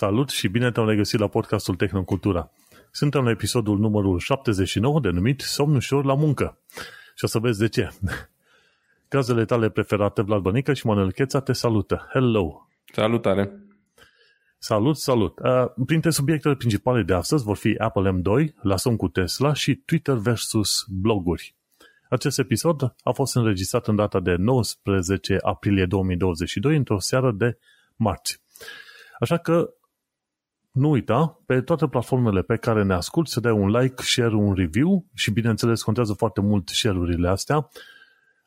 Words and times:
Salut 0.00 0.28
și 0.28 0.48
bine 0.48 0.70
te-am 0.70 0.88
regăsit 0.88 1.18
la 1.18 1.28
podcastul 1.28 1.74
Tehnocultura. 1.74 2.50
Suntem 2.90 3.24
la 3.24 3.30
episodul 3.30 3.78
numărul 3.78 4.18
79 4.18 5.00
denumit 5.00 5.40
Somn 5.40 5.74
ușor 5.74 6.04
la 6.04 6.14
muncă. 6.14 6.58
Și 7.14 7.24
o 7.24 7.26
să 7.26 7.38
vezi 7.38 7.58
de 7.58 7.68
ce. 7.68 7.88
Gazele 9.08 9.44
tale 9.44 9.70
preferate, 9.70 10.22
Vlad 10.22 10.40
Bănică 10.40 10.72
și 10.72 10.86
Manuel 10.86 11.12
Cheța 11.12 11.40
te 11.40 11.52
salută. 11.52 12.08
Hello! 12.12 12.68
Salutare! 12.92 13.66
Salut, 14.58 14.96
salut! 14.96 15.38
Uh, 15.38 15.84
printre 15.86 16.10
subiectele 16.10 16.54
principale 16.54 17.02
de 17.02 17.14
astăzi 17.14 17.44
vor 17.44 17.56
fi 17.56 17.74
Apple 17.78 18.20
M2, 18.20 18.54
la 18.62 18.76
somn 18.76 18.96
cu 18.96 19.08
Tesla 19.08 19.52
și 19.52 19.74
Twitter 19.74 20.14
versus 20.14 20.84
bloguri. 20.88 21.54
Acest 22.08 22.38
episod 22.38 22.94
a 23.02 23.10
fost 23.12 23.36
înregistrat 23.36 23.86
în 23.86 23.96
data 23.96 24.20
de 24.20 24.34
19 24.34 25.38
aprilie 25.42 25.86
2022, 25.86 26.76
într-o 26.76 26.98
seară 26.98 27.32
de 27.32 27.58
marți. 27.96 28.40
Așa 29.18 29.36
că 29.36 29.74
nu 30.70 30.90
uita, 30.90 31.40
pe 31.46 31.60
toate 31.60 31.86
platformele 31.86 32.42
pe 32.42 32.56
care 32.56 32.82
ne 32.82 32.94
ascult, 32.94 33.28
să 33.28 33.40
dai 33.40 33.52
un 33.52 33.68
like, 33.68 34.02
share, 34.02 34.34
un 34.34 34.54
review 34.54 35.06
și 35.14 35.30
bineînțeles 35.30 35.82
contează 35.82 36.12
foarte 36.12 36.40
mult 36.40 36.68
share-urile 36.68 37.28
astea. 37.28 37.68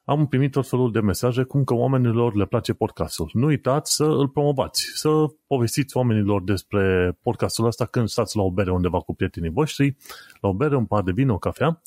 Am 0.06 0.28
primit 0.28 0.52
tot 0.52 0.68
felul 0.68 0.92
de 0.92 1.00
mesaje 1.00 1.44
cum 1.44 1.64
că 1.64 1.74
oamenilor 1.74 2.36
le 2.36 2.46
place 2.46 2.74
podcastul. 2.74 3.30
Nu 3.34 3.46
uitați 3.46 3.96
să 3.96 4.04
îl 4.04 4.30
promovați, 4.30 4.92
să 4.94 5.10
povestiți 5.48 5.98
oamenilor 5.98 6.44
despre 6.44 7.18
podcastul 7.22 7.66
ăsta 7.66 7.86
când 7.86 8.08
stați 8.08 8.36
la 8.38 8.44
o 8.44 8.52
bere 8.52 8.72
undeva 8.72 9.00
cu 9.00 9.16
prietenii 9.16 9.50
voștri, 9.50 9.98
la 10.42 10.50
o 10.50 10.54
bere, 10.54 10.76
un 10.76 10.86
par 10.86 11.04
de 11.04 11.12
vin, 11.12 11.30
o 11.30 11.38
cafea 11.38 11.82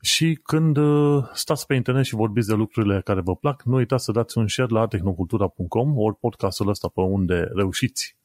și 0.00 0.40
când 0.42 0.76
uh, 0.76 1.24
stați 1.32 1.66
pe 1.66 1.74
internet 1.74 2.04
și 2.04 2.14
vorbiți 2.14 2.48
de 2.48 2.54
lucrurile 2.54 3.00
care 3.00 3.20
vă 3.20 3.36
plac, 3.36 3.62
nu 3.62 3.76
uitați 3.76 4.04
să 4.04 4.12
dați 4.12 4.38
un 4.38 4.48
share 4.48 4.72
la 4.72 4.86
tehnocultura.com 4.86 5.98
ori 5.98 6.16
podcastul 6.16 6.68
ăsta 6.68 6.88
pe 6.88 7.00
unde 7.00 7.50
reușiți. 7.54 8.19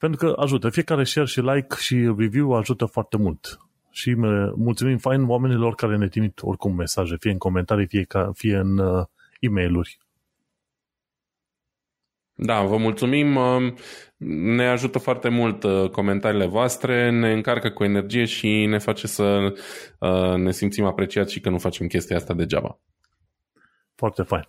Pentru 0.00 0.26
că 0.26 0.40
ajută. 0.40 0.68
Fiecare 0.68 1.04
share 1.04 1.26
și 1.26 1.40
like 1.40 1.76
și 1.78 2.14
review 2.16 2.52
ajută 2.52 2.84
foarte 2.84 3.16
mult. 3.16 3.60
Și 3.90 4.14
mulțumim 4.56 4.98
fain 4.98 5.28
oamenilor 5.28 5.74
care 5.74 5.96
ne 5.96 6.08
trimit 6.08 6.38
oricum 6.42 6.74
mesaje, 6.74 7.16
fie 7.20 7.30
în 7.30 7.38
comentarii, 7.38 7.86
fie, 7.86 8.04
ca, 8.04 8.30
fie 8.34 8.56
în 8.56 8.78
uh, 8.78 9.06
e 9.40 9.48
mail 9.48 9.82
Da, 12.34 12.62
vă 12.62 12.76
mulțumim. 12.76 13.36
Uh, 13.36 13.72
ne 14.56 14.68
ajută 14.68 14.98
foarte 14.98 15.28
mult 15.28 15.62
uh, 15.62 15.90
comentariile 15.90 16.46
voastre, 16.46 17.10
ne 17.10 17.32
încarcă 17.32 17.70
cu 17.70 17.84
energie 17.84 18.24
și 18.24 18.66
ne 18.66 18.78
face 18.78 19.06
să 19.06 19.54
ne 20.36 20.50
simțim 20.50 20.84
apreciați 20.84 21.32
și 21.32 21.40
că 21.40 21.50
nu 21.50 21.58
facem 21.58 21.86
chestia 21.86 22.16
asta 22.16 22.34
degeaba. 22.34 22.78
Foarte 23.94 24.22
fain. 24.22 24.48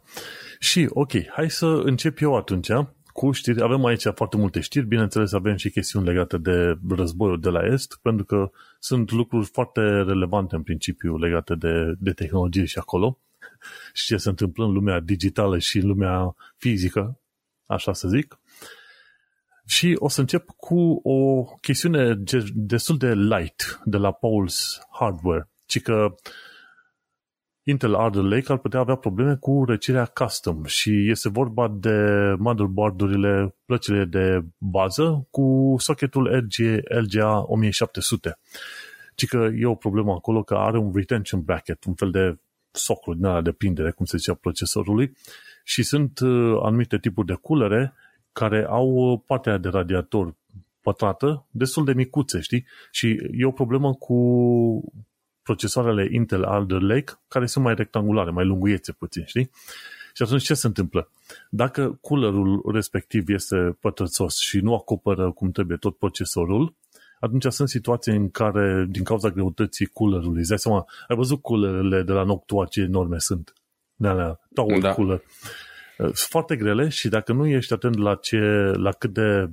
Și, 0.60 0.88
ok, 0.90 1.12
hai 1.28 1.50
să 1.50 1.66
încep 1.66 2.22
eu 2.22 2.36
atunci 2.36 2.70
cu 3.14 3.32
știri. 3.32 3.62
Avem 3.62 3.86
aici 3.86 4.06
foarte 4.16 4.38
multe 4.38 4.60
știri, 4.60 4.86
bineînțeles 4.86 5.34
avem 5.34 5.56
și 5.56 5.70
chestiuni 5.70 6.06
legate 6.06 6.38
de 6.38 6.78
războiul 6.90 7.40
de 7.40 7.50
la 7.50 7.66
Est, 7.66 8.00
pentru 8.02 8.26
că 8.26 8.52
sunt 8.80 9.12
lucruri 9.12 9.46
foarte 9.46 9.82
relevante 9.82 10.56
în 10.56 10.64
principiu 10.64 11.18
legate 11.18 11.56
de, 11.56 11.94
de 12.00 12.12
tehnologie 12.12 12.66
și 12.66 12.78
acolo 12.78 13.20
și 13.94 14.06
ce 14.06 14.18
se 14.18 14.30
întâmplă 14.30 14.66
în 14.66 14.72
lumea 14.72 15.00
digitală 15.00 15.58
și 15.58 15.78
în 15.78 15.88
lumea 15.88 16.36
fizică, 16.58 17.20
așa 17.66 17.94
să 17.94 18.08
zic. 18.08 18.40
Și 19.66 19.96
o 20.00 20.10
să 20.10 20.20
încep 20.20 20.46
cu 20.58 21.00
o 21.04 21.44
chestiune 21.44 22.18
destul 22.54 22.98
de 22.98 23.14
light 23.14 23.82
de 23.84 23.98
la 23.98 24.12
Pulse 24.12 24.80
Hardware, 24.92 25.50
ci 25.66 25.82
că 25.82 26.16
Intel 27.64 27.96
Alder 27.96 28.24
Lake 28.24 28.52
ar 28.52 28.58
putea 28.58 28.80
avea 28.80 28.96
probleme 28.96 29.36
cu 29.36 29.64
răcirea 29.68 30.06
custom 30.06 30.64
și 30.64 31.10
este 31.10 31.30
vorba 31.30 31.68
de 31.68 31.98
motherboard-urile, 32.38 33.56
plăcile 33.66 34.06
de 34.06 34.46
bază 34.58 35.28
cu 35.30 35.76
socketul 35.78 36.24
LG, 36.24 36.84
LGA 36.84 37.44
1700. 37.48 38.40
Ci 39.16 39.28
că 39.28 39.50
e 39.56 39.66
o 39.66 39.76
problemă 39.76 40.12
acolo 40.12 40.44
că 40.44 40.54
are 40.54 40.78
un 40.78 40.92
retention 40.94 41.42
bracket, 41.42 41.84
un 41.84 41.94
fel 41.94 42.12
de 42.12 42.38
soclu 42.72 43.14
din 43.14 43.26
ala 43.26 43.42
de 43.42 43.52
prindere, 43.52 43.92
cum 43.92 44.06
se 44.06 44.18
zicea 44.18 44.34
procesorului, 44.34 45.18
și 45.64 45.84
sunt 45.84 46.20
uh, 46.20 46.60
anumite 46.64 46.98
tipuri 46.98 47.28
de 47.28 47.34
culere 47.34 47.94
care 48.32 48.66
au 48.70 48.88
uh, 48.88 49.20
partea 49.26 49.58
de 49.58 49.70
radiator 49.70 50.36
pătrată 50.82 51.48
destul 51.52 51.86
de 51.86 51.94
micuțe, 51.94 52.40
știi? 52.40 52.66
Și 52.92 53.18
e 53.32 53.46
o 53.46 53.52
problemă 53.52 53.94
cu 53.94 54.16
procesoarele 55.44 56.08
Intel 56.12 56.44
Alder 56.44 56.82
Lake, 56.82 57.14
care 57.28 57.46
sunt 57.46 57.64
mai 57.64 57.76
rectangulare, 57.76 58.32
mai 58.32 58.46
lunguiețe 58.46 58.92
puțin, 58.92 59.26
știi? 59.26 59.52
Și 60.14 60.24
atunci 60.24 60.44
ce 60.44 60.54
se 60.54 60.68
întâmplă? 60.68 61.10
Dacă 61.50 61.98
coolerul 62.02 62.62
respectiv 62.74 63.30
este 63.30 63.78
pătrățos 63.80 64.38
și 64.38 64.58
nu 64.60 64.74
acoperă 64.74 65.32
cum 65.32 65.52
trebuie 65.52 65.78
tot 65.78 65.98
procesorul, 65.98 66.76
atunci 67.20 67.46
sunt 67.46 67.70
situații 67.70 68.16
în 68.16 68.30
care, 68.30 68.86
din 68.90 69.04
cauza 69.04 69.30
greutății 69.30 69.86
coolerului, 69.86 70.40
îți 70.40 70.50
dai 70.50 70.60
seama, 70.60 70.86
ai 71.08 71.16
văzut 71.16 71.42
coolerele 71.42 72.02
de 72.02 72.12
la 72.12 72.24
Noctua 72.24 72.66
ce 72.66 72.82
enorme 72.82 73.20
sunt? 73.20 73.54
De 73.96 74.08
alea, 74.08 74.40
tower 74.54 74.80
da. 74.80 74.94
cooler. 74.94 75.22
Sunt 75.98 76.16
foarte 76.16 76.56
grele 76.56 76.90
și 76.90 77.10
dacă 77.10 77.34
nu 77.34 77.48
ești 77.48 77.74
atent 77.74 77.98
la, 77.98 78.16
ce, 78.16 78.40
la 78.76 78.92
cât 78.92 79.14
de 79.14 79.50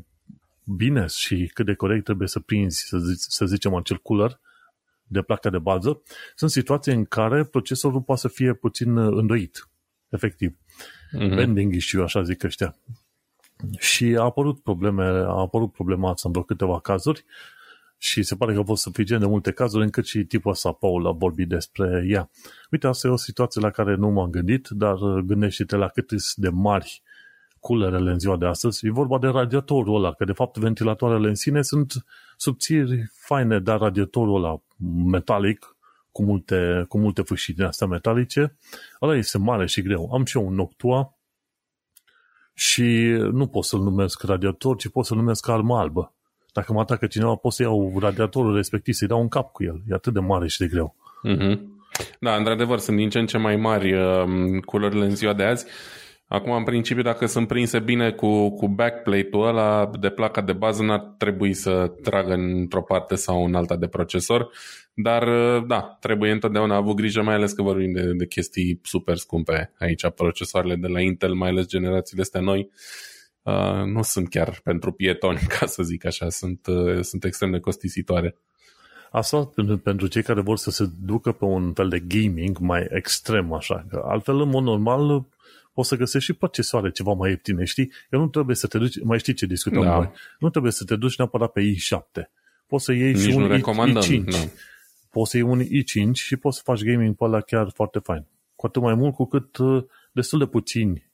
bine 0.65 1.07
și 1.07 1.51
cât 1.55 1.67
de 1.67 1.75
corect 1.75 2.05
trebuie 2.05 2.29
să 2.29 2.41
prinzi, 2.41 2.87
să, 2.87 2.99
zic, 2.99 3.17
să 3.19 3.45
zicem, 3.45 3.75
acel 3.75 3.97
cooler, 3.97 4.41
de 5.09 5.23
placa 5.23 5.51
de 5.51 5.59
bază, 5.59 6.03
sunt 6.35 6.51
situații 6.51 6.93
în 6.93 7.05
care 7.05 7.45
procesorul 7.45 8.01
poate 8.01 8.21
să 8.21 8.29
fie 8.29 8.53
puțin 8.53 8.97
uh, 8.97 9.17
îndoit, 9.17 9.69
efectiv. 10.09 10.57
Mm-hmm. 11.17 11.35
Bending 11.35 11.75
issue, 11.75 12.03
așa 12.03 12.23
zic 12.23 12.43
ăștia. 12.43 12.77
Și 13.79 14.05
a 14.19 14.23
apărut 14.23 14.63
probleme, 14.63 15.05
a 15.05 15.41
apărut 15.41 15.73
problema 15.73 16.11
asta 16.11 16.23
în 16.25 16.33
vreo 16.33 16.45
câteva 16.45 16.81
cazuri 16.81 17.25
și 17.99 18.23
se 18.23 18.37
pare 18.37 18.53
că 18.53 18.59
au 18.59 18.65
fost 18.65 18.83
suficient 18.83 19.21
de 19.21 19.27
multe 19.27 19.53
cazuri 19.53 19.85
încât 19.85 20.07
și 20.07 20.25
tipul 20.25 20.51
ăsta, 20.51 20.73
Paul, 20.73 21.07
a 21.07 21.11
vorbit 21.11 21.49
despre 21.49 22.05
ea. 22.09 22.31
Uite, 22.71 22.87
asta 22.87 23.09
e 23.09 23.11
o 23.11 23.17
situație 23.17 23.61
la 23.61 23.71
care 23.71 23.95
nu 23.95 24.09
m-am 24.09 24.31
gândit, 24.31 24.69
dar 24.69 25.01
uh, 25.01 25.25
gândește-te 25.25 25.77
la 25.77 25.89
cât 25.89 26.11
de 26.35 26.49
mari 26.49 27.03
culerele 27.61 28.11
în 28.11 28.19
ziua 28.19 28.37
de 28.37 28.47
astăzi. 28.47 28.87
E 28.87 28.91
vorba 28.91 29.19
de 29.19 29.27
radiatorul 29.27 29.97
ăla, 29.97 30.13
că 30.13 30.25
de 30.25 30.33
fapt 30.33 30.57
ventilatoarele 30.57 31.29
în 31.29 31.35
sine 31.35 31.63
sunt 31.63 31.93
subțiri 32.39 33.11
faine, 33.13 33.59
dar 33.59 33.79
radiatorul 33.79 34.45
ăla 34.45 34.63
metalic, 35.11 35.77
cu 36.13 36.23
multe, 36.23 36.85
cu 36.89 36.99
multe 36.99 37.23
fâșii 37.23 37.55
din 37.55 37.65
astea 37.65 37.87
metalice, 37.87 38.57
ăla 39.03 39.17
este 39.17 39.39
mare 39.39 39.67
și 39.67 39.83
greu. 39.83 40.11
Am 40.13 40.25
și 40.25 40.37
eu 40.37 40.47
un 40.47 40.55
Noctua 40.55 41.19
și 42.55 42.83
nu 43.33 43.47
pot 43.47 43.65
să-l 43.65 43.81
numesc 43.81 44.23
radiator, 44.23 44.77
ci 44.77 44.89
pot 44.89 45.05
să-l 45.05 45.17
numesc 45.17 45.49
armă 45.49 45.79
albă. 45.79 46.13
Dacă 46.53 46.73
mă 46.73 46.81
atacă 46.81 47.07
cineva, 47.07 47.35
pot 47.35 47.53
să 47.53 47.63
iau 47.63 47.99
radiatorul 47.99 48.55
respectiv, 48.55 48.95
să-i 48.95 49.09
dau 49.09 49.21
un 49.21 49.29
cap 49.29 49.53
cu 49.53 49.65
el. 49.65 49.83
E 49.89 49.95
atât 49.95 50.13
de 50.13 50.21
mare 50.21 50.49
și 50.49 50.59
de 50.59 50.67
greu. 50.67 50.97
Mm-hmm. 51.29 51.59
Da, 52.21 52.37
într-adevăr, 52.37 52.79
sunt 52.79 52.97
din 52.97 53.11
ce 53.11 53.19
în 53.19 53.27
ce 53.27 53.39
mai 53.39 53.57
mari 53.57 53.95
uh, 53.95 54.63
culorile 54.65 55.05
în 55.05 55.17
ziua 55.17 55.33
de 55.33 55.43
azi 55.43 55.67
Acum, 56.29 56.53
în 56.53 56.65
principiu, 56.65 57.03
dacă 57.03 57.27
sunt 57.27 57.49
prinse 57.49 57.79
bine 57.79 58.13
cu, 58.13 58.51
cu 58.51 58.69
backplate-ul 58.69 59.47
ăla 59.47 59.91
de 60.01 60.09
placa 60.09 60.41
de 60.41 60.53
bază, 60.53 60.83
n-ar 60.83 61.15
trebui 61.19 61.55
să 61.55 61.93
tragă 62.03 62.33
într-o 62.33 62.83
parte 62.83 63.15
sau 63.15 63.45
în 63.45 63.55
alta 63.55 63.77
de 63.77 63.87
procesor, 63.87 64.51
dar 64.95 65.29
da, 65.61 65.97
trebuie 66.01 66.31
întotdeauna 66.31 66.75
avut 66.77 66.97
grijă, 66.97 67.23
mai 67.23 67.35
ales 67.35 67.53
că 67.53 67.63
vorbim 67.63 67.93
de, 67.93 68.13
de 68.13 68.27
chestii 68.27 68.81
super 68.83 69.17
scumpe 69.17 69.73
aici, 69.79 70.09
procesoarele 70.09 70.77
de 70.77 70.87
la 70.87 71.01
Intel, 71.01 71.35
mai 71.35 71.49
ales 71.49 71.67
generațiile 71.67 72.23
astea 72.23 72.41
noi, 72.41 72.71
uh, 73.43 73.83
nu 73.85 74.03
sunt 74.03 74.29
chiar 74.29 74.61
pentru 74.65 74.93
pietoni, 74.93 75.39
ca 75.59 75.67
să 75.67 75.83
zic 75.83 76.07
așa, 76.07 76.29
sunt, 76.29 76.67
uh, 76.67 77.01
sunt 77.01 77.25
extrem 77.25 77.51
de 77.51 77.61
costisitoare. 77.61 78.37
Asta 79.11 79.51
pentru, 79.55 79.79
pentru 79.79 80.07
cei 80.07 80.23
care 80.23 80.41
vor 80.41 80.57
să 80.57 80.71
se 80.71 80.89
ducă 81.01 81.33
pe 81.33 81.45
un 81.45 81.73
fel 81.73 81.89
de 81.89 81.99
gaming 81.99 82.59
mai 82.59 82.87
extrem, 82.91 83.53
așa. 83.53 83.87
Că 83.89 84.03
altfel, 84.05 84.41
în 84.41 84.49
mod 84.49 84.63
normal, 84.63 85.27
poți 85.79 85.91
să 85.91 85.97
găsești 85.97 86.31
și 86.31 86.39
procesoare 86.39 86.91
ceva 86.91 87.13
mai 87.13 87.31
ieftine, 87.31 87.65
știi? 87.65 87.93
Că 88.11 88.17
nu 88.17 88.29
trebuie 88.29 88.57
să 88.57 88.67
te 88.67 88.79
duci, 88.79 89.03
mai 89.03 89.19
știi 89.19 89.35
ce 89.35 89.47
discutăm 89.47 89.83
da. 89.83 89.97
noi, 89.97 90.11
nu 90.39 90.51
trebuie 90.51 90.73
să 90.73 90.85
te 90.85 90.97
duci 90.97 91.17
neapărat 91.17 91.53
pe 91.53 91.61
i7. 91.61 92.23
Poți 92.67 92.85
să 92.85 92.93
iei 92.93 93.13
Nici 93.13 93.21
și 93.21 93.29
un 93.29 93.61
i5. 93.61 94.25
Da. 94.25 94.39
Poți 95.11 95.31
să 95.31 95.37
iei 95.37 95.47
un 95.47 95.63
i5 95.65 96.13
și 96.13 96.37
poți 96.37 96.57
să 96.57 96.63
faci 96.65 96.83
gaming 96.83 97.17
pe 97.17 97.25
ăla 97.25 97.41
chiar 97.41 97.71
foarte 97.75 97.99
fain. 97.99 98.27
Cu 98.57 98.67
atât 98.67 98.83
mai 98.83 98.95
mult 98.95 99.15
cu 99.15 99.27
cât 99.27 99.57
uh, 99.57 99.85
destul 100.13 100.39
de 100.39 100.47
puțini 100.47 101.11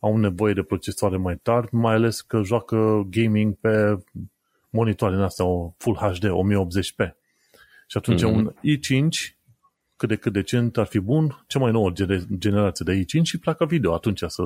au 0.00 0.16
nevoie 0.16 0.54
de 0.54 0.62
procesoare 0.62 1.16
mai 1.16 1.36
tari, 1.42 1.68
mai 1.70 1.94
ales 1.94 2.20
că 2.20 2.42
joacă 2.42 3.06
gaming 3.10 3.54
pe 3.54 3.98
monitoare 4.70 5.14
în 5.14 5.22
astea, 5.22 5.44
o 5.44 5.74
Full 5.76 5.96
HD 5.96 6.24
1080p. 6.24 7.14
Și 7.86 7.96
atunci 7.96 8.22
mm-hmm. 8.22 8.34
un 8.34 8.52
i5 8.52 9.35
cât 9.96 10.08
de 10.08 10.16
cât 10.16 10.32
decent 10.32 10.76
ar 10.76 10.86
fi 10.86 10.98
bun, 10.98 11.44
cea 11.46 11.58
mai 11.58 11.72
nouă 11.72 11.90
generație 12.38 12.84
de 12.84 13.02
i5 13.02 13.22
și 13.22 13.38
placa 13.38 13.64
video 13.64 13.94
atunci 13.94 14.22
să, 14.26 14.42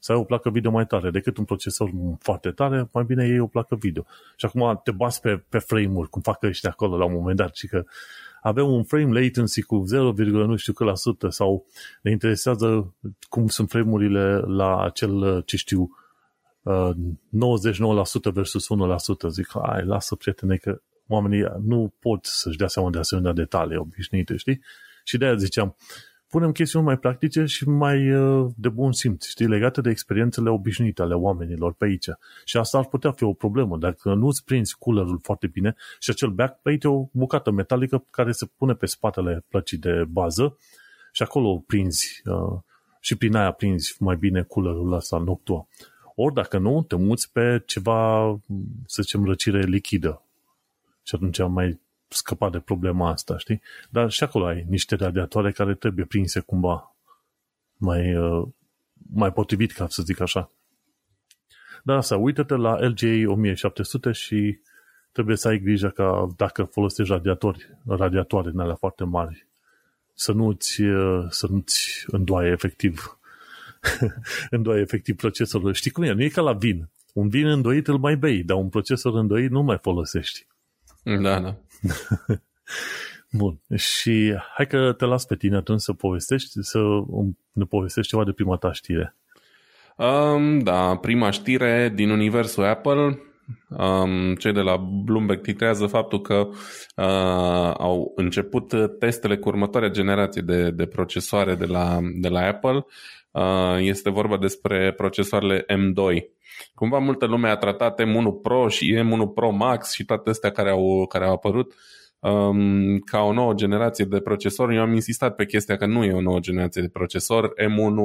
să 0.00 0.12
ai 0.12 0.18
o 0.18 0.24
placă 0.24 0.50
video 0.50 0.70
mai 0.70 0.86
tare 0.86 1.10
decât 1.10 1.36
un 1.36 1.44
procesor 1.44 1.90
foarte 2.18 2.50
tare, 2.50 2.88
mai 2.92 3.04
bine 3.04 3.26
iei 3.26 3.38
o 3.38 3.46
placă 3.46 3.74
video. 3.74 4.04
Și 4.36 4.44
acum 4.44 4.80
te 4.84 4.90
bați 4.90 5.20
pe, 5.20 5.44
pe 5.48 5.58
frame-uri, 5.58 6.08
cum 6.08 6.22
fac 6.22 6.42
ăștia 6.42 6.70
acolo 6.70 6.96
la 6.96 7.04
un 7.04 7.12
moment 7.12 7.36
dat, 7.36 7.56
și 7.56 7.66
că 7.66 7.84
avem 8.42 8.72
un 8.72 8.84
frame 8.84 9.20
latency 9.20 9.62
cu 9.62 9.82
0, 9.84 10.12
nu 10.46 10.56
știu 10.56 10.72
cât 10.72 10.86
la 10.86 10.94
sută 10.94 11.28
sau 11.28 11.66
ne 12.02 12.10
interesează 12.10 12.94
cum 13.28 13.48
sunt 13.48 13.70
frame-urile 13.70 14.36
la 14.36 14.82
acel, 14.82 15.42
ce 15.46 15.56
știu, 15.56 15.90
99% 16.64 18.32
versus 18.32 18.66
1%. 19.26 19.28
Zic, 19.28 19.48
hai, 19.62 19.84
lasă 19.84 20.14
prietene 20.14 20.56
că 20.56 20.80
oamenii 21.12 21.44
nu 21.64 21.94
pot 22.00 22.24
să-și 22.24 22.56
dea 22.56 22.66
seama 22.66 22.90
de 22.90 22.98
asemenea 22.98 23.32
detalii 23.32 23.76
obișnuite, 23.76 24.36
știi? 24.36 24.60
Și 25.04 25.18
de-aia 25.18 25.36
ziceam, 25.36 25.76
punem 26.28 26.52
chestiuni 26.52 26.84
mai 26.84 26.98
practice 26.98 27.44
și 27.44 27.68
mai 27.68 28.14
uh, 28.14 28.50
de 28.56 28.68
bun 28.68 28.92
simț, 28.92 29.26
știi, 29.26 29.46
legate 29.46 29.80
de 29.80 29.90
experiențele 29.90 30.50
obișnuite 30.50 31.02
ale 31.02 31.14
oamenilor 31.14 31.74
pe 31.74 31.84
aici. 31.84 32.08
Și 32.44 32.56
asta 32.56 32.78
ar 32.78 32.86
putea 32.86 33.10
fi 33.12 33.24
o 33.24 33.32
problemă. 33.32 33.76
Dacă 33.76 34.14
nu-ți 34.14 34.44
prinzi 34.44 34.78
coolerul 34.78 35.18
foarte 35.22 35.46
bine 35.46 35.74
și 35.98 36.10
acel 36.10 36.28
backplate 36.28 36.78
e 36.82 36.88
o 36.88 37.06
bucată 37.12 37.50
metalică 37.50 38.06
care 38.10 38.32
se 38.32 38.46
pune 38.56 38.74
pe 38.74 38.86
spatele 38.86 39.44
plăcii 39.48 39.78
de 39.78 40.04
bază 40.08 40.56
și 41.12 41.22
acolo 41.22 41.62
prinzi 41.66 42.22
uh, 42.24 42.60
și 43.00 43.16
prin 43.16 43.34
aia 43.34 43.50
prinzi 43.50 43.96
mai 43.98 44.16
bine 44.16 44.42
coolerul 44.42 44.92
ăsta 44.92 45.18
Noctua. 45.18 45.68
Ori 46.14 46.34
dacă 46.34 46.58
nu, 46.58 46.82
te 46.82 46.96
muți 46.96 47.32
pe 47.32 47.62
ceva, 47.66 48.26
să 48.86 49.02
zicem, 49.02 49.24
răcire 49.24 49.62
lichidă. 49.62 50.22
Și 51.02 51.14
atunci 51.14 51.38
mai 51.38 51.80
scăpat 52.08 52.52
de 52.52 52.58
problema 52.58 53.10
asta, 53.10 53.38
știi? 53.38 53.62
Dar 53.90 54.10
și 54.10 54.22
acolo 54.22 54.46
ai 54.46 54.64
niște 54.68 54.94
radiatoare 54.94 55.52
care 55.52 55.74
trebuie 55.74 56.04
prinse 56.04 56.40
cumva 56.40 56.96
mai, 57.76 58.16
uh, 58.16 58.48
mai 59.14 59.32
potrivit, 59.32 59.72
ca 59.72 59.86
să 59.88 60.02
zic 60.02 60.20
așa. 60.20 60.50
Dar 61.82 61.96
asta, 61.96 62.16
uită-te 62.16 62.54
la 62.54 62.78
LGA 62.78 63.30
1700 63.30 64.12
și 64.12 64.58
trebuie 65.12 65.36
să 65.36 65.48
ai 65.48 65.58
grijă 65.58 65.88
ca 65.88 66.32
dacă 66.36 66.62
folosești 66.62 67.12
radiatori, 67.12 67.76
radiatoare 67.86 68.50
în 68.52 68.58
alea 68.58 68.74
foarte 68.74 69.04
mari, 69.04 69.46
să 70.14 70.32
nu-ți, 70.32 70.82
uh, 70.82 71.26
să 71.28 71.46
nu-ți 71.50 72.04
îndoaie 72.06 72.50
efectiv 72.50 73.18
îndoaie 74.50 74.80
efectiv 74.80 75.16
procesorul. 75.16 75.72
Știi 75.72 75.90
cum 75.90 76.02
e? 76.02 76.12
Nu 76.12 76.22
e 76.22 76.28
ca 76.28 76.40
la 76.40 76.52
vin. 76.52 76.88
Un 77.12 77.28
vin 77.28 77.46
îndoit 77.46 77.88
îl 77.88 77.98
mai 77.98 78.16
bei, 78.16 78.42
dar 78.42 78.56
un 78.56 78.68
procesor 78.68 79.14
îndoit 79.14 79.50
nu 79.50 79.62
mai 79.62 79.78
folosești. 79.82 80.46
Da, 81.02 81.40
da. 81.40 81.56
Bun. 83.38 83.60
Și 83.76 84.34
hai 84.56 84.66
că 84.66 84.92
te 84.92 85.04
las 85.04 85.24
pe 85.24 85.36
tine 85.36 85.56
atunci 85.56 85.80
să 85.80 85.92
povestești, 85.92 86.50
să 86.60 86.78
ne 87.52 87.64
povestești 87.64 88.10
ceva 88.10 88.24
de 88.24 88.32
prima 88.32 88.56
ta 88.56 88.72
știre. 88.72 89.16
Um, 89.96 90.58
da, 90.58 90.96
prima 90.96 91.30
știre 91.30 91.92
din 91.94 92.10
universul 92.10 92.64
Apple. 92.64 93.20
Um, 93.68 94.34
cei 94.34 94.52
de 94.52 94.60
la 94.60 94.76
Bloomberg 94.76 95.40
titrează 95.40 95.86
faptul 95.86 96.20
că 96.20 96.48
uh, 96.96 97.74
au 97.78 98.12
început 98.16 98.74
testele 98.98 99.36
cu 99.36 99.48
următoarea 99.48 99.88
generație 99.88 100.42
de, 100.42 100.70
de 100.70 100.86
procesoare 100.86 101.54
de 101.54 101.64
la, 101.64 101.98
de 102.14 102.28
la 102.28 102.40
Apple. 102.40 102.84
Uh, 103.30 103.76
este 103.78 104.10
vorba 104.10 104.38
despre 104.38 104.92
procesoarele 104.96 105.64
M2. 105.64 106.24
Cumva 106.74 106.98
multă 106.98 107.26
lume 107.26 107.48
a 107.48 107.56
tratat 107.56 108.02
M1 108.02 108.42
Pro 108.42 108.68
și 108.68 109.02
M1 109.02 109.34
Pro 109.34 109.50
Max 109.50 109.92
și 109.92 110.04
toate 110.04 110.30
astea 110.30 110.50
care 110.50 110.70
au, 110.70 111.06
care 111.06 111.24
au 111.24 111.32
apărut 111.32 111.74
um, 112.20 112.98
ca 112.98 113.20
o 113.20 113.32
nouă 113.32 113.52
generație 113.52 114.04
de 114.04 114.20
procesori. 114.20 114.76
Eu 114.76 114.82
am 114.82 114.92
insistat 114.94 115.34
pe 115.34 115.46
chestia 115.46 115.76
că 115.76 115.86
nu 115.86 116.04
e 116.04 116.12
o 116.12 116.20
nouă 116.20 116.38
generație 116.38 116.82
de 116.82 116.88
procesor. 116.88 117.52
M1 117.60 117.96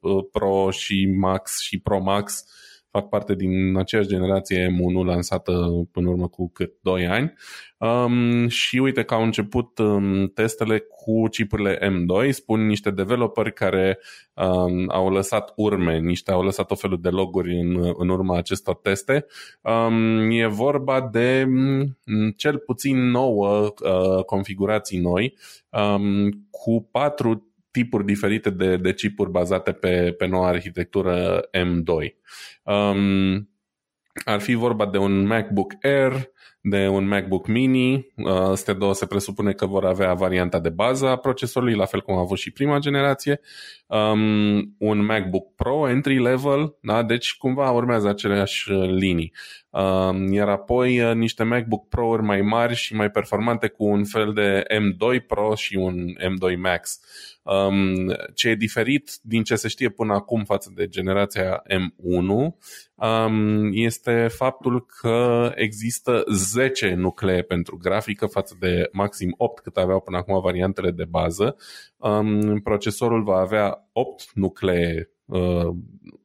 uh, 0.00 0.24
Pro 0.32 0.70
și 0.70 1.14
Max 1.18 1.60
și 1.60 1.80
Pro 1.80 2.00
Max 2.00 2.44
fac 2.98 3.08
parte 3.08 3.34
din 3.34 3.76
aceeași 3.76 4.08
generație 4.08 4.66
M1 4.66 5.06
lansată 5.06 5.52
în 5.92 6.04
urmă 6.04 6.28
cu 6.28 6.50
cât 6.52 6.72
2 6.80 7.06
ani 7.06 7.32
um, 7.78 8.48
și 8.48 8.78
uite 8.78 9.02
că 9.02 9.14
au 9.14 9.22
început 9.22 9.78
um, 9.78 10.26
testele 10.28 10.78
cu 10.78 11.28
chipurile 11.28 11.78
M2, 11.78 12.30
spun 12.30 12.66
niște 12.66 12.90
developeri 12.90 13.52
care 13.52 13.98
um, 14.34 14.90
au 14.90 15.10
lăsat 15.10 15.52
urme, 15.56 15.98
niște 15.98 16.32
au 16.32 16.42
lăsat 16.42 16.70
o 16.70 16.74
felul 16.74 17.00
de 17.00 17.08
loguri 17.08 17.60
în, 17.60 17.94
în 17.96 18.08
urma 18.08 18.36
acestor 18.36 18.74
teste. 18.74 19.26
Um, 19.60 20.30
e 20.30 20.46
vorba 20.46 21.08
de 21.12 21.46
um, 21.48 22.30
cel 22.36 22.58
puțin 22.58 23.10
nouă 23.10 23.72
uh, 23.84 24.24
configurații 24.24 24.98
noi 24.98 25.36
um, 25.70 26.30
cu 26.50 26.88
patru 26.90 27.53
tipuri 27.74 28.04
diferite 28.04 28.50
de, 28.50 28.76
de 28.76 28.94
chipuri 28.94 29.30
bazate 29.30 29.72
pe, 29.72 30.14
pe 30.18 30.26
noua 30.26 30.48
arhitectură 30.48 31.40
M2. 31.40 32.14
Um, 32.62 33.48
ar 34.24 34.40
fi 34.40 34.54
vorba 34.54 34.86
de 34.86 34.98
un 34.98 35.26
MacBook 35.26 35.72
Air, 35.82 36.30
de 36.60 36.88
un 36.88 37.06
MacBook 37.06 37.46
Mini. 37.46 38.12
Uh, 38.16 38.30
astea 38.30 38.74
două 38.74 38.94
se 38.94 39.06
presupune 39.06 39.52
că 39.52 39.66
vor 39.66 39.84
avea 39.84 40.14
varianta 40.14 40.58
de 40.58 40.68
bază 40.68 41.08
a 41.08 41.16
procesorului, 41.16 41.74
la 41.74 41.84
fel 41.84 42.00
cum 42.00 42.14
a 42.14 42.20
avut 42.20 42.38
și 42.38 42.50
prima 42.52 42.78
generație. 42.78 43.40
Um, 43.86 44.74
un 44.78 45.04
MacBook 45.04 45.54
Pro 45.54 45.88
entry 45.88 46.18
level, 46.18 46.76
da? 46.80 47.02
deci 47.02 47.36
cumva 47.36 47.70
urmează 47.70 48.08
aceleași 48.08 48.70
uh, 48.70 48.88
linii. 48.88 49.32
Um, 49.70 50.32
iar 50.32 50.48
apoi 50.48 51.00
uh, 51.00 51.14
niște 51.14 51.42
MacBook 51.42 51.88
Pro-uri 51.88 52.22
mai 52.22 52.40
mari 52.40 52.74
și 52.74 52.94
mai 52.94 53.10
performante 53.10 53.68
cu 53.68 53.84
un 53.84 54.04
fel 54.04 54.32
de 54.32 54.62
M2 54.68 55.26
Pro 55.26 55.54
și 55.54 55.76
un 55.76 55.94
M2 56.06 56.56
Max. 56.58 57.00
Um, 57.42 58.14
ce 58.34 58.48
e 58.48 58.54
diferit 58.54 59.18
din 59.22 59.42
ce 59.42 59.54
se 59.54 59.68
știe 59.68 59.88
până 59.88 60.14
acum 60.14 60.44
față 60.44 60.72
de 60.74 60.88
generația 60.88 61.62
M1 61.68 62.54
um, 62.94 63.70
este 63.72 64.28
faptul 64.28 64.86
că 64.86 65.50
există 65.54 66.24
10 66.32 66.94
nuclee 66.94 67.42
pentru 67.42 67.76
grafică 67.76 68.26
față 68.26 68.56
de 68.58 68.88
maxim 68.92 69.34
8 69.36 69.62
cât 69.62 69.76
aveau 69.76 70.00
până 70.00 70.16
acum 70.16 70.40
variantele 70.40 70.90
de 70.90 71.04
bază. 71.04 71.56
Um, 72.04 72.60
procesorul 72.60 73.22
va 73.22 73.36
avea 73.36 73.88
8 73.92 74.30
nuclee 74.34 75.10
uh, 75.24 75.68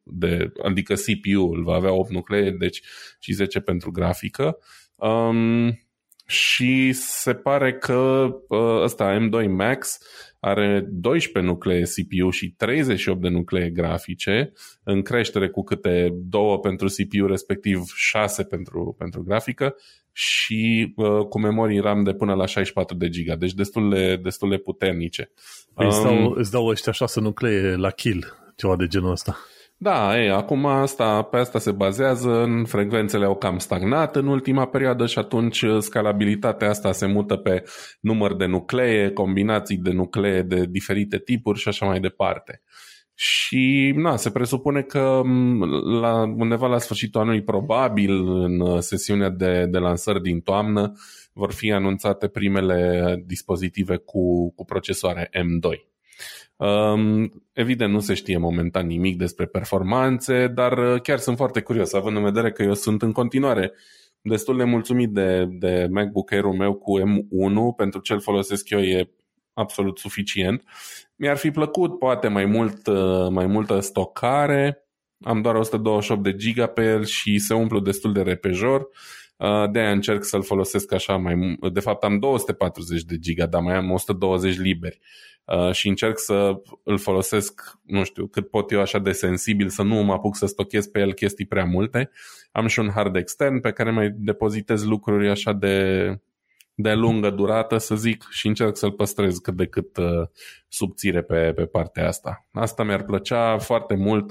de, 0.02 0.52
adică 0.62 0.94
CPU-ul 0.94 1.62
va 1.64 1.74
avea 1.74 1.92
8 1.92 2.10
nuclee, 2.10 2.50
deci 2.50 2.82
și 3.18 3.32
10 3.32 3.60
pentru 3.60 3.90
grafică. 3.90 4.58
Um, 4.94 5.78
și 6.26 6.92
se 6.92 7.34
pare 7.34 7.72
că 7.72 8.28
uh, 8.48 8.82
ăsta 8.82 9.18
M2 9.18 9.48
Max 9.48 9.98
are 10.40 10.86
12 10.90 11.52
nuclee 11.52 11.82
CPU 11.82 12.30
și 12.30 12.54
38 12.56 13.20
de 13.20 13.28
nuclee 13.28 13.70
grafice, 13.70 14.52
în 14.82 15.02
creștere 15.02 15.48
cu 15.48 15.62
câte 15.62 16.14
două 16.14 16.58
pentru 16.58 16.86
CPU, 16.86 17.26
respectiv 17.26 17.84
6 17.94 18.42
pentru, 18.42 18.94
pentru 18.98 19.22
grafică 19.22 19.76
și 20.12 20.92
uh, 20.96 21.26
cu 21.28 21.40
memorii 21.40 21.80
RAM 21.80 22.02
de 22.02 22.12
până 22.12 22.34
la 22.34 22.46
64 22.46 22.96
de 22.96 23.08
giga, 23.08 23.36
deci 23.36 23.54
destul 23.54 23.90
de, 23.90 24.16
destul 24.16 24.50
de 24.50 24.56
puternice. 24.56 25.30
Păi 25.74 25.86
um, 25.86 25.92
îți, 25.92 26.02
dau, 26.02 26.30
îți 26.30 26.50
dau 26.50 26.66
ăștia 26.66 26.92
6 26.92 27.20
nuclee 27.20 27.76
la 27.76 27.90
kill, 27.90 28.52
ceva 28.56 28.76
de 28.76 28.86
genul 28.86 29.10
ăsta. 29.10 29.38
Da, 29.82 30.18
e, 30.18 30.30
acum 30.30 30.66
asta, 30.66 31.22
pe 31.22 31.36
asta 31.36 31.58
se 31.58 31.70
bazează, 31.72 32.42
în 32.42 32.64
frecvențele 32.64 33.24
au 33.24 33.36
cam 33.36 33.58
stagnat 33.58 34.16
în 34.16 34.26
ultima 34.26 34.66
perioadă 34.66 35.06
și 35.06 35.18
atunci 35.18 35.62
uh, 35.62 35.78
scalabilitatea 35.78 36.68
asta 36.68 36.92
se 36.92 37.06
mută 37.06 37.36
pe 37.36 37.64
număr 38.00 38.36
de 38.36 38.44
nuclee, 38.44 39.10
combinații 39.10 39.76
de 39.76 39.90
nuclee 39.90 40.42
de 40.42 40.64
diferite 40.68 41.18
tipuri 41.18 41.58
și 41.58 41.68
așa 41.68 41.86
mai 41.86 42.00
departe. 42.00 42.62
Și 43.14 43.92
na, 43.96 44.16
se 44.16 44.30
presupune 44.30 44.82
că 44.82 45.22
la, 46.00 46.22
undeva 46.36 46.66
la 46.66 46.78
sfârșitul 46.78 47.20
anului, 47.20 47.42
probabil 47.42 48.28
în 48.28 48.60
uh, 48.60 48.78
sesiunea 48.78 49.30
de, 49.30 49.66
de 49.70 49.78
lansări 49.78 50.22
din 50.22 50.40
toamnă, 50.40 50.92
vor 51.32 51.52
fi 51.52 51.72
anunțate 51.72 52.28
primele 52.28 53.22
dispozitive 53.26 53.96
cu, 53.96 54.52
cu 54.54 54.64
procesoare 54.64 55.30
M2. 55.32 55.89
Um, 56.60 57.32
evident, 57.52 57.92
nu 57.92 58.00
se 58.00 58.14
știe 58.14 58.38
momentan 58.38 58.86
nimic 58.86 59.16
despre 59.16 59.46
performanțe, 59.46 60.46
dar 60.46 60.78
uh, 60.78 61.00
chiar 61.00 61.18
sunt 61.18 61.36
foarte 61.36 61.60
curios, 61.60 61.92
având 61.92 62.16
în 62.16 62.22
vedere 62.22 62.52
că 62.52 62.62
eu 62.62 62.74
sunt 62.74 63.02
în 63.02 63.12
continuare 63.12 63.72
destul 64.22 64.56
de 64.56 64.64
mulțumit 64.64 65.10
de, 65.10 65.48
de 65.50 65.86
MacBook 65.90 66.32
Air-ul 66.32 66.52
meu 66.52 66.74
cu 66.74 67.00
M1, 67.00 67.76
pentru 67.76 68.00
ce 68.00 68.12
îl 68.12 68.20
folosesc 68.20 68.70
eu 68.70 68.80
e 68.80 69.10
absolut 69.52 69.98
suficient. 69.98 70.62
Mi-ar 71.16 71.36
fi 71.36 71.50
plăcut 71.50 71.98
poate 71.98 72.28
mai, 72.28 72.44
mult, 72.44 72.86
uh, 72.86 73.28
mai 73.30 73.46
multă 73.46 73.80
stocare, 73.80 74.84
am 75.20 75.42
doar 75.42 75.54
128 75.54 76.22
de 76.22 76.34
giga 76.34 76.66
pe 76.66 76.84
el 76.84 77.04
și 77.04 77.38
se 77.38 77.54
umplu 77.54 77.80
destul 77.80 78.12
de 78.12 78.22
repejor. 78.22 78.88
Uh, 79.36 79.70
de-aia 79.70 79.90
încerc 79.90 80.24
să-l 80.24 80.42
folosesc 80.42 80.92
așa 80.92 81.16
mai 81.16 81.58
De 81.72 81.80
fapt 81.80 82.04
am 82.04 82.18
240 82.18 83.02
de 83.02 83.18
giga, 83.18 83.46
dar 83.46 83.62
mai 83.62 83.74
am 83.74 83.90
120 83.90 84.56
liberi. 84.56 84.98
Uh, 85.56 85.72
și 85.72 85.88
încerc 85.88 86.18
să 86.18 86.62
îl 86.82 86.98
folosesc, 86.98 87.78
nu 87.82 88.04
știu, 88.04 88.26
cât 88.26 88.50
pot 88.50 88.70
eu 88.70 88.80
așa 88.80 88.98
de 88.98 89.12
sensibil, 89.12 89.68
să 89.68 89.82
nu 89.82 89.94
mă 89.94 90.12
apuc 90.12 90.36
să 90.36 90.46
stochez 90.46 90.86
pe 90.86 91.00
el 91.00 91.12
chestii 91.12 91.46
prea 91.46 91.64
multe. 91.64 92.10
Am 92.52 92.66
și 92.66 92.78
un 92.78 92.90
hard 92.90 93.16
extern 93.16 93.60
pe 93.60 93.70
care 93.70 93.90
mai 93.90 94.10
depozitez 94.16 94.84
lucruri 94.84 95.30
așa 95.30 95.52
de, 95.52 96.06
de 96.74 96.92
lungă 96.92 97.30
durată, 97.30 97.78
să 97.78 97.94
zic, 97.94 98.26
și 98.30 98.46
încerc 98.46 98.76
să-l 98.76 98.92
păstrez 98.92 99.38
cât 99.38 99.54
de 99.54 99.66
cât 99.66 99.96
uh, 99.96 100.28
subțire 100.68 101.22
pe, 101.22 101.52
pe 101.54 101.66
partea 101.66 102.06
asta. 102.06 102.48
Asta 102.52 102.82
mi-ar 102.82 103.04
plăcea 103.04 103.58
foarte 103.58 103.94
mult 103.94 104.30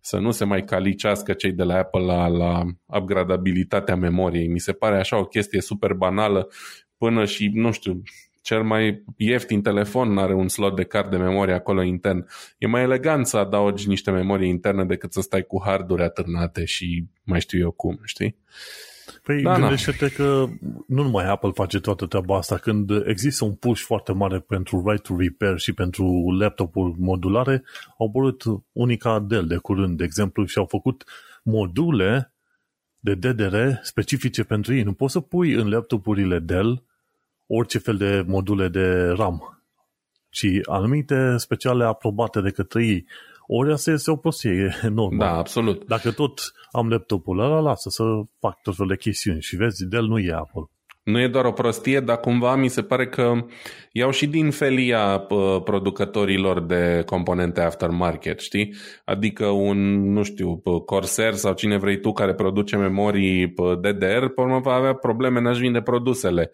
să 0.00 0.18
nu 0.18 0.30
se 0.30 0.44
mai 0.44 0.64
calicească 0.64 1.32
cei 1.32 1.52
de 1.52 1.62
la 1.62 1.76
Apple 1.76 2.04
la, 2.04 2.26
la 2.26 2.62
upgradabilitatea 2.86 3.96
memoriei. 3.96 4.48
Mi 4.48 4.60
se 4.60 4.72
pare 4.72 4.98
așa 4.98 5.18
o 5.18 5.24
chestie 5.24 5.60
super 5.60 5.92
banală 5.92 6.48
până 6.96 7.24
și, 7.24 7.50
nu 7.54 7.70
știu, 7.70 8.02
cel 8.40 8.62
mai 8.62 9.04
ieftin 9.16 9.62
telefon 9.62 10.18
are 10.18 10.34
un 10.34 10.48
slot 10.48 10.76
de 10.76 10.84
card 10.84 11.10
de 11.10 11.16
memorie 11.16 11.54
acolo 11.54 11.82
intern. 11.82 12.26
E 12.58 12.66
mai 12.66 12.82
elegant 12.82 13.26
să 13.26 13.36
adaugi 13.36 13.88
niște 13.88 14.10
memorie 14.10 14.48
interne 14.48 14.84
decât 14.84 15.12
să 15.12 15.20
stai 15.20 15.42
cu 15.42 15.62
harduri 15.64 16.02
atârnate 16.02 16.64
și 16.64 17.04
mai 17.22 17.40
știu 17.40 17.58
eu 17.58 17.70
cum, 17.70 18.00
știi? 18.04 18.36
Păi 19.22 19.42
da, 19.42 19.58
gândește-te 19.58 20.06
da. 20.06 20.14
că 20.14 20.46
nu 20.86 21.02
numai 21.02 21.28
Apple 21.28 21.50
face 21.54 21.80
toată 21.80 22.06
treaba 22.06 22.36
asta. 22.36 22.56
Când 22.56 22.90
există 23.06 23.44
un 23.44 23.54
push 23.54 23.82
foarte 23.82 24.12
mare 24.12 24.38
pentru 24.38 24.82
right 24.86 25.02
to 25.02 25.16
repair 25.18 25.58
și 25.58 25.72
pentru 25.72 26.30
laptopuri 26.38 26.94
modulare, 26.98 27.62
au 27.98 28.06
apărut 28.06 28.42
unica 28.72 29.20
Dell 29.28 29.46
de 29.46 29.56
curând, 29.56 29.96
de 29.96 30.04
exemplu, 30.04 30.44
și 30.44 30.58
au 30.58 30.66
făcut 30.66 31.04
module 31.42 32.34
de 32.98 33.14
DDR 33.14 33.56
specifice 33.82 34.44
pentru 34.44 34.74
ei. 34.74 34.82
Nu 34.82 34.92
poți 34.92 35.12
să 35.12 35.20
pui 35.20 35.52
în 35.52 35.68
laptopurile 35.68 36.38
Dell 36.38 36.82
orice 37.52 37.78
fel 37.78 37.96
de 37.96 38.24
module 38.26 38.68
de 38.68 39.08
RAM, 39.16 39.62
ci 40.30 40.46
anumite 40.68 41.34
speciale 41.36 41.84
aprobate 41.84 42.40
de 42.40 42.50
către 42.50 42.84
ei. 42.86 43.06
Ori 43.46 43.72
asta 43.72 43.90
este 43.90 44.10
o 44.10 44.16
prostie, 44.16 44.50
e 44.82 44.88
normal. 44.88 45.28
Da, 45.28 45.36
absolut. 45.36 45.84
Dacă 45.86 46.10
tot 46.10 46.40
am 46.70 46.88
laptopul 46.88 47.38
ăla, 47.38 47.60
lasă 47.60 47.88
să 47.88 48.02
fac 48.38 48.62
tot 48.62 48.76
fel 48.76 48.86
de 48.86 48.96
chestiuni 48.96 49.40
și 49.40 49.56
vezi, 49.56 49.86
Dell 49.88 50.06
nu 50.06 50.18
e 50.18 50.32
Apple. 50.32 50.62
Nu 51.02 51.20
e 51.20 51.28
doar 51.28 51.44
o 51.44 51.52
prostie, 51.52 52.00
dar 52.00 52.20
cumva 52.20 52.56
mi 52.56 52.68
se 52.68 52.82
pare 52.82 53.08
că 53.08 53.32
iau 53.92 54.10
și 54.10 54.26
din 54.26 54.50
felia 54.50 55.26
producătorilor 55.64 56.60
de 56.60 57.02
componente 57.06 57.60
aftermarket, 57.60 58.40
știi? 58.40 58.74
Adică 59.04 59.46
un, 59.46 60.10
nu 60.12 60.22
știu, 60.22 60.56
Corsair 60.84 61.32
sau 61.32 61.52
cine 61.52 61.78
vrei 61.78 62.00
tu 62.00 62.12
care 62.12 62.34
produce 62.34 62.76
memorii 62.76 63.54
DDR, 63.80 64.26
pe 64.26 64.40
urmă 64.40 64.58
va 64.58 64.72
avea 64.72 64.94
probleme, 64.94 65.40
n-aș 65.40 65.58
vinde 65.58 65.80
produsele. 65.80 66.50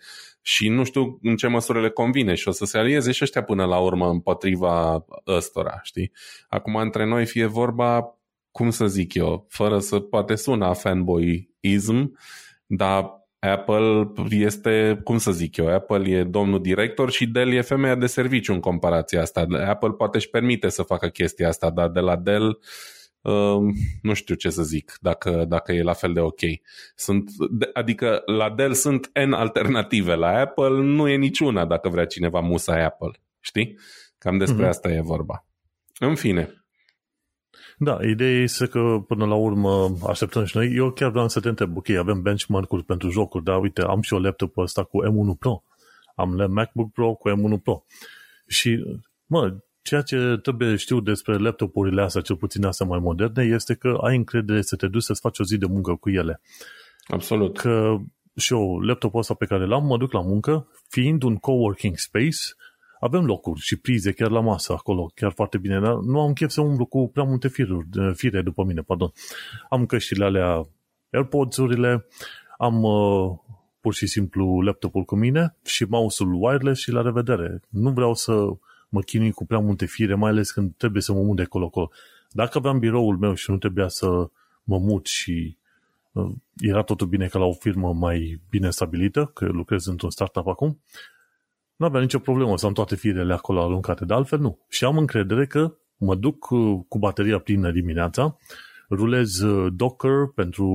Și 0.48 0.68
nu 0.68 0.84
știu 0.84 1.18
în 1.22 1.36
ce 1.36 1.46
măsură 1.46 1.80
le 1.80 1.90
convine 1.90 2.34
și 2.34 2.48
o 2.48 2.50
să 2.50 2.64
se 2.64 2.78
alieze 2.78 3.12
și 3.12 3.22
ăștia 3.22 3.42
până 3.42 3.64
la 3.64 3.78
urmă 3.78 4.08
împotriva 4.08 5.04
ăstora, 5.26 5.80
știi? 5.82 6.12
Acum 6.48 6.76
între 6.76 7.06
noi 7.06 7.26
fie 7.26 7.46
vorba, 7.46 8.18
cum 8.50 8.70
să 8.70 8.86
zic 8.86 9.14
eu, 9.14 9.46
fără 9.48 9.78
să 9.78 10.00
poate 10.00 10.34
suna 10.34 10.72
fanboyism, 10.72 12.18
dar 12.66 13.28
Apple 13.38 14.12
este, 14.30 15.00
cum 15.04 15.18
să 15.18 15.30
zic 15.30 15.56
eu, 15.56 15.68
Apple 15.68 16.10
e 16.10 16.24
domnul 16.24 16.62
director 16.62 17.10
și 17.10 17.26
Dell 17.26 17.52
e 17.52 17.60
femeia 17.60 17.94
de 17.94 18.06
serviciu 18.06 18.52
în 18.52 18.60
comparația 18.60 19.20
asta. 19.20 19.46
Apple 19.66 19.90
poate 19.90 20.16
își 20.16 20.30
permite 20.30 20.68
să 20.68 20.82
facă 20.82 21.08
chestia 21.08 21.48
asta, 21.48 21.70
dar 21.70 21.88
de 21.88 22.00
la 22.00 22.16
Dell 22.16 22.46
uh, 22.46 22.56
nu 24.02 24.14
știu 24.14 24.34
ce 24.34 24.50
să 24.50 24.62
zic, 24.62 24.96
dacă, 25.00 25.44
dacă 25.48 25.72
e 25.72 25.82
la 25.82 25.92
fel 25.92 26.12
de 26.12 26.20
ok. 26.20 26.40
Sunt, 26.94 27.30
adică 27.72 28.22
la 28.26 28.50
Dell 28.50 28.72
sunt 28.72 29.10
N 29.26 29.32
alternative, 29.32 30.14
la 30.14 30.28
Apple 30.28 30.68
nu 30.68 31.08
e 31.08 31.16
niciuna 31.16 31.66
dacă 31.66 31.88
vrea 31.88 32.06
cineva 32.06 32.40
musa 32.40 32.84
Apple, 32.84 33.10
știi? 33.40 33.78
Cam 34.18 34.38
despre 34.38 34.64
mm-hmm. 34.64 34.68
asta 34.68 34.88
e 34.88 35.00
vorba. 35.00 35.46
În 35.98 36.14
fine, 36.14 36.66
da, 37.78 37.98
ideea 38.02 38.42
este 38.42 38.66
că 38.66 39.04
până 39.06 39.26
la 39.26 39.34
urmă 39.34 39.96
așteptăm 40.06 40.44
și 40.44 40.56
noi. 40.56 40.74
Eu 40.74 40.92
chiar 40.92 41.10
vreau 41.10 41.28
să 41.28 41.40
te 41.40 41.48
întreb, 41.48 41.76
ok, 41.76 41.88
avem 41.88 42.22
benchmark-uri 42.22 42.84
pentru 42.84 43.10
jocuri, 43.10 43.44
dar 43.44 43.60
uite, 43.60 43.82
am 43.82 44.00
și 44.00 44.12
o 44.12 44.18
laptop 44.18 44.56
ăsta 44.56 44.84
cu 44.84 44.98
M1 45.04 45.38
Pro. 45.38 45.62
Am 46.14 46.46
MacBook 46.50 46.92
Pro 46.92 47.14
cu 47.14 47.30
M1 47.30 47.62
Pro. 47.62 47.84
Și, 48.46 48.84
mă, 49.26 49.56
ceea 49.86 50.02
ce 50.02 50.38
trebuie 50.42 50.76
știu 50.76 51.00
despre 51.00 51.38
laptopurile 51.38 52.02
astea, 52.02 52.20
cel 52.20 52.36
puțin 52.36 52.64
astea 52.64 52.86
mai 52.86 52.98
moderne, 52.98 53.42
este 53.42 53.74
că 53.74 53.98
ai 54.02 54.16
încredere 54.16 54.62
să 54.62 54.76
te 54.76 54.86
duci 54.86 55.02
să-ți 55.02 55.20
faci 55.20 55.38
o 55.38 55.44
zi 55.44 55.58
de 55.58 55.66
muncă 55.66 55.94
cu 55.94 56.10
ele. 56.10 56.40
Absolut. 57.06 57.58
Că 57.58 57.96
și 58.36 58.52
eu, 58.52 58.78
laptopul 58.80 59.20
ăsta 59.20 59.34
pe 59.34 59.46
care 59.46 59.66
l-am, 59.66 59.86
mă 59.86 59.96
duc 59.96 60.12
la 60.12 60.20
muncă, 60.20 60.68
fiind 60.88 61.22
un 61.22 61.36
coworking 61.36 61.96
space, 61.96 62.38
avem 63.00 63.24
locuri 63.24 63.60
și 63.60 63.76
prize 63.76 64.12
chiar 64.12 64.30
la 64.30 64.40
masă 64.40 64.72
acolo, 64.72 65.10
chiar 65.14 65.32
foarte 65.32 65.58
bine, 65.58 65.80
dar 65.80 65.94
nu 65.94 66.20
am 66.20 66.32
chef 66.32 66.50
să 66.50 66.60
umblu 66.60 66.84
cu 66.84 67.10
prea 67.12 67.24
multe 67.24 67.48
firuri, 67.48 67.88
fire 68.14 68.42
după 68.42 68.64
mine, 68.64 68.80
pardon. 68.80 69.12
Am 69.68 69.86
căștile 69.86 70.24
alea, 70.24 70.68
AirPods-urile, 71.10 72.06
am 72.58 72.82
uh, 72.82 73.38
pur 73.80 73.94
și 73.94 74.06
simplu 74.06 74.60
laptopul 74.60 75.02
cu 75.02 75.16
mine 75.16 75.56
și 75.64 75.84
mouse-ul 75.88 76.32
wireless 76.40 76.80
și 76.80 76.90
la 76.90 77.02
revedere. 77.02 77.60
Nu 77.68 77.90
vreau 77.90 78.14
să 78.14 78.32
mă 78.96 79.02
chinui 79.02 79.30
cu 79.30 79.46
prea 79.46 79.58
multe 79.58 79.86
fire, 79.86 80.14
mai 80.14 80.30
ales 80.30 80.50
când 80.50 80.74
trebuie 80.76 81.02
să 81.02 81.12
mă 81.12 81.22
mut 81.22 81.36
de 81.36 81.42
acolo-acolo. 81.42 81.90
Dacă 82.30 82.58
aveam 82.58 82.78
biroul 82.78 83.16
meu 83.18 83.34
și 83.34 83.50
nu 83.50 83.58
trebuia 83.58 83.88
să 83.88 84.06
mă 84.64 84.78
mut 84.78 85.06
și 85.06 85.56
uh, 86.12 86.30
era 86.56 86.82
totul 86.82 87.06
bine 87.06 87.26
ca 87.26 87.38
la 87.38 87.44
o 87.44 87.52
firmă 87.52 87.92
mai 87.92 88.40
bine 88.50 88.70
stabilită, 88.70 89.30
că 89.34 89.44
lucrez 89.44 89.86
într-un 89.86 90.10
startup 90.10 90.46
acum, 90.46 90.80
nu 91.76 91.86
avea 91.86 92.00
nicio 92.00 92.18
problemă 92.18 92.56
să 92.56 92.66
am 92.66 92.72
toate 92.72 92.96
firele 92.96 93.32
acolo 93.32 93.62
aruncate, 93.62 94.04
dar 94.04 94.16
altfel 94.16 94.38
nu. 94.38 94.58
Și 94.68 94.84
am 94.84 94.98
încredere 94.98 95.46
că 95.46 95.74
mă 95.96 96.14
duc 96.14 96.46
cu 96.88 96.98
bateria 96.98 97.38
plină 97.38 97.70
dimineața, 97.70 98.36
rulez 98.90 99.40
uh, 99.40 99.72
Docker 99.76 100.26
pentru 100.34 100.66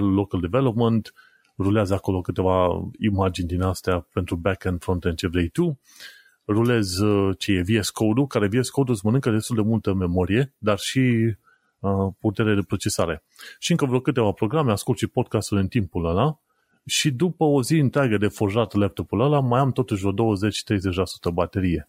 local 0.00 0.40
development, 0.40 1.12
rulează 1.58 1.94
acolo 1.94 2.20
câteva 2.20 2.88
imagini 2.98 3.48
din 3.48 3.62
astea 3.62 4.06
pentru 4.12 4.36
backend, 4.36 4.82
frontend, 4.82 5.16
ce 5.16 5.26
vrei 5.26 5.48
tu, 5.48 5.78
rulez 6.46 6.98
uh, 6.98 7.36
ce 7.38 7.52
e 7.52 7.78
VS 7.78 7.90
Code-ul, 7.90 8.26
care 8.26 8.46
VS 8.46 8.68
Code-ul 8.68 8.94
îți 8.94 9.04
mănâncă 9.04 9.30
destul 9.30 9.56
de 9.56 9.62
multă 9.62 9.92
memorie, 9.92 10.54
dar 10.58 10.78
și 10.78 11.34
uh, 11.78 12.08
putere 12.20 12.54
de 12.54 12.62
procesare. 12.66 13.22
Și 13.58 13.70
încă 13.70 13.84
vreo 13.84 14.00
câteva 14.00 14.30
programe, 14.30 14.72
ascult 14.72 14.98
și 14.98 15.06
podcastul 15.06 15.56
în 15.56 15.68
timpul 15.68 16.06
ăla 16.06 16.38
și 16.86 17.10
după 17.10 17.44
o 17.44 17.62
zi 17.62 17.78
întreagă 17.78 18.16
de 18.16 18.28
forjat 18.28 18.74
laptopul 18.74 19.20
ăla, 19.20 19.40
mai 19.40 19.60
am 19.60 19.72
totuși 19.72 20.06
o 20.06 20.12
20-30% 20.12 20.14
baterie. 21.32 21.88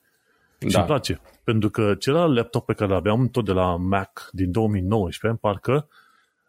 Da. 0.59 0.67
Și 0.69 0.75
îmi 0.75 0.85
place, 0.85 1.21
pentru 1.43 1.69
că 1.69 1.95
celălalt 1.95 2.35
laptop 2.35 2.65
pe 2.65 2.73
care 2.73 2.93
aveam, 2.93 3.29
tot 3.29 3.45
de 3.45 3.51
la 3.51 3.75
Mac 3.75 4.29
din 4.31 4.51
2019, 4.51 5.39
parcă 5.41 5.87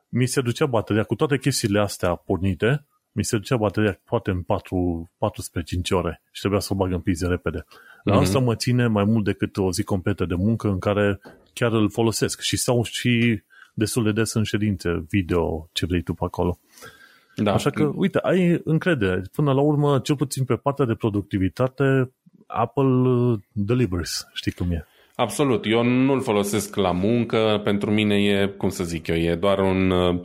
mi 0.08 0.26
se 0.26 0.40
ducea 0.40 0.66
bateria 0.66 1.02
cu 1.02 1.14
toate 1.14 1.38
chestiile 1.38 1.80
astea 1.80 2.14
pornite, 2.14 2.84
mi 3.18 3.25
se 3.25 3.37
ducea 3.37 3.56
bateria 3.56 4.00
poate 4.04 4.30
în 4.30 4.42
4, 4.42 5.10
14 5.18 5.94
ore 5.94 6.22
și 6.30 6.40
trebuia 6.40 6.60
să 6.60 6.68
o 6.72 6.76
bag 6.76 6.92
în 6.92 7.00
prize 7.00 7.26
repede. 7.26 7.64
La 8.04 8.14
mm-hmm. 8.14 8.20
asta 8.20 8.38
mă 8.38 8.54
ține 8.54 8.87
mai 8.87 9.04
mult 9.04 9.25
decât 9.25 9.56
o 9.56 9.72
zi 9.72 9.82
completă 9.82 10.25
de 10.25 10.34
muncă 10.34 10.68
în 10.68 10.78
care 10.78 11.20
chiar 11.52 11.72
îl 11.72 11.90
folosesc 11.90 12.40
și 12.40 12.56
stau 12.56 12.82
și 12.82 13.42
destul 13.75 14.04
de 14.04 14.12
des 14.12 14.32
în 14.32 14.42
ședințe 14.42 15.04
video, 15.08 15.68
ce 15.72 15.87
vrei 15.87 16.02
tu 16.02 16.14
pe 16.14 16.25
acolo. 16.25 16.58
Da. 17.37 17.52
Așa 17.52 17.70
că, 17.70 17.90
uite, 17.94 18.18
ai 18.18 18.60
încredere. 18.64 19.22
Până 19.32 19.52
la 19.52 19.60
urmă, 19.60 19.98
cel 19.98 20.16
puțin 20.16 20.44
pe 20.44 20.54
partea 20.54 20.84
de 20.84 20.94
productivitate, 20.94 22.12
Apple 22.46 23.08
uh, 23.08 23.38
delivers. 23.52 24.26
Știi 24.32 24.52
cum 24.52 24.70
e. 24.70 24.87
Absolut. 25.14 25.64
Eu 25.66 25.82
nu-l 25.82 26.22
folosesc 26.22 26.76
la 26.76 26.92
muncă. 26.92 27.60
Pentru 27.64 27.90
mine 27.90 28.22
e, 28.22 28.46
cum 28.46 28.68
să 28.68 28.84
zic 28.84 29.06
eu, 29.06 29.16
e 29.16 29.34
doar 29.34 29.58
un 29.58 29.90
uh, 29.90 30.20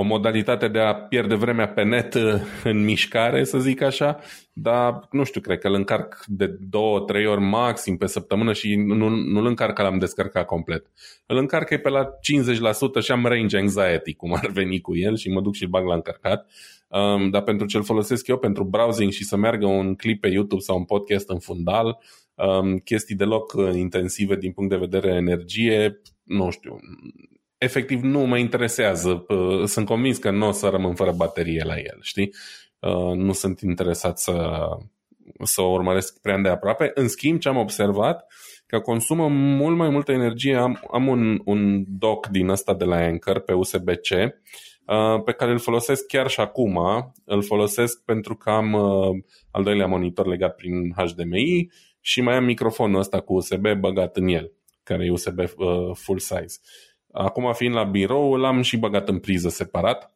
o 0.00 0.02
modalitate 0.02 0.68
de 0.68 0.78
a 0.78 0.94
pierde 0.94 1.34
vremea 1.34 1.68
pe 1.68 1.82
net 1.82 2.14
uh, 2.14 2.34
în 2.64 2.84
mișcare, 2.84 3.44
să 3.44 3.58
zic 3.58 3.82
așa, 3.82 4.18
dar 4.52 5.08
nu 5.10 5.24
știu, 5.24 5.40
cred 5.40 5.58
că 5.58 5.68
îl 5.68 5.74
încarc 5.74 6.24
de 6.26 6.46
două, 6.46 7.00
trei 7.00 7.26
ori 7.26 7.40
maxim 7.40 7.96
pe 7.96 8.06
săptămână 8.06 8.52
și 8.52 8.74
nu, 8.74 9.08
nu-l 9.08 9.46
încarc 9.46 9.74
că 9.74 9.82
l-am 9.82 9.98
descărcat 9.98 10.46
complet. 10.46 10.86
Îl 11.26 11.36
încarc 11.36 11.68
pe 11.80 11.88
la 11.88 12.04
50% 12.04 13.02
și 13.02 13.12
am 13.12 13.26
range 13.26 13.56
anxiety, 13.56 14.14
cum 14.14 14.32
ar 14.34 14.50
veni 14.50 14.80
cu 14.80 14.96
el 14.96 15.16
și 15.16 15.30
mă 15.30 15.40
duc 15.40 15.54
și 15.54 15.62
îl 15.62 15.68
bag 15.68 15.86
la 15.86 15.94
încărcat. 15.94 16.50
Um, 16.88 17.30
dar 17.30 17.42
pentru 17.42 17.66
ce-l 17.66 17.84
folosesc 17.84 18.26
eu, 18.26 18.38
pentru 18.38 18.64
browsing 18.64 19.12
și 19.12 19.24
să 19.24 19.36
meargă 19.36 19.66
un 19.66 19.94
clip 19.94 20.20
pe 20.20 20.28
YouTube 20.28 20.62
sau 20.62 20.76
un 20.76 20.84
podcast 20.84 21.28
în 21.30 21.38
fundal, 21.38 21.98
um, 22.34 22.76
chestii 22.78 23.16
deloc 23.16 23.52
uh, 23.52 23.74
intensive 23.74 24.36
din 24.36 24.52
punct 24.52 24.70
de 24.70 24.76
vedere 24.76 25.14
energie, 25.14 26.00
nu 26.22 26.50
știu, 26.50 26.78
efectiv 27.58 28.02
nu 28.02 28.20
mă 28.20 28.38
interesează. 28.38 29.26
Sunt 29.64 29.86
convins 29.86 30.18
că 30.18 30.30
nu 30.30 30.46
o 30.46 30.50
să 30.52 30.68
rămân 30.68 30.94
fără 30.94 31.12
baterie 31.12 31.62
la 31.64 31.76
el, 31.76 31.98
știi? 32.00 32.34
Uh, 32.78 33.14
nu 33.14 33.32
sunt 33.32 33.60
interesat 33.60 34.18
să, 34.18 34.58
să 35.42 35.62
o 35.62 35.72
urmăresc 35.72 36.20
prea 36.20 36.38
de 36.38 36.48
aproape. 36.48 36.90
În 36.94 37.08
schimb, 37.08 37.40
ce 37.40 37.48
am 37.48 37.56
observat, 37.56 38.26
că 38.66 38.80
consumă 38.80 39.28
mult 39.28 39.76
mai 39.76 39.88
multă 39.88 40.12
energie. 40.12 40.56
Am, 40.56 40.80
am 40.92 41.06
un, 41.06 41.40
un 41.44 41.84
dock 41.86 42.26
din 42.26 42.48
ăsta 42.48 42.74
de 42.74 42.84
la 42.84 42.96
Anchor 42.96 43.40
pe 43.40 43.52
USB-C 43.52 44.10
uh, 44.10 45.22
pe 45.24 45.32
care 45.32 45.50
îl 45.50 45.58
folosesc 45.58 46.06
chiar 46.06 46.28
și 46.28 46.40
acum. 46.40 46.78
Îl 47.24 47.42
folosesc 47.42 48.04
pentru 48.04 48.36
că 48.36 48.50
am 48.50 48.72
uh, 48.72 49.16
al 49.50 49.62
doilea 49.62 49.86
monitor 49.86 50.26
legat 50.26 50.54
prin 50.54 50.94
HDMI 50.96 51.70
și 52.00 52.20
mai 52.20 52.34
am 52.34 52.44
microfonul 52.44 52.98
ăsta 52.98 53.20
cu 53.20 53.34
USB 53.34 53.72
băgat 53.78 54.16
în 54.16 54.28
el, 54.28 54.52
care 54.82 55.04
e 55.04 55.10
USB 55.10 55.40
full 55.94 56.18
size. 56.18 56.58
Acum 57.12 57.52
fiind 57.52 57.74
la 57.74 57.84
birou, 57.84 58.34
l-am 58.34 58.62
și 58.62 58.76
băgat 58.76 59.08
în 59.08 59.18
priză 59.18 59.48
separat 59.48 60.12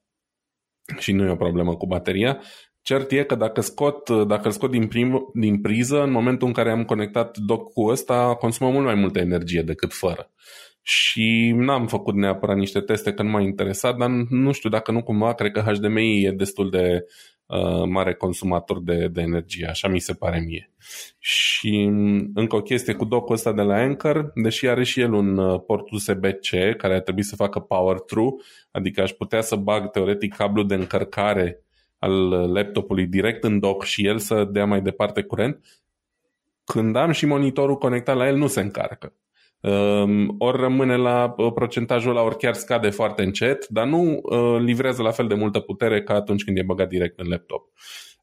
și 0.98 1.12
nu 1.12 1.24
e 1.24 1.30
o 1.30 1.36
problemă 1.36 1.76
cu 1.76 1.86
bateria. 1.86 2.40
Cert 2.82 3.10
e 3.10 3.24
că 3.24 3.34
dacă 3.34 3.60
scot, 3.60 4.10
dacă 4.10 4.42
îl 4.44 4.50
scot 4.50 4.70
din, 4.70 4.86
prim, 4.88 5.30
din 5.34 5.60
priză, 5.60 6.02
în 6.02 6.10
momentul 6.10 6.46
în 6.46 6.52
care 6.52 6.70
am 6.70 6.84
conectat 6.84 7.38
dock 7.38 7.72
cu 7.72 7.82
ăsta, 7.82 8.34
consumă 8.34 8.70
mult 8.70 8.84
mai 8.84 8.94
multă 8.94 9.18
energie 9.18 9.62
decât 9.62 9.92
fără. 9.92 10.30
Și 10.82 11.52
n-am 11.56 11.86
făcut 11.86 12.14
neapărat 12.14 12.56
niște 12.56 12.80
teste 12.80 13.12
că 13.12 13.22
nu 13.22 13.30
m-a 13.30 13.40
interesat, 13.40 13.96
dar 13.96 14.08
nu 14.28 14.52
știu 14.52 14.70
dacă 14.70 14.92
nu 14.92 15.02
cumva, 15.02 15.34
cred 15.34 15.52
că 15.52 15.60
HDMI 15.60 16.24
e 16.24 16.30
destul 16.30 16.70
de 16.70 17.04
uh, 17.46 17.84
mare 17.88 18.14
consumator 18.14 18.82
de, 18.82 19.08
de 19.08 19.20
energie, 19.20 19.66
așa 19.66 19.88
mi 19.88 19.98
se 19.98 20.14
pare 20.14 20.40
mie. 20.40 20.70
Și 21.18 21.86
mm, 21.86 22.30
încă 22.34 22.56
o 22.56 22.62
chestie 22.62 22.94
cu 22.94 23.04
docul 23.04 23.34
ăsta 23.34 23.52
de 23.52 23.62
la 23.62 23.74
Anchor, 23.74 24.30
deși 24.34 24.68
are 24.68 24.84
și 24.84 25.00
el 25.00 25.12
un 25.12 25.36
uh, 25.36 25.60
port 25.66 25.90
USB-C 25.90 26.76
care 26.76 26.94
ar 26.94 27.00
trebui 27.00 27.22
să 27.22 27.36
facă 27.36 27.58
power 27.58 27.98
through, 27.98 28.42
adică 28.70 29.02
aș 29.02 29.10
putea 29.10 29.40
să 29.40 29.56
bag 29.56 29.90
teoretic 29.90 30.34
cablu 30.34 30.62
de 30.62 30.74
încărcare 30.74 31.64
al 31.98 32.28
laptopului 32.52 33.06
direct 33.06 33.44
în 33.44 33.58
dock 33.58 33.84
și 33.84 34.06
el 34.06 34.18
să 34.18 34.44
dea 34.44 34.64
mai 34.64 34.82
departe 34.82 35.22
curent, 35.22 35.64
când 36.64 36.96
am 36.96 37.10
și 37.10 37.26
monitorul 37.26 37.76
conectat 37.76 38.16
la 38.16 38.26
el 38.26 38.36
nu 38.36 38.46
se 38.46 38.60
încarcă. 38.60 39.14
Um, 39.62 40.34
ori 40.38 40.60
rămâne 40.60 40.96
la 40.96 41.34
uh, 41.36 41.52
procentajul 41.52 42.10
ăla, 42.10 42.22
ori 42.22 42.36
chiar 42.36 42.54
scade 42.54 42.90
foarte 42.90 43.22
încet, 43.22 43.68
dar 43.68 43.86
nu 43.86 44.20
uh, 44.22 44.60
livrează 44.60 45.02
la 45.02 45.10
fel 45.10 45.26
de 45.26 45.34
multă 45.34 45.60
putere 45.60 46.02
ca 46.02 46.14
atunci 46.14 46.44
când 46.44 46.58
e 46.58 46.62
băgat 46.62 46.88
direct 46.88 47.18
în 47.18 47.28
laptop. 47.28 47.68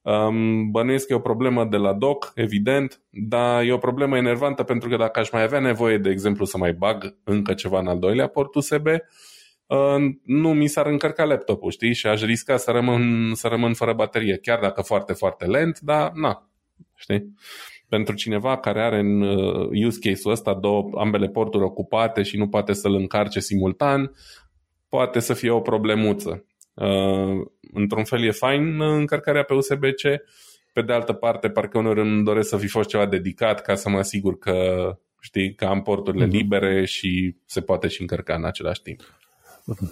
Um, 0.01 0.71
bănuiesc 0.71 1.07
că 1.07 1.13
e 1.13 1.15
o 1.15 1.19
problemă 1.19 1.65
de 1.65 1.77
la 1.77 1.93
doc, 1.93 2.31
evident, 2.35 3.01
dar 3.09 3.63
e 3.63 3.71
o 3.71 3.77
problemă 3.77 4.17
enervantă 4.17 4.63
pentru 4.63 4.89
că 4.89 4.95
dacă 4.95 5.19
aș 5.19 5.31
mai 5.31 5.43
avea 5.43 5.59
nevoie, 5.59 5.97
de 5.97 6.09
exemplu, 6.09 6.45
să 6.45 6.57
mai 6.57 6.73
bag 6.73 7.15
încă 7.23 7.53
ceva 7.53 7.79
în 7.79 7.87
al 7.87 7.99
doilea 7.99 8.27
port 8.27 8.55
USB, 8.55 8.85
uh, 8.85 9.95
nu 10.23 10.53
mi 10.53 10.67
s-ar 10.67 10.85
încărca 10.85 11.23
laptopul, 11.23 11.71
știi? 11.71 11.93
Și 11.93 12.07
aș 12.07 12.21
risca 12.21 12.57
să 12.57 12.71
rămân, 12.71 13.31
să 13.35 13.47
rămân 13.47 13.73
fără 13.73 13.93
baterie, 13.93 14.37
chiar 14.37 14.59
dacă 14.59 14.81
foarte, 14.81 15.13
foarte 15.13 15.45
lent, 15.45 15.79
dar 15.79 16.11
na, 16.13 16.49
știi? 16.95 17.33
Pentru 17.89 18.15
cineva 18.15 18.57
care 18.57 18.81
are 18.81 18.99
în 18.99 19.21
uh, 19.21 19.85
use 19.85 19.99
case-ul 19.99 20.33
ăsta 20.33 20.53
două, 20.53 20.89
ambele 20.97 21.27
porturi 21.27 21.63
ocupate 21.63 22.23
și 22.23 22.37
nu 22.37 22.47
poate 22.47 22.73
să-l 22.73 22.93
încarce 22.93 23.39
simultan, 23.39 24.11
poate 24.89 25.19
să 25.19 25.33
fie 25.33 25.49
o 25.49 25.59
problemuță. 25.59 26.45
Uh, 26.73 27.45
într-un 27.73 28.03
fel 28.03 28.23
e 28.23 28.31
fain 28.31 28.81
încărcarea 28.81 29.43
pe 29.43 29.53
USB-C, 29.53 30.01
pe 30.73 30.81
de 30.81 30.93
altă 30.93 31.13
parte, 31.13 31.49
parcă 31.49 31.77
uneori 31.77 31.99
îmi 31.99 32.23
doresc 32.23 32.49
să 32.49 32.57
fi 32.57 32.67
fost 32.67 32.89
ceva 32.89 33.05
dedicat 33.05 33.61
ca 33.61 33.75
să 33.75 33.89
mă 33.89 33.97
asigur 33.97 34.37
că 34.37 34.97
știi, 35.19 35.55
că 35.55 35.65
am 35.65 35.81
porturile 35.81 36.25
mm-hmm. 36.25 36.29
libere 36.29 36.85
și 36.85 37.35
se 37.45 37.61
poate 37.61 37.87
și 37.87 38.01
încărca 38.01 38.35
în 38.35 38.45
același 38.45 38.81
timp. 38.81 39.01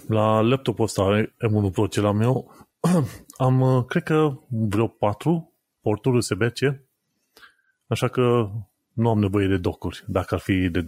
La 0.08 0.40
laptopul 0.40 0.84
ăsta 0.84 1.24
M1 1.24 1.72
Pro 1.72 1.86
cel 1.86 2.12
meu 2.12 2.54
am, 3.36 3.60
uh, 3.60 3.84
cred 3.84 4.02
că 4.02 4.38
vreo 4.48 4.86
patru 4.86 5.52
porturi 5.80 6.16
USB-C 6.16 6.87
Așa 7.88 8.08
că 8.08 8.50
nu 8.92 9.08
am 9.08 9.18
nevoie 9.18 9.46
de 9.46 9.56
docuri, 9.56 10.04
dacă 10.06 10.34
ar 10.34 10.40
fi 10.40 10.68
de, 10.68 10.84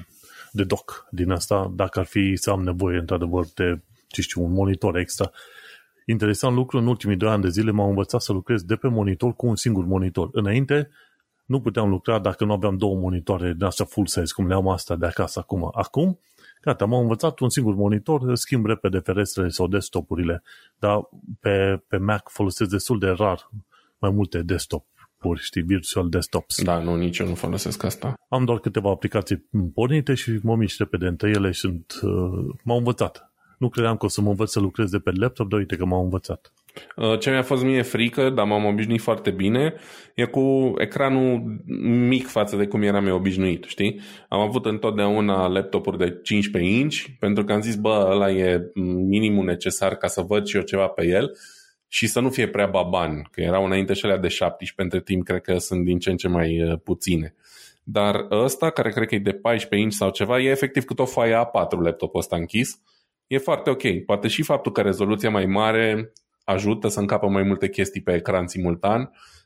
de 0.53 0.65
doc 0.65 1.07
din 1.11 1.31
asta, 1.31 1.73
dacă 1.75 1.99
ar 1.99 2.05
fi 2.05 2.37
să 2.37 2.51
am 2.51 2.63
nevoie 2.63 2.99
într-adevăr 2.99 3.45
de, 3.55 3.83
ce 4.09 4.21
știu, 4.21 4.43
un 4.43 4.53
monitor 4.53 4.97
extra. 4.97 5.31
Interesant 6.07 6.55
lucru, 6.55 6.79
în 6.79 6.87
ultimii 6.87 7.17
doi 7.17 7.31
ani 7.31 7.43
de 7.43 7.49
zile 7.49 7.71
m-am 7.71 7.89
învățat 7.89 8.21
să 8.21 8.33
lucrez 8.33 8.63
de 8.63 8.77
pe 8.77 8.89
monitor 8.89 9.35
cu 9.35 9.47
un 9.47 9.57
singur 9.57 9.85
monitor. 9.85 10.29
Înainte 10.33 10.91
nu 11.45 11.61
puteam 11.61 11.89
lucra 11.89 12.19
dacă 12.19 12.45
nu 12.45 12.53
aveam 12.53 12.77
două 12.77 12.97
monitoare 12.97 13.53
de 13.53 13.65
asta 13.65 13.85
full 13.85 14.07
size, 14.07 14.33
cum 14.35 14.47
le 14.47 14.55
am 14.55 14.69
asta 14.69 14.97
de 14.97 15.07
acasă 15.07 15.39
acum. 15.39 15.71
Acum, 15.73 16.19
gata, 16.61 16.85
m-am 16.85 17.01
învățat 17.01 17.39
un 17.39 17.49
singur 17.49 17.75
monitor, 17.75 18.35
schimb 18.35 18.67
repede 18.67 18.99
ferestrele 18.99 19.49
sau 19.49 19.67
desktopurile, 19.67 20.43
dar 20.79 21.09
pe, 21.41 21.83
pe 21.89 21.97
Mac 21.97 22.29
folosesc 22.29 22.71
destul 22.71 22.99
de 22.99 23.09
rar 23.09 23.51
mai 23.99 24.11
multe 24.11 24.43
desktop 24.43 24.85
pur, 25.21 25.39
știi, 25.39 25.63
virtual 25.63 26.09
desktops. 26.09 26.63
Da, 26.63 26.79
nu, 26.79 26.97
nici 26.97 27.19
eu 27.19 27.27
nu 27.27 27.35
folosesc 27.35 27.83
asta. 27.83 28.15
Am 28.29 28.45
doar 28.45 28.59
câteva 28.59 28.91
aplicații 28.91 29.49
pornite 29.75 30.15
și 30.15 30.39
mă 30.43 30.57
mișc 30.57 30.79
repede 30.79 31.07
între 31.07 31.29
ele 31.29 31.51
și 31.51 31.61
sunt, 31.61 31.93
uh, 32.03 32.55
m-au 32.65 32.79
învățat. 32.79 33.33
Nu 33.59 33.69
credeam 33.69 33.97
că 33.97 34.05
o 34.05 34.09
să 34.09 34.21
mă 34.21 34.29
învăț 34.29 34.51
să 34.51 34.61
lucrez 34.61 34.91
de 34.91 34.99
pe 34.99 35.11
laptop, 35.15 35.49
dar 35.49 35.59
uite 35.59 35.77
că 35.77 35.85
m-au 35.85 36.03
învățat. 36.03 36.53
Uh, 36.97 37.19
ce 37.19 37.31
mi-a 37.31 37.43
fost 37.43 37.63
mie 37.63 37.83
frică, 37.83 38.31
dar 38.31 38.47
m-am 38.47 38.65
obișnuit 38.65 39.01
foarte 39.01 39.31
bine, 39.31 39.75
e 40.15 40.25
cu 40.25 40.73
ecranul 40.79 41.63
mic 42.09 42.27
față 42.27 42.57
de 42.57 42.67
cum 42.67 42.83
eram 42.83 43.07
eu 43.07 43.17
obișnuit, 43.17 43.65
știi? 43.65 44.01
Am 44.29 44.41
avut 44.41 44.65
întotdeauna 44.67 45.47
laptopuri 45.47 45.99
de 45.99 46.21
15 46.23 46.73
inch, 46.73 47.05
pentru 47.19 47.45
că 47.45 47.53
am 47.53 47.61
zis, 47.61 47.77
bă, 47.77 48.09
ăla 48.11 48.31
e 48.31 48.71
minimul 49.09 49.45
necesar 49.45 49.95
ca 49.95 50.07
să 50.07 50.21
văd 50.21 50.47
și 50.47 50.57
eu 50.57 50.63
ceva 50.63 50.87
pe 50.87 51.07
el 51.07 51.31
și 51.93 52.07
să 52.07 52.21
nu 52.21 52.31
fie 52.31 52.49
prea 52.49 52.67
baban, 52.67 53.29
că 53.31 53.41
erau 53.41 53.65
înainte 53.65 53.93
și 53.93 54.05
alea 54.05 54.19
de 54.19 54.29
17, 54.29 54.83
între 54.83 55.01
timp 55.01 55.25
cred 55.25 55.41
că 55.41 55.59
sunt 55.59 55.85
din 55.85 55.99
ce 55.99 56.11
în 56.11 56.17
ce 56.17 56.29
mai 56.29 56.63
uh, 56.63 56.79
puține. 56.85 57.35
Dar 57.83 58.27
ăsta, 58.31 58.71
care 58.71 58.91
cred 58.91 59.09
că 59.09 59.15
e 59.15 59.19
de 59.19 59.33
14 59.33 59.81
inch 59.81 59.95
sau 59.95 60.11
ceva, 60.11 60.41
e 60.41 60.51
efectiv 60.51 60.85
cât 60.85 60.99
o 60.99 61.05
foaie 61.05 61.35
A4 61.35 61.79
laptopul 61.83 62.21
ăsta 62.21 62.37
închis. 62.37 62.81
E 63.27 63.39
foarte 63.39 63.71
ok. 63.71 64.05
Poate 64.05 64.29
și 64.29 64.43
faptul 64.43 64.73
că 64.73 64.81
rezoluția 64.81 65.31
mai 65.31 65.47
mare 65.47 66.13
ajută 66.45 66.89
să 66.89 67.01
încapă 67.01 67.29
mai 67.29 67.43
multe 67.43 67.69
chestii 67.69 68.03
pe 68.03 68.15
ecran 68.15 68.47
simultan, 68.47 69.01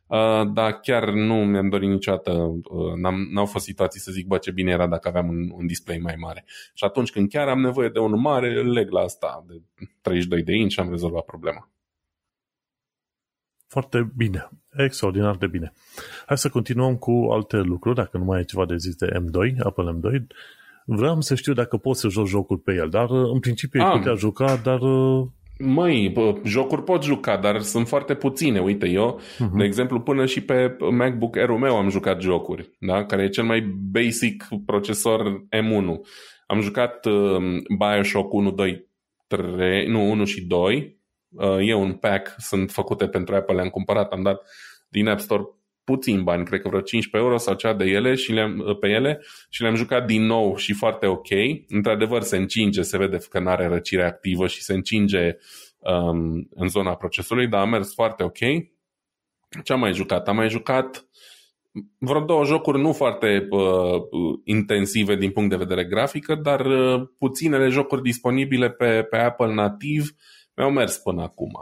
uh, 0.07 0.43
dar 0.53 0.81
chiar 0.81 1.11
nu 1.11 1.35
mi-am 1.35 1.69
dorit 1.69 1.89
niciodată, 1.89 2.33
uh, 2.33 2.93
n-am, 2.97 3.29
n-au 3.31 3.47
fost 3.47 3.65
situații 3.65 4.01
să 4.01 4.11
zic, 4.13 4.27
bă, 4.27 4.39
ce 4.39 4.51
bine 4.51 4.71
era 4.71 4.87
dacă 4.87 5.09
aveam 5.09 5.29
un, 5.29 5.51
un 5.53 5.67
display 5.67 5.99
mai 5.99 6.15
mare. 6.19 6.45
Și 6.75 6.85
atunci 6.85 7.11
când 7.11 7.29
chiar 7.29 7.49
am 7.49 7.61
nevoie 7.61 7.89
de 7.89 7.99
unul 7.99 8.19
mare, 8.19 8.63
leg 8.63 8.91
la 8.91 9.01
asta 9.01 9.45
de 9.47 9.55
32 10.01 10.43
de 10.43 10.55
inch 10.55 10.73
și 10.73 10.81
am 10.81 10.91
rezolvat 10.91 11.25
problema. 11.25 11.69
Foarte 13.67 14.13
bine. 14.17 14.49
Extraordinar 14.77 15.37
de 15.37 15.47
bine. 15.47 15.73
Hai 16.27 16.39
să 16.39 16.49
continuăm 16.49 16.97
cu 16.97 17.29
alte 17.31 17.57
lucruri, 17.57 17.97
dacă 17.97 18.19
nu 18.19 18.25
mai 18.25 18.41
e 18.41 18.45
ceva 18.45 18.67
de 18.67 18.77
zis 18.77 18.95
de 18.95 19.07
M2, 19.07 19.57
Apple 19.63 19.99
M2. 19.99 20.23
Vreau 20.87 21.21
să 21.21 21.35
știu 21.35 21.53
dacă 21.53 21.77
pot 21.77 21.97
să 21.97 22.09
joc 22.09 22.27
jocuri 22.27 22.61
pe 22.61 22.75
el, 22.75 22.89
dar 22.89 23.11
în 23.11 23.41
principiu 23.41 23.85
îi 23.85 23.99
putea 23.99 24.15
juca, 24.15 24.57
dar... 24.57 24.81
Uh, 24.81 25.27
Măi, 25.59 26.11
bă, 26.13 26.41
jocuri 26.45 26.83
pot 26.83 27.03
juca, 27.03 27.37
dar 27.37 27.61
sunt 27.61 27.89
foarte 27.89 28.15
puține. 28.15 28.61
Uite, 28.61 28.89
eu, 28.89 29.21
uh-huh. 29.21 29.57
de 29.57 29.65
exemplu, 29.65 30.01
până 30.01 30.27
și 30.27 30.41
pe 30.41 30.77
MacBook 30.91 31.37
Air-ul 31.37 31.59
meu 31.59 31.77
am 31.77 31.89
jucat 31.89 32.21
jocuri, 32.21 32.71
da? 32.81 33.05
care 33.05 33.23
e 33.23 33.29
cel 33.29 33.45
mai 33.45 33.61
basic 33.91 34.45
procesor 34.67 35.47
M1. 35.57 35.87
Am 36.47 36.61
jucat 36.61 37.07
uh, 37.07 37.37
Bioshock 37.79 38.33
1, 38.33 38.51
2, 38.51 38.89
3, 39.27 39.87
nu, 39.87 40.11
1 40.11 40.25
și 40.25 40.45
2, 40.45 40.77
Uh, 40.77 41.04
e 41.61 41.75
un 41.75 41.93
pack, 41.93 42.35
sunt 42.39 42.71
făcute 42.71 43.09
pentru 43.09 43.35
Apple, 43.35 43.55
le-am 43.55 43.69
cumpărat, 43.69 44.13
am 44.13 44.23
dat 44.23 44.43
din 44.89 45.09
App 45.09 45.21
Store 45.21 45.43
puțin 45.85 46.23
bani, 46.23 46.45
cred 46.45 46.61
că 46.61 46.69
vreo 46.69 46.81
15 46.81 47.29
euro 47.29 47.39
sau 47.39 47.55
cea 47.55 47.75
de 47.75 47.85
ele 47.85 48.15
și 48.15 48.33
le-am, 48.33 48.65
uh, 48.67 48.79
pe 48.79 48.89
ele 48.89 49.21
și 49.49 49.63
le-am 49.63 49.75
jucat 49.75 50.07
din 50.07 50.23
nou 50.23 50.57
și 50.57 50.73
foarte 50.73 51.07
ok. 51.07 51.29
Într-adevăr 51.69 52.23
se 52.23 52.37
încinge, 52.37 52.83
se 52.83 52.99
vede 52.99 53.19
că 53.31 53.41
nu 53.41 53.49
are 53.49 53.67
răcire 53.67 54.05
activă 54.05 54.47
și 54.47 54.63
se 54.63 54.75
încinge 54.75 55.37
um, 55.79 56.49
în 56.55 56.69
zona 56.69 56.95
procesului, 56.95 57.49
dar 57.49 57.61
a 57.61 57.65
mers 57.65 57.95
foarte 57.95 58.23
ok. 58.23 58.39
Ce 59.65 59.73
am 59.73 59.81
mai 59.81 59.93
jucat? 59.93 60.29
Am 60.29 60.37
mai 60.37 60.49
jucat 60.49 61.09
vreo 61.99 62.25
două 62.25 62.45
jocuri 62.45 62.81
nu 62.81 62.93
foarte 62.93 63.47
uh, 63.51 64.03
intensive 64.45 65.17
din 65.17 65.31
punct 65.31 65.51
de 65.51 65.57
vedere 65.57 65.85
grafică, 65.85 66.35
dar 66.35 66.67
uh, 66.67 67.09
puținele 67.19 67.69
jocuri 67.69 68.03
disponibile 68.03 68.71
pe, 68.71 69.03
pe 69.11 69.17
Apple 69.17 69.55
nativ 69.55 70.15
mi-au 70.57 70.71
mers 70.71 70.97
până 70.97 71.23
acum. 71.23 71.53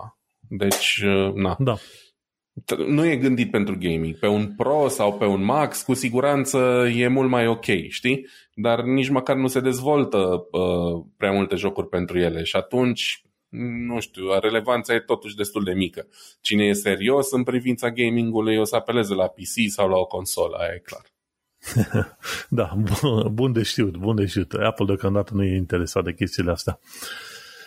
Deci, 0.48 1.02
uh, 1.04 1.32
na. 1.34 1.56
Da. 1.58 1.76
Nu 2.86 3.06
e 3.06 3.16
gândit 3.16 3.50
pentru 3.50 3.76
gaming. 3.78 4.18
Pe 4.18 4.26
un 4.26 4.54
Pro 4.56 4.88
sau 4.88 5.16
pe 5.16 5.24
un 5.24 5.44
Max, 5.44 5.82
cu 5.82 5.94
siguranță 5.94 6.58
e 6.94 7.08
mult 7.08 7.28
mai 7.28 7.46
ok, 7.46 7.64
știi? 7.88 8.26
Dar 8.54 8.82
nici 8.82 9.08
măcar 9.08 9.36
nu 9.36 9.46
se 9.46 9.60
dezvoltă 9.60 10.46
uh, 10.50 11.04
prea 11.16 11.32
multe 11.32 11.56
jocuri 11.56 11.88
pentru 11.88 12.18
ele 12.18 12.42
și 12.42 12.56
atunci, 12.56 13.24
nu 13.86 14.00
știu, 14.00 14.38
relevanța 14.40 14.94
e 14.94 15.00
totuși 15.00 15.36
destul 15.36 15.64
de 15.64 15.72
mică. 15.72 16.06
Cine 16.40 16.64
e 16.64 16.72
serios 16.72 17.30
în 17.30 17.42
privința 17.42 17.90
gamingului 17.90 18.56
o 18.56 18.64
să 18.64 18.76
apeleze 18.76 19.14
la 19.14 19.26
PC 19.26 19.70
sau 19.70 19.88
la 19.88 19.96
o 19.96 20.06
consolă, 20.06 20.56
aia 20.56 20.72
e 20.74 20.82
clar. 20.84 21.10
da, 22.48 22.76
bun 23.30 23.52
de 23.52 23.62
știut, 23.62 23.96
bun 23.96 24.14
de 24.14 24.26
știut. 24.26 24.52
Apple 24.52 24.86
deocamdată 24.86 25.34
nu 25.34 25.44
e 25.44 25.56
interesat 25.56 26.04
de 26.04 26.14
chestiile 26.14 26.50
astea 26.50 26.78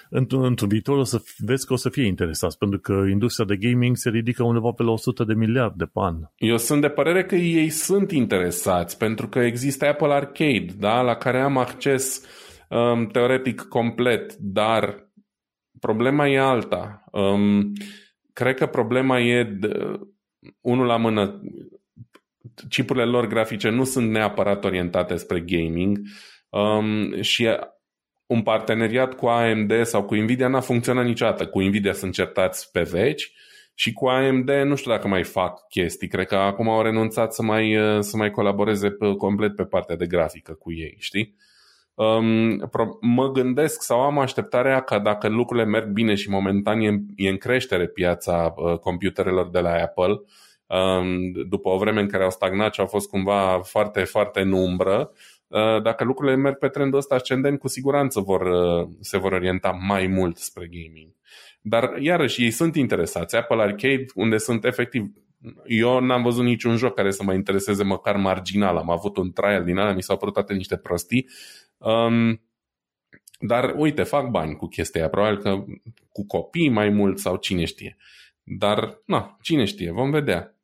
într-un, 0.10 0.44
într-un 0.44 0.68
viitor 0.68 0.98
o 0.98 1.04
să 1.04 1.22
vezi 1.38 1.66
că 1.66 1.74
o 1.74 1.76
să 1.76 1.90
fie 1.90 2.06
interesați, 2.06 2.58
pentru 2.58 2.80
că 2.80 2.94
industria 3.10 3.46
de 3.46 3.56
gaming 3.56 3.96
se 3.96 4.10
ridică 4.10 4.44
undeva 4.44 4.72
pe 4.72 4.84
la 4.84 4.92
100 4.92 5.24
de 5.24 5.34
miliarde 5.34 5.84
pe 5.84 6.00
an. 6.00 6.16
Eu 6.36 6.58
sunt 6.58 6.82
de 6.82 6.90
părere 6.90 7.26
că 7.26 7.36
ei 7.36 7.70
sunt 7.70 8.12
interesați, 8.12 8.98
pentru 8.98 9.28
că 9.28 9.40
există 9.40 9.86
Apple 9.86 10.14
Arcade, 10.14 10.68
da, 10.78 11.02
la 11.02 11.16
care 11.16 11.40
am 11.40 11.58
acces 11.58 12.26
um, 12.70 13.08
teoretic 13.08 13.62
complet, 13.62 14.36
dar 14.36 15.10
problema 15.80 16.28
e 16.28 16.40
alta. 16.40 17.04
Um, 17.12 17.72
cred 18.34 18.56
că 18.56 18.66
problema 18.66 19.20
e 19.20 19.44
de, 19.44 20.00
unul 20.62 20.86
la 20.86 20.98
mână, 20.98 21.42
chipurile 22.70 23.06
lor 23.06 23.28
grafice 23.28 23.70
nu 23.70 23.84
sunt 23.84 24.10
neapărat 24.10 24.66
orientate 24.66 25.16
spre 25.16 25.40
gaming 25.40 26.00
um, 26.50 27.22
și 27.22 27.48
un 28.26 28.42
parteneriat 28.42 29.14
cu 29.14 29.26
AMD 29.26 29.86
sau 29.86 30.04
cu 30.04 30.16
Nvidia 30.16 30.48
n-a 30.48 30.60
funcționat 30.60 31.06
niciodată. 31.06 31.48
Cu 31.48 31.62
Nvidia 31.62 31.94
sunt 31.94 32.14
certați 32.14 32.72
pe 32.72 32.82
veci 32.82 33.32
și 33.74 33.94
cu 33.94 34.08
AMD 34.08 34.50
nu 34.50 34.76
știu 34.76 34.92
dacă 34.92 35.08
mai 35.08 35.24
fac 35.24 35.68
chestii. 35.68 36.08
Cred 36.08 36.28
că 36.28 36.36
acum 36.36 36.70
au 36.70 36.82
renunțat 36.82 37.34
să 37.34 37.44
mai, 37.44 37.78
să 38.00 38.18
mai 38.18 38.32
colaboreze 38.32 38.90
pe, 38.90 39.16
complet 39.18 39.56
pe 39.56 39.64
partea 39.64 39.96
de 39.96 40.06
grafică 40.06 40.54
cu 40.54 40.74
ei, 40.74 40.96
știi? 41.00 41.36
um, 41.96 42.70
mă 43.02 43.32
gândesc 43.32 43.82
sau 43.82 44.02
am 44.02 44.20
așteptarea 44.20 44.82
că 44.82 45.00
dacă 45.00 45.28
lucrurile 45.28 45.66
merg 45.66 45.88
bine 45.88 46.16
și 46.16 46.30
momentan 46.30 46.80
e, 46.80 47.00
e 47.16 47.30
în 47.30 47.38
creștere 47.38 47.88
piața 47.88 48.54
uh, 48.56 48.78
computerelor 48.78 49.50
de 49.50 49.60
la 49.60 49.72
Apple, 49.72 50.22
um, 50.68 51.32
după 51.50 51.70
o 51.70 51.78
vreme 51.78 52.02
în 52.02 52.08
care 52.08 52.24
au 52.24 52.30
stagnat 52.30 52.74
și 52.74 52.80
au 52.80 52.86
fost 52.86 53.10
cumva 53.10 53.60
foarte, 53.64 54.04
foarte 54.04 54.40
în 54.40 54.52
umbră, 54.52 55.12
uh, 55.12 55.18
dacă 55.84 56.04
lucrurile 56.04 56.36
merg 56.36 56.58
pe 56.58 56.68
trendul 56.68 56.98
ăsta 57.00 57.16
ascendent, 57.16 57.60
cu 57.60 57.68
siguranță 57.68 58.20
vor, 58.20 58.42
uh, 58.42 58.90
se 59.00 59.18
vor 59.18 59.32
orienta 59.32 59.72
mai 59.72 60.08
mult 60.08 60.38
spre 60.38 60.68
gaming. 60.72 61.14
Dar, 61.62 61.98
iarăși, 62.00 62.44
ei 62.44 62.52
sunt 62.52 62.76
interesați. 62.76 63.36
Apple 63.36 63.62
Arcade, 63.62 64.06
unde 64.14 64.38
sunt 64.38 64.66
efectiv 64.66 65.12
eu 65.66 66.00
n-am 66.00 66.24
văzut 66.24 66.44
niciun 66.44 66.78
joc 66.78 66.94
care 66.94 67.12
să 67.12 67.24
mă 67.24 67.34
intereseze 67.34 67.84
măcar 67.84 68.16
marginal. 68.16 68.78
Am 68.78 68.90
avut 68.90 69.18
un 69.18 69.32
trial 69.32 69.64
din 69.64 69.78
ala, 69.78 69.94
mi 69.94 70.04
s-au 70.04 70.18
părut 70.18 70.34
toate 70.34 70.54
niște 70.54 70.78
prostii. 70.78 71.30
Um, 71.78 72.42
dar 73.40 73.74
uite, 73.78 74.04
fac 74.04 74.30
bani 74.30 74.56
cu 74.56 74.68
chestia 74.68 75.02
aia. 75.02 75.10
Probabil 75.10 75.38
că 75.38 75.64
cu 76.12 76.26
copii 76.26 76.70
mai 76.70 76.90
mult 76.90 77.20
sau 77.20 77.36
cine 77.36 77.66
știe. 77.66 77.98
Dar, 78.44 79.02
na, 79.06 79.38
cine 79.42 79.66
știe, 79.66 79.92
vom 79.92 80.12
vedea. 80.12 80.55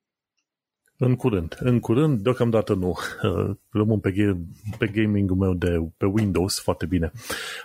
În 1.03 1.15
curând. 1.15 1.57
În 1.59 1.79
curând, 1.79 2.21
deocamdată 2.21 2.73
nu. 2.73 2.97
Rămân 3.79 3.99
pe, 3.99 4.37
pe 4.77 4.87
gaming-ul 4.87 5.37
meu 5.37 5.53
de 5.53 5.89
pe 5.97 6.05
Windows 6.05 6.59
foarte 6.59 6.85
bine. 6.85 7.11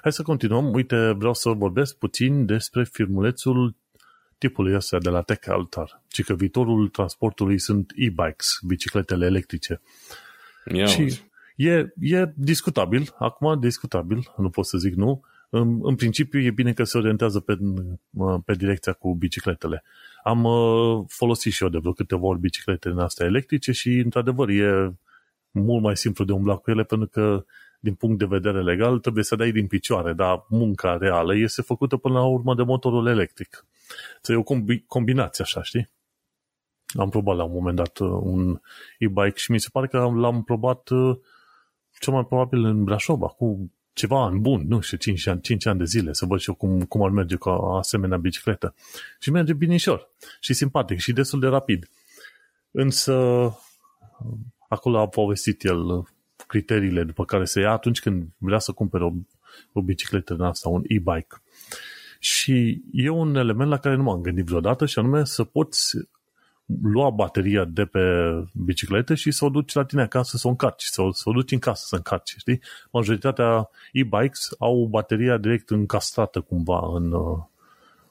Hai 0.02 0.12
să 0.12 0.22
continuăm. 0.22 0.72
Uite, 0.72 1.10
vreau 1.10 1.34
să 1.34 1.48
vorbesc 1.48 1.96
puțin 1.96 2.46
despre 2.46 2.84
firmulețul 2.84 3.76
tipului 4.38 4.74
ăsta 4.74 4.98
de 4.98 5.08
la 5.08 5.22
Tech 5.22 5.48
Altar, 5.48 6.02
ci 6.08 6.24
că 6.24 6.34
viitorul 6.34 6.88
transportului 6.88 7.58
sunt 7.58 7.92
e-bikes, 7.94 8.58
bicicletele 8.66 9.26
electrice. 9.26 9.80
Ia 10.72 10.86
și 10.86 11.20
e, 11.56 11.92
e 12.00 12.32
discutabil, 12.34 13.14
acum 13.18 13.60
discutabil, 13.60 14.32
nu 14.36 14.50
pot 14.50 14.66
să 14.66 14.78
zic 14.78 14.94
nu, 14.94 15.22
în, 15.48 15.78
în 15.82 15.94
principiu 15.94 16.40
e 16.40 16.50
bine 16.50 16.72
că 16.72 16.84
se 16.84 16.98
orientează 16.98 17.40
pe, 17.40 17.58
pe 18.44 18.54
direcția 18.54 18.92
cu 18.92 19.14
bicicletele. 19.14 19.82
Am 20.26 20.44
uh, 20.44 21.04
folosit 21.08 21.52
și 21.52 21.62
eu 21.62 21.68
de 21.68 21.78
vreo 21.78 21.92
câteva 21.92 22.26
ori 22.26 22.38
biciclete 22.38 22.88
în 22.88 22.98
astea 22.98 23.26
electrice 23.26 23.72
și, 23.72 23.88
într-adevăr, 23.88 24.48
e 24.48 24.96
mult 25.50 25.82
mai 25.82 25.96
simplu 25.96 26.24
de 26.24 26.32
umblat 26.32 26.60
cu 26.60 26.70
ele 26.70 26.84
pentru 26.84 27.08
că, 27.08 27.44
din 27.80 27.94
punct 27.94 28.18
de 28.18 28.24
vedere 28.24 28.62
legal, 28.62 28.98
trebuie 28.98 29.24
să 29.24 29.36
dai 29.36 29.50
din 29.50 29.66
picioare, 29.66 30.12
dar 30.12 30.44
munca 30.48 30.96
reală 30.96 31.36
este 31.36 31.62
făcută 31.62 31.96
până 31.96 32.14
la 32.14 32.24
urmă 32.24 32.54
de 32.54 32.62
motorul 32.62 33.06
electric. 33.06 33.66
Să 34.20 34.32
e 34.32 34.36
o 34.36 34.42
combi- 34.42 34.86
combinație 34.86 35.44
așa, 35.44 35.62
știi? 35.62 35.90
Am 36.98 37.08
probat 37.08 37.36
la 37.36 37.44
un 37.44 37.52
moment 37.52 37.76
dat 37.76 37.98
uh, 37.98 38.18
un 38.22 38.60
e-bike 38.98 39.38
și 39.38 39.50
mi 39.50 39.60
se 39.60 39.68
pare 39.72 39.86
că 39.86 39.98
l-am 39.98 40.42
probat 40.44 40.88
uh, 40.88 41.16
cel 42.00 42.12
mai 42.12 42.24
probabil 42.24 42.64
în 42.64 42.84
Brașov, 42.84 43.20
cu 43.20 43.72
ceva 43.96 44.24
ani 44.24 44.38
bun, 44.38 44.64
nu 44.68 44.80
știu, 44.80 44.96
5 44.96 45.26
ani, 45.26 45.40
5 45.40 45.66
ani 45.66 45.78
de 45.78 45.84
zile, 45.84 46.12
să 46.12 46.26
văd 46.26 46.40
și 46.40 46.48
eu 46.48 46.54
cum, 46.54 46.82
cum 46.82 47.02
ar 47.02 47.10
merge 47.10 47.36
cu 47.36 47.48
o 47.48 47.76
asemenea 47.76 48.16
bicicletă. 48.16 48.74
Și 49.18 49.30
merge 49.30 49.52
binișor 49.52 50.08
și 50.40 50.54
simpatic 50.54 50.98
și 50.98 51.12
destul 51.12 51.40
de 51.40 51.46
rapid. 51.46 51.88
Însă, 52.70 53.12
acolo 54.68 54.98
a 54.98 55.08
povestit 55.08 55.64
el 55.64 56.08
criteriile 56.46 57.04
după 57.04 57.24
care 57.24 57.44
se 57.44 57.60
ia 57.60 57.70
atunci 57.70 58.00
când 58.00 58.28
vrea 58.38 58.58
să 58.58 58.72
cumpere 58.72 59.04
o, 59.04 59.12
o 59.72 59.82
bicicletă 59.82 60.34
din 60.34 60.42
asta, 60.42 60.68
un 60.68 60.82
e-bike. 60.86 61.42
Și 62.18 62.82
e 62.92 63.08
un 63.08 63.34
element 63.34 63.70
la 63.70 63.78
care 63.78 63.96
nu 63.96 64.02
m-am 64.02 64.20
gândit 64.20 64.44
vreodată 64.44 64.86
și 64.86 64.98
anume 64.98 65.24
să 65.24 65.44
poți 65.44 65.96
lua 66.82 67.10
bateria 67.10 67.64
de 67.64 67.84
pe 67.84 68.00
bicicletă 68.52 69.14
și 69.14 69.30
să 69.30 69.44
o 69.44 69.48
duci 69.48 69.74
la 69.74 69.84
tine 69.84 70.02
acasă 70.02 70.36
să 70.36 70.46
o 70.46 70.50
încarci, 70.50 70.84
să 70.84 71.02
o, 71.02 71.12
să 71.12 71.28
o 71.28 71.32
duci 71.32 71.52
în 71.52 71.58
casă 71.58 71.84
să 71.86 71.96
încarci, 71.96 72.34
știi? 72.38 72.60
Majoritatea 72.90 73.68
e-bikes 73.92 74.48
au 74.58 74.86
bateria 74.90 75.36
direct 75.36 75.70
încastrată 75.70 76.40
cumva 76.40 76.80
în, 76.94 77.12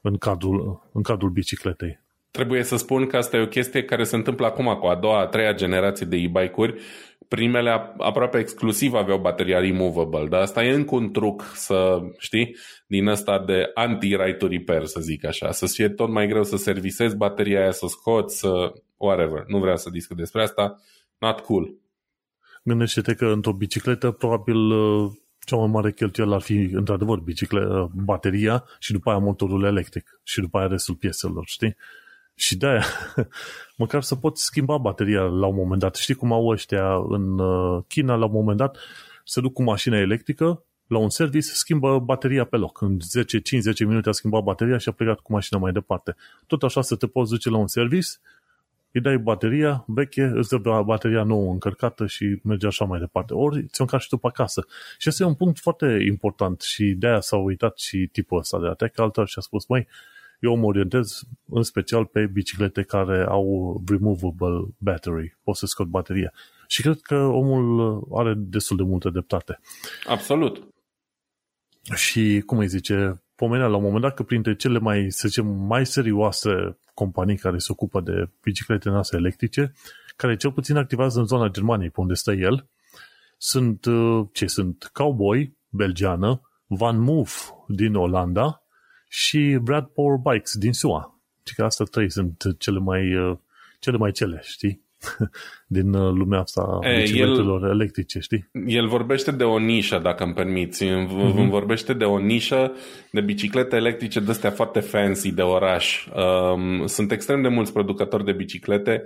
în, 0.02 0.18
cadrul, 0.18 0.82
în 0.92 1.02
cadrul 1.02 1.30
bicicletei. 1.30 2.00
Trebuie 2.32 2.64
să 2.64 2.78
spun 2.78 3.08
că 3.08 3.18
asta 3.18 3.38
e 3.38 3.42
o 3.42 3.48
chestie 3.48 3.84
care 3.84 4.04
se 4.04 4.16
întâmplă 4.16 4.46
acum 4.46 4.66
cu 4.80 4.86
a 4.86 4.96
doua, 4.96 5.20
a 5.20 5.26
treia 5.26 5.54
generație 5.54 6.06
de 6.06 6.16
e-bike-uri 6.16 6.82
primele 7.28 7.70
aproape 7.98 8.38
exclusiv 8.38 8.94
aveau 8.94 9.18
bateria 9.20 9.60
removable, 9.60 10.28
dar 10.28 10.42
asta 10.42 10.64
e 10.64 10.74
încă 10.74 10.96
un 10.96 11.12
truc 11.12 11.52
să, 11.54 12.00
știi, 12.18 12.56
din 12.88 13.08
ăsta 13.08 13.44
de 13.46 13.72
anti-right 13.74 14.38
to 14.38 14.48
repair, 14.48 14.86
să 14.86 15.00
zic 15.00 15.26
așa, 15.26 15.52
să 15.52 15.66
fie 15.66 15.90
tot 15.90 16.10
mai 16.10 16.28
greu 16.28 16.44
să 16.44 16.58
servisezi 16.58 17.16
bateria 17.16 17.62
aia, 17.62 17.72
să 17.72 17.86
o 17.86 17.88
scoți, 17.88 18.40
să 18.40 18.74
whatever. 18.98 19.44
Nu 19.48 19.60
vreau 19.60 19.78
să 19.78 19.90
discut 19.90 20.18
despre 20.18 20.42
asta. 20.42 20.82
Not 21.18 21.40
cool. 21.40 21.74
Gândește-te 22.64 23.14
că 23.14 23.26
într-o 23.26 23.54
bicicletă 23.54 24.12
probabil 24.12 24.56
uh, 24.56 25.12
cea 25.40 25.56
mai 25.56 25.68
mare 25.68 25.92
cheltuială 25.92 26.36
ar 26.36 26.42
fi 26.42 26.54
într-adevăr 26.54 27.20
bicicletă, 27.20 27.92
bateria 27.94 28.64
și 28.80 28.92
după 28.92 29.10
aia 29.10 29.18
motorul 29.18 29.64
electric 29.64 30.20
și 30.24 30.42
după 30.42 30.58
aia 30.58 30.68
restul 30.68 30.96
pieselor, 30.96 31.44
știi? 31.46 31.76
Și 32.36 32.58
de-aia, 32.58 32.84
măcar 33.78 34.02
să 34.02 34.16
poți 34.16 34.44
schimba 34.44 34.78
bateria 34.78 35.22
la 35.22 35.46
un 35.46 35.56
moment 35.56 35.80
dat. 35.82 35.96
Știi 35.96 36.14
cum 36.14 36.32
au 36.32 36.48
ăștia 36.48 36.96
în 36.96 37.40
uh, 37.40 37.84
China, 37.88 38.16
la 38.16 38.26
un 38.26 38.32
moment 38.32 38.58
dat, 38.58 38.78
se 39.24 39.42
duc 39.42 39.54
cu 39.54 39.64
mașina 39.64 39.98
electrică 39.98 40.64
la 40.88 40.98
un 40.98 41.10
service, 41.10 41.48
schimbă 41.48 42.00
bateria 42.00 42.46
pe 42.46 42.58
loc. 42.58 42.82
În 42.82 42.98
10-5-10 42.98 43.00
minute 43.80 44.10
a 44.10 44.12
schimbat 44.12 44.44
bateria 44.44 44.78
și 44.78 44.90
a 44.90 44.92
plecat 44.92 45.20
cu 45.20 45.32
mașina 45.32 45.60
mai 45.60 45.72
departe. 45.72 46.16
Tot 46.48 46.64
așa 46.64 46.82
să 46.82 46.96
te 46.96 47.08
poți 47.08 47.30
duce 47.32 47.50
la 47.50 47.58
un 47.58 47.68
service, 47.68 48.08
îi 48.92 49.02
dai 49.02 49.18
bateria 49.18 49.84
veche, 49.88 50.32
îți 50.34 50.50
dă 50.50 50.82
bateria 50.86 51.24
nouă 51.24 51.52
încărcată 51.52 52.06
și 52.06 52.40
merge 52.44 52.68
așa 52.68 52.86
mai 52.86 53.00
departe. 53.00 53.34
Ori 53.34 53.66
ți-o 53.66 53.84
încarci 53.84 54.08
tu 54.08 54.18
pe 54.18 54.28
acasă. 54.28 54.66
Și 54.98 55.08
asta 55.08 55.24
e 55.24 55.28
un 55.28 55.36
punct 55.36 55.60
foarte 55.60 56.04
important 56.08 56.62
și 56.62 56.84
de-aia 56.86 57.20
s-a 57.20 57.38
uitat 57.38 57.78
și 57.78 58.10
tipul 58.12 58.40
ăsta 58.40 58.60
de 58.60 58.68
Tech 58.78 59.00
Alter 59.00 59.28
și 59.28 59.36
a 59.38 59.42
spus, 59.42 59.66
măi, 59.66 59.88
eu 60.40 60.56
mă 60.56 60.66
orientez 60.66 61.22
în 61.50 61.64
special 61.64 62.06
pe 62.06 62.26
biciclete 62.26 62.82
care 62.82 63.26
au 63.30 63.82
removable 63.88 64.76
battery, 64.78 65.38
poți 65.44 65.60
să 65.60 65.66
scot 65.66 65.88
bateria. 65.88 66.34
Și 66.68 66.82
cred 66.82 67.00
că 67.02 67.16
omul 67.16 68.02
are 68.14 68.34
destul 68.38 68.78
de 68.78 68.84
multă 68.84 69.10
dreptate. 69.10 69.60
Absolut. 70.08 70.68
Și, 71.94 72.44
cum 72.46 72.58
îi 72.58 72.68
zice, 72.68 73.24
pomenea 73.36 73.68
la 73.68 73.76
un 73.76 73.84
moment 73.84 74.02
dat 74.02 74.14
că 74.14 74.24
printre 74.24 74.56
cele 74.56 74.80
mai, 74.80 75.06
să 75.10 75.28
zicem, 75.28 75.46
mai 75.48 75.86
serioase 75.86 76.78
companii 76.94 77.38
care 77.38 77.58
se 77.58 77.72
ocupă 77.72 78.02
de 78.02 78.30
biciclete 78.42 78.90
noastre 78.90 79.18
electrice, 79.18 79.74
care 80.16 80.36
cel 80.36 80.52
puțin 80.52 80.76
activează 80.76 81.20
în 81.20 81.26
zona 81.26 81.48
Germaniei, 81.48 81.90
pe 81.90 82.00
unde 82.00 82.14
stă 82.14 82.32
el, 82.32 82.68
sunt, 83.38 83.86
uh, 83.86 84.28
ce 84.32 84.48
sunt, 84.48 84.90
Cowboy, 84.94 85.58
belgiană, 85.70 86.42
Van 86.68 87.00
Move 87.00 87.30
din 87.68 87.96
Olanda 87.96 88.65
și 89.16 89.58
Brad 89.62 89.86
Power 89.86 90.18
Bikes 90.18 90.58
din 90.58 90.74
SUA. 90.74 91.20
Și 91.44 91.56
că 91.56 91.64
astea 91.64 91.86
trei 91.86 92.12
sunt 92.12 92.44
cele 92.58 92.80
mai, 92.80 93.16
uh, 93.16 93.38
cele 93.80 93.98
mai 93.98 94.12
cele, 94.12 94.42
știi? 94.44 94.84
din 95.68 95.94
uh, 95.94 96.14
lumea 96.14 96.40
asta 96.40 96.62
a 96.62 96.80
bicicletelor 97.00 97.64
el, 97.64 97.70
electrice, 97.70 98.20
știi? 98.20 98.50
El 98.66 98.88
vorbește 98.88 99.32
de 99.32 99.44
o 99.44 99.58
nișă, 99.60 100.00
dacă 100.04 100.24
îmi 100.24 100.34
permiți. 100.34 100.86
Uh-huh. 100.86 101.50
Vorbește 101.50 101.94
de 101.94 102.04
o 102.04 102.18
nișă 102.18 102.72
de 103.12 103.22
biciclete 103.22 103.76
electrice 103.76 104.20
de 104.20 104.32
astea 104.32 104.52
foarte 104.52 104.80
fancy 104.80 105.32
de 105.32 105.42
oraș. 105.42 106.08
Um, 106.08 106.86
sunt 106.86 107.12
extrem 107.12 107.42
de 107.42 107.48
mulți 107.48 107.74
producători 107.74 108.26
de 108.26 108.32
biciclete 108.32 109.04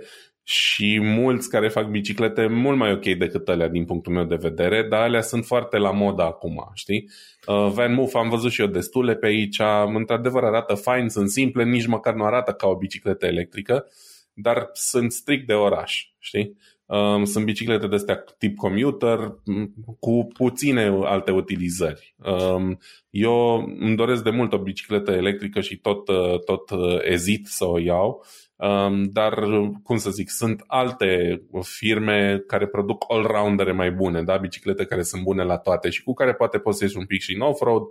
și 0.50 1.00
mulți 1.00 1.48
care 1.48 1.68
fac 1.68 1.86
biciclete 1.86 2.46
mult 2.46 2.78
mai 2.78 2.92
ok 2.92 3.04
decât 3.18 3.48
alea 3.48 3.68
din 3.68 3.84
punctul 3.84 4.12
meu 4.12 4.24
de 4.24 4.34
vedere, 4.34 4.86
dar 4.88 5.00
alea 5.00 5.20
sunt 5.20 5.44
foarte 5.44 5.76
la 5.76 5.90
modă 5.90 6.22
acum, 6.22 6.70
știi? 6.74 7.10
Uh, 7.46 7.70
Van 7.72 7.94
Moof 7.94 8.14
am 8.14 8.28
văzut 8.28 8.50
și 8.50 8.60
eu 8.60 8.66
destule 8.66 9.14
pe 9.14 9.26
aici, 9.26 9.60
într-adevăr 9.94 10.44
arată 10.44 10.74
fine, 10.74 11.08
sunt 11.08 11.30
simple, 11.30 11.64
nici 11.64 11.86
măcar 11.86 12.14
nu 12.14 12.24
arată 12.24 12.52
ca 12.52 12.66
o 12.66 12.76
bicicletă 12.76 13.26
electrică, 13.26 13.86
dar 14.32 14.70
sunt 14.72 15.12
strict 15.12 15.46
de 15.46 15.52
oraș, 15.52 16.06
știi? 16.18 16.56
Um, 16.86 17.24
sunt 17.24 17.44
biciclete 17.44 17.86
de 17.86 17.94
astea 17.94 18.24
tip 18.38 18.56
commuter 18.56 19.18
cu 20.00 20.28
puține 20.32 20.82
alte 21.02 21.30
utilizări. 21.30 22.14
Um, 22.16 22.78
eu 23.10 23.56
îmi 23.78 23.96
doresc 23.96 24.22
de 24.22 24.30
mult 24.30 24.52
o 24.52 24.58
bicicletă 24.58 25.10
electrică 25.10 25.60
și 25.60 25.76
tot, 25.76 26.08
uh, 26.08 26.40
tot 26.44 26.70
uh, 26.70 26.98
ezit 27.02 27.46
să 27.46 27.64
o 27.64 27.78
iau, 27.78 28.24
um, 28.49 28.49
dar, 29.10 29.44
cum 29.82 29.96
să 29.96 30.10
zic, 30.10 30.30
sunt 30.30 30.64
alte 30.66 31.42
firme 31.62 32.42
care 32.46 32.66
produc 32.66 33.04
all-roundere 33.08 33.72
mai 33.72 33.90
bune, 33.90 34.22
da? 34.22 34.36
biciclete 34.36 34.84
care 34.84 35.02
sunt 35.02 35.22
bune 35.22 35.42
la 35.42 35.56
toate 35.56 35.90
și 35.90 36.02
cu 36.02 36.12
care 36.12 36.34
poate 36.34 36.58
poți 36.58 36.78
să 36.78 36.84
ieși 36.84 36.96
un 36.96 37.06
pic 37.06 37.20
și 37.20 37.34
în 37.34 37.40
off-road 37.40 37.82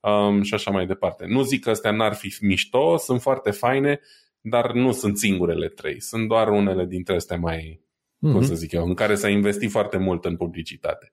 um, 0.00 0.42
și 0.42 0.54
așa 0.54 0.70
mai 0.70 0.86
departe. 0.86 1.24
Nu 1.26 1.42
zic 1.42 1.62
că 1.62 1.70
astea 1.70 1.90
n-ar 1.90 2.14
fi 2.14 2.36
mișto, 2.40 2.96
sunt 2.96 3.20
foarte 3.20 3.50
faine, 3.50 4.00
dar 4.40 4.72
nu 4.72 4.92
sunt 4.92 5.18
singurele 5.18 5.68
trei. 5.68 6.00
Sunt 6.00 6.28
doar 6.28 6.48
unele 6.48 6.84
dintre 6.84 7.14
astea 7.14 7.36
mai, 7.36 7.80
mm-hmm. 7.80 8.32
cum 8.32 8.42
să 8.42 8.54
zic 8.54 8.72
eu, 8.72 8.84
în 8.84 8.94
care 8.94 9.14
s-a 9.14 9.28
investit 9.28 9.70
foarte 9.70 9.96
mult 9.96 10.24
în 10.24 10.36
publicitate. 10.36 11.12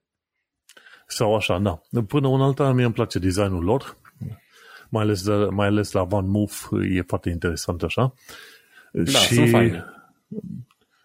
Sau 1.07 1.35
așa, 1.35 1.59
da. 1.59 1.81
Până 2.07 2.27
un 2.27 2.41
alta, 2.41 2.71
mie 2.71 2.85
îmi 2.85 2.93
place 2.93 3.19
designul 3.19 3.63
lor, 3.63 3.97
mai 4.89 5.03
ales, 5.03 5.23
de, 5.23 5.33
mai 5.33 5.67
ales 5.67 5.91
la 5.91 6.03
Van 6.03 6.29
Move, 6.29 6.53
e 6.91 7.01
foarte 7.01 7.29
interesant 7.29 7.83
așa. 7.83 8.13
Da, 9.03 9.19
și 9.19 9.33
sunt 9.33 9.49
faine. 9.49 9.85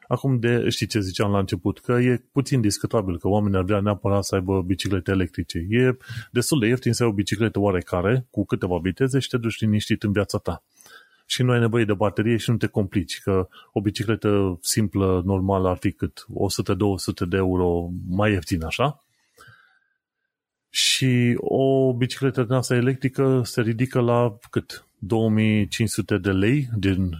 Acum, 0.09 0.39
de, 0.39 0.69
știi 0.69 0.87
ce 0.87 1.01
ziceam 1.01 1.31
la 1.31 1.39
început, 1.39 1.81
că 1.81 1.93
e 1.93 2.25
puțin 2.33 2.61
discutabil 2.61 3.19
că 3.19 3.29
oamenii 3.29 3.59
ar 3.59 3.65
vrea 3.65 3.81
neapărat 3.81 4.25
să 4.25 4.35
aibă 4.35 4.63
biciclete 4.63 5.11
electrice. 5.11 5.67
E 5.69 5.97
destul 6.31 6.59
de 6.61 6.67
ieftin 6.67 6.93
să 6.93 7.03
ai 7.03 7.09
o 7.09 7.13
bicicletă 7.13 7.59
oarecare, 7.59 8.27
cu 8.31 8.45
câteva 8.45 8.79
viteze 8.83 9.19
și 9.19 9.29
te 9.29 9.37
duci 9.37 9.61
liniștit 9.61 10.03
în 10.03 10.13
viața 10.13 10.39
ta. 10.39 10.63
Și 11.27 11.43
nu 11.43 11.53
ai 11.53 11.59
nevoie 11.59 11.85
de 11.85 11.93
baterie 11.93 12.37
și 12.37 12.51
nu 12.51 12.57
te 12.57 12.67
complici, 12.67 13.21
că 13.21 13.49
o 13.73 13.81
bicicletă 13.81 14.59
simplă, 14.63 15.23
normală, 15.25 15.69
ar 15.69 15.77
fi 15.77 15.93
cât 15.93 16.27
100-200 17.25 17.29
de 17.29 17.37
euro 17.37 17.91
mai 18.09 18.33
ieftin, 18.33 18.65
așa? 18.65 19.05
Și 20.71 21.35
o 21.37 21.95
bicicletă 21.95 22.43
din 22.43 22.53
asta 22.53 22.75
electrică 22.75 23.43
se 23.45 23.61
ridică 23.61 24.01
la 24.01 24.39
cât? 24.51 24.85
2500 25.01 26.19
de 26.19 26.31
lei, 26.31 26.69
din 26.77 27.11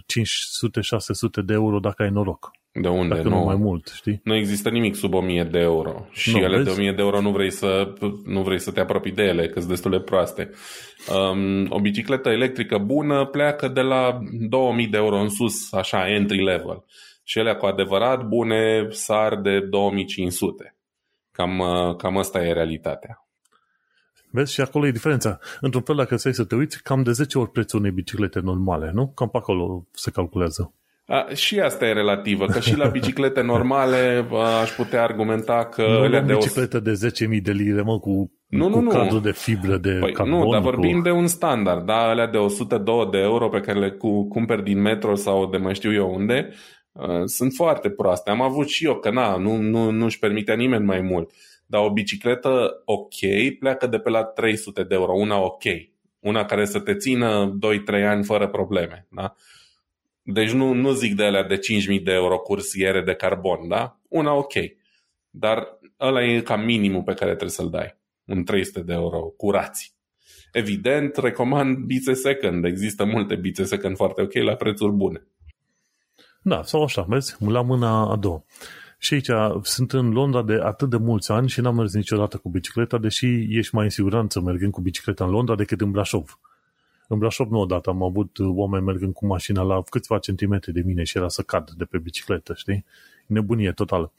500-600 1.41 1.45
de 1.45 1.53
euro 1.53 1.79
dacă 1.79 2.03
ai 2.03 2.09
noroc. 2.09 2.51
De 2.73 2.87
unde? 2.87 3.15
Dacă 3.15 3.27
nu, 3.27 3.37
nu 3.37 3.43
mai 3.43 3.55
mult, 3.55 3.91
știi? 3.95 4.21
Nu 4.23 4.35
există 4.35 4.69
nimic 4.69 4.95
sub 4.95 5.13
1000 5.13 5.43
de 5.43 5.59
euro. 5.59 6.07
Și 6.11 6.31
nu, 6.31 6.37
ele 6.37 6.55
vezi? 6.55 6.67
de 6.67 6.71
1000 6.71 6.91
de 6.91 7.01
euro 7.01 7.21
nu 7.21 7.31
vrei 7.31 7.51
să, 7.51 7.93
nu 8.25 8.41
vrei 8.41 8.59
să 8.59 8.71
te 8.71 8.79
apropii 8.79 9.11
de 9.11 9.23
ele, 9.23 9.47
că 9.47 9.59
sunt 9.59 9.69
destul 9.69 9.91
de 9.91 9.99
proaste. 9.99 10.49
Um, 11.31 11.65
o 11.69 11.79
bicicletă 11.79 12.29
electrică 12.29 12.77
bună 12.77 13.25
pleacă 13.25 13.67
de 13.67 13.81
la 13.81 14.19
2000 14.49 14.87
de 14.87 14.97
euro 14.97 15.19
în 15.19 15.29
sus, 15.29 15.73
așa, 15.73 16.09
entry 16.09 16.43
level. 16.43 16.83
Și 17.23 17.39
ele 17.39 17.55
cu 17.55 17.65
adevărat 17.65 18.27
bune 18.27 18.87
sar 18.89 19.41
de 19.41 19.59
2500. 19.59 20.75
Cam, 21.31 21.59
uh, 21.59 21.95
cam 21.95 22.17
asta 22.17 22.43
e 22.43 22.53
realitatea. 22.53 23.20
Vezi? 24.31 24.53
Și 24.53 24.61
acolo 24.61 24.87
e 24.87 24.91
diferența. 24.91 25.39
Într-un 25.61 25.81
fel, 25.81 25.95
dacă 25.95 26.15
stai 26.15 26.33
să 26.33 26.43
te 26.43 26.55
uiți, 26.55 26.83
cam 26.83 27.03
de 27.03 27.11
10 27.11 27.37
ori 27.37 27.51
prețul 27.51 27.79
unei 27.79 27.91
biciclete 27.91 28.39
normale, 28.39 28.91
nu? 28.93 29.07
Cam 29.15 29.29
pe 29.29 29.37
acolo 29.37 29.87
se 29.91 30.11
calculează. 30.11 30.73
A, 31.05 31.27
și 31.33 31.59
asta 31.59 31.85
e 31.85 31.93
relativă, 31.93 32.45
că 32.45 32.59
și 32.59 32.77
la 32.77 32.87
biciclete 32.87 33.41
normale 33.41 34.27
aș 34.61 34.69
putea 34.69 35.03
argumenta 35.03 35.65
că... 35.65 35.81
Nu 35.81 35.99
alea 35.99 36.21
de 36.21 36.33
bicicletă 36.33 36.77
o... 36.77 36.79
de 36.79 36.91
10.000 37.35 37.41
de 37.41 37.51
lire, 37.51 37.81
mă, 37.81 37.99
cu, 37.99 38.31
nu, 38.47 38.69
cu 38.69 38.79
nu, 38.79 38.89
cadru 38.89 39.19
de 39.19 39.31
fibră 39.31 39.77
de 39.77 39.97
păi, 39.99 40.13
carbon. 40.13 40.39
Nu, 40.39 40.51
dar 40.51 40.61
vorbim 40.61 40.97
cu... 40.97 41.01
de 41.01 41.11
un 41.11 41.27
standard, 41.27 41.85
da? 41.85 41.97
Alea 41.97 42.27
de 42.27 42.37
102 42.37 43.07
de 43.11 43.17
euro 43.17 43.49
pe 43.49 43.59
care 43.59 43.79
le 43.79 43.91
cu, 43.91 44.27
cumperi 44.27 44.63
din 44.63 44.81
metro 44.81 45.15
sau 45.15 45.49
de 45.49 45.57
mai 45.57 45.75
știu 45.75 45.93
eu 45.93 46.13
unde, 46.13 46.49
uh, 46.91 47.23
sunt 47.25 47.53
foarte 47.55 47.89
proaste. 47.89 48.29
Am 48.29 48.41
avut 48.41 48.67
și 48.67 48.85
eu, 48.85 48.95
că 48.95 49.11
na, 49.11 49.37
nu, 49.37 49.55
nu, 49.55 49.89
nu-și 49.89 50.19
permitea 50.19 50.55
nimeni 50.55 50.85
mai 50.85 51.01
mult. 51.01 51.31
Dar 51.71 51.83
o 51.83 51.91
bicicletă 51.91 52.81
ok 52.85 53.13
pleacă 53.59 53.87
de 53.87 53.99
pe 53.99 54.09
la 54.09 54.23
300 54.23 54.83
de 54.83 54.95
euro, 54.95 55.13
una 55.13 55.39
ok. 55.39 55.63
Una 56.19 56.45
care 56.45 56.65
să 56.65 56.79
te 56.79 56.95
țină 56.95 57.57
2-3 58.01 58.05
ani 58.05 58.23
fără 58.23 58.47
probleme, 58.47 59.07
da? 59.09 59.35
Deci 60.21 60.51
nu, 60.51 60.73
nu 60.73 60.91
zic 60.91 61.15
de 61.15 61.23
alea 61.23 61.43
de 61.43 61.59
5.000 61.97 62.03
de 62.03 62.11
euro 62.11 62.37
cursiere 62.37 63.01
de 63.01 63.13
carbon, 63.13 63.67
da? 63.67 63.99
Una 64.07 64.33
ok. 64.33 64.53
Dar 65.29 65.79
ăla 65.99 66.23
e 66.23 66.41
ca 66.41 66.55
minimul 66.55 67.03
pe 67.03 67.13
care 67.13 67.29
trebuie 67.29 67.49
să-l 67.49 67.69
dai. 67.69 67.97
Un 68.25 68.43
300 68.43 68.81
de 68.81 68.93
euro 68.93 69.19
curați. 69.19 69.95
Evident, 70.51 71.15
recomand 71.15 71.77
bițe 71.77 72.13
second. 72.13 72.65
Există 72.65 73.05
multe 73.05 73.35
bițe 73.35 73.63
second 73.63 73.95
foarte 73.95 74.21
ok 74.21 74.33
la 74.33 74.55
prețuri 74.55 74.91
bune. 74.91 75.27
Da, 76.41 76.63
sau 76.63 76.83
așa, 76.83 77.01
vezi? 77.01 77.35
La 77.39 77.61
mâna 77.61 78.11
a 78.11 78.15
doua. 78.15 78.43
Și 79.03 79.13
aici 79.13 79.29
sunt 79.61 79.93
în 79.93 80.11
Londra 80.11 80.41
de 80.41 80.59
atât 80.63 80.89
de 80.89 80.97
mulți 80.97 81.31
ani 81.31 81.49
și 81.49 81.61
n-am 81.61 81.75
mers 81.75 81.93
niciodată 81.93 82.37
cu 82.37 82.49
bicicleta, 82.49 82.97
deși 82.97 83.57
ești 83.57 83.75
mai 83.75 83.83
în 83.83 83.89
siguranță 83.89 84.41
mergând 84.41 84.71
cu 84.71 84.81
bicicleta 84.81 85.23
în 85.23 85.29
Londra 85.29 85.55
decât 85.55 85.81
în 85.81 85.91
Brașov. 85.91 86.39
În 87.07 87.17
Brașov 87.17 87.49
nu 87.49 87.59
odată 87.59 87.89
am 87.89 88.03
avut 88.03 88.37
oameni 88.39 88.83
mergând 88.83 89.13
cu 89.13 89.25
mașina 89.25 89.61
la 89.61 89.81
câțiva 89.89 90.17
centimetri 90.17 90.73
de 90.73 90.81
mine 90.85 91.03
și 91.03 91.17
era 91.17 91.27
să 91.27 91.41
cad 91.41 91.69
de 91.69 91.85
pe 91.85 91.97
bicicletă, 91.97 92.53
știi? 92.53 92.85
Nebunie 93.25 93.71
totală. 93.71 94.11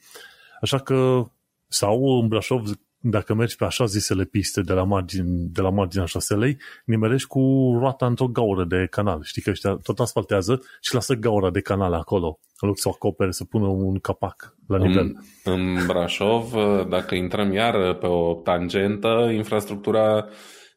Așa 0.61 0.77
că, 0.77 1.25
sau 1.67 2.19
în 2.21 2.27
Brașov, 2.27 2.69
dacă 3.05 3.33
mergi 3.33 3.55
pe 3.55 3.65
așa 3.65 3.85
zisele 3.85 4.23
piste 4.23 4.61
de 4.61 4.73
la, 4.73 4.83
margine, 4.83 5.25
de 5.27 5.61
la 5.61 5.69
marginea 5.69 6.05
șoselei, 6.05 6.57
nimerești 6.85 7.27
cu 7.27 7.75
roata 7.79 8.05
într-o 8.05 8.27
gaură 8.27 8.63
de 8.63 8.87
canal. 8.89 9.21
Știi 9.23 9.41
că 9.41 9.49
ăștia 9.49 9.79
tot 9.83 9.99
asfaltează 9.99 10.61
și 10.81 10.93
lasă 10.93 11.13
gaura 11.13 11.49
de 11.49 11.61
canal 11.61 11.93
acolo, 11.93 12.39
în 12.59 12.67
loc 12.67 12.79
să 12.79 12.87
o 12.87 12.91
acopere, 12.91 13.31
să 13.31 13.43
pună 13.43 13.67
un 13.67 13.99
capac 13.99 14.55
la 14.67 14.77
nivel. 14.77 15.15
În, 15.43 15.53
în 15.53 15.85
Brașov, 15.87 16.53
dacă 16.89 17.15
intrăm 17.15 17.53
iar 17.53 17.93
pe 17.93 18.07
o 18.07 18.33
tangentă, 18.33 19.31
infrastructura 19.33 20.27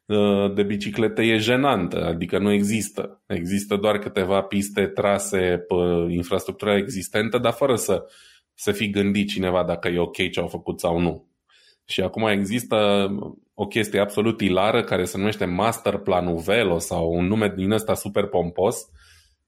Uh, 0.07 0.53
de 0.53 0.63
biciclete 0.63 1.21
e 1.21 1.37
jenantă, 1.37 2.05
adică 2.05 2.39
nu 2.39 2.51
există. 2.51 3.23
Există 3.25 3.75
doar 3.75 3.99
câteva 3.99 4.41
piste 4.41 4.85
trase 4.85 5.65
pe 5.67 6.13
infrastructura 6.13 6.77
existentă, 6.77 7.37
dar 7.37 7.53
fără 7.53 7.75
să 7.75 8.05
se 8.53 8.71
fi 8.71 8.89
gândit 8.89 9.27
cineva 9.27 9.63
dacă 9.63 9.87
e 9.87 9.99
ok 9.99 10.15
ce 10.31 10.39
au 10.39 10.47
făcut 10.47 10.79
sau 10.79 10.99
nu. 10.99 11.26
Și 11.87 12.01
acum 12.01 12.27
există 12.27 13.07
o 13.53 13.67
chestie 13.67 13.99
absolut 13.99 14.41
ilară 14.41 14.83
care 14.83 15.03
se 15.03 15.17
numește 15.17 15.45
Master 15.45 15.97
Planul 15.97 16.37
Velo 16.37 16.77
sau 16.77 17.11
un 17.11 17.25
nume 17.25 17.53
din 17.55 17.71
ăsta 17.71 17.93
super 17.93 18.25
pompos, 18.25 18.77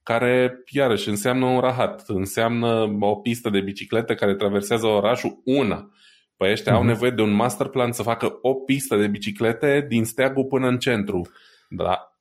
care 0.04 0.64
iarăși 0.72 1.10
înseamnă 1.10 1.46
un 1.46 1.60
rahat, 1.60 2.04
înseamnă 2.08 2.98
o 3.00 3.16
pistă 3.16 3.50
de 3.50 3.62
biciclete 3.62 4.16
care 4.16 4.36
traversează 4.36 4.86
orașul 4.86 5.42
una 5.46 5.90
Păi 6.40 6.52
ăștia 6.52 6.72
uh-huh. 6.72 6.76
au 6.76 6.82
mhm. 6.82 6.92
nevoie 6.92 7.12
de 7.12 7.22
un 7.22 7.32
master 7.32 7.68
plan 7.68 7.92
să 7.92 8.04
facă 8.04 8.38
o 8.42 8.54
pistă 8.54 8.98
de 8.98 9.08
biciclete 9.08 9.86
din 9.88 10.04
steagul 10.06 10.46
până 10.46 10.68
în 10.68 10.78
centru. 10.78 11.22
Da. 11.70 12.14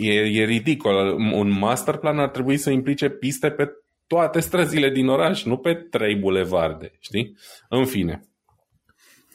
E, 0.00 0.12
e 0.12 0.44
ridicol. 0.44 1.12
Un 1.32 1.58
master 1.58 1.96
plan 1.96 2.18
ar 2.18 2.28
trebui 2.28 2.56
să 2.56 2.70
implice 2.70 3.08
piste 3.08 3.50
pe 3.50 3.70
toate 4.06 4.40
străzile 4.40 4.90
din 4.90 5.08
oraș, 5.08 5.44
nu 5.44 5.56
pe 5.56 5.74
trei 5.74 6.16
bulevarde, 6.16 6.92
știi? 7.00 7.36
În 7.68 7.84
fine. 7.84 8.20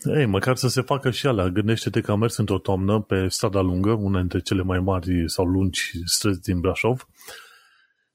Ei, 0.04 0.26
măcar 0.26 0.56
să 0.56 0.68
se 0.68 0.82
facă 0.82 1.12
și 1.12 1.28
alea. 1.28 1.50
Gândește-te 1.50 2.02
că 2.02 2.12
am 2.12 2.20
mers 2.20 2.38
într-o 2.38 2.58
toamnă 2.58 3.02
pe 3.02 3.28
strada 3.28 3.62
lungă, 3.62 3.92
una 3.92 4.20
dintre 4.20 4.40
cele 4.40 4.62
mai 4.62 4.80
mari 4.80 5.30
sau 5.30 5.46
lungi 5.46 5.92
străzi 6.06 6.42
din 6.42 6.60
Brașov, 6.60 7.08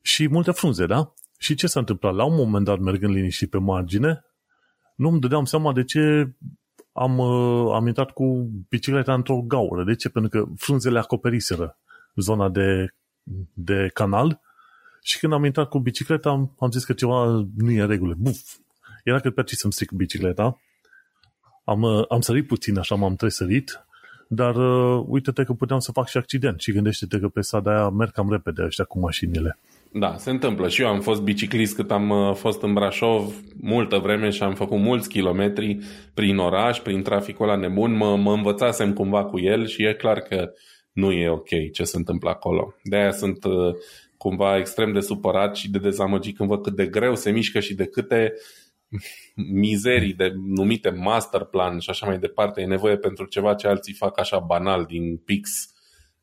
și 0.02 0.28
multe 0.28 0.50
frunze, 0.50 0.86
da? 0.86 1.12
Și 1.38 1.54
ce 1.54 1.66
s-a 1.66 1.80
întâmplat? 1.80 2.14
La 2.14 2.24
un 2.24 2.34
moment 2.34 2.64
dat, 2.64 2.78
mergând 2.78 3.14
liniștit 3.14 3.50
pe 3.50 3.58
margine, 3.58 4.24
nu 4.94 5.08
îmi 5.08 5.20
dădeam 5.20 5.44
seama 5.44 5.72
de 5.72 5.84
ce 5.84 6.32
am, 6.92 7.18
uh, 7.18 7.74
am 7.74 7.86
intrat 7.86 8.10
cu 8.10 8.50
bicicleta 8.68 9.14
într-o 9.14 9.40
gaură. 9.40 9.84
De 9.84 9.94
ce? 9.94 10.08
Pentru 10.08 10.30
că 10.30 10.52
frunzele 10.56 10.98
acoperiseră 10.98 11.78
zona 12.14 12.48
de, 12.48 12.94
de 13.52 13.90
canal 13.94 14.40
și 15.02 15.18
când 15.18 15.32
am 15.32 15.44
intrat 15.44 15.68
cu 15.68 15.78
bicicleta 15.78 16.30
am, 16.30 16.54
am 16.58 16.70
zis 16.70 16.84
că 16.84 16.92
ceva 16.92 17.46
nu 17.56 17.70
e 17.70 17.80
în 17.80 17.88
regulă. 17.88 18.14
Buf! 18.18 18.56
Era 19.04 19.20
că 19.20 19.30
pe 19.30 19.42
să-mi 19.46 19.72
stric 19.72 19.90
bicicleta. 19.90 20.60
Am, 21.66 21.82
uh, 21.82 22.04
am 22.08 22.20
sărit 22.20 22.46
puțin, 22.46 22.78
așa 22.78 22.94
m-am 22.94 23.16
tresărit, 23.16 23.86
dar 24.28 24.56
uh, 24.56 25.04
uite-te 25.06 25.44
că 25.44 25.52
puteam 25.52 25.78
să 25.78 25.92
fac 25.92 26.08
și 26.08 26.16
accident 26.16 26.60
și 26.60 26.72
gândește-te 26.72 27.18
că 27.18 27.28
pe 27.28 27.40
strada 27.40 27.70
aia 27.70 27.88
merg 27.88 28.10
cam 28.10 28.30
repede 28.30 28.62
ăștia 28.64 28.84
cu 28.84 28.98
mașinile. 28.98 29.58
Da, 29.92 30.16
se 30.16 30.30
întâmplă. 30.30 30.68
Și 30.68 30.82
eu 30.82 30.88
am 30.88 31.00
fost 31.00 31.22
biciclist 31.22 31.74
cât 31.74 31.90
am 31.90 32.10
uh, 32.10 32.34
fost 32.34 32.62
în 32.62 32.74
Brașov 32.74 33.34
multă 33.60 33.98
vreme 33.98 34.30
și 34.30 34.42
am 34.42 34.54
făcut 34.54 34.78
mulți 34.78 35.08
kilometri 35.08 35.78
prin 36.14 36.38
oraș, 36.38 36.78
prin 36.78 37.02
traficul 37.02 37.48
ăla 37.48 37.58
nebun. 37.58 37.96
Mă, 37.96 38.16
mă 38.16 38.32
învățasem 38.32 38.92
cumva 38.92 39.24
cu 39.24 39.38
el 39.38 39.66
și 39.66 39.84
e 39.84 39.94
clar 39.94 40.18
că 40.18 40.50
nu 40.92 41.12
e 41.12 41.28
ok 41.28 41.48
ce 41.72 41.84
se 41.84 41.96
întâmplă 41.96 42.30
acolo. 42.30 42.74
De-aia 42.82 43.10
sunt 43.10 43.44
uh, 43.44 43.74
cumva 44.16 44.56
extrem 44.56 44.92
de 44.92 45.00
supărat 45.00 45.56
și 45.56 45.70
de 45.70 45.78
dezamăgit 45.78 46.36
când 46.36 46.48
văd 46.48 46.62
cât 46.62 46.76
de 46.76 46.86
greu 46.86 47.14
se 47.14 47.30
mișcă 47.30 47.60
și 47.60 47.74
de 47.74 47.86
câte 47.86 48.32
mizerii 49.34 50.14
de 50.14 50.32
numite 50.34 50.90
master 50.90 51.44
plan 51.44 51.78
și 51.78 51.90
așa 51.90 52.06
mai 52.06 52.18
departe 52.18 52.60
e 52.60 52.66
nevoie 52.66 52.96
pentru 52.96 53.24
ceva 53.24 53.54
ce 53.54 53.68
alții 53.68 53.94
fac 53.94 54.18
așa 54.20 54.38
banal 54.38 54.84
din 54.84 55.16
pix, 55.16 55.50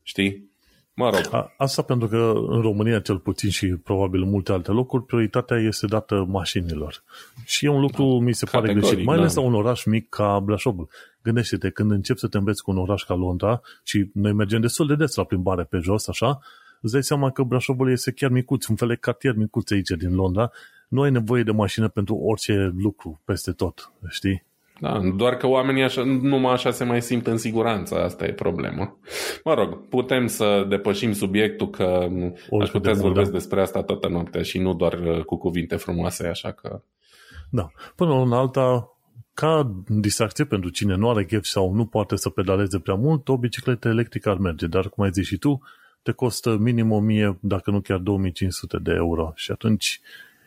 știi? 0.02 0.52
Mă 0.96 1.10
rog. 1.10 1.28
A, 1.32 1.54
asta 1.58 1.82
pentru 1.82 2.08
că 2.08 2.34
în 2.48 2.62
România, 2.62 3.00
cel 3.00 3.20
puțin 3.20 3.50
și 3.50 3.68
probabil 3.68 4.22
în 4.22 4.30
multe 4.30 4.52
alte 4.52 4.72
locuri, 4.72 5.06
prioritatea 5.06 5.58
este 5.58 5.86
dată 5.86 6.26
mașinilor. 6.28 7.04
Și 7.46 7.66
e 7.66 7.70
un 7.70 7.80
lucru, 7.80 8.04
da. 8.04 8.26
mi 8.26 8.34
se 8.34 8.46
pare 8.46 8.68
Categoric, 8.68 8.90
greșit. 8.90 9.08
Mai 9.08 9.18
ales 9.18 9.34
da. 9.34 9.42
la 9.42 9.48
un 9.48 9.54
oraș 9.54 9.84
mic 9.84 10.10
ca 10.10 10.40
Brașovul. 10.40 10.90
Gândește-te, 11.22 11.70
când 11.70 11.92
începi 11.92 12.20
să 12.20 12.28
te 12.28 12.38
înveți 12.38 12.64
cu 12.64 12.72
un 12.72 12.78
oraș 12.78 13.04
ca 13.04 13.14
Londra 13.14 13.62
și 13.84 14.10
noi 14.14 14.34
mergem 14.34 14.62
destul 14.62 14.88
de 14.88 14.96
des 14.96 15.16
la 15.16 15.24
plimbare 15.24 15.64
pe 15.64 15.78
jos, 15.78 16.08
așa, 16.08 16.40
îți 16.84 16.94
dai 16.94 17.04
seama 17.04 17.32
că 17.32 17.44
Brașovul 17.44 17.92
este 17.92 18.12
chiar 18.12 18.30
micuț, 18.30 18.66
un 18.66 18.76
fel 18.76 18.88
de 18.88 18.96
cartier 18.96 19.36
micuț 19.36 19.72
aici 19.72 19.90
din 19.90 20.16
Londra. 20.16 20.52
Nu 20.88 21.02
ai 21.02 21.12
nevoie 21.12 21.44
de 21.44 21.52
mașină 21.52 21.88
pentru 21.88 22.16
orice 22.16 22.74
lucru 22.78 23.22
peste 23.26 23.52
tot, 23.52 23.92
știi? 24.10 24.44
Da, 24.80 25.00
doar 25.16 25.36
că 25.36 25.48
oamenii 25.48 25.84
așa, 25.84 26.04
numai 26.04 26.54
așa 26.54 26.72
se 26.72 26.84
mai 26.84 27.02
simt 27.02 27.28
în 27.28 27.38
siguranță, 27.38 27.96
asta 27.96 28.26
e 28.26 28.34
problema. 28.34 28.98
Mă 29.44 29.54
rog, 29.54 29.88
putem 29.88 30.28
să 30.28 30.66
depășim 30.70 31.14
subiectul 31.14 31.70
că 31.70 31.84
Oricât 31.84 32.62
aș 32.62 32.70
putea 32.70 32.94
să 32.94 33.02
vorbesc 33.02 33.32
da. 33.32 33.38
despre 33.38 33.62
asta 33.62 33.84
toată 33.84 34.08
noaptea 34.08 34.42
și 34.42 34.60
nu 34.60 34.74
doar 34.74 34.94
uh, 34.94 35.24
cu 35.24 35.38
cuvinte 35.38 35.76
frumoase, 35.76 36.28
așa 36.28 36.52
că... 36.52 36.82
Da, 37.50 37.72
până 37.96 38.26
la 38.26 38.38
alta, 38.38 38.98
ca 39.34 39.72
distracție 39.88 40.46
pentru 40.46 40.70
cine 40.70 40.96
nu 40.96 41.10
are 41.10 41.26
chef 41.26 41.44
sau 41.44 41.74
nu 41.74 41.86
poate 41.86 42.16
să 42.16 42.30
pedaleze 42.30 42.80
prea 42.80 42.96
mult, 42.96 43.30
o 43.30 43.38
bicicletă 43.38 43.88
electrică 43.88 44.30
ar 44.30 44.38
merge, 44.38 44.68
dar 44.68 44.90
cum 44.90 45.04
ai 45.04 45.12
zis 45.12 45.26
și 45.26 45.38
tu, 45.38 45.62
te 46.04 46.12
costă 46.12 46.58
minim 46.58 46.92
1000, 46.92 47.38
dacă 47.42 47.72
nu 47.72 47.82
chiar 47.82 47.98
2500 47.98 48.78
de 48.78 48.92
euro 48.96 49.32
și 49.36 49.52
atunci 49.52 50.02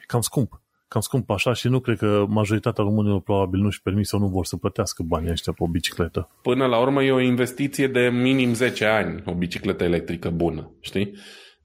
cam 0.06 0.20
scump. 0.20 0.60
cam 0.88 1.00
scump 1.00 1.30
așa 1.30 1.52
și 1.52 1.68
nu 1.68 1.80
cred 1.80 1.98
că 1.98 2.24
majoritatea 2.28 2.84
românilor 2.84 3.20
probabil 3.20 3.60
nu-și 3.60 3.82
permit 3.82 4.06
sau 4.06 4.18
nu 4.18 4.26
vor 4.26 4.46
să 4.46 4.56
plătească 4.56 5.02
banii 5.02 5.30
ăștia 5.30 5.52
pe 5.52 5.62
o 5.62 5.66
bicicletă. 5.66 6.30
Până 6.42 6.66
la 6.66 6.78
urmă 6.78 7.02
e 7.02 7.12
o 7.12 7.20
investiție 7.20 7.86
de 7.86 8.08
minim 8.08 8.54
10 8.54 8.84
ani, 8.84 9.22
o 9.26 9.34
bicicletă 9.34 9.84
electrică 9.84 10.30
bună, 10.30 10.70
știi? 10.80 11.14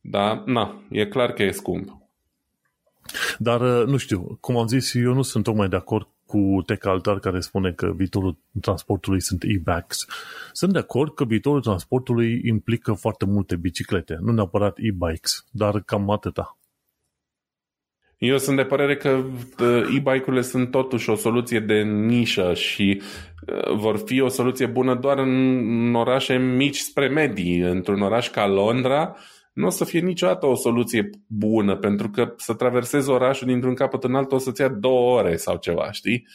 Dar, 0.01 0.43
na, 0.45 0.83
e 0.89 1.05
clar 1.05 1.31
că 1.31 1.43
e 1.43 1.51
scump. 1.51 1.99
Dar, 3.37 3.61
uh, 3.61 3.87
nu 3.87 3.97
știu, 3.97 4.37
cum 4.41 4.57
am 4.57 4.67
zis, 4.67 4.93
eu 4.93 5.13
nu 5.13 5.21
sunt 5.21 5.43
tocmai 5.43 5.69
de 5.69 5.75
acord 5.75 6.07
cu 6.31 6.61
Tech 6.65 6.87
Altar 6.87 7.19
care 7.19 7.39
spune 7.39 7.71
că 7.71 7.91
viitorul 7.95 8.37
transportului 8.61 9.21
sunt 9.21 9.43
e-bikes. 9.43 10.05
Sunt 10.51 10.73
de 10.73 10.79
acord 10.79 11.13
că 11.13 11.25
viitorul 11.25 11.61
transportului 11.61 12.41
implică 12.43 12.93
foarte 12.93 13.25
multe 13.25 13.55
biciclete, 13.55 14.17
nu 14.21 14.31
neapărat 14.31 14.77
e-bikes, 14.77 15.45
dar 15.51 15.81
cam 15.81 16.09
atâta. 16.09 16.57
Eu 18.17 18.37
sunt 18.37 18.55
de 18.55 18.63
părere 18.63 18.95
că 18.95 19.09
uh, 19.09 19.95
e-bike-urile 19.95 20.41
sunt 20.41 20.71
totuși 20.71 21.09
o 21.09 21.15
soluție 21.15 21.59
de 21.59 21.81
nișă 21.81 22.53
și 22.53 23.01
uh, 23.47 23.75
vor 23.75 23.97
fi 23.97 24.21
o 24.21 24.27
soluție 24.27 24.65
bună 24.65 24.95
doar 24.95 25.17
în 25.17 25.95
orașe 25.95 26.37
mici 26.37 26.77
spre 26.77 27.07
medii. 27.07 27.59
Într-un 27.59 28.01
oraș 28.01 28.29
ca 28.29 28.47
Londra, 28.47 29.15
nu 29.53 29.65
o 29.65 29.69
să 29.69 29.85
fie 29.85 29.99
niciodată 29.99 30.45
o 30.45 30.55
soluție 30.55 31.09
bună, 31.27 31.75
pentru 31.75 32.09
că 32.09 32.33
să 32.37 32.53
traversezi 32.53 33.09
orașul 33.09 33.47
dintr-un 33.47 33.73
capăt 33.73 34.03
în 34.03 34.15
altul 34.15 34.37
o 34.37 34.39
să-ți 34.39 34.61
ia 34.61 34.67
două 34.67 35.19
ore 35.19 35.35
sau 35.35 35.57
ceva, 35.57 35.91
știi? 35.91 36.27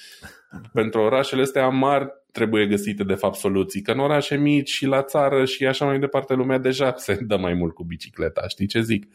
Pentru 0.72 1.00
orașele 1.00 1.42
astea 1.42 1.68
mari 1.68 2.08
trebuie 2.32 2.66
găsite 2.66 3.04
de 3.04 3.14
fapt 3.14 3.34
soluții, 3.34 3.82
că 3.82 3.92
în 3.92 3.98
orașe 3.98 4.36
mici 4.36 4.68
și 4.68 4.86
la 4.86 5.02
țară 5.02 5.44
și 5.44 5.66
așa 5.66 5.84
mai 5.84 5.98
departe 5.98 6.34
lumea 6.34 6.58
deja 6.58 6.94
se 6.96 7.18
dă 7.28 7.36
mai 7.36 7.54
mult 7.54 7.74
cu 7.74 7.84
bicicleta, 7.84 8.48
știi 8.48 8.66
ce 8.66 8.80
zic? 8.80 9.06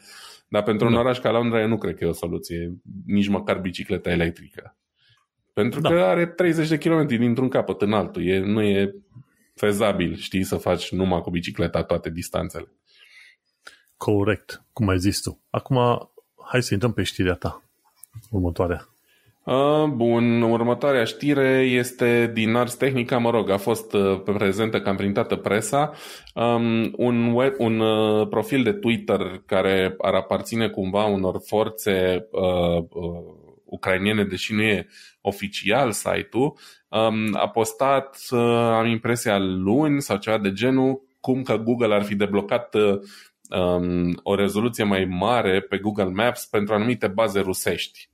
Dar 0.48 0.62
pentru 0.62 0.88
da. 0.88 0.92
un 0.92 0.98
oraș 0.98 1.18
ca 1.18 1.30
Londra 1.30 1.60
eu 1.60 1.68
nu 1.68 1.78
cred 1.78 1.94
că 1.94 2.04
e 2.04 2.08
o 2.08 2.12
soluție, 2.12 2.72
nici 3.06 3.28
măcar 3.28 3.58
bicicleta 3.58 4.10
electrică. 4.10 4.76
Pentru 5.52 5.80
da. 5.80 5.88
că 5.88 5.94
are 5.94 6.26
30 6.26 6.68
de 6.68 6.78
km 6.78 7.06
dintr-un 7.06 7.48
capăt 7.48 7.82
în 7.82 7.92
altul, 7.92 8.26
e, 8.26 8.38
nu 8.38 8.62
e 8.62 8.94
fezabil, 9.54 10.16
știi, 10.16 10.42
să 10.42 10.56
faci 10.56 10.92
numai 10.92 11.20
cu 11.20 11.30
bicicleta 11.30 11.82
toate 11.82 12.10
distanțele. 12.10 12.72
Corect, 14.04 14.62
cum 14.72 14.88
ai 14.88 14.98
zis 14.98 15.20
tu. 15.20 15.40
Acum, 15.50 15.76
hai 16.50 16.62
să 16.62 16.72
intrăm 16.72 16.92
pe 16.92 17.02
știrea 17.02 17.34
ta, 17.34 17.62
următoarea. 18.30 18.88
A, 19.44 19.84
bun, 19.84 20.42
următoarea 20.42 21.04
știre 21.04 21.60
este 21.60 22.30
din 22.34 22.54
Ars 22.54 22.74
Technica, 22.74 23.18
mă 23.18 23.30
rog, 23.30 23.50
a 23.50 23.56
fost 23.56 23.92
uh, 23.92 24.20
prezentă 24.22 24.80
cam 24.80 24.96
printată 24.96 25.36
presa, 25.36 25.92
um, 26.34 26.92
un, 26.96 27.32
web, 27.32 27.54
un 27.58 27.80
uh, 27.80 28.28
profil 28.28 28.62
de 28.62 28.72
Twitter 28.72 29.42
care 29.46 29.94
ar 29.98 30.14
aparține 30.14 30.68
cumva 30.68 31.04
unor 31.04 31.40
forțe 31.44 32.28
uh, 32.30 32.84
uh, 32.90 33.34
ucrainiene, 33.64 34.24
deși 34.24 34.54
nu 34.54 34.62
e 34.62 34.86
oficial 35.20 35.92
site-ul, 35.92 36.58
um, 36.88 37.34
a 37.34 37.48
postat, 37.48 38.18
uh, 38.30 38.40
am 38.72 38.86
impresia 38.86 39.38
luni 39.38 40.00
sau 40.00 40.16
ceva 40.16 40.38
de 40.38 40.52
genul, 40.52 41.02
cum 41.20 41.42
că 41.42 41.56
Google 41.56 41.94
ar 41.94 42.02
fi 42.02 42.14
deblocat 42.14 42.74
uh, 42.74 42.98
um, 43.58 44.20
o 44.22 44.34
rezoluție 44.34 44.84
mai 44.84 45.04
mare 45.04 45.60
pe 45.60 45.78
Google 45.78 46.10
Maps 46.10 46.46
pentru 46.46 46.74
anumite 46.74 47.06
baze 47.06 47.40
rusești. 47.40 48.10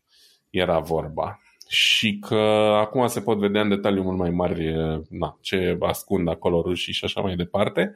Era 0.51 0.79
vorba. 0.79 1.41
Și 1.69 2.19
că 2.19 2.73
acum 2.75 3.07
se 3.07 3.21
pot 3.21 3.39
vedea 3.39 3.61
în 3.61 3.69
detaliu 3.69 4.03
mult 4.03 4.19
mai 4.19 4.31
mari 4.31 4.75
na, 5.09 5.39
ce 5.41 5.77
ascund 5.81 6.29
acolo 6.29 6.61
rușii 6.61 6.93
și 6.93 7.05
așa 7.05 7.21
mai 7.21 7.37
departe. 7.37 7.95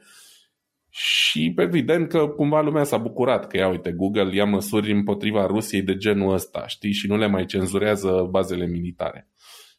Și 0.89 1.53
evident 1.57 2.09
că 2.09 2.27
cumva 2.27 2.61
lumea 2.61 2.83
s-a 2.83 2.97
bucurat 2.97 3.47
că, 3.47 3.57
ia 3.57 3.67
uite, 3.67 3.91
Google 3.91 4.35
ia 4.35 4.45
măsuri 4.45 4.91
împotriva 4.91 5.45
Rusiei 5.45 5.81
de 5.81 5.97
genul 5.97 6.33
ăsta, 6.33 6.67
știi, 6.67 6.91
și 6.91 7.07
nu 7.07 7.17
le 7.17 7.27
mai 7.27 7.45
cenzurează 7.45 8.27
bazele 8.29 8.65
militare. 8.65 9.27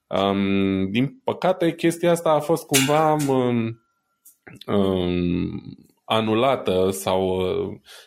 Um, 0.07 0.90
din 0.90 1.20
păcate, 1.24 1.74
chestia 1.74 2.11
asta 2.11 2.31
a 2.31 2.40
fost 2.40 2.66
cumva 2.66 3.12
um, 3.12 3.81
um, 4.66 5.62
anulată 6.04 6.88
sau 6.90 7.40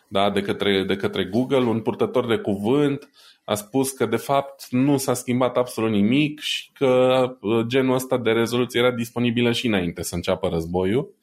da, 0.08 0.30
de, 0.30 0.42
către, 0.42 0.84
de 0.84 0.96
către 0.96 1.26
Google, 1.26 1.58
un 1.58 1.80
purtător 1.80 2.28
de 2.28 2.38
cuvânt 2.38 3.10
a 3.50 3.54
spus 3.54 3.92
că 3.92 4.06
de 4.06 4.16
fapt 4.16 4.68
nu 4.70 4.98
s-a 4.98 5.14
schimbat 5.14 5.58
absolut 5.58 5.92
nimic 5.92 6.40
și 6.40 6.70
că 6.74 7.24
uh, 7.42 7.66
genul 7.66 7.96
ăsta 7.96 8.18
de 8.18 8.32
rezoluție 8.32 8.80
era 8.80 8.92
disponibilă 8.92 9.52
și 9.52 9.68
înainte 9.68 10.02
să 10.02 10.16
înceapă 10.16 10.48
războiul, 10.48 11.14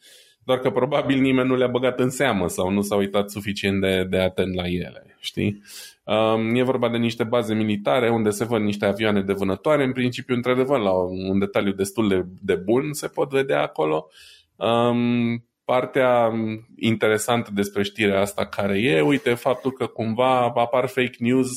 doar 0.44 0.58
că 0.58 0.70
probabil 0.70 1.20
nimeni 1.20 1.48
nu 1.48 1.56
le-a 1.56 1.66
băgat 1.66 2.00
în 2.00 2.10
seamă 2.10 2.48
sau 2.48 2.70
nu 2.70 2.82
s-a 2.82 2.96
uitat 2.96 3.30
suficient 3.30 3.80
de, 3.80 4.04
de 4.10 4.18
atent 4.18 4.54
la 4.54 4.66
ele, 4.66 5.16
știi? 5.18 5.62
Um, 6.04 6.54
e 6.54 6.62
vorba 6.62 6.88
de 6.88 6.96
niște 6.96 7.24
baze 7.24 7.54
militare 7.54 8.10
unde 8.10 8.30
se 8.30 8.44
văd 8.44 8.62
niște 8.62 8.86
avioane 8.86 9.22
de 9.22 9.32
vânătoare, 9.32 9.84
în 9.84 9.92
principiu, 9.92 10.34
într-adevăr, 10.34 10.80
la 10.80 10.92
un 11.28 11.38
detaliu 11.38 11.72
destul 11.72 12.08
de, 12.08 12.24
de 12.40 12.54
bun 12.54 12.92
se 12.92 13.06
pot 13.06 13.30
vedea 13.30 13.62
acolo. 13.62 14.08
Um, 14.56 15.44
partea 15.64 16.32
interesantă 16.76 17.50
despre 17.54 17.82
știrea 17.82 18.20
asta 18.20 18.46
care 18.46 18.78
e, 18.78 19.00
uite, 19.00 19.34
faptul 19.34 19.72
că 19.72 19.86
cumva 19.86 20.40
apar 20.40 20.86
fake 20.86 21.16
news 21.18 21.48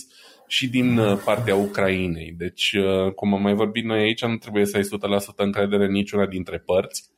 și 0.47 0.69
din 0.69 0.97
uh, 0.97 1.19
partea 1.25 1.55
Ucrainei. 1.55 2.33
Deci, 2.37 2.73
uh, 2.73 3.13
cum 3.13 3.33
am 3.33 3.41
mai 3.41 3.53
vorbit 3.53 3.85
noi 3.85 3.99
aici, 3.99 4.25
nu 4.25 4.35
trebuie 4.35 4.65
să 4.65 4.77
ai 4.77 4.83
100% 4.83 5.35
încredere 5.35 5.85
în 5.85 5.91
niciuna 5.91 6.25
dintre 6.25 6.57
părți, 6.57 7.09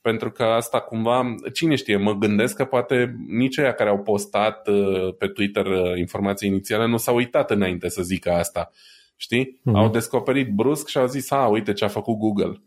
pentru 0.00 0.30
că 0.30 0.42
asta 0.42 0.80
cumva, 0.80 1.34
cine 1.52 1.74
știe, 1.74 1.96
mă 1.96 2.14
gândesc 2.14 2.56
că 2.56 2.64
poate 2.64 3.16
nici 3.28 3.58
aia 3.58 3.72
care 3.72 3.90
au 3.90 4.02
postat 4.02 4.68
uh, 4.68 5.14
pe 5.18 5.26
Twitter 5.26 5.66
informații 5.96 6.48
inițiale 6.48 6.86
nu 6.86 6.96
s-au 6.96 7.16
uitat 7.16 7.50
înainte 7.50 7.88
să 7.88 8.02
zică 8.02 8.30
asta. 8.30 8.70
Știi? 9.16 9.60
Mm-hmm. 9.60 9.74
Au 9.74 9.88
descoperit 9.88 10.54
brusc 10.54 10.88
și 10.88 10.98
au 10.98 11.06
zis, 11.06 11.30
a, 11.30 11.46
uite 11.46 11.72
ce 11.72 11.84
a 11.84 11.88
făcut 11.88 12.18
Google. 12.18 12.62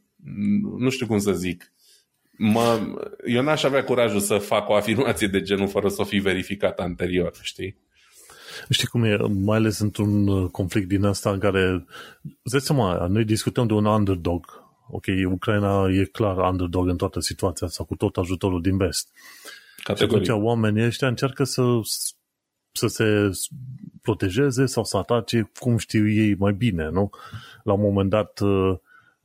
Nu 0.77 0.89
știu 0.89 1.05
cum 1.05 1.17
să 1.17 1.31
zic 1.31 1.71
mă, 2.37 2.79
eu 3.25 3.41
n-aș 3.41 3.63
avea 3.63 3.83
curajul 3.83 4.19
să 4.19 4.37
fac 4.37 4.69
o 4.69 4.75
afirmație 4.75 5.27
de 5.27 5.41
genul 5.41 5.67
fără 5.67 5.89
să 5.89 6.01
o 6.01 6.05
fi 6.05 6.17
verificat 6.17 6.79
anterior, 6.79 7.31
știi? 7.41 7.77
Știi 8.69 8.87
cum 8.87 9.03
e, 9.03 9.17
mai 9.17 9.57
ales 9.57 9.79
într-un 9.79 10.27
uh, 10.27 10.49
conflict 10.51 10.87
din 10.87 11.03
asta 11.03 11.31
în 11.31 11.39
care, 11.39 11.85
îți 12.43 12.65
seama, 12.65 13.07
noi 13.07 13.23
discutăm 13.23 13.67
de 13.67 13.73
un 13.73 13.85
underdog. 13.85 14.65
Ok, 14.89 15.05
Ucraina 15.31 15.87
e 15.89 16.03
clar 16.03 16.37
underdog 16.37 16.87
în 16.87 16.97
toată 16.97 17.19
situația 17.19 17.67
asta, 17.67 17.83
cu 17.83 17.95
tot 17.95 18.17
ajutorul 18.17 18.61
din 18.61 18.77
vest. 18.77 19.09
Categoric. 19.83 20.25
Și 20.25 20.31
atunci 20.31 20.45
oamenii 20.45 20.85
ăștia 20.85 21.07
încearcă 21.07 21.43
să, 21.43 21.63
să 22.71 22.87
se 22.87 23.29
protejeze 24.01 24.65
sau 24.65 24.83
să 24.83 24.97
atace 24.97 25.51
cum 25.59 25.77
știu 25.77 26.09
ei 26.09 26.35
mai 26.35 26.53
bine, 26.53 26.89
nu? 26.89 27.09
La 27.63 27.73
un 27.73 27.81
moment 27.81 28.09
dat, 28.09 28.39
uh, 28.39 28.77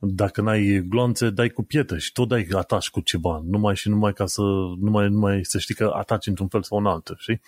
dacă 0.05 0.41
n-ai 0.41 0.85
glonțe, 0.87 1.29
dai 1.29 1.49
cu 1.49 1.63
pietre 1.63 1.99
și 1.99 2.11
tot 2.11 2.27
dai 2.27 2.47
ataci 2.51 2.89
cu 2.89 2.99
ceva, 2.99 3.41
numai 3.45 3.75
și 3.75 3.89
numai 3.89 4.13
ca 4.13 4.25
să, 4.25 4.41
numai, 4.79 5.09
numai 5.09 5.39
să 5.43 5.59
știi 5.59 5.75
că 5.75 5.91
ataci 5.95 6.27
într-un 6.27 6.47
fel 6.47 6.63
sau 6.63 6.77
în 6.77 6.85
altul, 6.85 7.15
știi? 7.19 7.41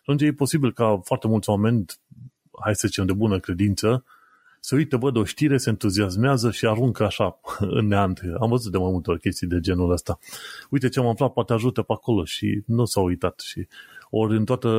Atunci 0.00 0.22
e 0.22 0.32
posibil 0.32 0.72
ca 0.72 1.00
foarte 1.04 1.26
mulți 1.26 1.50
oameni, 1.50 1.84
hai 2.62 2.74
să 2.74 2.86
zicem 2.86 3.06
de 3.06 3.12
bună 3.12 3.38
credință, 3.38 4.04
să 4.60 4.74
uite, 4.74 4.96
văd 4.96 5.16
o 5.16 5.24
știre, 5.24 5.56
se 5.56 5.68
entuziasmează 5.68 6.50
și 6.50 6.66
aruncă 6.66 7.04
așa 7.04 7.40
în 7.78 7.86
neant. 7.86 8.20
Am 8.40 8.48
văzut 8.48 8.72
de 8.72 8.78
mai 8.78 8.90
multe 8.90 9.10
ori 9.10 9.20
chestii 9.20 9.46
de 9.46 9.60
genul 9.60 9.90
ăsta. 9.90 10.18
Uite 10.70 10.88
ce 10.88 11.00
am 11.00 11.06
aflat, 11.06 11.32
poate 11.32 11.52
ajută 11.52 11.82
pe 11.82 11.92
acolo 11.92 12.24
și 12.24 12.62
nu 12.66 12.84
s-au 12.84 13.04
uitat. 13.04 13.40
Și 13.40 13.66
ori 14.10 14.36
în 14.36 14.44
toată 14.44 14.70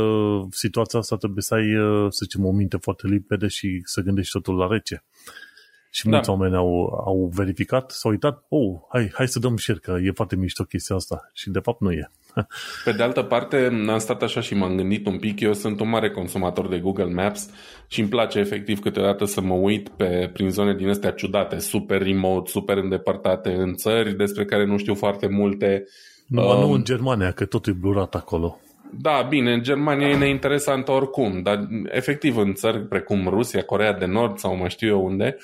situația 0.51 0.99
asta 0.99 1.15
trebuie 1.15 1.43
să 1.43 1.53
ai, 1.53 1.67
să 2.09 2.19
zicem, 2.21 2.45
o 2.45 2.51
minte 2.51 2.77
foarte 2.77 3.07
limpede 3.07 3.47
și 3.47 3.81
să 3.83 4.01
gândești 4.01 4.31
totul 4.31 4.55
la 4.55 4.67
rece. 4.67 5.03
Și 5.93 6.09
mulți 6.09 6.25
da. 6.27 6.33
oameni 6.33 6.55
au, 6.55 7.01
au 7.05 7.31
verificat, 7.33 7.91
s-au 7.91 8.11
uitat, 8.11 8.45
oh, 8.49 8.79
hai, 8.89 9.11
hai 9.13 9.27
să 9.27 9.39
dăm 9.39 9.57
share, 9.57 9.79
că 9.79 9.97
e 10.03 10.11
foarte 10.11 10.35
mișto 10.35 10.63
chestia 10.63 10.95
asta. 10.95 11.29
Și 11.33 11.49
de 11.49 11.59
fapt 11.59 11.81
nu 11.81 11.91
e. 11.91 12.11
Pe 12.85 12.91
de 12.91 13.03
altă 13.03 13.23
parte, 13.23 13.85
am 13.89 13.97
stat 13.97 14.21
așa 14.21 14.41
și 14.41 14.53
m-am 14.53 14.75
gândit 14.75 15.05
un 15.05 15.19
pic, 15.19 15.39
eu 15.39 15.53
sunt 15.53 15.79
un 15.79 15.89
mare 15.89 16.11
consumator 16.11 16.67
de 16.67 16.79
Google 16.79 17.13
Maps 17.13 17.49
și 17.87 17.99
îmi 17.99 18.09
place 18.09 18.39
efectiv 18.39 18.79
câteodată 18.79 19.25
să 19.25 19.41
mă 19.41 19.53
uit 19.53 19.89
pe, 19.89 20.29
prin 20.33 20.49
zone 20.49 20.75
din 20.75 20.89
astea 20.89 21.11
ciudate, 21.11 21.59
super 21.59 22.01
remote, 22.01 22.49
super 22.49 22.77
îndepărtate, 22.77 23.53
în 23.53 23.73
țări 23.75 24.15
despre 24.15 24.45
care 24.45 24.65
nu 24.65 24.77
știu 24.77 24.95
foarte 24.95 25.27
multe. 25.27 25.83
Nu, 26.27 26.49
um, 26.49 26.59
nu 26.59 26.71
în 26.71 26.83
Germania, 26.83 27.31
că 27.31 27.45
tot 27.45 27.67
e 27.67 27.71
blurat 27.71 28.15
acolo. 28.15 28.59
Da, 29.01 29.25
bine, 29.29 29.53
în 29.53 29.63
Germania 29.63 30.07
e 30.07 30.17
neinteresantă 30.17 30.91
oricum, 30.91 31.41
dar 31.41 31.67
efectiv 31.85 32.37
în 32.37 32.53
țări 32.53 32.79
precum 32.79 33.27
Rusia, 33.27 33.63
Corea 33.63 33.93
de 33.93 34.05
Nord 34.05 34.37
sau 34.37 34.55
mai 34.55 34.69
știu 34.69 34.87
eu 34.87 35.05
unde, 35.05 35.37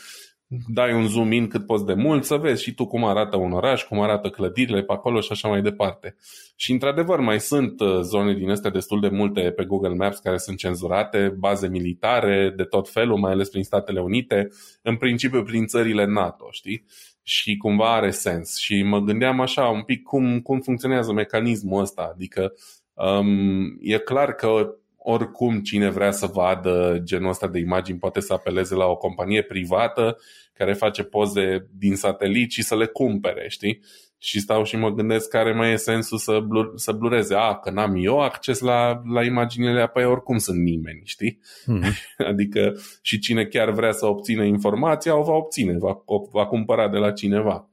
dai 0.67 0.93
un 0.93 1.07
zoom 1.07 1.31
in 1.31 1.47
cât 1.47 1.65
poți 1.65 1.85
de 1.85 1.93
mult, 1.93 2.23
să 2.23 2.35
vezi 2.35 2.63
și 2.63 2.73
tu 2.73 2.87
cum 2.87 3.05
arată 3.05 3.37
un 3.37 3.51
oraș, 3.51 3.83
cum 3.83 3.99
arată 3.99 4.29
clădirile 4.29 4.81
pe 4.81 4.93
acolo 4.93 5.19
și 5.19 5.31
așa 5.31 5.47
mai 5.47 5.61
departe. 5.61 6.15
Și 6.55 6.71
într-adevăr 6.71 7.19
mai 7.19 7.39
sunt 7.39 7.79
uh, 7.79 7.99
zone 8.01 8.33
din 8.33 8.49
astea 8.49 8.69
destul 8.69 8.99
de 8.99 9.07
multe 9.07 9.51
pe 9.51 9.65
Google 9.65 9.95
Maps 9.95 10.19
care 10.19 10.37
sunt 10.37 10.57
cenzurate, 10.57 11.35
baze 11.37 11.67
militare 11.67 12.53
de 12.55 12.63
tot 12.63 12.89
felul, 12.89 13.17
mai 13.17 13.31
ales 13.31 13.49
prin 13.49 13.63
Statele 13.63 14.01
Unite, 14.01 14.49
în 14.81 14.97
principiu 14.97 15.43
prin 15.43 15.65
țările 15.65 16.05
NATO, 16.05 16.47
știi? 16.51 16.85
Și 17.23 17.57
cumva 17.57 17.95
are 17.95 18.11
sens. 18.11 18.57
Și 18.57 18.83
mă 18.83 18.99
gândeam 18.99 19.39
așa 19.39 19.67
un 19.67 19.81
pic 19.81 20.03
cum, 20.03 20.39
cum 20.39 20.59
funcționează 20.59 21.11
mecanismul 21.13 21.81
ăsta, 21.81 22.11
adică 22.13 22.53
um, 22.93 23.77
e 23.81 23.97
clar 23.97 24.33
că 24.33 24.75
oricum 25.09 25.61
cine 25.61 25.89
vrea 25.89 26.11
să 26.11 26.25
vadă 26.25 26.99
genul 27.03 27.29
ăsta 27.29 27.47
de 27.47 27.59
imagini 27.59 27.97
poate 27.97 28.19
să 28.19 28.33
apeleze 28.33 28.75
la 28.75 28.85
o 28.85 28.95
companie 28.95 29.41
privată 29.41 30.17
care 30.53 30.73
face 30.73 31.03
poze 31.03 31.67
din 31.71 31.95
satelit 31.95 32.51
și 32.51 32.63
să 32.63 32.75
le 32.75 32.85
cumpere, 32.85 33.45
știi? 33.49 33.79
Și 34.17 34.39
stau 34.39 34.63
și 34.63 34.75
mă 34.75 34.89
gândesc 34.89 35.29
care 35.29 35.53
mai 35.53 35.71
e 35.71 35.75
sensul 35.75 36.17
să, 36.17 36.39
blur, 36.47 36.71
să 36.75 36.91
blureze. 36.91 37.35
A, 37.35 37.55
că 37.55 37.71
n-am 37.71 37.95
eu 37.95 38.19
acces 38.19 38.59
la, 38.59 39.01
la 39.13 39.23
imaginile 39.23 39.81
apoi 39.81 40.05
oricum 40.05 40.37
sunt 40.37 40.57
nimeni, 40.57 41.01
știi? 41.03 41.39
Mm-hmm. 41.41 41.91
Adică 42.31 42.73
și 43.01 43.19
cine 43.19 43.45
chiar 43.45 43.71
vrea 43.71 43.91
să 43.91 44.05
obțină 44.05 44.43
informația 44.43 45.19
o 45.19 45.23
va 45.23 45.33
obține, 45.33 45.77
va, 45.77 46.01
o, 46.05 46.21
va 46.31 46.45
cumpăra 46.45 46.89
de 46.89 46.97
la 46.97 47.11
cineva. 47.11 47.69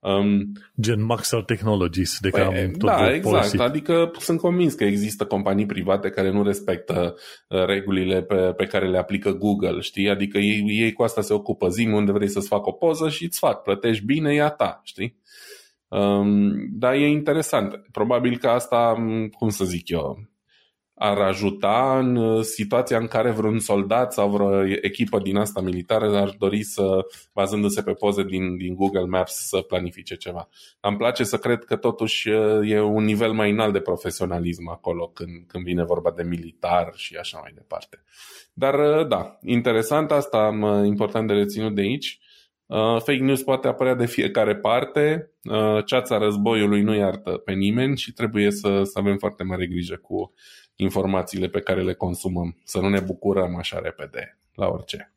Um, 0.00 0.52
Gen 0.80 1.04
Maxar 1.04 1.44
Technologies, 1.44 2.18
de 2.20 2.30
care 2.30 2.48
păi, 2.48 2.62
am 2.62 2.70
tot 2.70 2.88
Da, 2.88 3.14
exact. 3.14 3.22
Policy. 3.22 3.60
Adică 3.60 4.10
sunt 4.18 4.40
convins 4.40 4.74
că 4.74 4.84
există 4.84 5.24
companii 5.24 5.66
private 5.66 6.10
care 6.10 6.30
nu 6.30 6.42
respectă 6.42 7.14
uh, 7.48 7.64
regulile 7.64 8.22
pe, 8.22 8.34
pe 8.34 8.64
care 8.64 8.88
le 8.88 8.98
aplică 8.98 9.30
Google, 9.30 9.80
știi? 9.80 10.08
Adică 10.08 10.38
ei, 10.38 10.64
ei 10.66 10.92
cu 10.92 11.02
asta 11.02 11.20
se 11.20 11.32
ocupă. 11.32 11.68
Zi 11.68 11.86
unde 11.86 12.12
vrei 12.12 12.28
să-ți 12.28 12.48
fac 12.48 12.66
o 12.66 12.72
poză 12.72 13.08
și 13.08 13.24
îți 13.24 13.38
fac. 13.38 13.62
Plătești 13.62 14.04
bine, 14.04 14.34
e 14.34 14.42
a 14.42 14.48
ta, 14.48 14.80
știi? 14.84 15.20
Um, 15.88 16.52
dar 16.70 16.92
e 16.92 17.08
interesant. 17.08 17.80
Probabil 17.92 18.38
că 18.38 18.48
asta, 18.48 18.94
cum 19.38 19.48
să 19.48 19.64
zic 19.64 19.88
eu, 19.88 20.18
ar 20.98 21.18
ajuta 21.18 21.98
în 21.98 22.16
uh, 22.16 22.42
situația 22.42 22.98
în 22.98 23.06
care 23.06 23.30
vreun 23.30 23.58
soldat 23.58 24.12
sau 24.12 24.30
vreo 24.30 24.64
echipă 24.82 25.18
din 25.18 25.36
asta 25.36 25.60
militară 25.60 26.16
ar 26.16 26.34
dori 26.38 26.62
să, 26.62 27.06
bazându-se 27.32 27.82
pe 27.82 27.92
poze 27.92 28.22
din, 28.22 28.56
din 28.56 28.74
Google 28.74 29.04
Maps, 29.04 29.48
să 29.48 29.60
planifice 29.60 30.14
ceva. 30.14 30.48
Îmi 30.80 30.96
place 30.96 31.24
să 31.24 31.36
cred 31.36 31.64
că 31.64 31.76
totuși 31.76 32.28
uh, 32.28 32.70
e 32.70 32.80
un 32.80 33.04
nivel 33.04 33.32
mai 33.32 33.50
înalt 33.50 33.72
de 33.72 33.80
profesionalism 33.80 34.68
acolo 34.68 35.06
când, 35.06 35.46
când 35.46 35.64
vine 35.64 35.84
vorba 35.84 36.12
de 36.16 36.22
militar 36.22 36.92
și 36.94 37.16
așa 37.16 37.38
mai 37.38 37.52
departe. 37.54 38.02
Dar 38.52 38.74
uh, 38.74 39.06
da, 39.08 39.38
interesant 39.42 40.10
asta, 40.10 40.50
important 40.84 41.28
de 41.28 41.34
reținut 41.34 41.74
de 41.74 41.80
aici. 41.80 42.18
Uh, 42.66 43.00
fake 43.00 43.22
news 43.22 43.42
poate 43.42 43.68
apărea 43.68 43.94
de 43.94 44.06
fiecare 44.06 44.56
parte, 44.56 45.32
uh, 45.42 45.84
ceața 45.84 46.18
războiului 46.18 46.82
nu 46.82 46.94
iartă 46.94 47.30
pe 47.30 47.52
nimeni 47.52 47.96
și 47.96 48.12
trebuie 48.12 48.50
să, 48.50 48.82
să 48.82 48.98
avem 48.98 49.16
foarte 49.16 49.42
mare 49.42 49.66
grijă 49.66 49.96
cu 49.96 50.32
informațiile 50.80 51.48
pe 51.48 51.60
care 51.60 51.82
le 51.82 51.94
consumăm, 51.94 52.56
să 52.64 52.80
nu 52.80 52.88
ne 52.88 53.00
bucurăm 53.00 53.56
așa 53.56 53.78
repede 53.78 54.38
la 54.54 54.66
orice. 54.66 55.12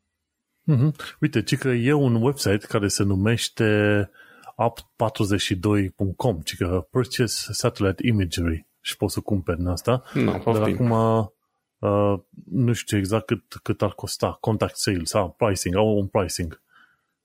Mm-hmm. 0.72 1.16
Uite, 1.20 1.42
ci 1.42 1.56
că 1.56 1.68
e 1.68 1.92
un 1.92 2.14
website 2.14 2.66
care 2.66 2.88
se 2.88 3.02
numește 3.02 4.10
app42.com, 4.56 6.40
ci 6.40 6.56
că 6.56 6.86
Purchase 6.90 7.52
Satellite 7.52 8.06
Imagery 8.06 8.66
și 8.80 8.96
poți 8.96 9.14
să 9.14 9.20
cumperi 9.20 9.60
în 9.60 9.66
asta. 9.66 10.02
No, 10.14 10.38
Dar 10.44 10.62
acum 10.62 10.90
uh, 10.90 12.18
nu 12.50 12.72
știu 12.72 12.96
exact 12.98 13.26
cât, 13.26 13.42
cât 13.62 13.82
ar 13.82 13.90
costa 13.90 14.38
contact 14.40 14.76
sales 14.76 15.08
sau 15.08 15.34
pricing, 15.38 15.76
au 15.76 15.98
un 15.98 16.06
pricing. 16.06 16.62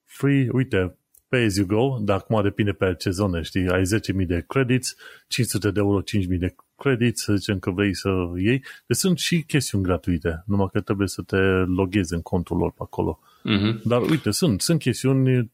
Free, 0.04 0.48
uite, 0.52 0.98
pay 1.30 1.44
as 1.44 1.56
you 1.56 1.66
go, 1.66 1.98
dar 2.00 2.18
acum 2.18 2.42
depinde 2.42 2.72
pe 2.72 2.96
ce 2.98 3.10
zone, 3.10 3.42
știi, 3.42 3.70
ai 3.70 3.82
10.000 4.22 4.26
de 4.26 4.44
credits, 4.48 4.96
500 5.28 5.72
de 5.72 5.80
euro, 5.80 6.02
5.000 6.02 6.04
de 6.28 6.56
credit, 6.78 7.18
să 7.18 7.36
zicem 7.36 7.60
că 7.60 7.72
vrei 7.72 7.96
să 7.96 8.10
iei. 8.36 8.64
Deci 8.86 8.98
sunt 8.98 9.18
și 9.18 9.44
chestiuni 9.44 9.84
gratuite, 9.84 10.44
numai 10.46 10.70
că 10.72 10.82
trebuie 10.82 11.08
să 11.08 11.22
te 11.22 11.38
loghezi 11.76 12.14
în 12.14 12.22
contul 12.22 12.58
lor 12.58 12.72
pe 12.72 12.82
acolo. 12.82 13.20
Uh-huh. 13.22 13.82
Dar 13.84 14.02
uite, 14.02 14.32
sunt, 14.32 14.62
sunt 14.62 14.80
chestiuni, 14.80 15.52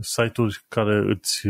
site-uri 0.00 0.64
care 0.68 1.04
îți, 1.06 1.46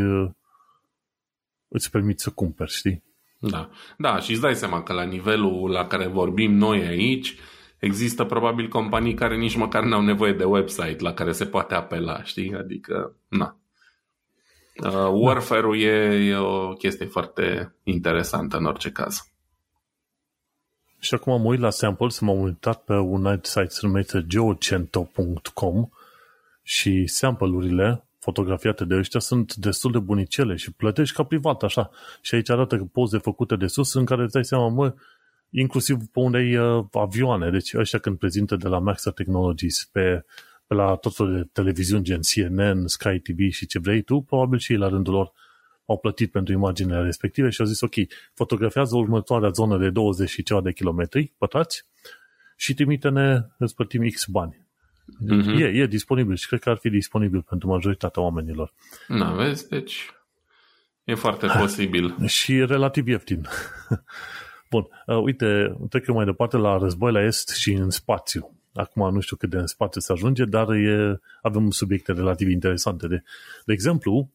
îți 1.68 1.90
permit 1.90 2.20
să 2.20 2.30
cumperi, 2.30 2.72
știi? 2.72 3.02
Da. 3.38 3.70
da, 3.96 4.18
și 4.20 4.30
îți 4.30 4.40
dai 4.40 4.54
seama 4.54 4.82
că 4.82 4.92
la 4.92 5.02
nivelul 5.02 5.70
la 5.70 5.86
care 5.86 6.06
vorbim 6.06 6.54
noi 6.54 6.86
aici, 6.86 7.36
există 7.78 8.24
probabil 8.24 8.68
companii 8.68 9.14
care 9.14 9.36
nici 9.36 9.56
măcar 9.56 9.84
n-au 9.84 10.02
nevoie 10.02 10.32
de 10.32 10.44
website 10.44 10.96
la 10.98 11.12
care 11.12 11.32
se 11.32 11.46
poate 11.46 11.74
apela, 11.74 12.22
știi? 12.22 12.54
Adică, 12.54 13.16
na. 13.28 13.56
Uh, 14.84 15.08
Warfare-ul 15.12 15.80
e, 15.80 16.14
e 16.28 16.36
o 16.36 16.72
chestie 16.72 17.06
foarte 17.06 17.74
interesantă 17.82 18.56
în 18.56 18.64
orice 18.64 18.90
caz. 18.90 19.32
Și 20.98 21.14
acum 21.14 21.32
am 21.32 21.44
uit 21.44 21.60
la 21.60 21.70
samples, 21.70 22.18
m-am 22.18 22.40
uitat 22.40 22.84
pe 22.84 22.92
un 22.92 23.26
alt 23.26 23.44
site 23.44 23.68
se 23.68 23.86
numește 23.86 24.24
geocento.com 24.26 25.88
și 26.62 27.06
sample-urile 27.06 28.04
fotografiate 28.18 28.84
de 28.84 28.94
ăștia 28.94 29.20
sunt 29.20 29.54
destul 29.54 29.92
de 29.92 29.98
bunicele 29.98 30.56
și 30.56 30.72
plătești 30.72 31.16
ca 31.16 31.22
privat, 31.22 31.62
așa. 31.62 31.90
Și 32.20 32.34
aici 32.34 32.50
arată 32.50 32.76
că 32.76 32.84
poze 32.84 33.18
făcute 33.18 33.56
de 33.56 33.66
sus 33.66 33.94
în 33.94 34.04
care 34.04 34.22
îți 34.22 34.32
dai 34.32 34.44
seama, 34.44 34.68
mă, 34.68 34.94
inclusiv 35.50 35.96
pe 35.96 36.20
unde 36.20 36.60
uh, 36.60 36.84
avioane. 36.92 37.50
Deci 37.50 37.74
ăștia 37.74 37.98
când 37.98 38.18
prezintă 38.18 38.56
de 38.56 38.68
la 38.68 38.78
Maxar 38.78 39.12
Technologies 39.12 39.88
pe 39.92 40.24
pe 40.72 40.78
la 40.78 40.94
tot 40.94 41.14
felul 41.14 41.36
de 41.36 41.48
televiziuni 41.52 42.04
gen 42.04 42.20
CNN, 42.20 42.86
Sky 42.86 43.18
TV 43.18 43.50
și 43.50 43.66
ce 43.66 43.78
vrei 43.78 44.02
tu, 44.02 44.20
probabil 44.20 44.58
și 44.58 44.72
ei 44.72 44.78
la 44.78 44.88
rândul 44.88 45.12
lor 45.12 45.32
au 45.86 45.98
plătit 45.98 46.30
pentru 46.30 46.52
imaginele 46.52 47.02
respective 47.02 47.48
și 47.50 47.60
au 47.60 47.66
zis, 47.66 47.80
ok, 47.80 47.94
fotografiază 48.34 48.96
următoarea 48.96 49.48
zonă 49.48 49.78
de 49.78 49.90
20 49.90 50.28
și 50.28 50.42
ceva 50.42 50.60
de 50.60 50.72
kilometri 50.72 51.32
pătrați 51.38 51.86
și 52.56 52.74
trimite-ne, 52.74 53.40
îți 53.58 53.74
plătim 53.74 54.08
X 54.08 54.26
bani. 54.26 54.66
Mm-hmm. 55.24 55.60
E, 55.60 55.64
e 55.64 55.86
disponibil 55.86 56.36
și 56.36 56.46
cred 56.46 56.60
că 56.60 56.70
ar 56.70 56.76
fi 56.76 56.90
disponibil 56.90 57.42
pentru 57.42 57.68
majoritatea 57.68 58.22
oamenilor. 58.22 58.72
Na, 59.08 59.32
vezi, 59.32 59.68
deci 59.68 60.10
e 61.04 61.14
foarte 61.14 61.46
ha, 61.46 61.58
posibil. 61.58 62.14
Și 62.26 62.64
relativ 62.64 63.08
ieftin. 63.08 63.46
Bun, 64.70 64.86
uh, 65.06 65.16
uite, 65.22 65.76
trecem 65.88 66.14
mai 66.14 66.24
departe 66.24 66.56
la 66.56 66.76
război 66.76 67.12
la 67.12 67.22
est 67.22 67.48
și 67.48 67.72
în 67.72 67.90
spațiu. 67.90 68.61
Acum 68.74 69.14
nu 69.14 69.20
știu 69.20 69.36
cât 69.36 69.50
de 69.50 69.56
în 69.56 69.66
spate 69.66 70.00
se 70.00 70.12
ajunge, 70.12 70.44
dar 70.44 70.70
e, 70.70 71.20
avem 71.42 71.70
subiecte 71.70 72.12
relativ 72.12 72.48
interesante. 72.48 73.06
De, 73.06 73.22
de 73.64 73.72
exemplu, 73.72 74.30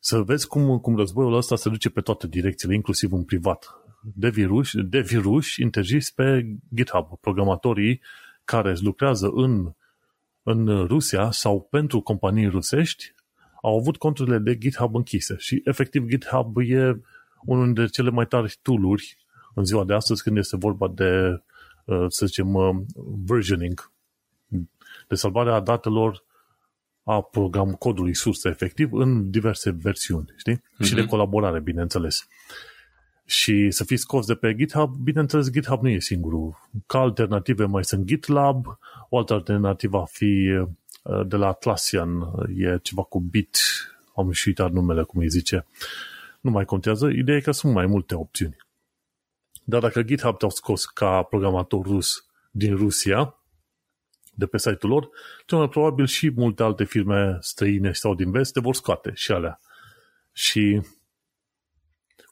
să 0.00 0.22
vezi 0.22 0.46
cum, 0.46 0.78
cum 0.78 0.96
războiul 0.96 1.34
ăsta 1.34 1.56
se 1.56 1.68
duce 1.68 1.90
pe 1.90 2.00
toate 2.00 2.26
direcțiile, 2.26 2.74
inclusiv 2.74 3.12
în 3.12 3.24
privat. 3.24 3.66
De 4.14 4.28
virus, 4.28 4.70
de 4.74 5.00
virus 5.00 5.56
interziși 5.56 6.14
pe 6.14 6.56
GitHub. 6.74 7.18
Programatorii 7.20 8.00
care 8.44 8.76
lucrează 8.80 9.30
în, 9.34 9.72
în 10.42 10.86
Rusia 10.86 11.30
sau 11.30 11.66
pentru 11.70 12.00
companii 12.00 12.48
rusești 12.48 13.14
au 13.62 13.78
avut 13.78 13.96
conturile 13.96 14.38
de 14.38 14.58
GitHub 14.58 14.94
închise 14.94 15.36
și 15.38 15.62
efectiv 15.64 16.06
GitHub 16.06 16.56
e 16.56 17.00
unul 17.44 17.64
dintre 17.64 17.86
cele 17.86 18.10
mai 18.10 18.26
tari 18.26 18.58
tooluri 18.62 19.16
în 19.54 19.64
ziua 19.64 19.84
de 19.84 19.94
astăzi 19.94 20.22
când 20.22 20.36
este 20.36 20.56
vorba 20.56 20.88
de 20.88 21.10
Uh, 21.14 21.40
să 22.08 22.26
zicem, 22.26 22.54
uh, 22.54 22.76
versioning, 23.26 23.92
de 25.08 25.14
salvarea 25.14 25.60
datelor 25.60 26.24
a 27.04 27.22
program 27.22 27.72
codului 27.72 28.14
sursă 28.14 28.48
efectiv 28.48 28.92
în 28.92 29.30
diverse 29.30 29.70
versiuni, 29.70 30.32
știi? 30.36 30.56
Mm-hmm. 30.56 30.84
Și 30.84 30.94
de 30.94 31.00
mhm. 31.00 31.10
colaborare, 31.10 31.60
bineînțeles. 31.60 32.26
Și 33.24 33.70
să 33.70 33.84
fii 33.84 33.96
scos 33.96 34.26
de 34.26 34.34
pe 34.34 34.54
GitHub, 34.54 34.94
bineînțeles, 34.96 35.50
GitHub 35.50 35.82
nu 35.82 35.88
e 35.88 35.98
singurul. 35.98 36.70
Ca 36.86 36.98
alternative 36.98 37.64
mai 37.64 37.84
sunt 37.84 38.04
GitLab, 38.04 38.66
o 39.08 39.18
altă 39.18 39.32
alternativă 39.32 39.98
a 39.98 40.04
fi 40.04 40.58
uh, 41.02 41.26
de 41.26 41.36
la 41.36 41.46
Atlassian, 41.46 42.20
e 42.56 42.78
ceva 42.82 43.02
cu 43.02 43.20
Bit, 43.20 43.56
am 44.16 44.30
și 44.30 44.48
uitat 44.48 44.72
numele, 44.72 45.02
cum 45.02 45.20
îi 45.20 45.28
zice. 45.28 45.66
Nu 46.40 46.50
mai 46.50 46.64
contează, 46.64 47.08
ideea 47.08 47.36
e 47.36 47.40
că 47.40 47.52
sunt 47.52 47.72
mai 47.72 47.86
multe 47.86 48.14
opțiuni. 48.14 48.56
Dar 49.64 49.80
dacă 49.80 50.02
GitHub 50.02 50.38
te-au 50.38 50.50
scos 50.50 50.84
ca 50.84 51.22
programator 51.22 51.86
rus 51.86 52.26
din 52.50 52.76
Rusia, 52.76 53.36
de 54.34 54.46
pe 54.46 54.58
site-ul 54.58 54.92
lor, 54.92 55.08
cel 55.46 55.58
mai 55.58 55.68
probabil 55.68 56.06
și 56.06 56.30
multe 56.30 56.62
alte 56.62 56.84
firme 56.84 57.36
străine 57.40 57.92
sau 57.92 58.14
din 58.14 58.30
vest 58.30 58.52
te 58.52 58.60
vor 58.60 58.74
scoate 58.74 59.12
și 59.14 59.32
alea. 59.32 59.60
Și 60.32 60.82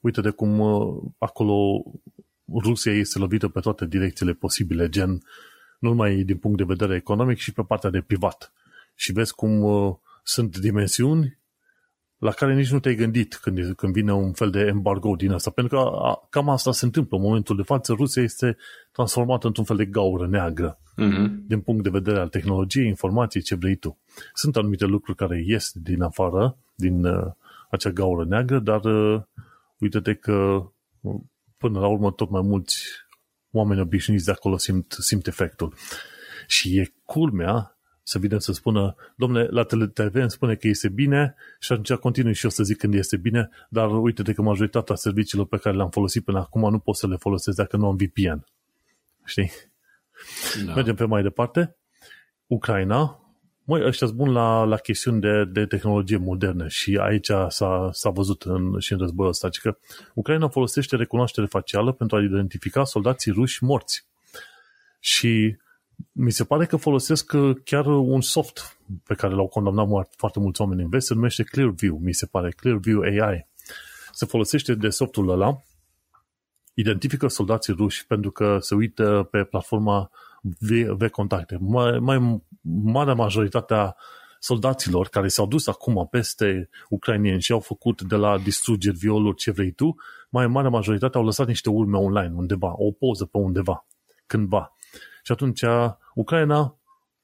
uite 0.00 0.20
de 0.20 0.30
cum 0.30 0.58
uh, 0.58 1.02
acolo 1.18 1.82
Rusia 2.62 2.92
este 2.92 3.18
lovită 3.18 3.48
pe 3.48 3.60
toate 3.60 3.86
direcțiile 3.86 4.32
posibile, 4.32 4.88
gen 4.88 5.10
nu 5.78 5.88
numai 5.88 6.22
din 6.22 6.36
punct 6.36 6.56
de 6.56 6.64
vedere 6.64 6.94
economic 6.94 7.38
și 7.38 7.52
pe 7.52 7.62
partea 7.62 7.90
de 7.90 8.00
privat. 8.00 8.52
Și 8.94 9.12
vezi 9.12 9.34
cum 9.34 9.62
uh, 9.62 9.96
sunt 10.22 10.58
dimensiuni 10.58 11.38
la 12.20 12.30
care 12.30 12.54
nici 12.54 12.70
nu 12.70 12.80
te-ai 12.80 12.94
gândit 12.94 13.34
când, 13.34 13.74
când 13.76 13.92
vine 13.92 14.12
un 14.12 14.32
fel 14.32 14.50
de 14.50 14.60
embargo 14.60 15.14
din 15.14 15.32
asta. 15.32 15.50
Pentru 15.50 15.76
că 15.76 15.82
a, 15.84 16.26
cam 16.30 16.48
asta 16.48 16.72
se 16.72 16.84
întâmplă 16.84 17.16
în 17.16 17.22
momentul 17.22 17.56
de 17.56 17.62
față. 17.62 17.92
Rusia 17.92 18.22
este 18.22 18.56
transformată 18.92 19.46
într-un 19.46 19.64
fel 19.64 19.76
de 19.76 19.84
gaură 19.84 20.26
neagră 20.26 20.78
uh-huh. 20.78 21.28
din 21.46 21.60
punct 21.60 21.82
de 21.82 21.90
vedere 21.90 22.18
al 22.18 22.28
tehnologiei, 22.28 22.86
informației, 22.86 23.42
ce 23.42 23.54
vrei 23.54 23.74
tu. 23.76 23.98
Sunt 24.34 24.56
anumite 24.56 24.84
lucruri 24.84 25.16
care 25.16 25.42
ies 25.46 25.72
din 25.74 26.02
afară, 26.02 26.56
din 26.74 27.04
uh, 27.04 27.32
acea 27.70 27.90
gaură 27.90 28.24
neagră, 28.24 28.58
dar 28.58 28.84
uh, 28.84 29.22
uite-te 29.78 30.14
că 30.14 30.62
uh, 31.00 31.20
până 31.58 31.80
la 31.80 31.86
urmă 31.86 32.10
tot 32.10 32.30
mai 32.30 32.42
mulți 32.42 32.84
oameni 33.50 33.80
obișnuiți 33.80 34.24
de 34.24 34.30
acolo 34.30 34.56
simt, 34.56 34.96
simt 34.98 35.26
efectul. 35.26 35.74
Și 36.46 36.78
e 36.78 36.92
culmea 37.04 37.78
să 38.10 38.18
vină 38.18 38.38
să 38.38 38.52
spună, 38.52 38.94
domnule, 39.16 39.46
la 39.50 39.62
TV 39.64 40.14
îmi 40.14 40.30
spune 40.30 40.54
că 40.54 40.68
este 40.68 40.88
bine 40.88 41.34
și 41.60 41.72
atunci 41.72 41.92
continui 41.92 42.34
și 42.34 42.44
eu 42.44 42.50
să 42.50 42.62
zic 42.62 42.76
când 42.76 42.94
este 42.94 43.16
bine, 43.16 43.48
dar 43.68 44.02
uite-te 44.02 44.32
că 44.32 44.42
majoritatea 44.42 44.94
serviciilor 44.94 45.46
pe 45.46 45.56
care 45.56 45.76
le-am 45.76 45.90
folosit 45.90 46.24
până 46.24 46.38
acum 46.38 46.70
nu 46.70 46.78
pot 46.78 46.96
să 46.96 47.06
le 47.06 47.16
folosesc 47.16 47.56
dacă 47.56 47.76
nu 47.76 47.86
am 47.86 47.96
VPN. 47.96 48.46
știi? 49.24 49.50
Da. 50.66 50.74
Mergem 50.74 50.94
pe 50.94 51.04
mai 51.04 51.22
departe. 51.22 51.76
Ucraina, 52.46 53.24
Măi, 53.64 53.86
ăștia 53.86 54.06
sunt 54.06 54.18
buni 54.18 54.32
la, 54.32 54.64
la 54.64 54.76
chestiuni 54.76 55.20
de, 55.20 55.44
de 55.44 55.66
tehnologie 55.66 56.16
moderne 56.16 56.68
și 56.68 56.98
aici 57.00 57.30
s-a, 57.48 57.90
s-a 57.92 58.10
văzut 58.10 58.42
în, 58.42 58.78
și 58.78 58.92
în 58.92 58.98
războiul 58.98 59.30
ăsta, 59.30 59.48
că 59.62 59.78
Ucraina 60.14 60.48
folosește 60.48 60.96
recunoaștere 60.96 61.46
facială 61.46 61.92
pentru 61.92 62.16
a 62.16 62.22
identifica 62.22 62.84
soldații 62.84 63.32
ruși 63.32 63.64
morți. 63.64 64.06
Și 65.00 65.56
mi 66.12 66.30
se 66.30 66.44
pare 66.44 66.66
că 66.66 66.76
folosesc 66.76 67.32
chiar 67.64 67.86
un 67.86 68.20
soft 68.20 68.78
pe 69.04 69.14
care 69.14 69.34
l-au 69.34 69.46
condamnat 69.46 70.14
foarte 70.16 70.38
mulți 70.38 70.60
oameni 70.60 70.82
în 70.82 70.88
vest, 70.88 71.06
se 71.06 71.14
numește 71.14 71.42
Clearview, 71.42 71.98
mi 72.02 72.12
se 72.12 72.26
pare, 72.26 72.50
Clearview 72.50 73.00
AI. 73.00 73.48
Se 74.12 74.26
folosește 74.26 74.74
de 74.74 74.88
softul 74.88 75.28
ăla, 75.28 75.62
identifică 76.74 77.28
soldații 77.28 77.72
ruși 77.72 78.06
pentru 78.06 78.30
că 78.30 78.58
se 78.60 78.74
uită 78.74 79.28
pe 79.30 79.44
platforma 79.44 80.10
V-Contacte. 80.96 81.56
Mai, 81.60 81.98
mai 81.98 82.42
marea 82.62 83.14
majoritatea 83.14 83.96
soldaților 84.38 85.08
care 85.08 85.28
s-au 85.28 85.46
dus 85.46 85.66
acum 85.66 86.08
peste 86.10 86.68
ucrainieni 86.88 87.40
și 87.40 87.52
au 87.52 87.60
făcut 87.60 88.02
de 88.02 88.16
la 88.16 88.38
distrugeri, 88.38 88.96
violuri, 88.96 89.36
ce 89.36 89.50
vrei 89.50 89.70
tu, 89.70 89.94
mai 90.28 90.46
marea 90.46 90.70
majoritate 90.70 91.16
au 91.16 91.24
lăsat 91.24 91.46
niște 91.46 91.70
urme 91.70 91.96
online 91.96 92.32
undeva, 92.34 92.72
o 92.76 92.90
poză 92.90 93.24
pe 93.24 93.38
undeva, 93.38 93.86
cândva. 94.26 94.74
Și 95.22 95.32
atunci 95.32 95.64
Ucraina 96.14 96.78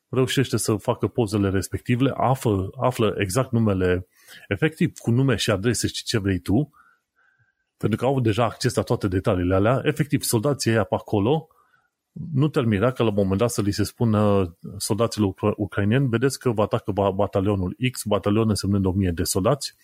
reușește 0.08 0.56
să 0.56 0.74
facă 0.74 1.06
pozele 1.06 1.50
respective, 1.50 2.12
află, 2.14 2.70
află 2.80 3.14
exact 3.18 3.52
numele 3.52 4.06
efectiv, 4.48 4.98
cu 4.98 5.10
nume 5.10 5.36
și 5.36 5.50
adrese 5.50 5.86
și 5.86 6.04
ce 6.04 6.18
vrei 6.18 6.38
tu, 6.38 6.70
pentru 7.76 7.98
că 7.98 8.04
au 8.04 8.20
deja 8.20 8.44
acces 8.44 8.74
la 8.74 8.82
toate 8.82 9.08
detaliile 9.08 9.54
alea, 9.54 9.80
efectiv, 9.84 10.22
soldații 10.22 10.70
ăia 10.70 10.84
pe 10.84 10.94
acolo 10.94 11.48
nu 12.32 12.48
te 12.48 12.62
mira 12.62 12.90
că 12.90 13.02
la 13.02 13.08
un 13.08 13.14
moment 13.14 13.38
dat 13.38 13.50
să 13.50 13.60
li 13.62 13.70
se 13.70 13.84
spună 13.84 14.54
soldaților 14.76 15.34
ucrainieni, 15.56 16.08
vedeți 16.08 16.38
că 16.38 16.50
vă 16.50 16.62
atacă 16.62 16.92
batalionul 17.14 17.76
X, 17.90 18.02
batalion 18.04 18.48
însemnând 18.48 18.84
1000 18.84 19.10
de 19.10 19.22
soldați, 19.22 19.74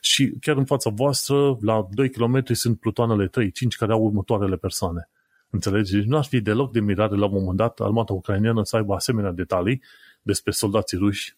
și 0.00 0.34
chiar 0.40 0.56
în 0.56 0.64
fața 0.64 0.90
voastră, 0.90 1.56
la 1.60 1.88
2 1.90 2.10
km, 2.10 2.52
sunt 2.52 2.80
plutoanele 2.80 3.26
3-5 3.26 3.30
care 3.78 3.92
au 3.92 4.02
următoarele 4.02 4.56
persoane. 4.56 5.10
Înțelegi? 5.50 5.92
Deci 5.92 6.04
nu 6.04 6.16
ar 6.16 6.24
fi 6.24 6.40
deloc 6.40 6.72
de 6.72 6.80
mirare 6.80 7.16
la 7.16 7.26
un 7.26 7.32
moment 7.32 7.56
dat 7.56 7.80
armata 7.80 8.12
ucraineană 8.12 8.64
să 8.64 8.76
aibă 8.76 8.94
asemenea 8.94 9.30
detalii 9.30 9.82
despre 10.22 10.50
soldații 10.50 10.98
ruși. 10.98 11.36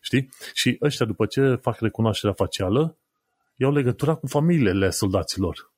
Știi? 0.00 0.28
Și 0.54 0.78
ăștia, 0.82 1.06
după 1.06 1.26
ce 1.26 1.54
fac 1.54 1.78
recunoașterea 1.80 2.34
facială, 2.34 2.96
iau 3.56 3.72
legătura 3.72 4.14
cu 4.14 4.26
familiile 4.26 4.90
soldaților. 4.90 5.70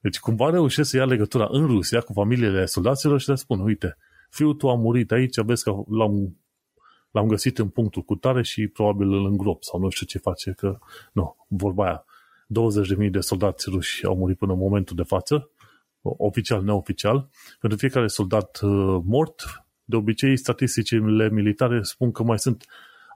Deci 0.00 0.18
cumva 0.18 0.50
reușesc 0.50 0.90
să 0.90 0.96
ia 0.96 1.04
legătura 1.04 1.46
în 1.50 1.66
Rusia 1.66 2.00
cu 2.00 2.12
familiile 2.12 2.66
soldaților 2.66 3.20
și 3.20 3.28
le 3.28 3.34
spun, 3.34 3.60
uite, 3.60 3.96
fiul 4.30 4.54
tu 4.54 4.68
a 4.68 4.74
murit 4.74 5.12
aici, 5.12 5.40
vezi 5.40 5.62
că 5.62 5.82
l-am, 5.88 6.36
l-am 7.10 7.26
găsit 7.26 7.58
în 7.58 7.68
punctul 7.68 8.02
cu 8.02 8.14
tare 8.14 8.42
și 8.42 8.66
probabil 8.66 9.12
îl 9.12 9.26
îngrop 9.26 9.62
sau 9.62 9.80
nu 9.80 9.88
știu 9.88 10.06
ce 10.06 10.18
face, 10.18 10.52
că 10.52 10.78
nu, 11.12 11.36
vorba 11.48 11.84
aia. 11.84 12.04
20.000 13.04 13.10
de 13.10 13.20
soldați 13.20 13.70
ruși 13.70 14.04
au 14.04 14.16
murit 14.16 14.38
până 14.38 14.52
în 14.52 14.58
momentul 14.58 14.96
de 14.96 15.02
față, 15.02 15.50
oficial, 16.04 16.62
neoficial. 16.62 17.28
Pentru 17.60 17.78
fiecare 17.78 18.06
soldat 18.06 18.60
uh, 18.62 19.00
mort, 19.04 19.64
de 19.84 19.96
obicei, 19.96 20.36
statisticile 20.36 21.30
militare 21.30 21.82
spun 21.82 22.12
că 22.12 22.22
mai 22.22 22.38
sunt 22.38 22.64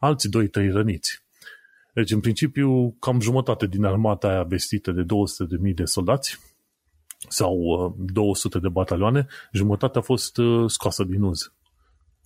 alți 0.01 0.29
2-3 0.29 0.71
răniți. 0.71 1.23
Deci, 1.93 2.11
în 2.11 2.21
principiu, 2.21 2.91
cam 2.91 3.21
jumătate 3.21 3.67
din 3.67 3.85
armata 3.85 4.29
aia 4.29 4.43
vestită 4.43 4.93
de 4.93 5.03
200.000 5.03 5.75
de 5.75 5.85
soldați 5.85 6.39
sau 7.29 7.97
200 7.99 8.57
uh, 8.57 8.63
de 8.63 8.69
batalioane, 8.69 9.27
jumătate 9.53 9.99
a 9.99 10.01
fost 10.01 10.37
uh, 10.37 10.71
scoasă 10.71 11.05
din 11.05 11.23
uz 11.23 11.53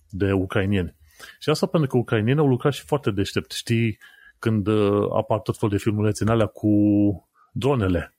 de 0.09 0.31
ucrainieni. 0.31 0.95
Și 1.39 1.49
asta 1.49 1.65
pentru 1.65 1.89
că 1.89 1.97
ucrainienii 1.97 2.41
au 2.41 2.47
lucrat 2.47 2.73
și 2.73 2.83
foarte 2.85 3.11
deștept. 3.11 3.51
Știi, 3.51 3.97
când 4.39 4.67
uh, 4.67 5.07
apar 5.13 5.39
tot 5.39 5.57
fel 5.57 5.69
de 5.69 5.77
filmulețe 5.77 6.23
în 6.23 6.29
alea 6.29 6.45
cu 6.45 6.69
dronele, 7.51 8.13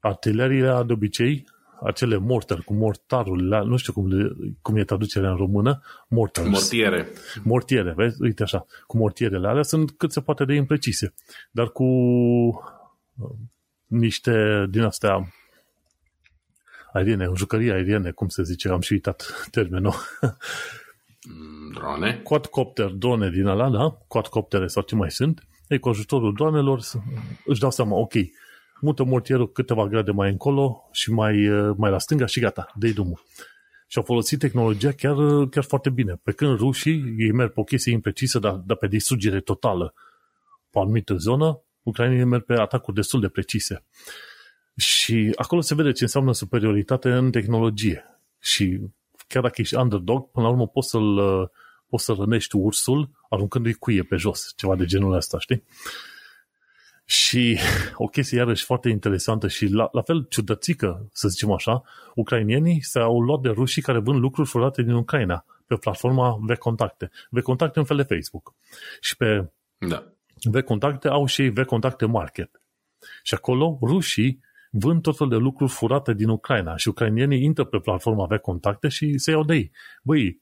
artileria 0.00 0.82
de 0.82 0.92
obicei, 0.92 1.44
acele 1.82 2.16
mortar 2.16 2.58
cu 2.58 2.74
mortarul, 2.74 3.64
nu 3.66 3.76
știu 3.76 3.92
cum, 3.92 4.08
le, 4.08 4.32
cum 4.62 4.76
e 4.76 4.84
traducerea 4.84 5.30
în 5.30 5.36
română, 5.36 5.82
mortars. 6.08 6.48
Mortiere. 6.48 7.08
Mortiere, 7.42 7.92
vezi? 7.96 8.22
Uite 8.22 8.42
așa. 8.42 8.66
Cu 8.86 8.96
mortierele 8.96 9.48
alea 9.48 9.62
sunt 9.62 9.90
cât 9.90 10.12
se 10.12 10.20
poate 10.20 10.44
de 10.44 10.54
imprecise. 10.54 11.14
Dar 11.50 11.68
cu 11.68 11.84
niște 13.86 14.66
din 14.70 14.82
astea 14.82 15.32
aeriene, 16.92 17.24
în 17.24 17.34
jucării 17.34 17.70
aeriene, 17.70 18.10
cum 18.10 18.28
se 18.28 18.42
zice, 18.42 18.68
am 18.68 18.80
și 18.80 18.92
uitat 18.92 19.48
termenul. 19.50 19.94
Mm, 21.28 21.72
drone? 21.72 22.20
Quadcopter, 22.22 22.86
drone 22.86 23.30
din 23.30 23.46
ala, 23.46 23.70
da? 23.70 23.98
Quadcoptere 24.08 24.66
sau 24.66 24.82
ce 24.82 24.94
mai 24.94 25.10
sunt. 25.10 25.46
Ei, 25.68 25.78
cu 25.78 25.88
ajutorul 25.88 26.34
dronelor 26.34 26.80
își 27.44 27.60
dau 27.60 27.70
seama, 27.70 27.96
ok, 27.96 28.12
mută 28.80 29.04
mortierul 29.04 29.52
câteva 29.52 29.86
grade 29.86 30.10
mai 30.10 30.30
încolo 30.30 30.88
și 30.92 31.12
mai, 31.12 31.36
mai 31.76 31.90
la 31.90 31.98
stânga 31.98 32.26
și 32.26 32.40
gata, 32.40 32.72
dă 32.74 32.88
drumul. 32.88 33.22
Și 33.86 33.98
au 33.98 34.04
folosit 34.04 34.38
tehnologia 34.38 34.92
chiar, 34.92 35.14
chiar 35.46 35.64
foarte 35.64 35.90
bine. 35.90 36.20
Pe 36.22 36.32
când 36.32 36.58
rușii, 36.58 37.14
ei 37.18 37.32
merg 37.32 37.52
pe 37.52 37.60
o 37.60 37.64
chestie 37.64 37.92
imprecisă, 37.92 38.38
dar, 38.38 38.52
dar 38.52 38.76
pe 38.76 38.86
distrugere 38.86 39.40
totală. 39.40 39.94
Pe 40.70 40.78
o 40.78 40.80
anumită 40.80 41.14
zonă, 41.14 41.62
ucrainii 41.82 42.24
merg 42.24 42.44
pe 42.44 42.54
atacuri 42.54 42.96
destul 42.96 43.20
de 43.20 43.28
precise. 43.28 43.84
Și 44.76 45.32
acolo 45.34 45.60
se 45.60 45.74
vede 45.74 45.92
ce 45.92 46.02
înseamnă 46.02 46.32
superioritate 46.32 47.10
în 47.10 47.30
tehnologie. 47.30 48.04
Și 48.38 48.80
chiar 49.26 49.42
dacă 49.42 49.60
ești 49.60 49.74
underdog, 49.74 50.30
până 50.30 50.46
la 50.46 50.52
urmă 50.52 50.66
poți 50.66 50.88
să-l 50.88 51.50
poți 51.90 52.04
să 52.04 52.14
rănești 52.18 52.56
ursul 52.56 53.10
aruncându-i 53.28 53.72
cuie 53.72 54.02
pe 54.02 54.16
jos, 54.16 54.52
ceva 54.56 54.76
de 54.76 54.84
genul 54.84 55.14
ăsta, 55.14 55.38
știi? 55.38 55.64
Și 57.10 57.58
o 58.04 58.06
chestie 58.06 58.38
iarăși 58.38 58.64
foarte 58.64 58.88
interesantă 58.88 59.48
și 59.48 59.66
la, 59.66 59.88
la 59.92 60.02
fel 60.02 60.26
ciudățică, 60.28 61.08
să 61.12 61.28
zicem 61.28 61.52
așa, 61.52 61.82
ucrainienii 62.14 62.82
s-au 62.82 63.20
luat 63.20 63.40
de 63.40 63.48
rușii 63.48 63.82
care 63.82 63.98
vând 63.98 64.18
lucruri 64.18 64.48
furate 64.48 64.82
din 64.82 64.92
Ucraina 64.92 65.44
pe 65.66 65.74
platforma 65.76 66.38
V-Contacte. 66.40 67.10
V-Contacte 67.30 67.78
în 67.78 67.84
fel 67.84 67.96
de 67.96 68.02
Facebook. 68.02 68.54
Și 69.00 69.16
pe 69.16 69.50
da. 69.78 70.04
V-Contacte 70.42 71.08
au 71.08 71.26
și 71.26 71.48
V-Contacte 71.48 72.06
Market. 72.06 72.60
Și 73.22 73.34
acolo 73.34 73.78
rușii 73.82 74.40
vând 74.70 75.02
tot 75.02 75.16
fel 75.16 75.28
de 75.28 75.36
lucruri 75.36 75.72
furate 75.72 76.14
din 76.14 76.28
Ucraina 76.28 76.76
și 76.76 76.88
ucrainienii 76.88 77.42
intră 77.42 77.64
pe 77.64 77.78
platforma 77.78 78.22
avea 78.22 78.38
contacte 78.38 78.88
și 78.88 79.18
se 79.18 79.30
iau 79.30 79.44
de 79.44 79.54
ei. 79.54 79.70
Băi, 80.02 80.40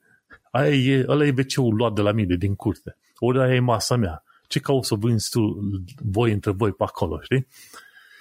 aia 0.51 0.75
e, 0.75 1.05
ăla 1.09 1.25
e 1.25 1.35
wc 1.37 1.73
luat 1.77 1.93
de 1.93 2.01
la 2.01 2.13
mine 2.13 2.35
din 2.35 2.55
curte. 2.55 2.97
Ori 3.19 3.41
aia 3.41 3.55
e 3.55 3.61
masa 3.61 3.97
mea. 3.97 4.23
Ce 4.49 4.61
cauți 4.61 4.89
să 4.89 4.95
vânzi 4.95 5.31
tu, 5.31 5.59
voi 6.03 6.33
între 6.33 6.51
voi 6.51 6.73
pe 6.73 6.83
acolo, 6.83 7.21
știi? 7.21 7.47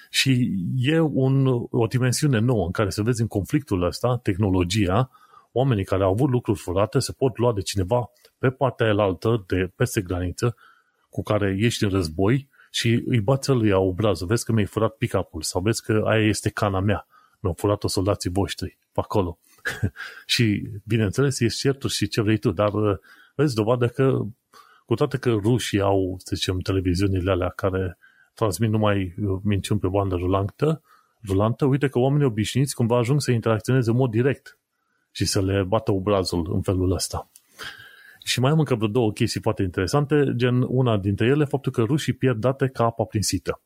Și 0.10 0.54
e 0.76 1.00
un, 1.00 1.48
o 1.70 1.88
dimensiune 1.88 2.40
nouă 2.40 2.66
în 2.66 2.72
care 2.72 2.90
să 2.90 3.02
vezi 3.02 3.22
în 3.22 3.28
conflictul 3.28 3.84
ăsta, 3.84 4.18
tehnologia, 4.18 5.10
oamenii 5.52 5.84
care 5.84 6.04
au 6.04 6.12
avut 6.12 6.30
lucruri 6.30 6.60
furate 6.60 7.00
se 7.00 7.12
pot 7.12 7.38
lua 7.38 7.54
de 7.54 7.62
cineva 7.62 8.10
pe 8.38 8.50
partea 8.50 8.88
elaltă, 8.88 9.44
de 9.48 9.72
peste 9.76 10.02
graniță, 10.02 10.56
cu 11.10 11.24
care 11.24 11.56
ești 11.60 11.84
în 11.84 11.90
război 11.90 12.50
și 12.72 13.04
îi 13.06 13.20
bați 13.20 13.50
lui 13.50 13.72
obrazul, 13.72 14.28
vezi 14.28 14.46
că 14.46 14.52
mi-ai 14.52 14.66
furat 14.66 14.96
pick-up-ul 14.96 15.42
sau 15.42 15.62
vezi 15.62 15.84
că 15.84 16.04
aia 16.06 16.28
este 16.28 16.50
cana 16.50 16.80
mea, 16.80 17.08
mi-au 17.40 17.56
furat-o 17.58 17.88
soldații 17.88 18.30
voștri 18.30 18.78
pe 18.92 19.00
acolo. 19.00 19.40
și, 20.34 20.70
bineînțeles, 20.86 21.40
ești 21.40 21.60
certuri 21.60 21.94
și 21.94 22.08
ce 22.08 22.22
vrei 22.22 22.38
tu, 22.38 22.52
dar 22.52 22.74
uh, 22.74 22.98
vezi 23.36 23.56
dovadă 23.56 23.88
că, 23.88 24.20
cu 24.88 24.96
toate 24.96 25.18
că 25.18 25.30
rușii 25.30 25.82
au, 25.82 26.16
să 26.18 26.36
zicem, 26.36 26.60
televiziunile 26.60 27.32
alea 27.32 27.50
care 27.50 27.98
transmit 28.34 28.70
numai 28.70 29.16
uh, 29.22 29.40
minciuni 29.44 29.80
pe 29.80 29.88
bandă 29.88 30.16
rulantă, 30.16 30.82
rulantă, 31.28 31.66
uite 31.66 31.88
că 31.88 32.00
oamenii 32.00 32.26
obișnuiți 32.26 32.76
cumva 32.76 32.98
ajung 32.98 33.22
să 33.22 33.32
interacționeze 33.32 33.90
în 33.90 33.96
mod 33.96 34.12
direct 34.12 34.60
și 35.12 35.26
să 35.26 35.42
le 35.42 35.64
bată 35.64 35.92
obrazul 35.92 36.54
în 36.54 36.62
felul 36.62 36.92
ăsta. 36.92 37.32
Și 38.24 38.40
mai 38.40 38.52
am 38.52 38.60
încă 38.60 38.76
vreo 38.76 38.88
două 38.88 39.12
chestii 39.12 39.42
foarte 39.42 39.64
interesante, 39.64 40.34
gen 40.36 40.66
una 40.68 40.98
dintre 40.98 41.26
ele, 41.26 41.46
faptul 41.46 41.72
că 41.72 41.82
rușii 41.82 42.14
pierd 42.14 42.40
date 42.40 42.68
ca 42.68 42.84
apa 42.84 43.04
prinsită. 43.04 43.62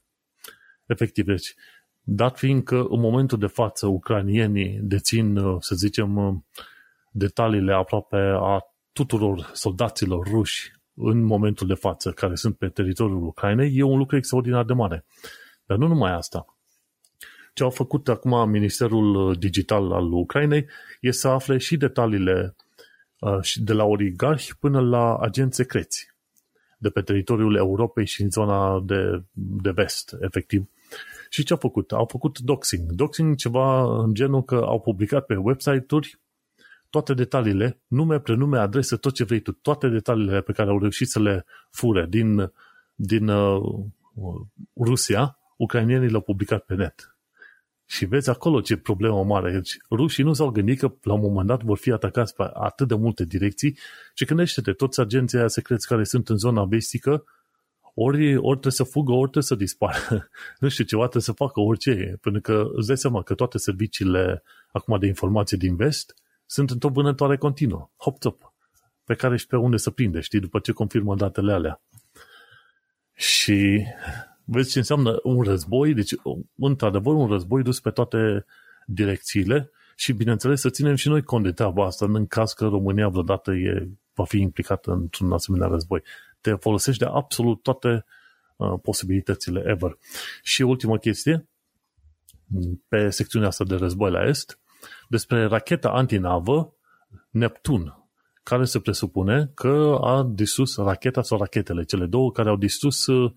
Efectiv, 0.85 1.25
deci, 1.25 1.53
dat 2.01 2.37
fiind 2.37 2.63
că 2.63 2.85
în 2.89 2.99
momentul 2.99 3.37
de 3.37 3.47
față 3.47 3.87
ucranienii 3.87 4.79
dețin, 4.81 5.39
să 5.59 5.75
zicem, 5.75 6.43
detaliile 7.11 7.73
aproape 7.73 8.17
a 8.39 8.59
tuturor 8.91 9.49
soldaților 9.53 10.27
ruși 10.27 10.79
în 11.01 11.23
momentul 11.23 11.67
de 11.67 11.73
față 11.73 12.11
care 12.11 12.35
sunt 12.35 12.57
pe 12.57 12.67
teritoriul 12.67 13.25
Ucrainei, 13.25 13.77
e 13.77 13.83
un 13.83 13.97
lucru 13.97 14.15
extraordinar 14.15 14.63
de 14.63 14.73
mare. 14.73 15.05
Dar 15.65 15.77
nu 15.77 15.87
numai 15.87 16.11
asta. 16.11 16.45
Ce 17.53 17.63
au 17.63 17.69
făcut 17.69 18.07
acum 18.07 18.49
Ministerul 18.49 19.35
Digital 19.39 19.91
al 19.91 20.11
Ucrainei 20.11 20.65
e 20.99 21.11
să 21.11 21.27
afle 21.27 21.57
și 21.57 21.77
detaliile 21.77 22.55
Uh, 23.21 23.39
de 23.55 23.73
la 23.73 23.83
oligarhi 23.83 24.55
până 24.59 24.79
la 24.79 25.15
agenți 25.15 25.55
secreți 25.55 26.07
de 26.77 26.89
pe 26.89 27.01
teritoriul 27.01 27.55
Europei 27.55 28.05
și 28.05 28.21
în 28.21 28.29
zona 28.29 28.79
de, 28.85 29.23
de 29.33 29.71
vest, 29.71 30.15
efectiv. 30.19 30.69
Și 31.29 31.43
ce 31.43 31.53
au 31.53 31.59
făcut? 31.59 31.91
Au 31.91 32.05
făcut 32.05 32.39
doxing. 32.39 32.91
Doxing 32.91 33.35
ceva 33.35 33.97
în 34.03 34.13
genul 34.13 34.43
că 34.43 34.55
au 34.55 34.79
publicat 34.79 35.25
pe 35.25 35.35
website-uri 35.35 36.19
toate 36.91 37.13
detaliile, 37.13 37.81
nume, 37.87 38.19
prenume, 38.19 38.59
adrese, 38.59 38.95
tot 38.95 39.13
ce 39.13 39.23
vrei 39.23 39.39
tu, 39.39 39.51
toate 39.51 39.87
detaliile 39.87 40.41
pe 40.41 40.51
care 40.51 40.69
au 40.69 40.79
reușit 40.79 41.07
să 41.07 41.19
le 41.19 41.45
fure 41.69 42.05
din, 42.09 42.51
din 42.95 43.27
uh, 43.27 43.61
Rusia, 44.77 45.39
ucrainienii 45.57 46.09
le-au 46.09 46.21
publicat 46.21 46.65
pe 46.65 46.75
net. 46.75 47.15
Și 47.85 48.05
vezi 48.05 48.29
acolo 48.29 48.61
ce 48.61 48.77
problemă 48.77 49.23
mare. 49.23 49.51
Deci, 49.51 49.77
rușii 49.89 50.23
nu 50.23 50.33
s-au 50.33 50.49
gândit 50.49 50.79
că 50.79 50.93
la 51.01 51.13
un 51.13 51.21
moment 51.21 51.47
dat 51.47 51.63
vor 51.63 51.77
fi 51.77 51.91
atacați 51.91 52.35
pe 52.35 52.49
atât 52.53 52.87
de 52.87 52.95
multe 52.95 53.25
direcții 53.25 53.77
și 54.13 54.25
gândește-te, 54.25 54.71
toți 54.71 54.99
agenții 54.99 55.37
aia 55.37 55.47
secreți 55.47 55.87
care 55.87 56.03
sunt 56.03 56.29
în 56.29 56.37
zona 56.37 56.65
vestică, 56.65 57.23
ori, 57.93 58.35
ori 58.35 58.59
trebuie 58.59 58.71
să 58.71 58.83
fugă, 58.83 59.11
ori 59.11 59.31
trebuie 59.31 59.43
să 59.43 59.55
dispară. 59.55 60.29
nu 60.59 60.67
știu, 60.67 60.83
ceva 60.83 61.01
trebuie 61.01 61.23
să 61.23 61.31
facă 61.31 61.59
orice. 61.59 62.17
Pentru 62.21 62.41
că 62.41 62.65
îți 62.73 62.87
dai 62.87 62.97
seama 62.97 63.23
că 63.23 63.33
toate 63.33 63.57
serviciile 63.57 64.43
acum 64.71 64.99
de 64.99 65.07
informație 65.07 65.57
din 65.57 65.75
vest 65.75 66.15
sunt 66.51 66.69
într-o 66.69 66.89
vânătoare 66.89 67.37
continuă. 67.37 67.89
Hop 67.97 68.19
top 68.19 68.53
pe 69.03 69.15
care 69.15 69.37
și 69.37 69.47
pe 69.47 69.55
unde 69.55 69.77
să 69.77 69.89
prinde, 69.89 70.19
știi, 70.19 70.39
după 70.39 70.59
ce 70.59 70.71
confirmă 70.71 71.15
datele 71.15 71.53
alea. 71.53 71.81
Și 73.13 73.85
vezi 74.43 74.71
ce 74.71 74.77
înseamnă 74.77 75.19
un 75.23 75.41
război, 75.41 75.93
deci 75.93 76.15
într-adevăr 76.55 77.13
un 77.13 77.27
război 77.27 77.63
dus 77.63 77.79
pe 77.79 77.89
toate 77.89 78.45
direcțiile 78.85 79.71
și 79.95 80.13
bineînțeles 80.13 80.59
să 80.59 80.69
ținem 80.69 80.95
și 80.95 81.07
noi 81.07 81.23
cont 81.23 81.43
de 81.43 81.51
treaba 81.51 81.85
asta 81.85 82.05
în 82.05 82.27
caz 82.27 82.53
că 82.53 82.67
România 82.67 83.07
vreodată 83.07 83.51
e, 83.51 83.89
va 84.13 84.25
fi 84.25 84.39
implicată 84.39 84.91
într-un 84.91 85.31
asemenea 85.31 85.67
război. 85.67 86.01
Te 86.41 86.53
folosești 86.53 87.03
de 87.03 87.09
absolut 87.09 87.61
toate 87.61 88.05
uh, 88.55 88.73
posibilitățile 88.81 89.63
ever. 89.65 89.97
Și 90.43 90.61
ultima 90.61 90.97
chestie, 90.97 91.47
pe 92.87 93.09
secțiunea 93.09 93.47
asta 93.47 93.63
de 93.63 93.75
război 93.75 94.11
la 94.11 94.27
est, 94.27 94.60
despre 95.07 95.45
racheta 95.45 95.89
antinavă 95.89 96.75
Neptun, 97.29 98.09
care 98.43 98.65
se 98.65 98.79
presupune 98.79 99.51
că 99.53 99.97
a 100.01 100.23
distrus 100.23 100.75
racheta 100.77 101.21
sau 101.21 101.37
rachetele, 101.37 101.83
cele 101.83 102.05
două 102.05 102.31
care 102.31 102.49
au 102.49 102.55
distrus 102.55 103.05
uh, 103.05 103.31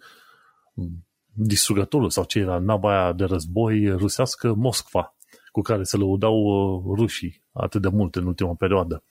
distrugătorul 1.33 2.11
sau 2.11 2.25
ce 2.25 2.39
era 2.39 2.59
nava 2.59 3.01
aia 3.01 3.13
de 3.13 3.25
război 3.25 3.89
rusească 3.89 4.55
Moscova, 4.55 5.17
cu 5.53 5.61
care 5.61 5.83
se 5.83 5.97
lăudau 5.97 6.35
uh, 6.35 6.97
rușii 6.97 7.43
atât 7.53 7.83
de 7.83 7.89
mult 7.89 8.17
în 8.17 8.27
ultima 8.27 8.55
perioadă. 8.55 9.03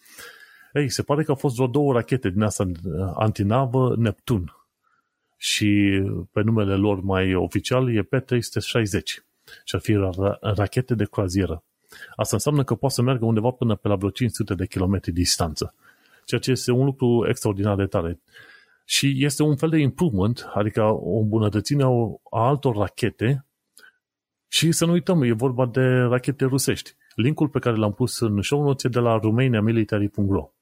Ei, 0.73 0.89
se 0.89 1.03
pare 1.03 1.23
că 1.23 1.31
au 1.31 1.37
fost 1.37 1.55
vreo 1.55 1.67
două 1.67 1.93
rachete 1.93 2.29
din 2.29 2.41
asta 2.41 2.63
uh, 2.63 3.11
antinavă 3.15 3.95
Neptun 3.97 4.55
și 5.37 6.01
pe 6.31 6.41
numele 6.41 6.75
lor 6.75 7.01
mai 7.01 7.35
oficial 7.35 7.95
e 7.95 8.01
P-360 8.01 9.03
și 9.63 9.75
ar 9.75 9.81
fi 9.81 9.93
ra- 9.93 10.39
rachete 10.39 10.95
de 10.95 11.05
croazieră. 11.05 11.63
Asta 12.15 12.35
înseamnă 12.35 12.63
că 12.63 12.75
poate 12.75 12.95
să 12.95 13.01
meargă 13.01 13.25
undeva 13.25 13.49
până 13.49 13.75
pe 13.75 13.87
la 13.87 13.95
vreo 13.95 14.09
500 14.09 14.53
de 14.53 14.65
kilometri 14.65 15.11
distanță, 15.11 15.75
ceea 16.25 16.39
ce 16.39 16.51
este 16.51 16.71
un 16.71 16.85
lucru 16.85 17.25
extraordinar 17.29 17.75
de 17.75 17.85
tare. 17.85 18.19
Și 18.85 19.25
este 19.25 19.43
un 19.43 19.55
fel 19.55 19.69
de 19.69 19.77
improvement, 19.77 20.49
adică 20.53 20.81
o 20.83 21.17
îmbunătățire 21.17 21.83
a 21.83 22.45
altor 22.47 22.75
rachete 22.75 23.45
și 24.47 24.71
să 24.71 24.85
nu 24.85 24.91
uităm, 24.91 25.21
e 25.21 25.31
vorba 25.31 25.65
de 25.65 25.81
rachete 25.81 26.45
rusești. 26.45 26.95
Linkul 27.15 27.47
pe 27.47 27.59
care 27.59 27.75
l-am 27.75 27.93
pus 27.93 28.19
în 28.19 28.41
show 28.41 28.63
notes 28.63 28.83
e 28.83 28.87
de 28.87 28.99
la 28.99 29.17
romaniamilitary.ro 29.17 30.53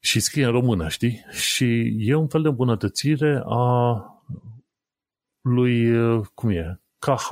și 0.00 0.20
scrie 0.20 0.44
în 0.44 0.50
română, 0.50 0.88
știi? 0.88 1.24
Și 1.30 1.96
e 1.98 2.14
un 2.14 2.28
fel 2.28 2.42
de 2.42 2.48
îmbunătățire 2.48 3.42
a 3.44 4.02
lui, 5.40 5.92
cum 6.34 6.50
e, 6.50 6.80
KH, 6.98 7.30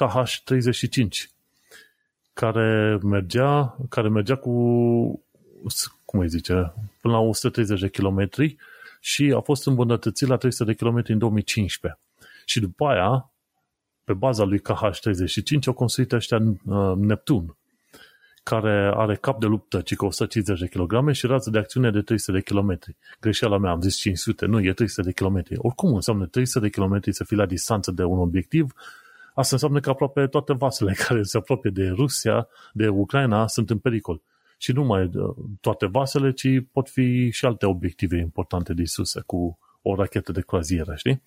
KH35, 0.00 1.30
care 2.32 2.98
mergea, 3.02 3.76
care 3.88 4.08
mergea 4.08 4.36
cu 4.36 4.52
cum 6.04 6.20
îi 6.20 6.28
zice, 6.28 6.72
până 7.00 7.14
la 7.14 7.20
130 7.20 7.80
de 7.80 7.88
kilometri 7.88 8.56
și 9.00 9.32
a 9.36 9.40
fost 9.40 9.66
îmbunătățit 9.66 10.28
la 10.28 10.36
300 10.36 10.70
de 10.70 10.76
kilometri 10.76 11.12
în 11.12 11.18
2015. 11.18 12.00
Și 12.44 12.60
după 12.60 12.86
aia, 12.86 13.30
pe 14.04 14.12
baza 14.12 14.44
lui 14.44 14.60
KH35, 14.60 15.66
au 15.66 15.72
construit 15.72 16.12
ăștia 16.12 16.38
uh, 16.38 16.92
Neptun, 16.96 17.56
care 18.42 18.92
are 18.94 19.16
cap 19.16 19.40
de 19.40 19.46
luptă, 19.46 19.80
ci 19.80 19.96
cu 19.96 20.04
150 20.06 20.58
de 20.58 20.66
kg 20.66 21.10
și 21.10 21.26
rază 21.26 21.50
de 21.50 21.58
acțiune 21.58 21.90
de 21.90 22.00
300 22.00 22.38
de 22.38 22.40
km. 22.40 22.78
Greșeala 23.20 23.58
mea, 23.58 23.70
am 23.70 23.80
zis 23.80 23.96
500, 23.96 24.46
nu, 24.46 24.60
e 24.60 24.72
300 24.72 25.02
de 25.02 25.12
km. 25.12 25.42
Oricum 25.56 25.94
înseamnă 25.94 26.26
300 26.26 26.68
de 26.68 26.70
km 26.70 27.00
să 27.10 27.24
fii 27.24 27.36
la 27.36 27.46
distanță 27.46 27.90
de 27.90 28.04
un 28.04 28.18
obiectiv, 28.18 28.72
asta 29.38 29.54
înseamnă 29.54 29.80
că 29.80 29.90
aproape 29.90 30.26
toate 30.26 30.52
vasele 30.54 30.92
care 31.06 31.22
se 31.22 31.36
apropie 31.36 31.70
de 31.70 31.88
Rusia, 31.88 32.48
de 32.72 32.88
Ucraina, 32.88 33.46
sunt 33.46 33.70
în 33.70 33.78
pericol 33.78 34.22
și 34.58 34.72
nu 34.72 34.84
mai 34.84 35.02
uh, 35.02 35.34
toate 35.60 35.86
vasele, 35.86 36.32
ci 36.32 36.48
pot 36.72 36.88
fi 36.88 37.30
și 37.30 37.44
alte 37.44 37.66
obiective 37.66 38.16
importante 38.16 38.74
disuse 38.74 39.22
cu 39.26 39.58
o 39.82 39.94
rachetă 39.94 40.32
de 40.32 40.40
croazieră, 40.40 40.94
știi? 40.94 41.22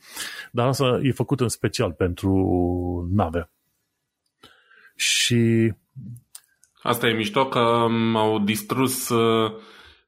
Dar 0.51 0.67
asta 0.67 0.99
e 1.03 1.11
făcut 1.11 1.39
în 1.39 1.47
special 1.47 1.91
pentru 1.91 2.31
nave. 3.11 3.49
Și... 4.95 5.73
Asta 6.81 7.07
e 7.07 7.13
mișto 7.13 7.47
că 7.47 7.87
au 8.15 8.39
distrus 8.39 9.09
uh, 9.09 9.51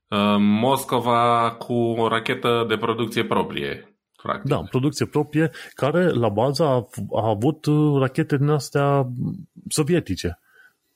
uh, 0.08 0.36
Moscova 0.40 1.52
cu 1.52 1.74
o 1.74 2.08
rachetă 2.08 2.66
de 2.68 2.78
producție 2.78 3.26
proprie. 3.26 3.93
Practic. 4.24 4.50
Da, 4.50 4.58
producție 4.70 5.06
proprie, 5.06 5.52
care 5.74 6.10
la 6.10 6.30
bază 6.30 6.64
a, 6.64 6.90
a 7.12 7.28
avut 7.28 7.66
uh, 7.66 8.00
rachete 8.00 8.38
din 8.38 8.48
astea 8.48 9.10
sovietice. 9.68 10.40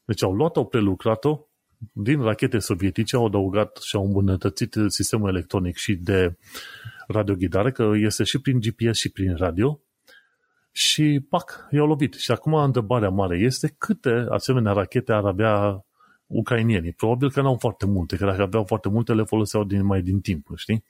Deci 0.05 0.23
au 0.23 0.34
luat-o, 0.34 0.63
prelucrat-o, 0.63 1.47
din 1.91 2.21
rachete 2.21 2.59
sovietice 2.59 3.15
au 3.15 3.25
adăugat 3.25 3.78
și 3.78 3.95
au 3.95 4.05
îmbunătățit 4.05 4.75
sistemul 4.88 5.30
electronic 5.30 5.75
și 5.75 5.95
de 5.95 6.36
radioghidare, 7.07 7.71
că 7.71 7.91
este 7.95 8.23
și 8.23 8.41
prin 8.41 8.59
GPS 8.59 8.97
și 8.97 9.09
prin 9.09 9.36
radio, 9.36 9.80
și 10.71 11.25
pac, 11.30 11.67
i-au 11.71 11.88
lovit. 11.88 12.13
Și 12.13 12.32
acum 12.32 12.53
întrebarea 12.53 13.09
mare 13.09 13.38
este 13.38 13.75
câte 13.78 14.25
asemenea 14.30 14.71
rachete 14.71 15.11
ar 15.11 15.25
avea 15.25 15.86
ucrainienii. 16.25 16.91
Probabil 16.91 17.32
că 17.32 17.41
n-au 17.41 17.55
foarte 17.55 17.86
multe, 17.86 18.17
că 18.17 18.25
dacă 18.25 18.41
aveau 18.41 18.63
foarte 18.63 18.89
multe 18.89 19.13
le 19.13 19.23
foloseau 19.23 19.63
din, 19.63 19.86
mai 19.86 20.01
din 20.01 20.19
timp, 20.19 20.47
știi? 20.55 20.84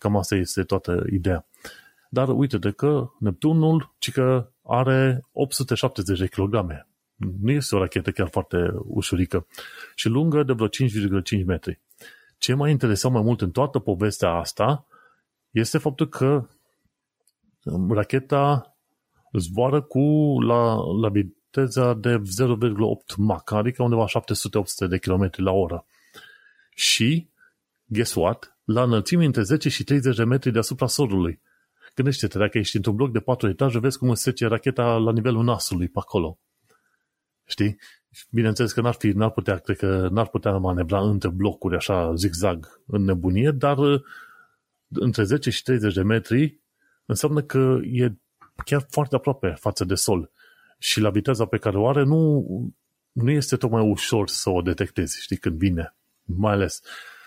Cam 0.00 0.16
asta 0.16 0.34
este 0.34 0.62
toată 0.62 1.04
ideea. 1.12 1.46
Dar 2.08 2.28
uite 2.28 2.58
de 2.58 2.70
că 2.70 3.10
Neptunul, 3.18 3.94
ci 3.98 4.10
că 4.10 4.50
are 4.62 5.24
870 5.32 6.18
de 6.18 6.26
kilograme 6.28 6.84
nu 7.40 7.50
este 7.50 7.74
o 7.74 7.78
rachetă 7.78 8.10
chiar 8.10 8.28
foarte 8.28 8.70
ușurică 8.84 9.46
și 9.94 10.08
lungă 10.08 10.42
de 10.42 10.52
vreo 10.52 10.68
5,5 10.68 11.44
metri. 11.46 11.80
Ce 12.38 12.54
m-a 12.54 12.68
interesat 12.68 13.10
mai 13.10 13.22
mult 13.22 13.40
în 13.40 13.50
toată 13.50 13.78
povestea 13.78 14.30
asta 14.30 14.86
este 15.50 15.78
faptul 15.78 16.08
că 16.08 16.48
racheta 17.88 18.74
zboară 19.32 19.82
cu 19.82 20.00
la, 20.40 20.74
la 21.00 21.08
viteza 21.08 21.94
de 21.94 22.16
0,8 22.16 22.22
Mach, 23.16 23.52
adică 23.52 23.82
undeva 23.82 24.06
700-800 24.84 24.88
de 24.88 24.98
km 24.98 25.30
la 25.36 25.50
oră. 25.50 25.86
Și, 26.74 27.28
guess 27.84 28.14
what? 28.14 28.58
La 28.72 28.82
înălțime 28.82 29.24
între 29.24 29.42
10 29.42 29.68
și 29.68 29.84
30 29.84 30.16
de 30.16 30.24
metri 30.24 30.52
deasupra 30.52 30.86
solului. 30.86 31.40
Gândește-te, 31.94 32.38
dacă 32.38 32.58
ești 32.58 32.76
într-un 32.76 32.94
bloc 32.94 33.12
de 33.12 33.20
4 33.20 33.48
etaje, 33.48 33.78
vezi 33.78 33.98
cum 33.98 34.10
îți 34.10 34.22
trece 34.22 34.46
racheta 34.46 34.96
la 34.96 35.12
nivelul 35.12 35.44
nasului 35.44 35.88
pe 35.88 35.98
acolo. 35.98 36.38
Știi? 37.44 37.78
Bineînțeles 38.30 38.72
că 38.72 38.80
n-ar, 38.80 38.94
fi, 38.94 39.08
n-ar 39.08 39.30
putea, 39.30 39.56
cred 39.56 39.76
că 39.76 40.08
n-ar 40.10 40.28
putea 40.28 40.52
manevra 40.52 41.00
între 41.00 41.28
blocuri 41.28 41.76
așa 41.76 42.14
zigzag 42.14 42.82
în 42.86 43.04
nebunie, 43.04 43.50
dar 43.50 43.78
uh, 43.78 44.00
între 44.88 45.24
10 45.24 45.50
și 45.50 45.62
30 45.62 45.94
de 45.94 46.02
metri 46.02 46.60
înseamnă 47.06 47.42
că 47.42 47.78
e 47.82 48.12
chiar 48.64 48.86
foarte 48.90 49.14
aproape 49.14 49.56
față 49.58 49.84
de 49.84 49.94
sol. 49.94 50.30
Și 50.78 51.00
la 51.00 51.10
viteza 51.10 51.44
pe 51.44 51.58
care 51.58 51.78
o 51.78 51.88
are 51.88 52.04
nu, 52.04 52.46
nu 53.12 53.30
este 53.30 53.56
tocmai 53.56 53.90
ușor 53.90 54.28
să 54.28 54.50
o 54.50 54.62
detectezi, 54.62 55.22
știi, 55.22 55.36
când 55.36 55.58
vine. 55.58 55.94
Mai 56.24 56.52
ales. 56.52 56.80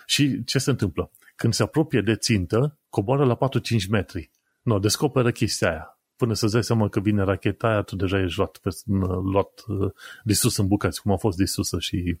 Și 0.06 0.44
ce 0.44 0.58
se 0.58 0.70
întâmplă? 0.70 1.10
Când 1.34 1.52
se 1.52 1.62
apropie 1.62 2.00
de 2.00 2.14
țintă, 2.14 2.78
coboară 2.88 3.24
la 3.24 3.36
4-5 3.36 3.38
metri. 3.90 4.30
Nu, 4.62 4.78
descoperă 4.78 5.30
chestia 5.30 5.70
aia 5.70 5.94
până 6.16 6.34
să-ți 6.34 6.52
dai 6.52 6.64
seama 6.64 6.88
că 6.88 7.00
vine 7.00 7.22
racheta 7.22 7.68
aia, 7.68 7.82
tu 7.82 7.96
deja 7.96 8.20
ești 8.20 8.38
luat, 8.38 8.60
luat 9.32 9.62
uh, 9.66 9.90
disus 10.22 10.56
în 10.56 10.66
bucăți, 10.66 11.02
cum 11.02 11.12
a 11.12 11.16
fost 11.16 11.36
disusă 11.36 11.78
și 11.78 12.18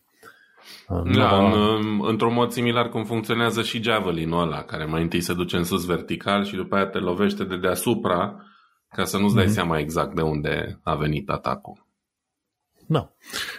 uh, 0.88 1.14
da, 1.16 1.36
în, 1.36 1.52
um, 1.52 2.00
într-un 2.00 2.32
mod 2.32 2.50
similar 2.50 2.88
cum 2.88 3.04
funcționează 3.04 3.62
și 3.62 3.82
Javelin-ul 3.82 4.42
ăla, 4.42 4.62
care 4.62 4.84
mai 4.84 5.02
întâi 5.02 5.20
se 5.20 5.34
duce 5.34 5.56
în 5.56 5.64
sus 5.64 5.84
vertical 5.84 6.44
și 6.44 6.54
după 6.54 6.74
aia 6.74 6.86
te 6.86 6.98
lovește 6.98 7.44
de 7.44 7.56
deasupra 7.56 8.42
ca 8.88 9.04
să 9.04 9.18
nu-ți 9.18 9.34
dai 9.34 9.44
mm-hmm. 9.44 9.48
seama 9.48 9.78
exact 9.78 10.14
de 10.14 10.22
unde 10.22 10.80
a 10.82 10.94
venit 10.94 11.28
atacul. 11.28 11.86
Da. 12.86 13.12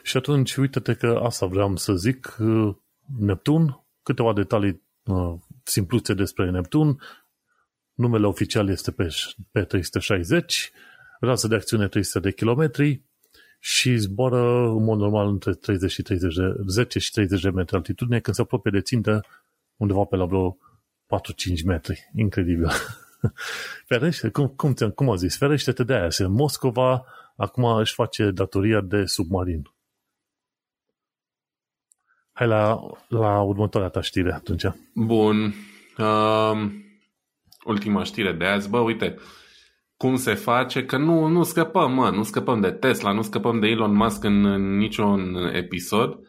Și 0.04 0.18
atunci, 0.18 0.56
uite-te 0.56 0.94
că 0.94 1.20
asta 1.24 1.46
vreau 1.46 1.76
să 1.76 1.94
zic. 1.94 2.38
Uh, 2.40 2.76
Neptun, 3.20 3.84
câteva 4.04 4.34
detalii 4.34 4.70
uh, 4.70 4.80
simpluțe 5.64 6.14
despre 6.14 6.50
Neptun, 6.50 7.00
numele 7.94 8.28
oficial 8.28 8.70
este 8.70 8.92
pe, 8.92 9.08
pe 9.52 9.64
360, 9.64 10.72
rază 11.20 11.48
de 11.48 11.56
acțiune 11.56 11.88
300 11.88 12.20
de 12.20 12.34
kilometri 12.34 13.02
și 13.60 13.98
zboară 13.98 14.68
în 14.68 14.84
mod 14.84 15.00
normal 15.00 15.28
între 15.28 15.54
30 15.54 15.92
și 15.92 16.02
30 16.02 16.36
de, 16.36 16.56
10 16.68 17.00
și 17.00 17.12
30 17.12 17.42
de 17.42 17.50
metri 17.50 17.76
altitudine 17.76 18.20
când 18.20 18.36
se 18.36 18.42
apropie 18.42 18.72
de 18.72 18.82
țintă 18.82 19.26
undeva 19.76 20.04
pe 20.04 20.16
la 20.16 20.26
vreo 20.26 20.58
4-5 21.60 21.64
metri. 21.66 22.12
Incredibil. 22.16 22.70
Ferește, 23.90 24.30
cum, 24.30 24.48
cum, 24.48 24.74
cum 24.74 25.10
au 25.10 25.16
zis, 25.16 25.38
ferește-te 25.38 25.84
de 25.84 25.94
aia. 25.94 26.10
Se 26.10 26.26
Moscova 26.26 27.06
acum 27.36 27.64
își 27.64 27.94
face 27.94 28.32
datoria 28.32 28.82
de 28.82 29.06
submarin. 29.06 29.75
Hai 32.38 32.48
la, 32.48 32.80
la 33.08 33.42
următoarea 33.42 33.90
ta 33.90 34.02
știre 34.02 34.34
atunci. 34.34 34.64
Bun. 34.94 35.54
Uh, 35.98 36.72
ultima 37.66 38.04
știre 38.04 38.34
de 38.34 38.46
azi. 38.46 38.70
Bă, 38.70 38.80
uite, 38.80 39.16
cum 39.98 40.16
se 40.16 40.34
face, 40.34 40.86
că 40.86 40.98
nu, 40.98 41.28
nu 41.28 41.44
scăpăm, 41.44 41.94
mă, 41.94 42.10
nu 42.10 42.24
scăpăm 42.24 42.62
de 42.62 42.72
Tesla, 42.72 43.12
nu 43.12 43.22
scăpăm 43.22 43.60
de 43.60 43.68
Elon 43.68 43.94
Musk 43.94 44.24
în, 44.24 44.46
în 44.46 44.78
niciun 44.78 45.36
episod 45.54 46.20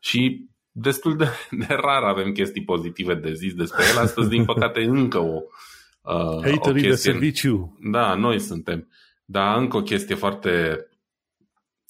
și 0.00 0.48
destul 0.70 1.16
de, 1.16 1.26
de 1.66 1.74
rar 1.74 2.02
avem 2.02 2.32
chestii 2.32 2.64
pozitive 2.64 3.14
de 3.14 3.32
zis 3.32 3.54
despre 3.54 3.84
el. 3.92 3.98
Astăzi, 3.98 4.28
din 4.28 4.44
păcate, 4.44 4.84
încă 4.88 5.18
o, 5.18 5.40
uh, 6.02 6.44
Haterii 6.44 6.58
o 6.58 6.72
chestie. 6.72 6.88
de 6.88 6.94
serviciu. 6.94 7.78
Da, 7.90 8.14
noi 8.14 8.38
suntem. 8.38 8.88
Dar 9.24 9.58
încă 9.58 9.76
o 9.76 9.82
chestie 9.82 10.14
foarte 10.14 10.78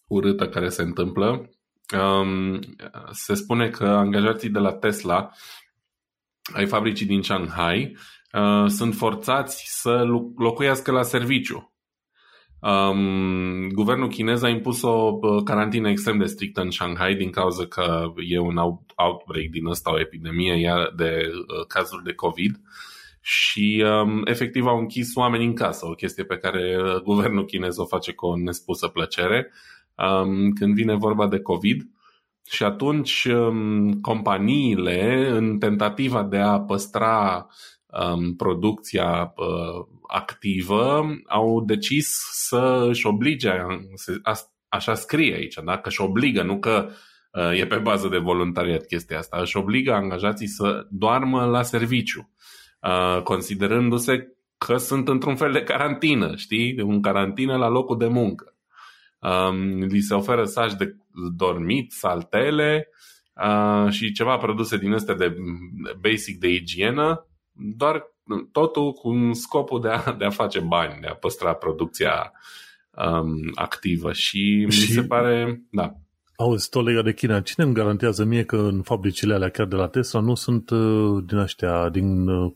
urâtă 0.07 0.49
care 0.49 0.69
se 0.69 0.83
întâmplă. 0.83 1.51
Um, 1.97 2.61
se 3.11 3.35
spune 3.35 3.69
că 3.69 3.85
angajații 3.85 4.51
de 4.51 4.59
la 4.59 4.73
Tesla 4.73 5.31
ai 6.55 6.67
fabricii 6.67 7.07
din 7.07 7.23
Shanghai 7.23 7.97
Uh, 8.33 8.67
sunt 8.67 8.95
forțați 8.95 9.65
să 9.67 10.05
locuiască 10.37 10.93
la 10.93 11.03
serviciu. 11.03 11.73
Um, 12.61 13.69
guvernul 13.69 14.09
chinez 14.09 14.43
a 14.43 14.49
impus 14.49 14.83
o 14.83 15.19
uh, 15.21 15.43
carantină 15.45 15.89
extrem 15.89 16.19
de 16.19 16.25
strictă 16.25 16.61
în 16.61 16.71
Shanghai 16.71 17.15
din 17.15 17.31
cauza 17.31 17.67
că 17.67 18.13
e 18.17 18.39
un 18.39 18.57
outbreak 18.95 19.47
din 19.51 19.67
ăsta, 19.67 19.93
o 19.93 20.01
epidemie 20.01 20.77
de 20.97 21.29
uh, 21.29 21.67
cazuri 21.67 22.05
de 22.05 22.13
COVID 22.13 22.61
și 23.21 23.85
um, 23.87 24.23
efectiv 24.25 24.67
au 24.67 24.79
închis 24.79 25.15
oameni 25.15 25.45
în 25.45 25.55
casă, 25.55 25.87
o 25.87 25.95
chestie 25.95 26.25
pe 26.25 26.37
care 26.37 26.77
uh, 26.83 27.03
guvernul 27.03 27.45
chinez 27.45 27.77
o 27.79 27.85
face 27.85 28.13
cu 28.13 28.27
o 28.27 28.37
nespusă 28.37 28.89
plăcere 28.89 29.53
um, 29.99 30.53
când 30.53 30.75
vine 30.75 30.95
vorba 30.95 31.29
de 31.29 31.41
COVID. 31.41 31.83
Și 32.51 32.63
atunci 32.63 33.25
um, 33.25 33.93
companiile, 33.93 35.29
în 35.31 35.59
tentativa 35.59 36.23
de 36.23 36.39
a 36.39 36.61
păstra 36.61 37.47
um, 37.87 38.37
producția 38.37 39.33
uh, 39.37 39.87
activă 40.07 41.07
au 41.27 41.65
decis 41.65 42.09
să 42.31 42.87
își 42.89 43.07
oblige, 43.07 43.51
așa 44.69 44.95
scrie 44.95 45.35
aici, 45.35 45.59
da? 45.65 45.79
că 45.79 45.89
își 45.89 46.01
obligă, 46.01 46.43
nu 46.43 46.59
că 46.59 46.89
uh, 47.33 47.59
e 47.59 47.67
pe 47.67 47.77
bază 47.77 48.09
de 48.09 48.19
voluntariat 48.19 48.87
chestia 48.87 49.19
asta, 49.19 49.39
își 49.41 49.57
obligă 49.57 49.93
angajații 49.93 50.47
să 50.47 50.87
doarmă 50.91 51.45
la 51.45 51.63
serviciu, 51.63 52.31
uh, 52.83 53.23
considerându-se 53.23 54.33
că 54.59 54.77
sunt 54.77 55.09
într-un 55.09 55.37
fel 55.37 55.53
de 55.53 55.63
carantină, 55.63 56.37
știi? 56.37 56.81
Un 56.81 57.01
carantină 57.01 57.57
la 57.57 57.69
locul 57.69 57.99
de 57.99 58.07
muncă. 58.07 58.58
Um, 59.19 59.79
li 59.79 60.01
se 60.01 60.15
oferă 60.15 60.45
saci 60.45 60.75
de 60.75 60.97
dormit, 61.37 61.93
saltele 61.93 62.89
uh, 63.35 63.91
și 63.91 64.13
ceva 64.13 64.37
produse 64.37 64.77
din 64.77 64.93
astea 64.93 65.15
de 65.15 65.37
basic 66.01 66.39
de 66.39 66.49
igienă 66.49 67.27
doar 67.53 68.03
totul 68.53 68.93
cu 68.93 69.31
scopul 69.33 69.81
de 69.81 69.89
a, 69.89 70.13
de 70.13 70.25
a 70.25 70.31
face 70.31 70.61
bani, 70.61 71.01
de 71.01 71.07
a 71.07 71.15
păstra 71.15 71.53
producția 71.53 72.33
um, 72.91 73.51
activă 73.55 74.13
și, 74.13 74.67
și 74.69 74.89
mi 74.89 74.95
se 74.95 75.03
pare, 75.03 75.63
da. 75.71 75.93
Auzi, 76.37 76.69
tot 76.69 76.85
legat 76.85 77.05
de 77.05 77.15
China, 77.15 77.41
cine 77.41 77.65
îmi 77.65 77.75
garantează 77.75 78.25
mie 78.25 78.45
că 78.45 78.57
în 78.57 78.83
fabricile 78.83 79.35
alea 79.35 79.49
chiar 79.49 79.67
de 79.67 79.77
la 79.77 79.89
Tesla 79.89 80.21
nu 80.21 80.35
sunt 80.35 80.71
uh, 80.71 81.25
din 81.27 81.37
aștia, 81.37 81.89
din 81.89 82.29
uh, 82.29 82.53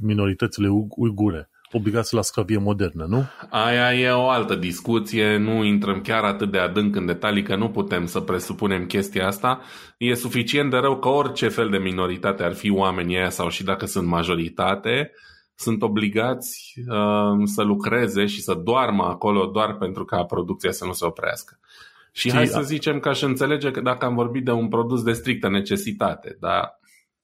minoritățile 0.00 0.68
uigure? 0.88 1.49
Obligați 1.72 2.14
la 2.14 2.22
sclavie 2.22 2.58
modernă, 2.58 3.04
nu? 3.08 3.24
Aia 3.50 3.94
e 3.94 4.10
o 4.10 4.28
altă 4.28 4.54
discuție, 4.54 5.36
nu 5.36 5.64
intrăm 5.64 6.00
chiar 6.00 6.24
atât 6.24 6.50
de 6.50 6.58
adânc 6.58 6.96
în 6.96 7.06
detalii 7.06 7.42
că 7.42 7.56
nu 7.56 7.70
putem 7.70 8.06
să 8.06 8.20
presupunem 8.20 8.86
chestia 8.86 9.26
asta. 9.26 9.60
E 9.98 10.14
suficient 10.14 10.70
de 10.70 10.76
rău 10.76 10.98
că 10.98 11.08
orice 11.08 11.48
fel 11.48 11.70
de 11.70 11.78
minoritate 11.78 12.42
ar 12.42 12.54
fi 12.54 12.70
oamenii 12.70 13.16
aia 13.16 13.30
sau 13.30 13.48
și 13.48 13.64
dacă 13.64 13.86
sunt 13.86 14.06
majoritate, 14.06 15.12
sunt 15.54 15.82
obligați 15.82 16.74
uh, 16.88 17.42
să 17.44 17.62
lucreze 17.62 18.26
și 18.26 18.40
să 18.40 18.54
doarmă 18.54 19.04
acolo 19.04 19.46
doar 19.46 19.76
pentru 19.76 20.04
ca 20.04 20.24
producția 20.24 20.70
să 20.70 20.84
nu 20.84 20.92
se 20.92 21.04
oprească. 21.04 21.58
Și 22.12 22.28
Știi, 22.28 22.32
hai 22.32 22.46
să 22.46 22.62
zicem 22.62 23.00
că 23.00 23.08
aș 23.08 23.22
înțelege 23.22 23.70
că 23.70 23.80
dacă 23.80 24.04
am 24.04 24.14
vorbit 24.14 24.44
de 24.44 24.50
un 24.50 24.68
produs 24.68 25.02
de 25.02 25.12
strictă 25.12 25.48
necesitate, 25.48 26.36
dar 26.40 26.80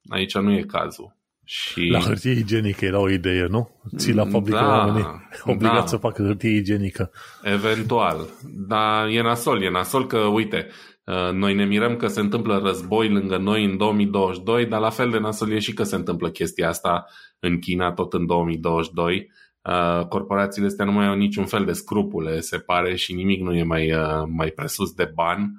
aici 0.08 0.38
nu 0.38 0.52
e 0.52 0.62
cazul. 0.62 1.16
Și... 1.48 1.80
La 1.80 1.98
hârtie 1.98 2.30
igienică 2.30 2.84
era 2.84 3.00
o 3.00 3.10
idee, 3.10 3.46
nu? 3.46 3.70
Ții 3.96 4.14
la 4.14 4.24
fabrică 4.24 4.58
da, 4.58 4.66
oamenii 4.66 5.06
obligați 5.44 5.80
da. 5.80 5.86
să 5.86 5.96
facă 5.96 6.22
hârtie 6.22 6.50
igienică. 6.50 7.10
Eventual. 7.42 8.28
Dar 8.68 9.08
e 9.08 9.22
nasol, 9.22 9.62
e 9.62 9.70
nasol 9.70 10.06
că, 10.06 10.18
uite, 10.18 10.66
uh, 11.04 11.32
noi 11.32 11.54
ne 11.54 11.64
mirăm 11.64 11.96
că 11.96 12.06
se 12.06 12.20
întâmplă 12.20 12.60
război 12.64 13.08
lângă 13.08 13.36
noi 13.36 13.64
în 13.64 13.76
2022, 13.76 14.66
dar 14.66 14.80
la 14.80 14.90
fel 14.90 15.10
de 15.10 15.18
nasol 15.18 15.52
e 15.52 15.58
și 15.58 15.74
că 15.74 15.82
se 15.82 15.96
întâmplă 15.96 16.30
chestia 16.30 16.68
asta 16.68 17.06
în 17.38 17.58
China 17.58 17.92
tot 17.92 18.12
în 18.12 18.26
2022. 18.26 19.30
Uh, 19.62 20.06
corporațiile 20.06 20.66
astea 20.66 20.84
nu 20.84 20.92
mai 20.92 21.06
au 21.06 21.14
niciun 21.14 21.44
fel 21.44 21.64
de 21.64 21.72
scrupule, 21.72 22.40
se 22.40 22.58
pare, 22.58 22.96
și 22.96 23.14
nimic 23.14 23.40
nu 23.40 23.54
e 23.54 23.62
mai, 23.62 23.92
uh, 23.92 24.22
mai 24.28 24.50
presus 24.50 24.92
de 24.92 25.10
bani 25.14 25.50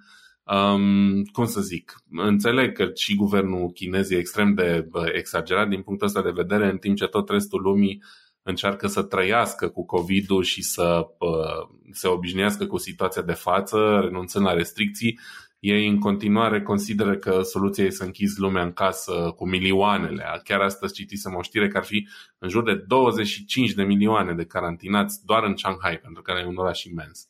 Um, 0.55 1.23
cum 1.23 1.45
să 1.45 1.61
zic, 1.61 1.95
înțeleg 2.11 2.73
că 2.73 2.91
și 2.95 3.15
guvernul 3.15 3.71
chinez 3.71 4.09
e 4.09 4.17
extrem 4.17 4.53
de 4.53 4.89
exagerat 5.13 5.69
din 5.69 5.81
punctul 5.81 6.07
ăsta 6.07 6.21
de 6.21 6.29
vedere, 6.29 6.69
în 6.69 6.77
timp 6.77 6.97
ce 6.97 7.05
tot 7.05 7.29
restul 7.29 7.61
lumii 7.61 8.03
încearcă 8.43 8.87
să 8.87 9.01
trăiască 9.01 9.67
cu 9.69 9.85
COVID-ul 9.85 10.43
și 10.43 10.63
să 10.63 11.07
uh, 11.19 11.77
se 11.91 12.07
obișnuiască 12.07 12.65
cu 12.65 12.77
situația 12.77 13.21
de 13.21 13.33
față, 13.33 13.99
renunțând 14.03 14.45
la 14.45 14.53
restricții, 14.53 15.19
ei 15.59 15.87
în 15.87 15.99
continuare 15.99 16.61
consideră 16.61 17.17
că 17.17 17.41
soluția 17.41 17.83
e 17.83 17.89
să 17.89 18.03
închizi 18.03 18.39
lumea 18.39 18.63
în 18.63 18.73
casă 18.73 19.33
cu 19.35 19.47
milioanele. 19.47 20.41
Chiar 20.43 20.59
astăzi 20.59 20.93
citisem 20.93 21.35
o 21.35 21.41
știre 21.41 21.67
că 21.67 21.77
ar 21.77 21.83
fi 21.83 22.07
în 22.37 22.49
jur 22.49 22.63
de 22.63 22.73
25 22.87 23.71
de 23.71 23.83
milioane 23.83 24.33
de 24.33 24.45
carantinați 24.45 25.25
doar 25.25 25.43
în 25.43 25.55
Shanghai, 25.57 25.97
pentru 25.97 26.21
că 26.21 26.33
e 26.41 26.45
un 26.45 26.57
oraș 26.57 26.83
imens. 26.83 27.27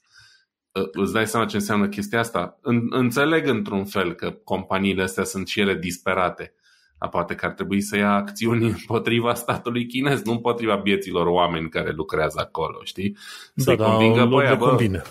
Uh, 0.78 0.90
îți 0.92 1.14
dai 1.14 1.28
seama 1.28 1.46
ce 1.46 1.56
înseamnă 1.56 1.88
chestia 1.88 2.20
asta? 2.20 2.60
Înțeleg 2.90 3.48
într-un 3.48 3.86
fel 3.86 4.14
că 4.14 4.32
companiile 4.44 5.04
astea 5.04 5.24
sunt 5.24 5.48
și 5.48 5.60
ele 5.60 5.76
disperate. 5.76 6.54
Dar 7.00 7.10
poate 7.10 7.36
că 7.36 7.46
ar 7.46 7.52
trebui 7.52 7.82
să 7.82 7.98
ia 7.98 8.14
acțiuni 8.14 8.66
împotriva 8.80 9.34
statului 9.34 9.86
chinez, 9.86 10.22
nu 10.22 10.32
împotriva 10.32 10.76
bieților 10.76 11.28
oameni 11.28 11.70
care 11.70 11.92
lucrează 11.92 12.40
acolo, 12.40 12.80
știi? 12.84 13.18
Să-i 13.56 13.78
da, 13.78 13.86
convingă, 13.86 14.20
da, 14.20 14.26
băi, 14.26 14.56
bă, 14.58 14.68
convine. 14.68 15.02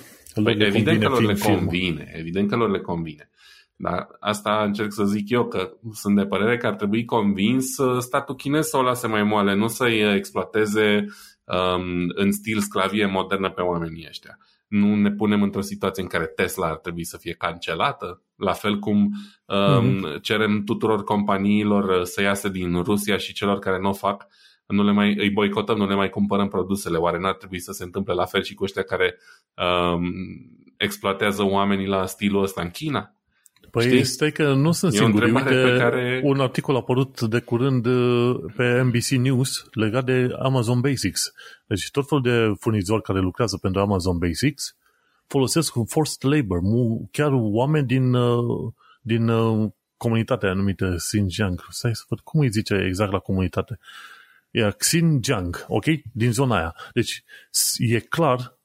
Păi, 0.43 0.57
evident 0.59 1.01
că 1.01 1.09
lor 1.09 1.23
le 1.23 1.35
convine, 1.35 2.13
evident 2.17 2.49
că 2.49 2.57
lor 2.57 2.71
le 2.71 2.81
convine. 2.81 3.31
Dar 3.77 4.09
asta 4.21 4.63
încerc 4.65 4.93
să 4.93 5.05
zic 5.05 5.31
eu, 5.31 5.47
că 5.47 5.73
sunt 5.93 6.17
de 6.17 6.27
părere 6.27 6.57
că 6.57 6.67
ar 6.67 6.75
trebui 6.75 7.05
convins 7.05 7.79
uh, 7.79 7.99
statul 8.01 8.35
chinez 8.35 8.67
să 8.67 8.77
o 8.77 8.83
lase 8.83 9.07
mai 9.07 9.23
moale, 9.23 9.55
nu 9.55 9.67
să-i 9.67 10.15
exploateze 10.15 11.07
um, 11.45 12.13
în 12.15 12.33
stil 12.33 12.61
sclavie 12.61 13.07
modernă 13.07 13.51
pe 13.51 13.61
oamenii 13.61 14.07
ăștia 14.09 14.39
nu 14.67 14.95
ne 14.95 15.11
punem 15.11 15.43
într-o 15.43 15.61
situație 15.61 16.03
în 16.03 16.09
care 16.09 16.27
Tesla 16.27 16.67
ar 16.67 16.77
trebui 16.77 17.05
să 17.05 17.17
fie 17.17 17.33
cancelată, 17.33 18.23
la 18.37 18.53
fel 18.53 18.79
cum 18.79 19.11
mm-hmm. 19.53 20.21
cerem 20.23 20.65
tuturor 20.65 21.05
companiilor 21.05 21.99
uh, 21.99 22.03
să 22.03 22.23
iasă 22.23 22.49
din 22.49 22.83
Rusia 22.83 23.17
și 23.17 23.33
celor 23.33 23.59
care 23.59 23.79
nu 23.79 23.89
o 23.89 23.93
fac, 23.93 24.27
nu 24.67 24.85
le 24.85 24.93
mai, 24.93 25.15
îi 25.19 25.31
boicotăm, 25.31 25.77
nu 25.77 25.87
le 25.87 25.95
mai 25.95 26.09
cumpărăm 26.09 26.49
produsele. 26.49 26.97
Oare 26.97 27.19
n-ar 27.19 27.35
trebui 27.35 27.61
să 27.61 27.73
se 27.73 27.85
întâmple 27.85 28.15
la 28.15 28.25
fel 28.25 28.43
și 28.43 28.55
cu 28.55 28.65
ăștia 28.65 28.83
care 28.83 29.19
um, 29.55 30.13
exploatează 30.77 31.43
oamenii 31.43 31.87
la 31.87 32.07
stilul 32.07 32.43
ăsta 32.43 32.63
în 32.63 32.71
China? 32.71 33.16
Păi 33.71 33.83
Știi? 33.83 33.99
este 33.99 34.31
că 34.31 34.53
nu 34.53 34.73
sunt 34.73 34.93
e 34.93 34.97
singuri. 34.97 35.31
Uite, 35.31 35.49
pe 35.49 35.77
care... 35.79 36.21
un 36.25 36.41
articol 36.41 36.75
a 36.75 36.79
apărut 36.79 37.21
de 37.21 37.41
curând 37.41 37.87
uh, 37.87 38.37
pe 38.57 38.81
NBC 38.83 39.09
News 39.09 39.67
legat 39.73 40.05
de 40.05 40.29
Amazon 40.39 40.81
Basics. 40.81 41.33
Deci 41.67 41.91
tot 41.91 42.09
felul 42.09 42.23
de 42.23 42.55
furnizori 42.61 43.03
care 43.03 43.21
lucrează 43.21 43.59
pentru 43.63 43.81
Amazon 43.81 44.19
Basics 44.19 44.77
folosesc 45.27 45.75
forced 45.87 46.33
labor, 46.33 46.61
chiar 47.11 47.31
oameni 47.33 47.87
din, 47.87 48.15
uh, 48.15 48.73
din 49.01 49.29
uh, 49.29 49.71
comunitatea 49.97 50.51
anumită 50.51 50.95
Xinjiang. 50.97 51.67
Stai 51.71 51.95
să 51.95 52.05
văd 52.09 52.21
cum 52.21 52.41
îi 52.41 52.51
zice 52.51 52.75
exact 52.75 53.13
la 53.13 53.19
comunitate. 53.19 53.79
E 54.51 54.71
Xinjiang, 54.79 55.65
ok? 55.69 55.85
Din 56.13 56.33
zona 56.33 56.57
aia. 56.57 56.75
Deci 56.93 57.25
e 57.79 57.99
clar 57.99 58.56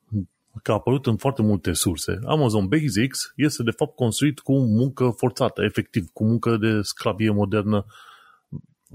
că 0.64 0.72
a 0.72 0.74
apărut 0.74 1.06
în 1.06 1.18
foarte 1.18 1.42
multe 1.42 1.74
surse. 1.74 2.20
Amazon 2.26 2.68
Basics 2.68 3.34
este 3.36 3.64
de 3.64 3.72
fapt 3.72 3.96
construit 3.96 4.40
cu 4.40 4.60
muncă 4.60 5.14
forțată, 5.18 5.64
efectiv, 5.64 6.10
cu 6.14 6.24
muncă 6.24 6.58
de 6.58 6.82
sclavie 6.82 7.30
modernă 7.30 7.86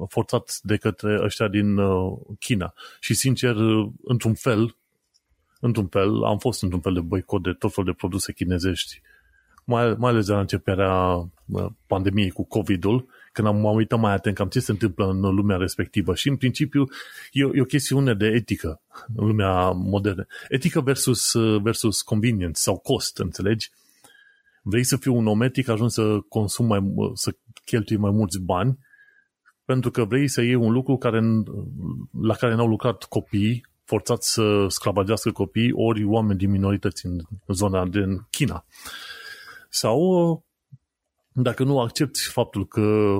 forțat 0.09 0.59
de 0.63 0.77
către 0.77 1.21
ăștia 1.23 1.49
din 1.49 1.77
uh, 1.77 2.19
China. 2.39 2.75
Și 3.01 3.15
sincer, 3.15 3.57
într-un 4.03 4.35
fel, 4.35 4.77
într-un 5.61 5.87
fel, 5.87 6.25
am 6.25 6.39
fost 6.39 6.63
într-un 6.63 6.81
fel 6.81 6.95
de 6.95 7.01
boicot 7.01 7.43
de 7.43 7.53
tot 7.53 7.75
felul 7.75 7.91
de 7.91 7.97
produse 7.97 8.33
chinezești, 8.33 9.01
mai, 9.65 9.95
mai 9.99 10.11
ales 10.11 10.27
de 10.27 10.33
la 10.33 10.41
începerea 10.41 11.29
pandemiei 11.87 12.31
cu 12.31 12.45
COVID-ul, 12.45 13.07
când 13.37 13.49
am, 13.49 13.57
m-am 13.57 13.75
uitat 13.75 13.99
mai 13.99 14.13
atent 14.13 14.35
cam 14.37 14.49
ce 14.49 14.61
se 14.61 14.71
întâmplă 14.71 15.09
în 15.09 15.21
lumea 15.21 15.57
respectivă. 15.57 16.15
Și, 16.15 16.29
în 16.29 16.37
principiu, 16.37 16.89
e, 17.33 17.41
e 17.53 17.61
o 17.61 17.65
chestiune 17.65 18.15
de 18.15 18.27
etică 18.27 18.81
în 19.17 19.27
lumea 19.27 19.71
modernă. 19.71 20.27
Etică 20.49 20.81
versus, 20.81 21.33
versus 21.63 22.03
convenience 22.03 22.61
sau 22.61 22.79
cost, 22.79 23.19
înțelegi? 23.19 23.71
Vrei 24.63 24.85
să 24.85 24.97
fii 24.97 25.11
un 25.11 25.27
om 25.27 25.43
etic, 25.43 25.69
ajungi 25.69 25.95
să 25.95 26.19
consumi 26.29 26.69
mai, 26.69 26.93
să 27.15 27.37
cheltui 27.65 27.97
mai 27.97 28.11
mulți 28.11 28.41
bani, 28.41 28.79
pentru 29.65 29.91
că 29.91 30.05
vrei 30.05 30.29
să 30.29 30.43
iei 30.43 30.55
un 30.55 30.73
lucru 30.73 30.97
care, 30.97 31.21
la 32.23 32.35
care 32.35 32.55
n-au 32.55 32.69
lucrat 32.69 33.03
copiii, 33.03 33.67
forțați 33.85 34.33
să 34.33 34.67
sclavagească 34.69 35.31
copiii, 35.31 35.73
ori 35.73 36.05
oameni 36.05 36.39
din 36.39 36.51
minorități 36.51 37.07
în 37.07 37.21
zona 37.47 37.87
din 37.87 38.27
China. 38.31 38.65
Sau 39.69 40.46
dacă 41.43 41.65
nu 41.65 41.81
accepti 41.81 42.21
faptul 42.23 42.67
că 42.67 43.17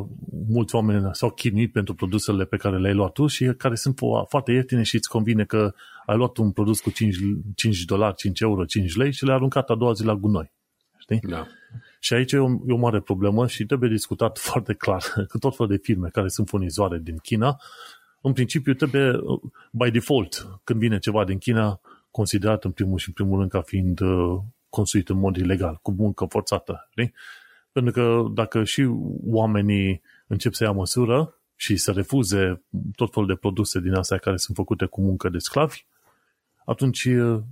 mulți 0.49 0.75
oameni 0.75 1.09
s-au 1.13 1.31
chinuit 1.31 1.73
pentru 1.73 1.95
produsele 1.95 2.45
pe 2.45 2.57
care 2.57 2.79
le-ai 2.79 2.95
luat 2.95 3.13
tu 3.13 3.27
și 3.27 3.45
care 3.45 3.75
sunt 3.75 3.99
foarte 4.29 4.53
ieftine 4.53 4.83
și 4.83 4.95
îți 4.95 5.09
convine 5.09 5.45
că 5.45 5.75
ai 6.07 6.17
luat 6.17 6.37
un 6.37 6.51
produs 6.51 6.81
cu 6.81 6.91
5, 6.91 7.17
5 7.55 7.85
dolari, 7.85 8.17
5 8.17 8.41
euro, 8.41 8.65
5 8.65 8.97
lei 8.97 9.13
și 9.13 9.25
le-ai 9.25 9.37
aruncat 9.37 9.71
a 9.71 9.75
doua 9.75 9.93
zi 9.93 10.05
la 10.05 10.15
gunoi. 10.15 10.53
Știi? 10.99 11.21
Da. 11.29 11.47
Și 12.01 12.15
aici 12.15 12.33
e 12.33 12.39
o, 12.39 12.49
e 12.67 12.73
o 12.73 12.77
mare 12.77 13.01
problemă 13.01 13.47
și 13.47 13.65
trebuie 13.65 13.91
discutat 13.91 14.39
foarte 14.49 14.75
clar 14.75 15.03
că 15.29 15.39
tot 15.39 15.57
fel 15.57 15.67
de 15.67 15.77
firme 15.77 16.09
care 16.09 16.29
sunt 16.29 16.49
furnizoare 16.49 16.99
din 16.99 17.17
China, 17.17 17.61
în 18.21 18.33
principiu 18.33 18.75
trebuie, 18.75 19.21
by 19.71 19.91
default, 19.91 20.61
când 20.65 20.81
vine 20.81 20.99
ceva 20.99 21.25
din 21.25 21.39
China, 21.39 21.81
considerat 22.11 22.65
în 22.65 22.71
primul 22.71 22.99
și 22.99 23.09
în 23.09 23.15
primul 23.15 23.39
rând 23.39 23.51
ca 23.51 23.61
fiind 23.61 24.01
uh, 24.01 24.39
construit 24.69 25.09
în 25.09 25.19
mod 25.19 25.37
ilegal, 25.37 25.79
cu 25.83 25.91
muncă 25.91 26.27
forțată. 26.29 26.89
Știi? 26.91 27.13
Pentru 27.77 27.93
că 27.93 28.25
dacă 28.35 28.65
și 28.65 28.89
oamenii 29.27 30.03
încep 30.27 30.53
să 30.53 30.65
ia 30.65 30.71
măsură 30.71 31.35
și 31.57 31.77
să 31.77 31.93
refuze 31.93 32.63
tot 32.95 33.13
felul 33.13 33.29
de 33.29 33.35
produse 33.35 33.81
din 33.81 33.95
astea 33.95 34.19
care 34.19 34.37
sunt 34.37 34.57
făcute 34.57 34.85
cu 34.85 35.01
muncă 35.01 35.29
de 35.29 35.39
sclavi, 35.39 35.85
atunci 36.65 37.05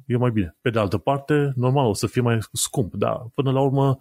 e 0.06 0.16
mai 0.16 0.30
bine. 0.30 0.56
Pe 0.60 0.70
de 0.70 0.78
altă 0.78 0.98
parte, 0.98 1.52
normal, 1.56 1.86
o 1.86 1.94
să 1.94 2.06
fie 2.06 2.20
mai 2.20 2.38
scump, 2.52 2.94
dar 2.94 3.26
până 3.34 3.50
la 3.52 3.60
urmă, 3.60 3.98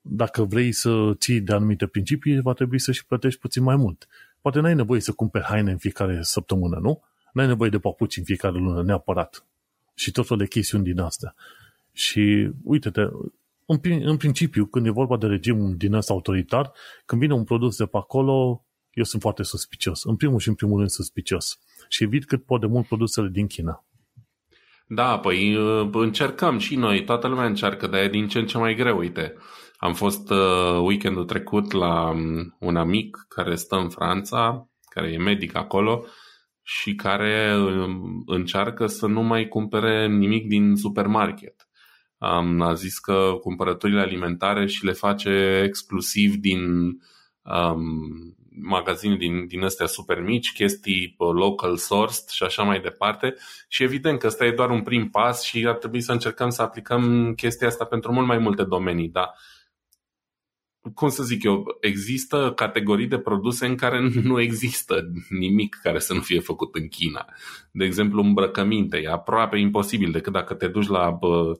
dacă 0.00 0.44
vrei 0.44 0.72
să 0.72 1.12
ții 1.14 1.40
de 1.40 1.52
anumite 1.52 1.86
principii, 1.86 2.40
va 2.40 2.52
trebui 2.52 2.78
să 2.78 2.92
și 2.92 3.06
plătești 3.06 3.40
puțin 3.40 3.62
mai 3.62 3.76
mult. 3.76 4.08
Poate 4.40 4.60
n-ai 4.60 4.74
nevoie 4.74 5.00
să 5.00 5.12
cumperi 5.12 5.44
haine 5.44 5.70
în 5.70 5.78
fiecare 5.78 6.22
săptămână, 6.22 6.78
nu? 6.82 7.02
N-ai 7.32 7.46
nevoie 7.46 7.70
de 7.70 7.78
papuci 7.78 8.16
în 8.16 8.24
fiecare 8.24 8.58
lună, 8.58 8.82
neapărat. 8.82 9.44
Și 9.94 10.10
tot 10.10 10.26
felul 10.26 10.42
de 10.42 10.48
chestiuni 10.48 10.84
din 10.84 11.00
astea. 11.00 11.34
Și 11.92 12.50
uite-te, 12.62 13.02
în, 13.70 14.00
în 14.02 14.16
principiu, 14.16 14.66
când 14.66 14.86
e 14.86 14.90
vorba 14.90 15.16
de 15.16 15.26
regim 15.26 15.76
din 15.76 15.92
ăsta 15.92 16.12
autoritar, 16.12 16.72
când 17.06 17.20
vine 17.20 17.34
un 17.34 17.44
produs 17.44 17.76
de 17.76 17.84
pe 17.84 17.96
acolo, 17.96 18.64
eu 18.90 19.04
sunt 19.04 19.22
foarte 19.22 19.42
suspicios. 19.42 20.04
În 20.04 20.16
primul 20.16 20.38
și 20.38 20.48
în 20.48 20.54
primul 20.54 20.76
rând 20.76 20.90
suspicios. 20.90 21.58
Și 21.88 22.02
evit 22.02 22.24
cât 22.24 22.44
pot 22.44 22.60
de 22.60 22.66
mult 22.66 22.86
produsele 22.86 23.28
din 23.28 23.46
China. 23.46 23.84
Da, 24.86 25.18
păi 25.18 25.56
uh, 25.56 25.88
încercăm 25.92 26.58
și 26.58 26.76
noi, 26.76 27.04
toată 27.04 27.28
lumea 27.28 27.46
încearcă, 27.46 27.86
dar 27.86 28.00
e 28.02 28.08
din 28.08 28.28
ce 28.28 28.38
în 28.38 28.46
ce 28.46 28.58
mai 28.58 28.74
greu, 28.74 28.98
uite. 28.98 29.34
Am 29.76 29.94
fost 29.94 30.30
uh, 30.30 30.80
weekendul 30.82 31.24
trecut 31.24 31.72
la 31.72 32.10
um, 32.10 32.56
un 32.60 32.76
amic 32.76 33.16
care 33.28 33.54
stă 33.54 33.76
în 33.76 33.88
Franța, 33.88 34.68
care 34.94 35.12
e 35.12 35.18
medic 35.18 35.56
acolo 35.56 36.04
și 36.62 36.94
care 36.94 37.56
uh, 37.58 37.88
încearcă 38.26 38.86
să 38.86 39.06
nu 39.06 39.22
mai 39.22 39.48
cumpere 39.48 40.08
nimic 40.08 40.46
din 40.48 40.74
supermarket 40.76 41.69
um, 42.20 42.60
a 42.60 42.74
zis 42.74 42.98
că 42.98 43.38
cumpărăturile 43.40 44.00
alimentare 44.00 44.66
și 44.66 44.84
le 44.84 44.92
face 44.92 45.62
exclusiv 45.64 46.34
din 46.34 46.60
um, 47.42 48.34
magazine 48.62 49.16
din, 49.16 49.46
din 49.46 49.64
astea 49.64 49.86
super 49.86 50.20
mici, 50.20 50.52
chestii 50.52 51.14
local 51.18 51.76
sourced 51.76 52.28
și 52.28 52.42
așa 52.42 52.62
mai 52.62 52.80
departe. 52.80 53.34
Și 53.68 53.82
evident 53.82 54.18
că 54.18 54.26
ăsta 54.26 54.44
e 54.44 54.52
doar 54.52 54.70
un 54.70 54.82
prim 54.82 55.10
pas 55.10 55.42
și 55.42 55.66
ar 55.66 55.74
trebui 55.74 56.00
să 56.00 56.12
încercăm 56.12 56.50
să 56.50 56.62
aplicăm 56.62 57.32
chestia 57.34 57.66
asta 57.66 57.84
pentru 57.84 58.12
mult 58.12 58.26
mai 58.26 58.38
multe 58.38 58.64
domenii, 58.64 59.08
dar 59.08 59.30
cum 60.94 61.08
să 61.08 61.22
zic 61.22 61.42
eu, 61.42 61.64
există 61.80 62.52
categorii 62.56 63.06
de 63.06 63.18
produse 63.18 63.66
în 63.66 63.76
care 63.76 64.00
nu 64.22 64.40
există 64.40 65.10
nimic 65.28 65.78
care 65.82 65.98
să 65.98 66.14
nu 66.14 66.20
fie 66.20 66.40
făcut 66.40 66.74
în 66.74 66.88
China. 66.88 67.26
De 67.72 67.84
exemplu, 67.84 68.22
îmbrăcăminte. 68.22 68.96
E 68.96 69.08
aproape 69.08 69.58
imposibil 69.58 70.10
decât 70.10 70.32
dacă 70.32 70.54
te 70.54 70.68
duci 70.68 70.88
la 70.88 71.10
bă, 71.10 71.26
uh, 71.26 71.58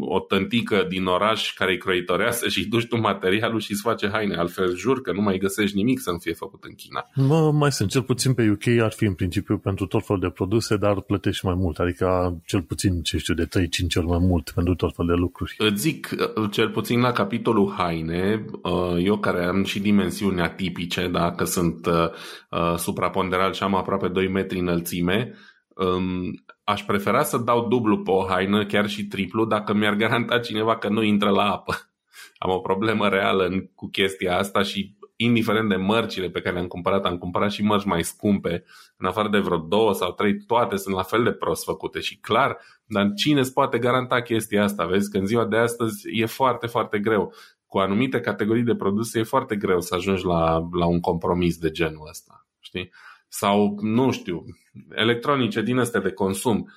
o 0.00 0.20
tântică 0.20 0.86
din 0.88 1.06
oraș 1.06 1.52
care 1.54 1.70
îi 1.70 1.78
croitoreasă 1.78 2.48
și 2.48 2.58
îi 2.58 2.64
duci 2.64 2.86
tu 2.86 2.96
materialul 2.96 3.60
și 3.60 3.72
îți 3.72 3.80
face 3.80 4.08
haine. 4.08 4.36
Altfel 4.36 4.76
jur 4.76 5.00
că 5.00 5.12
nu 5.12 5.20
mai 5.20 5.38
găsești 5.38 5.76
nimic 5.76 6.00
să 6.00 6.10
nu 6.10 6.18
fie 6.18 6.32
făcut 6.32 6.64
în 6.64 6.74
China. 6.74 7.06
Mă, 7.14 7.52
mai 7.52 7.72
sunt. 7.72 7.90
Cel 7.90 8.02
puțin 8.02 8.34
pe 8.34 8.50
UK 8.50 8.82
ar 8.82 8.92
fi 8.92 9.04
în 9.04 9.14
principiu 9.14 9.58
pentru 9.58 9.86
tot 9.86 10.06
felul 10.06 10.22
de 10.22 10.28
produse, 10.28 10.76
dar 10.76 11.00
plătești 11.00 11.44
mai 11.44 11.54
mult. 11.54 11.78
Adică 11.78 12.38
cel 12.46 12.62
puțin, 12.62 13.02
ce 13.02 13.18
știu, 13.18 13.34
de 13.34 13.46
3-5 13.46 13.46
ori 13.94 14.06
mai 14.06 14.18
mult 14.20 14.50
pentru 14.54 14.74
tot 14.74 14.94
felul 14.94 15.10
de 15.14 15.16
lucruri. 15.20 15.54
Îți 15.58 15.80
zic, 15.80 16.10
uh, 16.36 16.50
cel 16.50 16.70
puțin 16.70 17.00
la 17.00 17.12
capitolul 17.12 17.74
haine, 17.76 18.44
uh, 18.62 19.04
eu 19.04 19.18
care 19.18 19.44
am 19.44 19.64
și 19.64 19.80
dimensiuni 19.80 20.40
atipice, 20.40 21.08
da, 21.08 21.30
că 21.30 21.44
sunt 21.44 21.86
uh, 21.86 22.74
supraponderal 22.76 23.52
și 23.52 23.62
am 23.62 23.74
aproape 23.74 24.08
2 24.08 24.28
metri 24.28 24.58
înălțime, 24.58 25.34
um, 25.68 26.44
aș 26.70 26.82
prefera 26.82 27.22
să 27.22 27.38
dau 27.38 27.68
dublu 27.68 27.98
pe 27.98 28.10
o 28.10 28.26
haină, 28.26 28.66
chiar 28.66 28.88
și 28.88 29.06
triplu, 29.06 29.44
dacă 29.44 29.74
mi-ar 29.74 29.94
garanta 29.94 30.38
cineva 30.38 30.78
că 30.78 30.88
nu 30.88 31.02
intră 31.02 31.30
la 31.30 31.52
apă. 31.52 31.74
Am 32.38 32.50
o 32.50 32.58
problemă 32.58 33.08
reală 33.08 33.46
în, 33.46 33.66
cu 33.74 33.88
chestia 33.88 34.38
asta 34.38 34.62
și 34.62 34.98
indiferent 35.16 35.68
de 35.68 35.76
mărcile 35.76 36.30
pe 36.30 36.40
care 36.40 36.54
le-am 36.54 36.66
cumpărat, 36.66 37.04
am 37.04 37.18
cumpărat 37.18 37.50
și 37.50 37.62
mărci 37.62 37.84
mai 37.84 38.04
scumpe, 38.04 38.64
în 38.96 39.06
afară 39.06 39.28
de 39.28 39.38
vreo 39.38 39.58
două 39.58 39.92
sau 39.92 40.12
trei, 40.12 40.36
toate 40.46 40.76
sunt 40.76 40.94
la 40.94 41.02
fel 41.02 41.22
de 41.22 41.32
prost 41.32 41.64
făcute 41.64 42.00
și 42.00 42.18
clar, 42.18 42.58
dar 42.84 43.12
cine 43.16 43.40
îți 43.40 43.52
poate 43.52 43.78
garanta 43.78 44.22
chestia 44.22 44.62
asta? 44.62 44.86
Vezi 44.86 45.10
că 45.10 45.18
în 45.18 45.26
ziua 45.26 45.46
de 45.46 45.56
astăzi 45.56 46.08
e 46.10 46.26
foarte, 46.26 46.66
foarte 46.66 46.98
greu. 46.98 47.32
Cu 47.66 47.78
anumite 47.78 48.20
categorii 48.20 48.62
de 48.62 48.74
produse 48.74 49.18
e 49.18 49.22
foarte 49.22 49.56
greu 49.56 49.80
să 49.80 49.94
ajungi 49.94 50.24
la, 50.24 50.68
la 50.72 50.86
un 50.86 51.00
compromis 51.00 51.58
de 51.58 51.70
genul 51.70 52.06
ăsta. 52.08 52.46
Știi? 52.58 52.90
sau, 53.32 53.78
nu 53.80 54.10
știu, 54.10 54.44
electronice 54.90 55.62
din 55.62 55.78
astea 55.78 56.00
de 56.00 56.12
consum. 56.12 56.72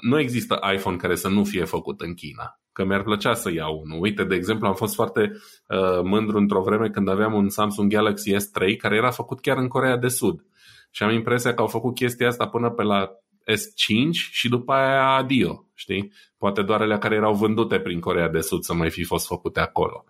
Nu 0.00 0.18
există 0.18 0.58
iPhone 0.74 0.96
care 0.96 1.14
să 1.14 1.28
nu 1.28 1.44
fie 1.44 1.64
făcut 1.64 2.00
în 2.00 2.14
China. 2.14 2.60
Că 2.72 2.84
mi-ar 2.84 3.02
plăcea 3.02 3.34
să 3.34 3.52
iau 3.52 3.80
unul. 3.84 4.00
Uite, 4.00 4.24
de 4.24 4.34
exemplu, 4.34 4.66
am 4.66 4.74
fost 4.74 4.94
foarte 4.94 5.20
uh, 5.66 6.00
mândru 6.02 6.36
într-o 6.36 6.62
vreme 6.62 6.90
când 6.90 7.08
aveam 7.08 7.34
un 7.34 7.48
Samsung 7.48 7.92
Galaxy 7.92 8.34
S3 8.34 8.76
care 8.78 8.96
era 8.96 9.10
făcut 9.10 9.40
chiar 9.40 9.56
în 9.56 9.68
Corea 9.68 9.96
de 9.96 10.08
Sud. 10.08 10.44
Și 10.90 11.02
am 11.02 11.10
impresia 11.10 11.54
că 11.54 11.60
au 11.60 11.66
făcut 11.66 11.94
chestia 11.94 12.26
asta 12.26 12.48
până 12.48 12.70
pe 12.70 12.82
la 12.82 13.10
S5 13.50 14.10
și 14.30 14.48
după 14.48 14.72
aia 14.72 15.06
adio, 15.06 15.66
știi? 15.74 16.12
Poate 16.38 16.62
doar 16.62 16.80
alea 16.80 16.98
care 16.98 17.14
erau 17.14 17.34
vândute 17.34 17.80
prin 17.80 18.00
Corea 18.00 18.28
de 18.28 18.40
Sud 18.40 18.62
să 18.62 18.74
mai 18.74 18.90
fi 18.90 19.04
fost 19.04 19.26
făcute 19.26 19.60
acolo. 19.60 20.04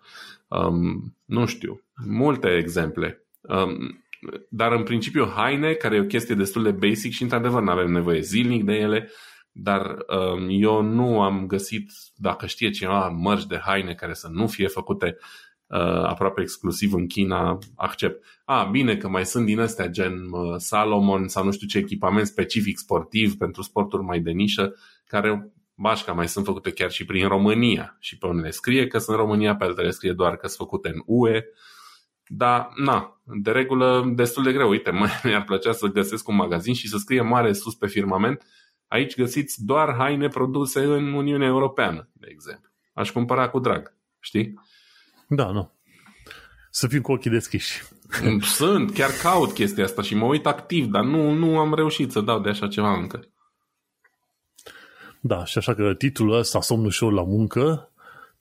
Um, 0.47 1.15
nu 1.25 1.45
știu, 1.45 1.81
multe 2.05 2.57
exemple. 2.57 3.25
Um, 3.41 4.03
dar 4.49 4.71
în 4.71 4.83
principiu 4.83 5.25
haine, 5.25 5.73
care 5.73 5.95
e 5.95 5.99
o 5.99 6.05
chestie 6.05 6.35
destul 6.35 6.63
de 6.63 6.71
basic 6.71 7.11
și 7.11 7.21
într-adevăr 7.21 7.61
nu 7.61 7.71
avem 7.71 7.91
nevoie 7.91 8.21
zilnic 8.21 8.63
de 8.63 8.73
ele, 8.73 9.09
dar 9.51 9.97
um, 10.07 10.47
eu 10.49 10.81
nu 10.81 11.21
am 11.21 11.47
găsit, 11.47 11.91
dacă 12.15 12.45
știe 12.45 12.69
cineva, 12.69 13.07
mărci 13.07 13.45
de 13.45 13.57
haine 13.57 13.93
care 13.93 14.13
să 14.13 14.27
nu 14.31 14.47
fie 14.47 14.67
făcute 14.67 15.17
uh, 15.67 16.03
aproape 16.03 16.41
exclusiv 16.41 16.93
în 16.93 17.07
China, 17.07 17.57
accept. 17.75 18.25
A, 18.45 18.63
bine 18.63 18.97
că 18.97 19.07
mai 19.07 19.25
sunt 19.25 19.45
din 19.45 19.59
astea 19.59 19.87
gen 19.87 20.13
uh, 20.13 20.55
Salomon 20.57 21.27
sau 21.27 21.43
nu 21.43 21.51
știu 21.51 21.67
ce 21.67 21.77
echipament 21.77 22.27
specific 22.27 22.77
sportiv 22.77 23.35
pentru 23.37 23.61
sporturi 23.61 24.03
mai 24.03 24.19
de 24.19 24.31
nișă, 24.31 24.73
care 25.05 25.51
bașca 25.75 26.11
mai 26.11 26.27
sunt 26.27 26.45
făcute 26.45 26.71
chiar 26.71 26.91
și 26.91 27.05
prin 27.05 27.27
România 27.27 27.97
și 27.99 28.17
pe 28.17 28.27
unele 28.27 28.49
scrie 28.49 28.87
că 28.87 28.97
sunt 28.97 29.17
în 29.17 29.23
România, 29.23 29.55
pe 29.55 29.63
altele 29.63 29.89
scrie 29.89 30.11
doar 30.11 30.35
că 30.35 30.47
sunt 30.47 30.69
făcute 30.69 30.89
în 30.89 31.01
UE. 31.05 31.43
Dar, 32.33 32.71
na, 32.75 33.21
de 33.23 33.51
regulă 33.51 34.11
destul 34.15 34.43
de 34.43 34.53
greu. 34.53 34.69
Uite, 34.69 34.91
mi-ar 35.23 35.43
plăcea 35.43 35.71
să 35.71 35.87
găsesc 35.87 36.27
un 36.27 36.35
magazin 36.35 36.73
și 36.73 36.87
să 36.87 36.97
scrie 36.97 37.21
mare 37.21 37.53
sus 37.53 37.75
pe 37.75 37.87
firmament 37.87 38.43
aici 38.91 39.15
găsiți 39.15 39.65
doar 39.65 39.95
haine 39.97 40.27
produse 40.27 40.83
în 40.83 41.13
Uniunea 41.13 41.47
Europeană, 41.47 42.09
de 42.13 42.27
exemplu. 42.29 42.69
Aș 42.93 43.11
cumpăra 43.11 43.49
cu 43.49 43.59
drag, 43.59 43.95
știi? 44.19 44.53
Da, 45.27 45.51
nu. 45.51 45.71
Să 46.69 46.87
fim 46.87 47.01
cu 47.01 47.11
ochii 47.11 47.31
deschiși. 47.31 47.81
Sunt, 48.57 48.93
chiar 48.93 49.09
caut 49.21 49.51
chestia 49.51 49.83
asta 49.83 50.01
și 50.01 50.15
mă 50.15 50.25
uit 50.25 50.45
activ, 50.45 50.85
dar 50.85 51.03
nu, 51.03 51.31
nu 51.31 51.59
am 51.59 51.73
reușit 51.73 52.11
să 52.11 52.21
dau 52.21 52.39
de 52.39 52.49
așa 52.49 52.67
ceva 52.67 52.93
încă. 52.93 53.27
Da, 55.19 55.45
și 55.45 55.57
așa 55.57 55.73
că 55.73 55.93
titlul 55.93 56.33
ăsta, 56.33 56.61
Somn 56.61 56.85
ușor 56.85 57.13
la 57.13 57.23
muncă, 57.23 57.90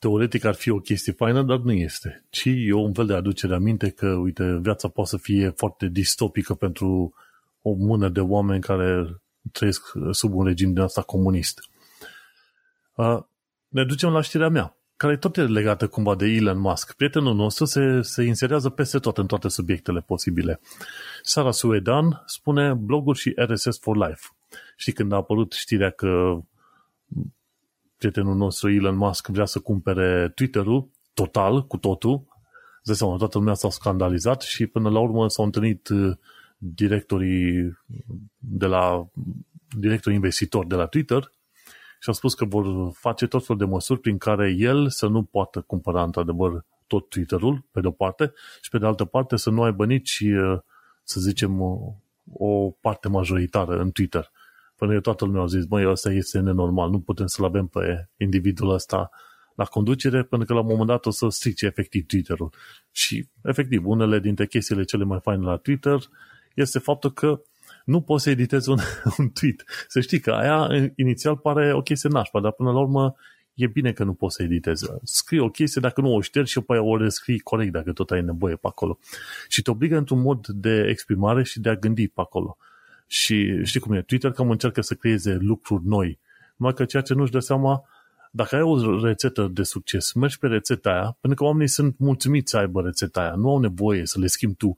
teoretic 0.01 0.45
ar 0.45 0.55
fi 0.55 0.71
o 0.71 0.79
chestie 0.79 1.13
faină, 1.13 1.43
dar 1.43 1.59
nu 1.59 1.73
este. 1.73 2.25
Ci 2.31 2.45
e 2.45 2.73
un 2.73 2.93
fel 2.93 3.07
de 3.07 3.15
aducere 3.15 3.55
aminte 3.55 3.91
că, 3.91 4.07
uite, 4.07 4.59
viața 4.63 4.89
poate 4.89 5.11
să 5.11 5.17
fie 5.17 5.49
foarte 5.49 5.87
distopică 5.87 6.55
pentru 6.55 7.15
o 7.63 7.73
mână 7.73 8.09
de 8.09 8.21
oameni 8.21 8.61
care 8.61 9.21
trăiesc 9.53 9.93
sub 10.11 10.35
un 10.35 10.45
regim 10.45 10.73
din 10.73 10.83
asta 10.83 11.03
comunist. 11.03 11.61
Uh, 12.95 13.19
ne 13.69 13.85
ducem 13.85 14.11
la 14.11 14.21
știrea 14.21 14.49
mea, 14.49 14.77
care 14.97 15.13
e 15.13 15.17
tot 15.17 15.37
legată 15.37 15.89
cumva 15.89 16.15
de 16.15 16.27
Elon 16.27 16.59
Musk. 16.59 16.93
Prietenul 16.93 17.35
nostru 17.35 17.65
se, 17.65 18.03
se 18.03 18.23
inserează 18.23 18.69
peste 18.69 18.99
tot 18.99 19.19
în 19.19 19.27
toate 19.27 19.49
subiectele 19.49 20.01
posibile. 20.01 20.61
Sara 21.23 21.51
Suedan 21.51 22.23
spune 22.27 22.75
bloguri 22.75 23.19
și 23.19 23.35
RSS 23.37 23.79
for 23.81 23.97
Life. 23.97 24.21
Știi 24.77 24.93
când 24.93 25.13
a 25.13 25.17
apărut 25.17 25.53
știrea 25.53 25.91
că 25.91 26.41
prietenul 28.01 28.37
nostru 28.37 28.71
Elon 28.71 28.97
Musk 28.97 29.27
vrea 29.27 29.45
să 29.45 29.59
cumpere 29.59 30.33
Twitter-ul 30.35 30.91
total, 31.15 31.67
cu 31.67 31.77
totul, 31.77 32.29
Zai 32.83 32.95
seama, 32.95 33.17
toată 33.17 33.39
lumea 33.39 33.55
s-a 33.55 33.71
scandalizat 33.71 34.43
și 34.43 34.67
până 34.67 34.91
la 34.91 34.99
urmă 34.99 35.29
s-au 35.29 35.45
întâlnit 35.45 35.89
uh, 35.89 36.17
directorii 36.59 37.79
de 38.39 38.67
la 38.67 39.09
directorii 39.79 40.17
investitori 40.17 40.69
de 40.69 40.75
la 40.75 40.87
Twitter 40.87 41.33
și 42.01 42.09
au 42.09 42.15
spus 42.15 42.35
că 42.35 42.45
vor 42.45 42.93
face 42.93 43.27
tot 43.27 43.47
felul 43.47 43.63
de 43.65 43.73
măsuri 43.73 44.01
prin 44.01 44.19
care 44.19 44.55
el 44.59 44.89
să 44.89 45.07
nu 45.07 45.23
poată 45.23 45.61
cumpăra 45.61 46.03
într-adevăr 46.03 46.65
tot 46.87 47.09
Twitter-ul, 47.09 47.65
pe 47.71 47.81
de-o 47.81 47.91
parte, 47.91 48.33
și 48.61 48.71
pe 48.71 48.79
de 48.79 48.87
altă 48.87 49.05
parte 49.05 49.37
să 49.37 49.51
nu 49.51 49.63
aibă 49.63 49.87
nici, 49.87 50.21
uh, 50.21 50.59
să 51.03 51.21
zicem, 51.21 51.61
o, 51.61 51.95
o 52.33 52.71
parte 52.71 53.09
majoritară 53.09 53.81
în 53.81 53.91
Twitter. 53.91 54.31
Până 54.81 54.93
eu 54.93 55.01
toată 55.01 55.25
lumea 55.25 55.43
a 55.43 55.47
zis, 55.47 55.65
băi, 55.65 55.91
ăsta 55.91 56.13
este 56.13 56.39
nenormal, 56.39 56.91
nu 56.91 57.01
putem 57.01 57.27
să-l 57.27 57.45
avem 57.45 57.67
pe 57.67 58.09
individul 58.17 58.71
ăsta 58.71 59.11
la 59.55 59.65
conducere, 59.65 60.23
pentru 60.23 60.47
că 60.47 60.53
la 60.55 60.61
un 60.61 60.67
moment 60.67 60.87
dat 60.87 61.07
o 61.07 61.11
să 61.11 61.29
strice 61.29 61.67
efectiv 61.67 62.07
Twitter-ul. 62.07 62.53
Și, 62.91 63.29
efectiv, 63.43 63.87
unele 63.87 64.19
dintre 64.19 64.47
chestiile 64.47 64.85
cele 64.85 65.05
mai 65.05 65.19
faine 65.23 65.45
la 65.45 65.57
Twitter 65.57 65.99
este 66.55 66.79
faptul 66.79 67.13
că 67.13 67.43
nu 67.85 68.01
poți 68.01 68.23
să 68.23 68.31
editezi 68.31 68.71
un, 68.71 68.79
un 69.19 69.31
tweet. 69.31 69.65
Să 69.89 70.01
știi 70.01 70.21
că 70.21 70.31
aia 70.31 70.91
inițial 70.97 71.37
pare 71.37 71.73
o 71.73 71.83
chestie 71.83 72.09
nașpa, 72.13 72.41
dar 72.41 72.53
până 72.53 72.71
la 72.73 72.79
urmă 72.79 73.15
e 73.55 73.67
bine 73.67 73.93
că 73.93 74.05
nu 74.05 74.15
poți 74.15 74.35
să 74.35 74.43
editezi. 74.43 74.87
Scrii 75.03 75.41
o 75.41 75.49
chestie, 75.49 75.81
dacă 75.81 76.01
nu 76.01 76.15
o 76.15 76.21
ștergi 76.21 76.51
și 76.51 76.59
apoi 76.59 76.79
o 76.79 76.97
rescrii 76.97 77.39
corect 77.39 77.73
dacă 77.73 77.93
tot 77.93 78.11
ai 78.11 78.23
nevoie 78.23 78.55
pe 78.55 78.67
acolo. 78.67 78.99
Și 79.49 79.63
te 79.63 79.71
obligă 79.71 79.97
într-un 79.97 80.21
mod 80.21 80.47
de 80.47 80.87
exprimare 80.89 81.43
și 81.43 81.61
de 81.61 81.69
a 81.69 81.77
gândi 81.77 82.09
pe 82.09 82.21
acolo. 82.21 82.57
Și 83.13 83.65
știi 83.65 83.81
cum 83.81 83.93
e, 83.93 84.03
Twitter 84.03 84.33
cam 84.33 84.51
încearcă 84.51 84.81
să 84.81 84.95
creeze 84.95 85.37
lucruri 85.41 85.87
noi. 85.87 86.19
Numai 86.57 86.75
că 86.75 86.85
ceea 86.85 87.03
ce 87.03 87.15
nu-și 87.15 87.33
dă 87.33 87.39
seama 87.39 87.85
dacă 88.31 88.57
ai 88.57 88.63
o 88.63 89.01
rețetă 89.05 89.51
de 89.53 89.63
succes, 89.63 90.13
mergi 90.13 90.39
pe 90.39 90.47
rețeta 90.47 90.91
aia, 90.91 91.17
pentru 91.21 91.39
că 91.39 91.45
oamenii 91.45 91.69
sunt 91.69 91.99
mulțumiți 91.99 92.51
să 92.51 92.57
aibă 92.57 92.83
rețeta 92.83 93.21
aia, 93.21 93.35
nu 93.35 93.51
au 93.51 93.59
nevoie 93.59 94.07
să 94.07 94.19
le 94.19 94.27
schimbi 94.27 94.57
tu 94.57 94.77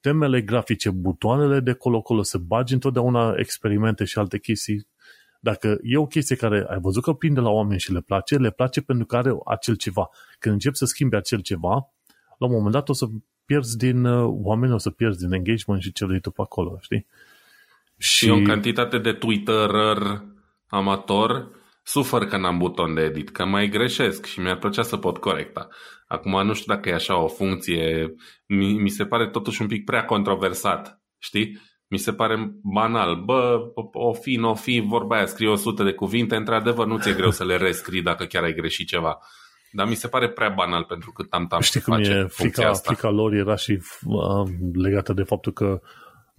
temele 0.00 0.40
grafice, 0.40 0.90
butoanele 0.90 1.60
de 1.60 1.72
colo-colo, 1.72 2.22
să 2.22 2.38
bagi 2.38 2.72
întotdeauna 2.72 3.34
experimente 3.36 4.04
și 4.04 4.18
alte 4.18 4.38
chestii. 4.38 4.86
Dacă 5.40 5.78
e 5.82 5.96
o 5.96 6.06
chestie 6.06 6.36
care 6.36 6.66
ai 6.68 6.78
văzut 6.80 7.02
că 7.02 7.12
prinde 7.12 7.40
la 7.40 7.50
oameni 7.50 7.80
și 7.80 7.92
le 7.92 8.00
place, 8.00 8.36
le 8.36 8.50
place 8.50 8.80
pentru 8.80 9.06
că 9.06 9.16
are 9.16 9.32
acel 9.44 9.74
ceva. 9.74 10.10
Când 10.38 10.54
începi 10.54 10.76
să 10.76 10.84
schimbi 10.84 11.16
acel 11.16 11.40
ceva, 11.40 11.92
la 12.38 12.46
un 12.46 12.52
moment 12.52 12.72
dat 12.72 12.88
o 12.88 12.92
să 12.92 13.06
pierzi 13.44 13.76
din 13.76 14.04
uh, 14.04 14.38
oameni, 14.42 14.72
o 14.72 14.78
să 14.78 14.90
pierzi 14.90 15.18
din 15.18 15.32
engagement 15.32 15.82
și 15.82 15.92
ce 15.92 16.06
tu 16.22 16.30
pe 16.30 16.42
acolo, 16.42 16.78
știi? 16.80 17.06
Și, 18.00 18.24
și 18.24 18.30
o 18.30 18.40
cantitate 18.42 18.98
de 18.98 19.12
Twitterer 19.12 20.22
amator 20.66 21.58
Sufăr 21.82 22.24
că 22.24 22.36
n-am 22.36 22.58
buton 22.58 22.94
de 22.94 23.00
edit, 23.00 23.30
că 23.30 23.44
mai 23.44 23.68
greșesc 23.68 24.26
și 24.26 24.40
mi-ar 24.40 24.58
plăcea 24.58 24.82
să 24.82 24.96
pot 24.96 25.18
corecta. 25.18 25.68
Acum 26.06 26.46
nu 26.46 26.52
știu 26.52 26.74
dacă 26.74 26.88
e 26.88 26.94
așa 26.94 27.22
o 27.22 27.28
funcție, 27.28 28.14
mi, 28.46 28.72
mi 28.72 28.88
se 28.88 29.04
pare 29.04 29.28
totuși 29.28 29.62
un 29.62 29.68
pic 29.68 29.84
prea 29.84 30.04
controversat, 30.04 31.00
știi? 31.18 31.58
Mi 31.86 31.98
se 31.98 32.12
pare 32.12 32.52
banal. 32.62 33.22
Bă, 33.24 33.58
o 33.92 34.12
fi, 34.12 34.36
nu 34.36 34.50
o 34.50 34.54
fi, 34.54 34.84
vorba 34.86 35.16
aia, 35.16 35.26
scrie 35.26 35.48
100 35.48 35.82
de 35.82 35.92
cuvinte, 35.92 36.36
într-adevăr 36.36 36.86
nu 36.86 36.98
ți-e 36.98 37.12
greu 37.12 37.30
să 37.30 37.44
le 37.44 37.56
rescrii 37.56 38.02
dacă 38.02 38.24
chiar 38.24 38.42
ai 38.42 38.54
greșit 38.54 38.88
ceva. 38.88 39.18
Dar 39.72 39.88
mi 39.88 39.94
se 39.94 40.08
pare 40.08 40.28
prea 40.28 40.48
banal 40.48 40.84
pentru 40.84 41.12
că 41.12 41.22
tam 41.22 41.46
tam 41.46 41.60
Știi 41.60 41.80
cum 41.80 41.94
e, 41.94 42.26
frica, 42.28 42.68
asta. 42.68 42.92
frica 42.92 43.10
lor 43.10 43.32
era 43.32 43.56
și 43.56 43.82
uh, 44.04 44.48
legată 44.72 45.12
de 45.12 45.22
faptul 45.22 45.52
că 45.52 45.80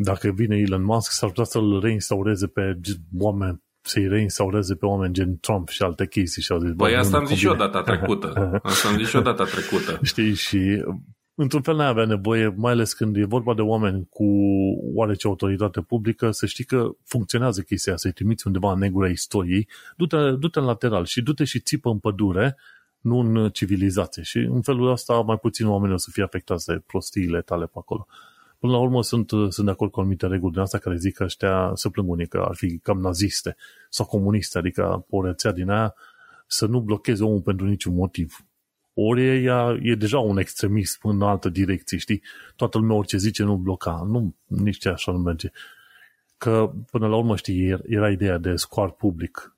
dacă 0.03 0.31
vine 0.31 0.57
Elon 0.57 0.83
Musk, 0.83 1.11
s-ar 1.11 1.29
putea 1.29 1.43
să-l 1.43 1.79
reinstaureze 1.79 2.47
pe 2.47 2.79
oameni 3.17 3.61
să-i 3.83 4.07
reinstaureze 4.07 4.75
pe 4.75 4.85
oameni 4.85 5.13
gen 5.13 5.37
Trump 5.39 5.69
și 5.69 5.81
alte 5.81 6.07
chestii 6.07 6.41
și 6.41 6.51
au 6.51 6.59
zis... 6.59 6.71
Băi, 6.71 6.95
asta 6.95 7.17
am 7.17 7.25
zis 7.25 7.37
și 7.37 7.45
eu 7.45 7.55
data 7.55 7.81
trecută. 7.81 8.49
Asta 8.63 8.87
am 8.87 8.97
zis 8.97 9.07
și 9.07 9.15
eu 9.15 9.21
data 9.21 9.43
trecută. 9.43 9.99
Știi, 10.01 10.33
și 10.33 10.83
într-un 11.35 11.61
fel 11.61 11.75
n-ai 11.75 11.87
avea 11.87 12.05
nevoie, 12.05 12.53
mai 12.57 12.71
ales 12.71 12.93
când 12.93 13.15
e 13.15 13.25
vorba 13.25 13.53
de 13.53 13.61
oameni 13.61 14.07
cu 14.09 14.25
oarece 14.95 15.27
autoritate 15.27 15.81
publică, 15.81 16.31
să 16.31 16.45
știi 16.45 16.63
că 16.63 16.89
funcționează 17.05 17.61
chestia, 17.61 17.95
să-i 17.95 18.11
trimiți 18.11 18.47
undeva 18.47 18.71
în 18.71 18.79
negura 18.79 19.07
istoriei, 19.07 19.67
du-te, 19.97 20.31
du-te 20.31 20.59
în 20.59 20.65
lateral 20.65 21.05
și 21.05 21.21
du-te 21.21 21.43
și 21.43 21.59
țipă 21.59 21.89
în 21.89 21.99
pădure, 21.99 22.57
nu 22.99 23.19
în 23.19 23.49
civilizație. 23.49 24.23
Și 24.23 24.37
în 24.37 24.61
felul 24.61 24.91
ăsta 24.91 25.13
mai 25.13 25.37
puțin 25.37 25.67
oameni 25.67 25.93
o 25.93 25.97
să 25.97 26.09
fie 26.11 26.23
afectați 26.23 26.65
de 26.65 26.81
prostiile 26.85 27.41
tale 27.41 27.65
pe 27.65 27.75
acolo. 27.75 28.07
Până 28.61 28.73
la 28.73 28.79
urmă 28.79 29.03
sunt, 29.03 29.29
sunt 29.29 29.65
de 29.65 29.71
acord 29.71 29.91
cu 29.91 29.99
anumite 29.99 30.27
reguli 30.27 30.51
din 30.51 30.61
asta 30.61 30.77
care 30.77 30.95
zic 30.95 31.13
că 31.13 31.23
ăștia 31.23 31.71
se 31.73 31.89
plâng 31.89 32.09
unii 32.09 32.27
că 32.27 32.37
ar 32.37 32.55
fi 32.55 32.77
cam 32.77 32.99
naziste 32.99 33.55
sau 33.89 34.05
comuniste, 34.05 34.57
adică 34.57 35.05
o 35.09 35.25
rețea 35.25 35.51
din 35.51 35.69
aia 35.69 35.95
să 36.47 36.65
nu 36.65 36.81
blocheze 36.81 37.23
omul 37.23 37.41
pentru 37.41 37.65
niciun 37.65 37.93
motiv. 37.93 38.45
Ori 38.93 39.25
e, 39.45 39.79
e 39.81 39.95
deja 39.95 40.19
un 40.19 40.37
extremist 40.37 40.99
în 41.03 41.21
altă 41.21 41.49
direcție, 41.49 41.97
știi? 41.97 42.21
Toată 42.55 42.77
lumea 42.77 42.95
orice 42.95 43.17
zice 43.17 43.43
nu 43.43 43.57
bloca. 43.57 44.03
Nu, 44.07 44.35
nici 44.45 44.85
așa 44.85 45.11
nu 45.11 45.17
merge. 45.17 45.51
Că 46.37 46.71
până 46.91 47.07
la 47.07 47.15
urmă, 47.15 47.35
știi, 47.35 47.79
era 47.83 48.09
ideea 48.09 48.37
de 48.37 48.55
scoar 48.55 48.91
public. 48.91 49.55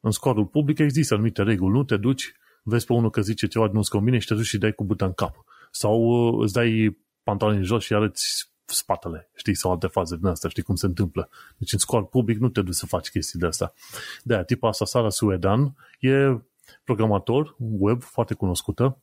În 0.00 0.10
scoarul 0.10 0.46
public 0.46 0.78
există 0.78 1.14
anumite 1.14 1.42
reguli. 1.42 1.72
Nu 1.72 1.84
te 1.84 1.96
duci, 1.96 2.32
vezi 2.62 2.86
pe 2.86 2.92
unul 2.92 3.10
că 3.10 3.20
zice 3.20 3.46
ceva 3.46 3.70
nu-ți 3.72 3.90
convine 3.90 4.18
și 4.18 4.26
te 4.26 4.34
duci 4.34 4.46
și 4.46 4.58
dai 4.58 4.72
cu 4.72 4.84
buta 4.84 5.04
în 5.04 5.12
cap. 5.12 5.44
Sau 5.70 6.00
uh, 6.00 6.42
îți 6.42 6.52
dai 6.52 6.96
pantaloni 7.24 7.58
în 7.58 7.64
jos 7.64 7.84
și 7.84 7.94
arăți 7.94 8.52
spatele, 8.64 9.30
știi, 9.34 9.54
sau 9.54 9.70
alte 9.70 9.86
faze 9.86 10.16
din 10.16 10.26
asta, 10.26 10.48
știi 10.48 10.62
cum 10.62 10.74
se 10.74 10.86
întâmplă. 10.86 11.28
Deci 11.56 11.72
în 11.72 11.78
scor 11.78 12.06
public 12.06 12.38
nu 12.38 12.48
te 12.48 12.62
duci 12.62 12.74
să 12.74 12.86
faci 12.86 13.08
chestii 13.08 13.38
de 13.38 13.46
asta. 13.46 13.74
De 14.22 14.34
aia, 14.34 14.44
tipa 14.44 14.68
asta, 14.68 14.84
Sara 14.84 15.08
Suedan, 15.08 15.76
e 16.00 16.40
programator 16.84 17.56
web 17.58 18.02
foarte 18.02 18.34
cunoscută 18.34 18.98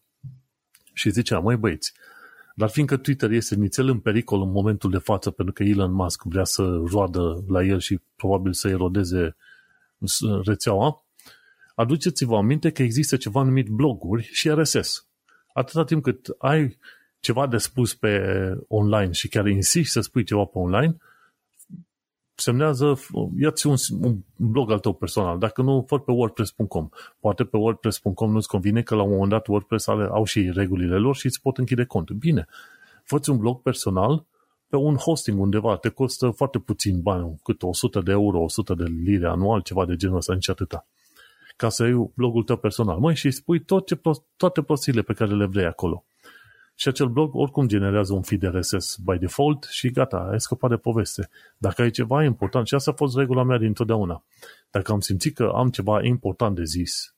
și 0.93 1.09
zicea, 1.09 1.39
măi 1.39 1.55
băieți, 1.55 1.93
dar 2.55 2.69
fiindcă 2.69 2.97
Twitter 2.97 3.31
este 3.31 3.55
nițel 3.55 3.87
în 3.87 3.99
pericol 3.99 4.41
în 4.41 4.51
momentul 4.51 4.89
de 4.89 4.97
față 4.97 5.31
pentru 5.31 5.53
că 5.53 5.63
Elon 5.63 5.91
Musk 5.91 6.23
vrea 6.23 6.43
să 6.43 6.81
roadă 6.91 7.43
la 7.47 7.63
el 7.63 7.79
și 7.79 7.99
probabil 8.15 8.53
să 8.53 8.67
erodeze 8.67 9.35
rețeaua, 10.43 11.05
aduceți-vă 11.75 12.35
aminte 12.37 12.71
că 12.71 12.83
există 12.83 13.17
ceva 13.17 13.43
numit 13.43 13.67
bloguri 13.67 14.29
și 14.31 14.49
RSS. 14.49 15.07
Atâta 15.53 15.83
timp 15.83 16.03
cât 16.03 16.27
ai 16.37 16.77
ceva 17.21 17.47
de 17.47 17.57
spus 17.57 17.93
pe 17.93 18.23
online 18.67 19.11
și 19.11 19.27
chiar 19.27 19.47
insisti 19.47 19.91
să 19.91 20.01
spui 20.01 20.23
ceva 20.23 20.43
pe 20.43 20.57
online, 20.57 20.97
semnează, 22.35 22.99
ia-ți 23.37 23.67
un, 23.67 23.75
un 24.01 24.17
blog 24.35 24.71
al 24.71 24.79
tău 24.79 24.93
personal, 24.93 25.39
dacă 25.39 25.61
nu, 25.61 25.85
fă 25.87 25.99
pe 25.99 26.11
wordpress.com. 26.11 26.89
Poate 27.19 27.43
pe 27.43 27.57
wordpress.com 27.57 28.31
nu-ți 28.31 28.47
convine 28.47 28.81
că 28.81 28.95
la 28.95 29.01
un 29.01 29.11
moment 29.11 29.29
dat 29.29 29.47
WordPress 29.47 29.87
are, 29.87 30.07
au 30.11 30.23
și 30.23 30.51
regulile 30.53 30.97
lor 30.97 31.15
și 31.15 31.25
îți 31.25 31.41
pot 31.41 31.57
închide 31.57 31.85
contul. 31.85 32.15
Bine, 32.15 32.47
fă 33.03 33.19
un 33.27 33.37
blog 33.37 33.61
personal 33.61 34.25
pe 34.67 34.75
un 34.75 34.95
hosting 34.95 35.39
undeva, 35.39 35.77
te 35.77 35.89
costă 35.89 36.29
foarte 36.29 36.59
puțin 36.59 37.01
bani, 37.01 37.39
cât 37.43 37.63
100 37.63 37.99
de 37.99 38.11
euro, 38.11 38.39
100 38.39 38.73
de 38.73 38.83
lire 38.83 39.27
anual, 39.27 39.61
ceva 39.61 39.85
de 39.85 39.95
genul 39.95 40.17
ăsta, 40.17 40.33
nici 40.33 40.49
atâta. 40.49 40.87
Ca 41.55 41.69
să 41.69 41.83
ai 41.83 42.11
blogul 42.15 42.43
tău 42.43 42.57
personal. 42.57 42.99
Măi, 42.99 43.15
și 43.15 43.31
spui 43.31 43.59
tot 43.59 43.85
ce, 43.85 44.01
toate 44.35 44.61
prostiile 44.61 45.01
pe 45.01 45.13
care 45.13 45.35
le 45.35 45.45
vrei 45.45 45.65
acolo. 45.65 46.05
Și 46.81 46.87
acel 46.87 47.07
blog 47.07 47.35
oricum 47.35 47.67
generează 47.67 48.13
un 48.13 48.21
feed 48.21 48.43
RSS 48.43 48.97
by 48.97 49.17
default 49.17 49.63
și 49.63 49.89
gata, 49.89 50.17
ai 50.31 50.41
scăpat 50.41 50.69
de 50.69 50.75
poveste. 50.75 51.29
Dacă 51.57 51.81
ai 51.81 51.89
ceva 51.89 52.23
important, 52.23 52.67
și 52.67 52.75
asta 52.75 52.91
a 52.91 52.93
fost 52.93 53.17
regula 53.17 53.43
mea 53.43 53.57
dintotdeauna, 53.57 54.23
dacă 54.71 54.91
am 54.91 54.99
simțit 54.99 55.35
că 55.35 55.51
am 55.55 55.69
ceva 55.69 56.03
important 56.03 56.55
de 56.55 56.63
zis 56.63 57.15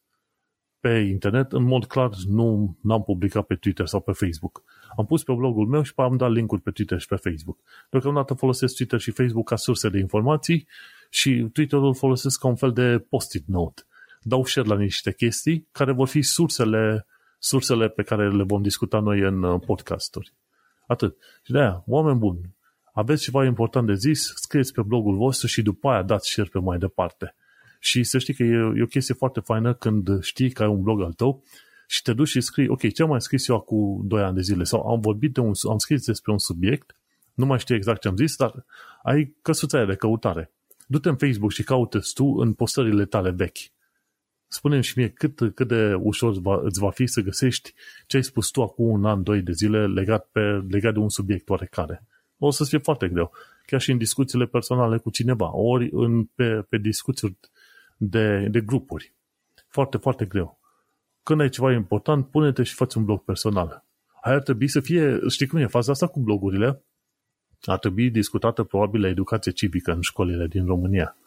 pe 0.80 0.90
internet, 0.90 1.52
în 1.52 1.64
mod 1.64 1.86
clar 1.86 2.10
nu 2.28 2.78
am 2.90 3.04
publicat 3.04 3.46
pe 3.46 3.56
Twitter 3.56 3.86
sau 3.86 4.02
pe 4.02 4.12
Facebook. 4.12 4.64
Am 4.98 5.06
pus 5.06 5.24
pe 5.24 5.34
blogul 5.34 5.68
meu 5.68 5.82
și 5.82 5.94
am 5.96 6.18
dat 6.18 6.32
linkuri 6.32 6.62
pe 6.62 6.72
Twitter 6.72 7.00
și 7.00 7.08
pe 7.08 7.16
Facebook. 7.16 7.60
Deocamdată 7.90 8.34
folosesc 8.34 8.76
Twitter 8.76 9.00
și 9.00 9.12
Facebook 9.12 9.48
ca 9.48 9.56
surse 9.56 9.90
de 9.90 10.00
informații 10.00 10.68
și 11.10 11.50
Twitter-ul 11.54 11.96
folosesc 11.96 12.40
ca 12.40 12.48
un 12.48 12.56
fel 12.56 12.72
de 12.72 13.06
post-it 13.10 13.48
note. 13.48 13.82
Dau 14.22 14.46
share 14.46 14.68
la 14.68 14.76
niște 14.76 15.14
chestii 15.14 15.68
care 15.72 15.92
vor 15.92 16.08
fi 16.08 16.22
sursele 16.22 17.06
sursele 17.44 17.90
pe 17.90 18.04
care 18.04 18.32
le 18.32 18.44
vom 18.44 18.62
discuta 18.62 19.00
noi 19.00 19.20
în 19.20 19.44
uh, 19.44 19.62
podcasturi. 19.66 20.34
Atât. 20.88 21.18
Și 21.44 21.52
de 21.52 21.60
aia, 21.60 21.84
oameni 21.88 22.18
buni, 22.18 22.56
aveți 22.94 23.24
ceva 23.24 23.46
important 23.46 23.88
de 23.88 23.94
zis, 23.94 24.34
scrieți 24.36 24.74
pe 24.74 24.82
blogul 24.82 25.16
vostru 25.16 25.48
și 25.48 25.62
după 25.62 25.90
aia 25.90 26.02
dați 26.02 26.30
share 26.30 26.50
pe 26.52 26.60
mai 26.60 26.78
departe. 26.78 27.36
Și 27.80 28.04
să 28.04 28.18
știi 28.18 28.34
că 28.34 28.44
e, 28.44 28.74
e 28.76 28.82
o 28.82 28.86
chestie 28.86 29.14
foarte 29.14 29.40
faină 29.40 29.74
când 29.74 30.22
știi 30.22 30.52
că 30.52 30.64
ai 30.64 30.70
un 30.70 30.82
blog 30.82 31.02
al 31.02 31.14
tău 31.14 31.44
și 31.88 32.02
te 32.02 32.14
duci 32.14 32.28
și 32.28 32.42
scrii, 32.42 32.68
ok, 32.68 32.94
ce 32.94 33.02
am 33.02 33.10
mai 33.10 33.22
scris 33.22 33.48
eu 33.48 33.56
acum 33.56 34.02
2 34.08 34.22
ani 34.22 34.36
de 34.36 34.42
zile? 34.42 34.64
Sau 34.64 34.90
am 34.90 35.00
vorbit 35.00 35.34
de 35.34 35.40
un, 35.40 35.52
am 35.70 35.78
scris 35.78 36.06
despre 36.06 36.32
un 36.32 36.40
subiect, 36.40 36.96
nu 37.34 37.46
mai 37.46 37.60
știu 37.60 37.76
exact 37.76 38.02
ce 38.02 38.08
am 38.08 38.16
zis, 38.16 38.36
dar 38.36 38.66
ai 39.04 39.36
căsuța 39.42 39.86
de 39.86 39.96
căutare. 39.96 40.52
Du-te 40.88 41.10
în 41.10 41.16
Facebook 41.16 41.52
și 41.52 41.64
caută 41.64 42.00
tu 42.14 42.26
în 42.26 42.54
postările 42.54 43.06
tale 43.06 43.30
vechi. 43.30 43.72
Spune 44.54 44.82
și 44.82 44.98
mie 44.98 45.10
cât, 45.10 45.40
cât 45.56 45.68
de 45.68 45.94
ușor 45.94 46.40
va, 46.40 46.60
îți 46.64 46.80
va 46.80 46.92
fi 46.92 47.08
să 47.08 47.22
găsești 47.22 47.74
ce 48.08 48.18
ai 48.18 48.24
spus 48.24 48.50
tu 48.50 48.62
acum 48.62 48.90
un 48.90 49.06
an, 49.06 49.24
doi 49.24 49.42
de 49.42 49.52
zile 49.52 49.88
legat, 49.88 50.30
pe, 50.32 50.42
legat 50.70 50.94
de 50.94 51.00
un 51.00 51.10
subiect 51.10 51.50
oarecare. 51.50 52.04
O 52.38 52.52
să 52.52 52.64
fie 52.64 52.78
foarte 52.78 53.08
greu. 53.08 53.32
Chiar 53.66 53.82
și 53.82 53.92
în 53.92 53.98
discuțiile 53.98 54.46
personale 54.46 54.98
cu 54.98 55.10
cineva, 55.10 55.56
ori 55.56 55.90
în, 55.92 56.24
pe, 56.24 56.66
pe 56.70 56.78
discuții 56.78 57.38
de, 57.98 58.48
de 58.52 58.62
grupuri. 58.62 59.14
Foarte, 59.68 59.98
foarte 59.98 60.26
greu. 60.26 60.60
Când 61.24 61.42
ai 61.42 61.50
ceva 61.50 61.72
important, 61.72 62.28
pune-te 62.28 62.64
și 62.64 62.74
faci 62.74 62.94
un 62.94 63.06
blog 63.06 63.24
personal. 63.24 63.86
Aia 64.22 64.36
ar 64.36 64.42
trebui 64.42 64.68
să 64.68 64.80
fie, 64.80 65.20
știi 65.30 65.48
cum 65.48 65.60
e 65.60 65.68
faza 65.68 65.92
asta 65.92 66.08
cu 66.08 66.20
blogurile? 66.20 66.84
Ar 67.62 67.80
trebui 67.80 68.10
discutată 68.10 68.64
probabil 68.64 69.02
la 69.02 69.08
educație 69.08 69.52
civică 69.52 69.92
în 69.92 70.02
școlile 70.02 70.48
din 70.48 70.66
România. 70.66 71.18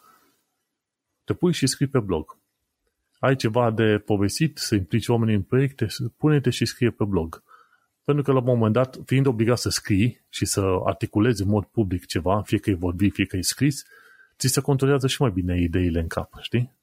Te 1.23 1.33
pui 1.33 1.53
și 1.53 1.67
scrii 1.67 1.87
pe 1.87 1.99
blog. 1.99 2.36
Ai 3.19 3.35
ceva 3.35 3.71
de 3.71 4.01
povestit, 4.05 4.57
să 4.57 4.75
implici 4.75 5.07
oamenii 5.07 5.35
în 5.35 5.41
proiecte, 5.41 5.87
pune-te 6.17 6.49
și 6.49 6.65
scrie 6.65 6.89
pe 6.89 7.03
blog. 7.03 7.43
Pentru 8.03 8.23
că 8.23 8.31
la 8.31 8.39
un 8.39 8.45
moment 8.45 8.73
dat, 8.73 8.97
fiind 9.05 9.25
obligat 9.25 9.57
să 9.57 9.69
scrii 9.69 10.25
și 10.29 10.45
să 10.45 10.61
articulezi 10.85 11.41
în 11.41 11.49
mod 11.49 11.63
public 11.63 12.05
ceva, 12.05 12.41
fie 12.41 12.57
că 12.57 12.69
e 12.69 12.73
vorbit, 12.73 13.13
fie 13.13 13.25
că 13.25 13.37
e 13.37 13.41
scris, 13.41 13.85
ți 14.37 14.47
se 14.47 14.61
controlează 14.61 15.07
și 15.07 15.21
mai 15.21 15.31
bine 15.33 15.61
ideile 15.61 15.99
în 15.99 16.07
cap, 16.07 16.29
știi? 16.41 16.75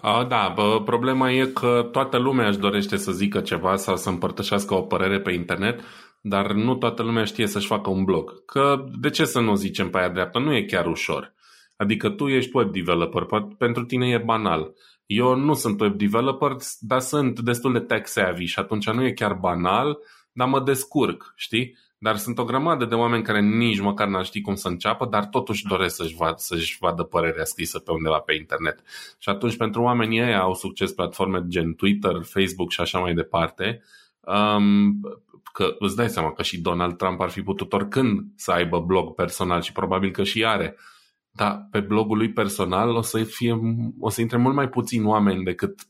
A, 0.00 0.24
da, 0.24 0.52
bă, 0.54 0.82
problema 0.84 1.32
e 1.32 1.46
că 1.46 1.88
toată 1.92 2.18
lumea 2.18 2.48
își 2.48 2.58
dorește 2.58 2.96
să 2.96 3.12
zică 3.12 3.40
ceva 3.40 3.76
sau 3.76 3.96
să 3.96 4.08
împărtășească 4.08 4.74
o 4.74 4.82
părere 4.82 5.20
pe 5.20 5.32
internet, 5.32 5.80
dar 6.20 6.52
nu 6.52 6.74
toată 6.74 7.02
lumea 7.02 7.24
știe 7.24 7.46
să-și 7.46 7.66
facă 7.66 7.90
un 7.90 8.04
blog. 8.04 8.44
Că 8.44 8.84
de 9.00 9.10
ce 9.10 9.24
să 9.24 9.40
nu 9.40 9.54
zicem 9.54 9.90
pe 9.90 9.98
aia 9.98 10.08
dreaptă? 10.08 10.38
Nu 10.38 10.54
e 10.54 10.62
chiar 10.64 10.86
ușor. 10.86 11.34
Adică 11.76 12.10
tu 12.10 12.28
ești 12.28 12.56
web 12.56 12.72
developer, 12.72 13.26
pentru 13.58 13.84
tine 13.84 14.08
e 14.08 14.18
banal. 14.18 14.74
Eu 15.06 15.34
nu 15.34 15.54
sunt 15.54 15.80
web 15.80 15.94
developer, 15.94 16.56
dar 16.80 17.00
sunt 17.00 17.40
destul 17.40 17.72
de 17.72 17.80
tech 17.80 18.06
savvy 18.06 18.44
și 18.44 18.58
atunci 18.58 18.90
nu 18.90 19.04
e 19.04 19.12
chiar 19.12 19.32
banal, 19.34 19.98
dar 20.32 20.48
mă 20.48 20.60
descurc, 20.60 21.32
știi? 21.36 21.76
Dar 21.98 22.16
sunt 22.16 22.38
o 22.38 22.44
grămadă 22.44 22.84
de 22.84 22.94
oameni 22.94 23.22
care 23.22 23.40
nici 23.40 23.80
măcar 23.80 24.08
n-ar 24.08 24.24
ști 24.24 24.40
cum 24.40 24.54
să 24.54 24.68
înceapă, 24.68 25.06
dar 25.06 25.26
totuși 25.26 25.66
doresc 25.66 25.94
să-și, 25.94 26.14
vad, 26.14 26.38
să-și 26.38 26.76
vadă 26.80 27.02
părerea 27.02 27.44
scrisă 27.44 27.78
pe 27.78 27.90
undeva 27.90 28.18
pe 28.18 28.34
internet. 28.34 28.82
Și 29.18 29.28
atunci 29.28 29.56
pentru 29.56 29.82
oamenii 29.82 30.18
ei 30.18 30.34
au 30.34 30.54
succes 30.54 30.92
platforme 30.92 31.44
gen 31.48 31.74
Twitter, 31.74 32.22
Facebook 32.22 32.70
și 32.70 32.80
așa 32.80 32.98
mai 32.98 33.14
departe, 33.14 33.82
um, 34.20 35.00
că 35.52 35.74
îți 35.78 35.96
dai 35.96 36.08
seama 36.08 36.32
că 36.32 36.42
și 36.42 36.60
Donald 36.60 36.96
Trump 36.96 37.20
ar 37.20 37.28
fi 37.28 37.42
putut 37.42 37.72
oricând 37.72 38.24
să 38.34 38.50
aibă 38.50 38.80
blog 38.80 39.14
personal 39.14 39.60
și 39.60 39.72
probabil 39.72 40.10
că 40.10 40.22
și 40.22 40.44
are. 40.44 40.76
Dar 41.36 41.68
pe 41.70 41.80
blogul 41.80 42.16
lui 42.16 42.32
personal 42.32 42.88
o 42.88 43.00
să, 43.00 43.24
fie, 43.24 43.60
o 43.98 44.08
să 44.08 44.20
intre 44.20 44.36
mult 44.36 44.54
mai 44.54 44.68
puțini 44.68 45.04
oameni 45.04 45.44
decât 45.44 45.80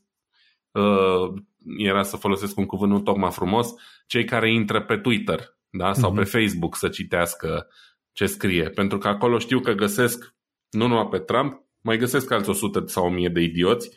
uh, 0.71 1.41
era 1.77 2.03
să 2.03 2.15
folosesc 2.15 2.57
un 2.57 2.65
cuvânt 2.65 2.91
nu 2.91 3.01
tocmai 3.01 3.31
frumos, 3.31 3.73
cei 4.07 4.25
care 4.25 4.53
intră 4.53 4.81
pe 4.81 4.97
Twitter 4.97 5.57
da? 5.69 5.93
sau 5.93 6.11
uh-huh. 6.11 6.15
pe 6.15 6.23
Facebook 6.23 6.75
să 6.75 6.87
citească 6.87 7.67
ce 8.11 8.25
scrie. 8.25 8.69
Pentru 8.69 8.97
că 8.97 9.07
acolo 9.07 9.37
știu 9.37 9.59
că 9.59 9.71
găsesc 9.71 10.35
nu 10.69 10.87
numai 10.87 11.07
pe 11.07 11.17
Trump, 11.17 11.61
mai 11.81 11.97
găsesc 11.97 12.31
alți 12.31 12.49
100 12.49 12.83
sau 12.85 13.05
1000 13.05 13.29
de 13.29 13.41
idioți, 13.41 13.89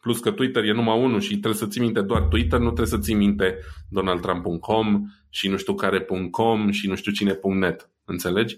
plus 0.00 0.20
că 0.20 0.30
Twitter 0.30 0.64
e 0.64 0.72
numai 0.72 0.98
unul 0.98 1.20
și 1.20 1.30
trebuie 1.30 1.54
să 1.54 1.66
ții 1.66 1.80
minte 1.80 2.00
doar 2.00 2.22
Twitter, 2.22 2.58
nu 2.58 2.64
trebuie 2.64 2.86
să 2.86 2.98
ții 2.98 3.14
minte 3.14 3.58
donaldtrump.com 3.88 5.04
și 5.30 5.48
nu 5.48 5.56
știu 5.56 5.74
care.com 5.74 6.70
și 6.70 6.88
nu 6.88 6.94
știu 6.94 7.12
cine.net. 7.12 7.90
Înțelegi? 8.04 8.56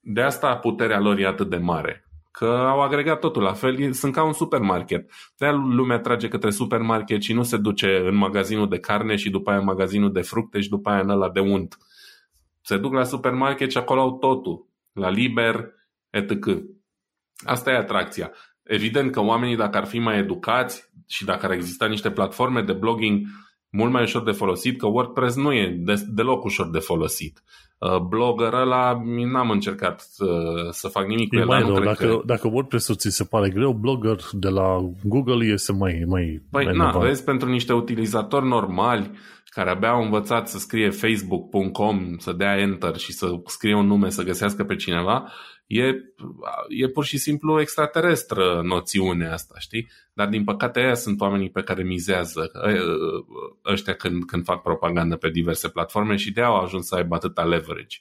De 0.00 0.20
asta 0.22 0.56
puterea 0.56 1.00
lor 1.00 1.18
e 1.18 1.26
atât 1.26 1.50
de 1.50 1.56
mare. 1.56 2.08
Că 2.30 2.46
au 2.46 2.80
agregat 2.80 3.18
totul 3.18 3.42
la 3.42 3.52
fel, 3.52 3.92
sunt 3.92 4.12
ca 4.14 4.22
un 4.22 4.32
supermarket. 4.32 5.10
de 5.36 5.50
lumea 5.50 5.98
trage 5.98 6.28
către 6.28 6.50
supermarket 6.50 7.22
și 7.22 7.32
nu 7.32 7.42
se 7.42 7.56
duce 7.56 7.96
în 7.96 8.14
magazinul 8.14 8.68
de 8.68 8.78
carne 8.78 9.16
și 9.16 9.30
după 9.30 9.50
aia 9.50 9.58
în 9.58 9.64
magazinul 9.64 10.12
de 10.12 10.20
fructe 10.20 10.60
și 10.60 10.68
după 10.68 10.90
aia 10.90 11.00
în 11.00 11.08
ăla 11.08 11.30
de 11.30 11.40
unt. 11.40 11.76
Se 12.60 12.76
duc 12.76 12.92
la 12.92 13.04
supermarket 13.04 13.70
și 13.70 13.78
acolo 13.78 14.00
au 14.00 14.18
totul. 14.18 14.66
La 14.92 15.10
liber, 15.10 15.72
etc. 16.10 16.32
Asta 17.44 17.70
e 17.70 17.76
atracția. 17.76 18.32
Evident 18.62 19.12
că 19.12 19.20
oamenii, 19.20 19.56
dacă 19.56 19.76
ar 19.76 19.86
fi 19.86 19.98
mai 19.98 20.18
educați 20.18 20.90
și 21.06 21.24
dacă 21.24 21.46
ar 21.46 21.52
exista 21.52 21.86
niște 21.86 22.10
platforme 22.10 22.62
de 22.62 22.72
blogging 22.72 23.26
mult 23.70 23.92
mai 23.92 24.02
ușor 24.02 24.22
de 24.22 24.30
folosit, 24.30 24.78
că 24.78 24.86
WordPress 24.86 25.36
nu 25.36 25.52
e 25.52 25.82
deloc 26.06 26.44
ușor 26.44 26.70
de 26.70 26.78
folosit. 26.78 27.42
Uh, 27.78 27.98
blogger 27.98 28.52
ăla 28.52 29.02
n-am 29.32 29.50
încercat 29.50 30.06
uh, 30.18 30.70
să 30.70 30.88
fac 30.88 31.06
nimic 31.06 31.32
e 31.32 31.36
cu 31.36 31.40
el. 31.40 31.46
Mai 31.46 31.62
rău, 31.62 31.80
dacă, 31.80 32.06
că... 32.06 32.20
dacă 32.24 32.48
WordPress-ul 32.48 32.94
ți 32.94 33.10
se 33.10 33.24
pare 33.24 33.50
greu, 33.50 33.72
blogger 33.72 34.16
de 34.32 34.48
la 34.48 34.90
Google 35.04 35.46
este 35.46 35.72
mai 35.72 36.04
mai 36.06 36.42
Păi 36.50 36.64
mai 36.64 36.76
na, 36.76 36.98
vezi, 36.98 37.24
pentru 37.24 37.48
niște 37.48 37.72
utilizatori 37.72 38.46
normali 38.46 39.10
care 39.44 39.70
abia 39.70 39.90
au 39.90 40.02
învățat 40.02 40.48
să 40.48 40.58
scrie 40.58 40.90
facebook.com, 40.90 42.16
să 42.18 42.32
dea 42.32 42.58
enter 42.58 42.96
și 42.96 43.12
să 43.12 43.40
scrie 43.46 43.74
un 43.74 43.86
nume, 43.86 44.10
să 44.10 44.22
găsească 44.22 44.64
pe 44.64 44.76
cineva, 44.76 45.32
e, 45.68 45.84
e 46.68 46.88
pur 46.88 47.04
și 47.04 47.18
simplu 47.18 47.60
extraterestră 47.60 48.60
noțiunea 48.64 49.32
asta, 49.32 49.54
știi? 49.58 49.88
Dar 50.12 50.28
din 50.28 50.44
păcate 50.44 50.78
aia 50.78 50.94
sunt 50.94 51.20
oamenii 51.20 51.50
pe 51.50 51.62
care 51.62 51.82
mizează 51.82 52.50
ăștia 53.64 53.94
când, 53.94 54.24
când 54.24 54.44
fac 54.44 54.62
propagandă 54.62 55.16
pe 55.16 55.30
diverse 55.30 55.68
platforme 55.68 56.16
și 56.16 56.32
de 56.32 56.40
au 56.40 56.56
ajuns 56.56 56.86
să 56.86 56.94
aibă 56.94 57.14
atâta 57.14 57.44
leverage. 57.44 57.96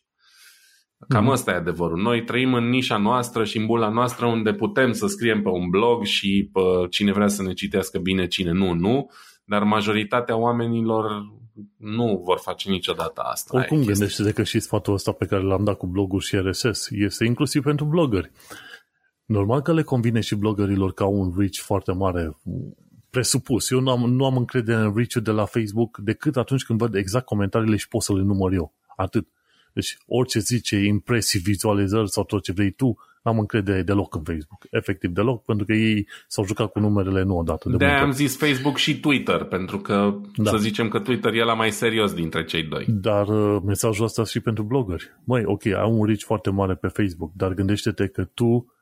Cam 1.07 1.23
mm. 1.23 1.29
ăsta 1.29 1.51
e 1.51 1.55
adevărul. 1.55 2.01
Noi 2.01 2.23
trăim 2.23 2.53
în 2.53 2.69
nișa 2.69 2.97
noastră 2.97 3.43
și 3.43 3.57
în 3.57 3.65
bula 3.65 3.89
noastră 3.89 4.25
unde 4.25 4.53
putem 4.53 4.91
să 4.91 5.07
scriem 5.07 5.41
pe 5.41 5.49
un 5.49 5.69
blog 5.69 6.03
și 6.03 6.49
pe 6.53 6.87
cine 6.89 7.11
vrea 7.11 7.27
să 7.27 7.43
ne 7.43 7.53
citească 7.53 7.99
bine, 7.99 8.27
cine 8.27 8.51
nu, 8.51 8.73
nu, 8.73 9.09
dar 9.45 9.63
majoritatea 9.63 10.35
oamenilor 10.35 11.25
nu 11.77 12.21
vor 12.23 12.39
face 12.39 12.69
niciodată 12.69 13.21
asta. 13.21 13.57
Oricum 13.57 13.83
gândește 13.83 14.31
că 14.31 14.43
și 14.43 14.59
sfatul 14.59 14.93
ăsta 14.93 15.11
pe 15.11 15.25
care 15.25 15.43
l-am 15.43 15.63
dat 15.63 15.77
cu 15.77 15.87
bloguri 15.87 16.25
și 16.25 16.37
RSS 16.37 16.89
este 16.89 17.25
inclusiv 17.25 17.63
pentru 17.63 17.85
blogări. 17.85 18.31
Normal 19.25 19.61
că 19.61 19.73
le 19.73 19.83
convine 19.83 20.19
și 20.19 20.35
blogărilor 20.35 20.93
ca 20.93 21.05
un 21.05 21.33
reach 21.37 21.55
foarte 21.55 21.91
mare, 21.91 22.37
presupus. 23.09 23.69
Eu 23.69 23.79
nu 23.79 23.91
am, 23.91 24.13
nu 24.13 24.25
am 24.25 24.37
încredere 24.37 24.79
în 24.79 24.93
reach 24.95 25.13
de 25.13 25.31
la 25.31 25.45
Facebook 25.45 25.97
decât 25.97 26.37
atunci 26.37 26.63
când 26.63 26.79
văd 26.79 26.95
exact 26.95 27.25
comentariile 27.25 27.75
și 27.75 27.87
pot 27.87 28.01
să 28.01 28.13
le 28.13 28.21
număr 28.21 28.53
eu. 28.53 28.73
Atât. 28.95 29.27
Deci 29.73 29.97
orice 30.07 30.39
zice 30.39 30.77
impresii, 30.77 31.39
vizualizări 31.39 32.09
sau 32.09 32.23
tot 32.23 32.43
ce 32.43 32.51
vrei 32.51 32.71
tu, 32.71 32.97
n-am 33.27 33.39
încredere 33.39 33.81
deloc 33.81 34.15
în 34.15 34.23
Facebook. 34.23 34.65
Efectiv 34.71 35.09
deloc, 35.09 35.43
pentru 35.43 35.65
că 35.65 35.73
ei 35.73 36.07
s-au 36.27 36.45
jucat 36.45 36.71
cu 36.71 36.79
numerele 36.79 37.23
nu 37.23 37.37
odată. 37.37 37.69
De, 37.69 37.77
de 37.77 37.85
am 37.85 38.11
zis 38.11 38.37
Facebook 38.37 38.77
și 38.77 38.99
Twitter, 38.99 39.43
pentru 39.43 39.77
că 39.79 40.15
da. 40.35 40.49
să 40.49 40.57
zicem 40.57 40.87
că 40.87 40.99
Twitter 40.99 41.33
e 41.33 41.43
la 41.43 41.53
mai 41.53 41.71
serios 41.71 42.13
dintre 42.13 42.43
cei 42.43 42.63
doi. 42.63 42.85
Dar 42.87 43.27
uh, 43.27 43.61
mesajul 43.65 44.05
ăsta 44.05 44.23
și 44.23 44.39
pentru 44.39 44.63
blogări. 44.63 45.11
Măi, 45.23 45.43
ok, 45.45 45.65
ai 45.65 45.89
un 45.89 46.05
reach 46.05 46.21
foarte 46.21 46.49
mare 46.49 46.75
pe 46.75 46.87
Facebook, 46.87 47.31
dar 47.35 47.53
gândește-te 47.53 48.07
că 48.07 48.23
tu 48.23 48.73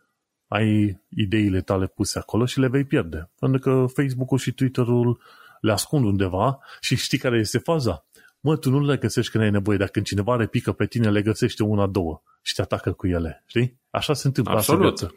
ai 0.48 1.00
ideile 1.10 1.62
tale 1.62 1.88
puse 1.88 2.20
acolo 2.20 2.46
și 2.46 2.60
le 2.60 2.68
vei 2.68 2.84
pierde. 2.84 3.30
Pentru 3.40 3.60
că 3.60 3.86
Facebook-ul 3.94 4.38
și 4.38 4.52
Twitter-ul 4.52 5.20
le 5.62 5.72
ascund 5.72 6.06
undeva 6.06 6.60
și 6.80 6.96
știi 6.96 7.18
care 7.18 7.40
este 7.40 7.58
faza? 7.58 8.06
Mă, 8.46 8.58
tu 8.58 8.70
nu 8.70 8.86
le 8.86 8.98
găsești 8.98 9.32
când 9.32 9.44
ai 9.44 9.50
nevoie, 9.50 9.78
dar 9.78 9.88
când 9.88 10.06
cineva 10.06 10.36
repică 10.36 10.72
pe 10.72 10.86
tine, 10.86 11.10
le 11.10 11.22
găsește 11.22 11.64
una, 11.64 11.88
două 11.88 12.22
și 12.42 12.54
te 12.54 12.62
atacă 12.62 12.92
cu 12.92 13.08
ele, 13.08 13.44
știi? 13.46 13.80
Așa 13.90 14.14
se 14.14 14.28
întâmplă 14.28 14.54
Absolut. 14.54 14.94
asta 14.94 15.06
viață. 15.06 15.16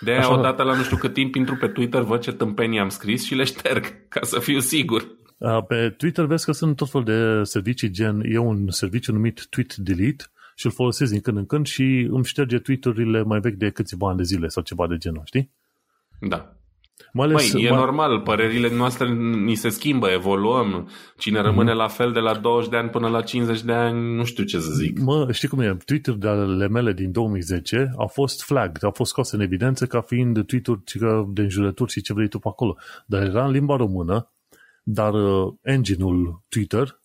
De 0.00 0.10
aia 0.10 0.18
Așa... 0.20 0.38
odată 0.38 0.62
la 0.62 0.76
nu 0.76 0.82
știu 0.82 0.96
cât 0.96 1.12
timp 1.12 1.34
intru 1.34 1.56
pe 1.56 1.68
Twitter, 1.68 2.02
văd 2.02 2.20
ce 2.20 2.32
tâmpenii 2.32 2.78
am 2.78 2.88
scris 2.88 3.24
și 3.24 3.34
le 3.34 3.44
șterg, 3.44 4.08
ca 4.08 4.20
să 4.22 4.38
fiu 4.38 4.58
sigur. 4.58 5.06
Pe 5.68 5.90
Twitter 5.90 6.24
vezi 6.24 6.44
că 6.44 6.52
sunt 6.52 6.76
tot 6.76 6.90
fel 6.90 7.02
de 7.02 7.42
servicii 7.42 7.90
gen, 7.90 8.20
e 8.24 8.38
un 8.38 8.70
serviciu 8.70 9.12
numit 9.12 9.46
Tweet 9.46 9.74
Delete 9.74 10.24
și 10.54 10.66
îl 10.66 10.72
folosesc 10.72 11.10
din 11.10 11.20
când 11.20 11.36
în 11.36 11.46
când 11.46 11.66
și 11.66 12.08
îmi 12.10 12.24
șterge 12.24 12.58
tweet-urile 12.58 13.22
mai 13.22 13.40
vechi 13.40 13.54
de 13.54 13.70
câțiva 13.70 14.08
ani 14.08 14.16
de 14.16 14.22
zile 14.22 14.48
sau 14.48 14.62
ceva 14.62 14.86
de 14.86 14.96
genul, 14.96 15.22
știi? 15.24 15.50
Da. 16.20 16.56
Mai 17.12 17.26
ales, 17.26 17.52
Măi, 17.52 17.62
e 17.64 17.70
mai... 17.70 17.78
normal, 17.78 18.20
părerile 18.20 18.74
noastre 18.74 19.08
ni 19.44 19.54
se 19.54 19.68
schimbă, 19.68 20.10
evoluăm. 20.10 20.88
Cine 21.18 21.40
rămâne 21.40 21.72
mm-hmm. 21.72 21.76
la 21.76 21.88
fel 21.88 22.12
de 22.12 22.18
la 22.18 22.34
20 22.34 22.70
de 22.70 22.76
ani 22.76 22.88
până 22.88 23.08
la 23.08 23.22
50 23.22 23.62
de 23.62 23.72
ani, 23.72 24.14
nu 24.14 24.24
știu 24.24 24.44
ce 24.44 24.58
să 24.58 24.70
zic. 24.70 24.98
Mă, 24.98 25.32
știi 25.32 25.48
cum 25.48 25.60
e? 25.60 25.76
Twitter-urile 25.84 26.68
mele 26.68 26.92
din 26.92 27.12
2010 27.12 27.92
au 27.96 28.06
fost 28.06 28.42
flagged, 28.42 28.84
au 28.84 28.90
fost 28.90 29.10
scoase 29.10 29.36
în 29.36 29.42
evidență 29.42 29.86
ca 29.86 30.00
fiind 30.00 30.46
tweet-uri 30.46 30.82
de 31.32 31.40
înjurături 31.40 31.92
și 31.92 32.02
ce 32.02 32.12
vrei 32.12 32.28
tu 32.28 32.38
pe 32.38 32.48
acolo. 32.48 32.76
Dar 33.06 33.22
era 33.22 33.44
în 33.44 33.50
limba 33.50 33.76
română, 33.76 34.32
dar 34.82 35.12
uh, 35.12 35.52
engine-ul 35.62 36.42
Twitter 36.48 37.02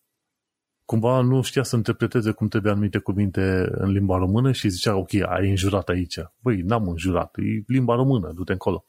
cumva 0.86 1.22
nu 1.22 1.42
știa 1.42 1.64
să 1.64 1.76
interpreteze 1.76 2.32
cum 2.32 2.48
trebuie 2.48 2.72
anumite 2.72 2.98
cuvinte 2.98 3.70
în 3.72 3.92
limba 3.92 4.18
română 4.18 4.52
și 4.52 4.70
zicea, 4.70 4.96
ok, 4.96 5.14
ai 5.14 5.50
înjurat 5.50 5.90
aici. 5.90 6.20
Băi, 6.40 6.62
n-am 6.62 6.88
înjurat, 6.88 7.36
e 7.38 7.64
limba 7.68 7.96
română, 7.96 8.32
du-te 8.36 8.52
încolo. 8.52 8.86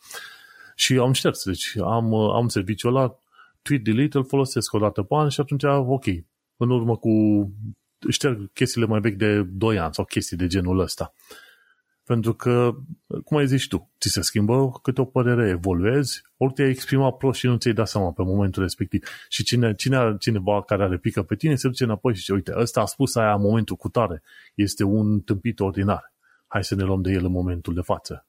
Și 0.81 0.99
am 0.99 1.13
șters, 1.13 1.45
deci 1.45 1.77
am, 1.83 2.15
am 2.15 2.49
serviciul 2.49 2.97
ăla, 2.97 3.19
tweet 3.63 3.85
delete 3.85 4.17
îl 4.17 4.25
folosesc 4.25 4.73
o 4.73 4.79
dată 4.79 5.03
pe 5.03 5.15
an 5.15 5.29
și 5.29 5.41
atunci, 5.41 5.63
ok, 5.65 6.05
în 6.57 6.71
urmă 6.71 6.97
cu 6.97 7.11
șterg 8.09 8.53
chestiile 8.53 8.87
mai 8.87 9.01
vechi 9.01 9.17
de 9.17 9.43
2 9.43 9.79
ani 9.79 9.95
sau 9.95 10.05
chestii 10.05 10.37
de 10.37 10.47
genul 10.47 10.79
ăsta. 10.79 11.13
Pentru 12.05 12.35
că, 12.35 12.75
cum 13.25 13.37
ai 13.37 13.47
zis 13.47 13.67
tu, 13.67 13.91
ți 14.01 14.09
se 14.09 14.21
schimbă 14.21 14.71
câte 14.83 15.01
o 15.01 15.05
părere, 15.05 15.49
evoluezi, 15.49 16.23
ori 16.37 16.53
te-ai 16.53 16.71
exprimat 16.71 17.17
prost 17.17 17.39
și 17.39 17.47
nu 17.47 17.57
ți-ai 17.57 17.75
dat 17.75 17.89
seama 17.89 18.13
pe 18.13 18.23
momentul 18.23 18.63
respectiv. 18.63 19.05
Și 19.29 19.45
cine, 19.45 19.75
cine, 19.75 20.17
cineva 20.19 20.63
care 20.63 20.83
are 20.83 20.97
pică 20.97 21.23
pe 21.23 21.37
tine 21.37 21.55
se 21.55 21.69
duce 21.69 21.85
înapoi 21.85 22.15
și 22.15 22.19
zice, 22.19 22.33
uite, 22.33 22.53
ăsta 22.57 22.81
a 22.81 22.85
spus 22.85 23.15
aia 23.15 23.35
în 23.35 23.41
momentul 23.41 23.77
cu 23.77 23.89
tare. 23.89 24.23
Este 24.55 24.85
un 24.85 25.21
tâmpit 25.21 25.61
ordinar. 25.61 26.13
Hai 26.47 26.65
să 26.65 26.75
ne 26.75 26.83
luăm 26.83 27.03
de 27.03 27.11
el 27.11 27.25
în 27.25 27.33
momentul 27.33 27.75
de 27.75 27.81
față. 27.81 28.25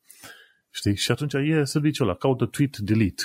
Știi? 0.71 0.95
Și 0.95 1.11
atunci 1.11 1.33
e 1.33 1.63
serviciul 1.63 2.07
ăla, 2.07 2.15
caută 2.15 2.45
tweet, 2.45 2.77
delete. 2.77 3.23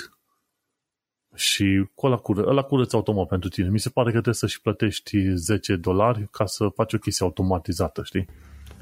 Și 1.35 1.87
cu 1.93 2.05
ăla, 2.05 2.15
cură, 2.15 2.45
ăla 2.47 2.61
curăță 2.61 2.95
automat 2.95 3.27
pentru 3.27 3.49
tine. 3.49 3.69
Mi 3.69 3.79
se 3.79 3.89
pare 3.89 4.05
că 4.05 4.11
trebuie 4.11 4.33
să 4.33 4.47
și 4.47 4.61
plătești 4.61 5.33
10 5.33 5.75
dolari 5.75 6.27
ca 6.31 6.45
să 6.45 6.67
faci 6.67 6.93
o 6.93 6.97
chestie 6.97 7.25
automatizată, 7.25 8.03
știi? 8.03 8.27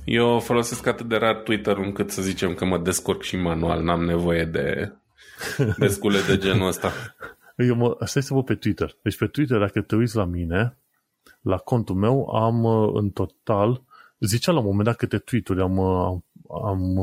Eu 0.05 0.39
folosesc 0.39 0.85
atât 0.87 1.07
de 1.07 1.15
rar 1.15 1.35
Twitter 1.35 1.77
încât 1.77 2.11
să 2.11 2.21
zicem 2.21 2.53
că 2.53 2.65
mă 2.65 2.77
descurc 2.77 3.21
și 3.21 3.35
manual, 3.35 3.83
n-am 3.83 4.03
nevoie 4.03 4.45
de, 4.45 4.91
de 5.77 5.87
scule 5.87 6.19
de 6.27 6.37
genul 6.37 6.67
ăsta. 6.67 6.91
Eu 7.57 7.75
mă, 7.75 7.97
stai 8.05 8.23
să 8.23 8.33
vă 8.33 8.43
pe 8.43 8.55
Twitter. 8.55 8.97
Deci 9.01 9.17
pe 9.17 9.27
Twitter, 9.27 9.59
dacă 9.59 9.81
te 9.81 9.95
uiți 9.95 10.15
la 10.15 10.25
mine, 10.25 10.77
la 11.41 11.57
contul 11.57 11.95
meu, 11.95 12.27
am 12.27 12.63
uh, 12.63 12.91
în 12.93 13.09
total, 13.09 13.81
zicea 14.19 14.51
la 14.51 14.59
un 14.59 14.65
moment 14.65 14.85
dat 14.85 14.95
câte 14.95 15.17
tweet-uri 15.17 15.61
am, 15.61 15.77
uh, 15.77 16.17
am, 16.63 16.97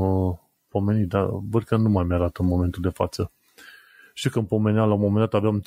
am 0.72 0.82
uh, 0.82 0.88
pomenit, 0.88 1.08
dar 1.08 1.28
văd 1.50 1.64
că 1.64 1.76
nu 1.76 1.88
mai 1.88 2.04
mi-arată 2.04 2.42
în 2.42 2.48
momentul 2.48 2.82
de 2.82 2.88
față. 2.88 3.32
Știu 4.14 4.30
că 4.30 4.38
îmi 4.38 4.48
pomenea 4.48 4.84
la 4.84 4.94
un 4.94 5.00
moment 5.00 5.30
dat 5.30 5.34
aveam 5.34 5.62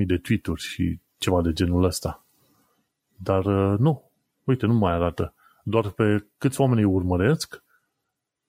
30.000 0.00 0.06
de 0.06 0.16
tweet-uri 0.16 0.60
și 0.60 1.00
ceva 1.18 1.42
de 1.42 1.52
genul 1.52 1.84
ăsta. 1.84 2.26
Dar 3.16 3.44
nu, 3.78 4.10
uite, 4.44 4.66
nu 4.66 4.74
mai 4.74 4.92
arată 4.92 5.32
doar 5.68 5.90
pe 5.90 6.26
câți 6.38 6.60
oameni 6.60 6.80
îi 6.80 6.86
urmăresc. 6.86 7.62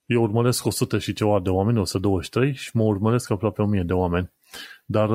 Eu 0.05 0.21
urmăresc 0.21 0.65
100 0.65 0.97
și 0.97 1.13
ceva 1.13 1.39
de 1.39 1.49
oameni, 1.49 1.79
123 1.79 2.53
și 2.53 2.69
mă 2.73 2.83
urmăresc 2.83 3.29
aproape 3.29 3.61
1000 3.61 3.83
de 3.83 3.93
oameni. 3.93 4.31
Dar, 4.85 5.09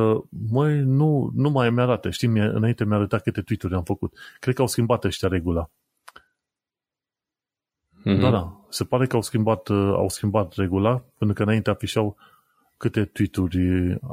măi, 0.50 0.80
nu, 0.80 1.30
nu 1.34 1.50
mai 1.50 1.70
mi-arată. 1.70 2.10
Știi, 2.10 2.28
mie, 2.28 2.42
înainte 2.42 2.84
mi-a 2.84 2.96
arătat 2.96 3.22
câte 3.22 3.40
tweet-uri 3.40 3.74
am 3.74 3.82
făcut. 3.82 4.12
Cred 4.38 4.54
că 4.54 4.60
au 4.60 4.66
schimbat 4.66 5.04
ăștia 5.04 5.28
regula. 5.28 5.70
Mm-hmm. 8.04 8.20
Da, 8.20 8.30
da. 8.30 8.60
Se 8.68 8.84
pare 8.84 9.06
că 9.06 9.16
au 9.16 9.22
schimbat, 9.22 9.68
au 9.70 10.08
schimbat 10.08 10.54
regula, 10.54 11.02
pentru 11.18 11.36
că 11.36 11.42
înainte 11.42 11.70
afișau 11.70 12.16
câte 12.76 13.04
tweet-uri 13.04 13.58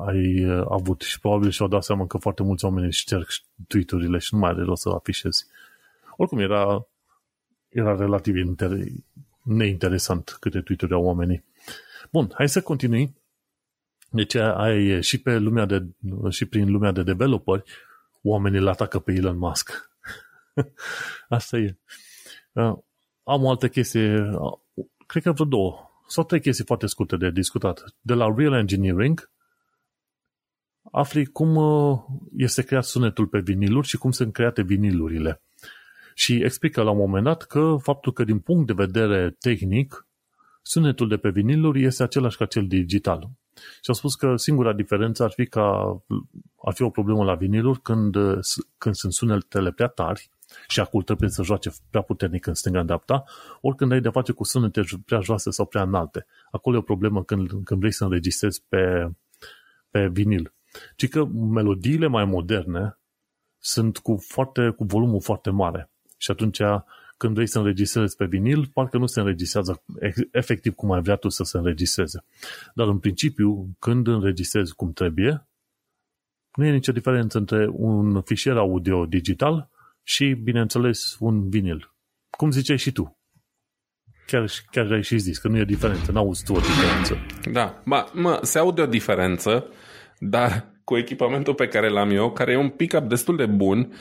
ai 0.06 0.46
avut 0.70 1.02
și 1.02 1.20
probabil 1.20 1.50
și-au 1.50 1.68
dat 1.68 1.84
seama 1.84 2.08
că 2.08 2.18
foarte 2.18 2.44
mulți 2.44 2.66
oameni 2.66 2.86
își 2.86 3.00
șterg 3.00 3.28
tweet-urile 3.68 4.18
și 4.18 4.34
nu 4.34 4.40
mai 4.40 4.50
are 4.50 4.64
rost 4.64 4.82
să 4.82 4.90
afișezi. 4.90 5.46
Oricum 6.18 6.40
era 6.40 6.86
era 7.72 7.96
relativ 7.96 8.36
inter- 8.36 9.04
neinteresant 9.44 10.38
câte 10.40 10.62
tweet 10.62 10.92
au 10.92 11.04
oamenii. 11.04 11.44
Bun, 12.10 12.32
hai 12.34 12.50
să 12.50 12.62
continui. 12.62 13.16
Deci 14.10 14.36
ai 14.36 15.02
și 15.02 15.22
pe 15.22 15.38
lumea 15.38 15.66
de, 15.66 15.86
și 16.30 16.46
prin 16.46 16.72
lumea 16.72 16.92
de 16.92 17.04
developeri, 17.04 17.64
oamenii 18.22 18.60
îl 18.60 18.68
atacă 18.68 19.00
pe 19.00 19.12
Elon 19.12 19.38
Musk. 19.38 19.90
Asta 21.30 21.58
e. 21.58 21.78
Uh, 23.32 23.38
am 23.38 23.44
o 23.44 23.50
altă 23.50 23.68
chestie, 23.68 24.32
uh, 24.74 24.86
cred 25.06 25.24
că 25.24 25.32
vreo 25.32 25.46
două 25.46 25.90
sau 26.08 26.24
trei 26.24 26.42
chestii 26.42 26.66
foarte 26.66 26.86
scurte 26.86 27.18
de 27.18 27.32
discutat. 27.32 27.84
De 28.02 28.14
la 28.14 28.34
Real 28.38 28.54
Engineering, 28.54 29.32
afli 30.92 31.26
cum 31.26 31.56
uh, 31.56 32.00
este 32.38 32.62
creat 32.62 32.84
sunetul 32.84 33.28
pe 33.28 33.40
viniluri 33.40 33.88
și 33.88 33.98
cum 33.98 34.12
sunt 34.12 34.34
create 34.34 34.62
vinilurile. 34.62 35.42
Și 36.16 36.44
explică 36.44 36.82
la 36.82 36.92
un 36.92 36.98
moment 36.98 37.24
dat 37.24 37.44
că 37.44 37.76
faptul 37.82 38.14
că 38.14 38.24
din 38.24 38.40
punct 38.40 38.68
de 38.68 38.74
vedere 38.74 39.36
tehnic, 39.40 40.08
sunetul 40.62 41.08
de 41.08 41.18
pe 41.18 41.30
viniluri 41.30 41.84
este 41.84 42.04
același 42.04 42.38
ca 42.38 42.46
cel 42.46 42.68
digital. 42.68 43.30
Și 43.56 43.88
au 43.88 43.94
spus 43.94 44.16
că 44.16 44.36
singura 44.36 44.74
diferență 44.74 45.24
ar 45.24 45.32
fi, 45.32 45.46
ca, 45.46 45.98
ar 46.64 46.74
fi 46.74 46.82
o 46.82 46.90
problemă 46.90 47.24
la 47.24 47.36
viniluri 47.36 47.82
când, 47.82 48.16
când 48.78 48.96
sunt 48.96 49.14
sunetele 49.14 49.72
prea 49.72 49.88
tari 49.88 50.30
și 50.68 50.80
acolo 50.80 51.04
trebuie 51.04 51.30
să 51.30 51.44
joace 51.44 51.72
prea 51.90 52.02
puternic 52.02 52.46
în 52.46 52.54
stânga-dreapta, 52.54 53.24
ori 53.62 53.76
când 53.76 53.92
ai 53.92 54.02
de 54.02 54.10
face 54.10 54.32
cu 54.32 54.44
sunete 54.44 54.84
prea 55.06 55.20
joase 55.20 55.52
sau 55.52 55.66
prea 55.66 55.82
înalte. 55.82 56.26
Acolo 56.52 56.76
e 56.76 56.80
o 56.80 56.82
problemă 56.82 57.24
când, 57.24 57.50
când 57.64 57.80
vrei 57.80 57.92
să 57.92 58.04
înregistrezi 58.04 58.64
pe, 58.70 59.12
pe 59.90 60.08
vinil. 60.08 60.54
Ci 60.96 61.10
că 61.10 61.26
melodiile 61.26 62.08
mai 62.08 62.26
moderne 62.26 62.98
sunt 63.60 63.98
cu, 63.98 64.18
foarte, 64.28 64.70
cu 64.70 64.84
volumul 64.84 65.22
foarte 65.22 65.50
mare. 65.50 65.90
Și 66.18 66.32
atunci, 66.32 66.62
când 67.18 67.34
vrei 67.34 67.48
să 67.48 67.60
înregistrezi 67.60 68.16
pe 68.16 68.26
vinil, 68.26 68.68
parcă 68.74 68.98
nu 68.98 69.06
se 69.06 69.20
înregistrează 69.20 69.84
efectiv 70.32 70.74
cum 70.74 70.92
ai 70.92 71.02
vrea 71.02 71.16
tu 71.16 71.30
să 71.30 71.44
se 71.44 71.58
înregistreze. 71.58 72.24
Dar 72.74 72.88
în 72.88 73.00
principiu, 73.00 73.76
când 73.80 74.08
înregistrezi 74.08 74.76
cum 74.76 74.94
trebuie, 74.94 75.48
nu 76.56 76.66
e 76.66 76.72
nicio 76.72 76.92
diferență 76.92 77.38
între 77.38 77.68
un 77.72 78.22
fișier 78.22 78.58
audio 78.58 79.06
digital 79.06 79.70
și, 80.04 80.34
bineînțeles, 80.44 81.16
un 81.20 81.50
vinil. 81.50 81.96
Cum 82.30 82.52
ziceai 82.52 82.78
și 82.78 82.92
tu. 82.92 83.20
Chiar, 84.26 84.52
chiar 84.72 84.92
ai 84.92 85.04
și 85.04 85.18
zis 85.18 85.38
că 85.38 85.48
nu 85.48 85.58
e 85.58 85.64
diferență, 85.64 86.12
n-auzi 86.12 86.44
tu 86.44 86.54
o 86.54 86.60
diferență. 86.60 87.18
Da, 87.52 87.82
mă, 87.86 88.10
mă, 88.14 88.40
se 88.42 88.60
aude 88.60 88.82
o 88.82 88.86
diferență, 88.86 89.68
dar 90.20 90.72
cu 90.84 90.98
echipamentul 90.98 91.54
pe 91.54 91.68
care 91.68 91.90
l-am 91.90 92.10
eu, 92.10 92.32
care 92.32 92.52
e 92.52 92.58
un 92.58 92.70
pick-up 92.70 93.04
destul 93.04 93.36
de 93.36 93.46
bun, 93.46 93.94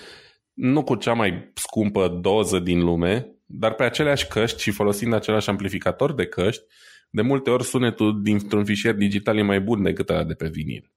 nu 0.52 0.84
cu 0.84 0.94
cea 0.94 1.12
mai 1.12 1.50
scumpă 1.54 2.18
doză 2.22 2.58
din 2.58 2.84
lume, 2.84 3.26
dar 3.46 3.74
pe 3.74 3.82
aceleași 3.82 4.26
căști 4.26 4.62
și 4.62 4.70
folosind 4.70 5.12
același 5.12 5.48
amplificator 5.48 6.14
de 6.14 6.26
căști, 6.26 6.62
de 7.10 7.22
multe 7.22 7.50
ori 7.50 7.64
sunetul 7.64 8.22
dintr-un 8.22 8.64
fișier 8.64 8.94
digital 8.94 9.36
e 9.36 9.42
mai 9.42 9.60
bun 9.60 9.82
decât 9.82 10.10
ăla 10.10 10.24
de 10.24 10.34
pe 10.34 10.48
vinil. 10.48 10.92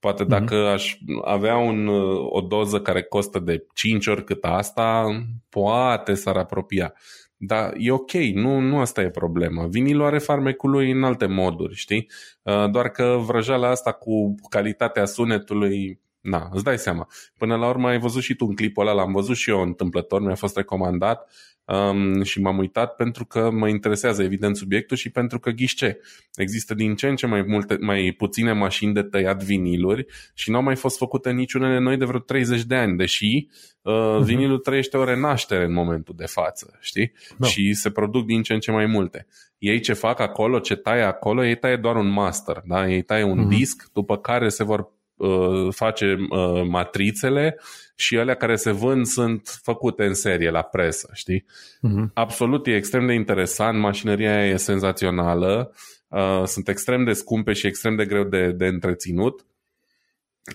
Poate 0.00 0.22
mhm. 0.22 0.30
dacă 0.30 0.64
mm-hmm. 0.64 0.72
aș 0.72 0.98
avea 1.24 1.56
un, 1.56 1.88
o 2.28 2.40
doză 2.40 2.80
care 2.80 3.02
costă 3.02 3.38
de 3.38 3.66
5 3.74 4.06
ori 4.06 4.24
cât 4.24 4.44
asta, 4.44 5.04
poate 5.48 6.14
s-ar 6.14 6.36
apropia. 6.36 6.94
Dar 7.36 7.74
e 7.76 7.90
ok, 7.90 8.12
nu, 8.12 8.58
nu 8.58 8.78
asta 8.80 9.02
e 9.02 9.10
problema. 9.10 9.66
Vinilul 9.66 10.04
are 10.04 10.18
farmecul 10.18 10.70
lui 10.70 10.90
în 10.90 11.04
alte 11.04 11.26
moduri, 11.26 11.74
știi? 11.74 12.10
Uh, 12.42 12.70
doar 12.70 12.88
că 12.88 13.18
vrăjeala 13.20 13.68
asta 13.68 13.92
cu 13.92 14.34
calitatea 14.50 15.04
sunetului 15.04 16.00
Na, 16.20 16.48
îți 16.52 16.64
dai 16.64 16.78
seama. 16.78 17.06
Până 17.38 17.56
la 17.56 17.68
urmă 17.68 17.88
ai 17.88 17.98
văzut 17.98 18.22
și 18.22 18.34
tu 18.34 18.46
în 18.46 18.54
clipul 18.54 18.86
ăla, 18.86 18.96
l-am 18.96 19.12
văzut 19.12 19.36
și 19.36 19.50
eu 19.50 19.60
întâmplător, 19.60 20.20
mi-a 20.20 20.34
fost 20.34 20.56
recomandat 20.56 21.30
um, 21.64 22.22
și 22.22 22.40
m-am 22.40 22.58
uitat 22.58 22.94
pentru 22.94 23.24
că 23.24 23.50
mă 23.50 23.68
interesează 23.68 24.22
evident 24.22 24.56
subiectul 24.56 24.96
și 24.96 25.10
pentru 25.10 25.38
că 25.38 25.50
ghișce. 25.50 25.98
Există 26.34 26.74
din 26.74 26.94
ce 26.94 27.08
în 27.08 27.16
ce 27.16 27.26
mai, 27.26 27.42
multe, 27.42 27.76
mai 27.80 28.14
puține 28.16 28.52
mașini 28.52 28.94
de 28.94 29.02
tăiat 29.02 29.42
viniluri 29.42 30.06
și 30.34 30.50
nu 30.50 30.56
au 30.56 30.62
mai 30.62 30.76
fost 30.76 30.96
făcute 30.96 31.30
niciunele 31.30 31.78
noi 31.78 31.96
de 31.96 32.04
vreo 32.04 32.20
30 32.20 32.64
de 32.64 32.74
ani, 32.74 32.96
deși 32.96 33.48
uh, 33.82 33.92
uh-huh. 33.92 34.24
vinilul 34.24 34.58
trăiește 34.58 34.96
o 34.96 35.04
renaștere 35.04 35.64
în 35.64 35.72
momentul 35.72 36.14
de 36.16 36.26
față, 36.26 36.76
știi? 36.80 37.12
No. 37.36 37.46
Și 37.46 37.74
se 37.74 37.90
produc 37.90 38.26
din 38.26 38.42
ce 38.42 38.52
în 38.52 38.60
ce 38.60 38.70
mai 38.70 38.86
multe. 38.86 39.26
Ei 39.58 39.80
ce 39.80 39.92
fac 39.92 40.20
acolo, 40.20 40.58
ce 40.58 40.74
taie 40.74 41.02
acolo, 41.02 41.44
ei 41.44 41.56
taie 41.56 41.76
doar 41.76 41.96
un 41.96 42.08
master, 42.08 42.62
da? 42.64 42.88
Ei 42.88 43.02
taie 43.02 43.22
un 43.22 43.44
uh-huh. 43.44 43.56
disc, 43.56 43.90
după 43.92 44.18
care 44.18 44.48
se 44.48 44.64
vor 44.64 44.96
Uh, 45.18 45.74
face 45.74 46.16
uh, 46.30 46.62
matrițele 46.68 47.60
și 47.94 48.18
alea 48.18 48.34
care 48.34 48.56
se 48.56 48.70
vând 48.70 49.06
sunt 49.06 49.58
făcute 49.62 50.04
în 50.04 50.14
serie 50.14 50.50
la 50.50 50.62
presă, 50.62 51.10
știi? 51.12 51.44
Uh-huh. 51.44 52.12
Absolut, 52.14 52.66
e 52.66 52.76
extrem 52.76 53.06
de 53.06 53.12
interesant, 53.12 53.78
mașinăria 53.78 54.46
e 54.46 54.56
senzațională, 54.56 55.74
uh, 56.08 56.42
sunt 56.44 56.68
extrem 56.68 57.04
de 57.04 57.12
scumpe 57.12 57.52
și 57.52 57.66
extrem 57.66 57.96
de 57.96 58.04
greu 58.04 58.24
de, 58.24 58.50
de 58.50 58.66
întreținut, 58.66 59.44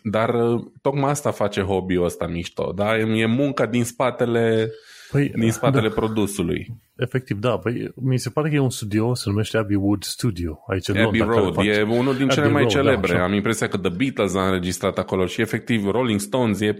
dar 0.03 0.35
tocmai 0.81 1.09
asta 1.09 1.31
face 1.31 1.61
hobby-ul 1.61 2.05
ăsta 2.05 2.27
mișto, 2.27 2.71
da? 2.75 2.97
E 2.97 3.25
munca 3.25 3.65
din 3.65 3.83
spatele 3.83 4.71
Păi, 5.13 5.31
din 5.35 5.51
spatele 5.51 5.87
da. 5.87 5.93
produsului. 5.93 6.67
Efectiv, 6.95 7.39
da. 7.39 7.57
Păi, 7.57 7.91
mi 7.95 8.17
se 8.17 8.29
pare 8.29 8.49
că 8.49 8.55
e 8.55 8.59
un 8.59 8.69
studio, 8.69 9.13
se 9.13 9.29
numește 9.29 9.57
Abbey 9.57 9.75
Wood 9.75 10.03
Studio, 10.03 10.63
aici 10.67 10.87
în 10.87 10.97
Abbey 10.97 11.19
Londra. 11.19 11.39
Road, 11.39 11.57
e 11.65 11.81
unul 11.81 12.15
din 12.15 12.23
Abbey 12.23 12.35
cele 12.35 12.47
mai 12.47 12.61
Road, 12.61 12.73
da, 12.73 12.79
celebre. 12.81 13.13
Da, 13.13 13.23
Am 13.23 13.33
impresia 13.33 13.67
că 13.67 13.77
The 13.77 13.89
Beatles 13.89 14.35
a 14.35 14.45
înregistrat 14.45 14.97
acolo 14.97 15.25
și 15.25 15.41
efectiv 15.41 15.85
Rolling 15.85 16.19
Stones 16.19 16.59
e, 16.59 16.79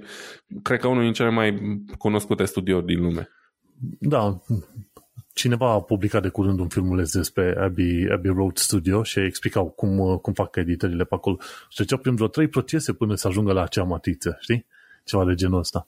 cred 0.61 0.79
că 0.79 0.87
unul 0.87 1.03
din 1.03 1.13
cele 1.13 1.29
mai 1.29 1.59
cunoscute 1.97 2.45
studiouri 2.45 2.85
din 2.85 3.01
lume. 3.01 3.29
Da, 3.99 4.39
cineva 5.33 5.71
a 5.71 5.81
publicat 5.81 6.21
de 6.21 6.29
curând 6.29 6.59
un 6.59 6.67
filmuleț 6.67 7.11
despre 7.11 7.55
Abbey, 7.59 8.07
Abbey 8.11 8.31
Road 8.35 8.57
Studio 8.57 9.03
și 9.03 9.19
explicau 9.19 9.69
cum, 9.69 10.17
cum 10.17 10.33
fac 10.33 10.55
editările 10.55 11.03
pe 11.03 11.15
acolo. 11.15 11.37
Și 11.69 11.75
treceau 11.75 11.99
prin 11.99 12.15
vreo 12.15 12.27
trei 12.27 12.47
procese 12.47 12.93
până 12.93 13.15
să 13.15 13.27
ajungă 13.27 13.53
la 13.53 13.61
acea 13.61 13.83
matriță, 13.83 14.37
știi? 14.39 14.65
Ceva 15.03 15.25
de 15.25 15.33
genul 15.33 15.59
ăsta. 15.59 15.87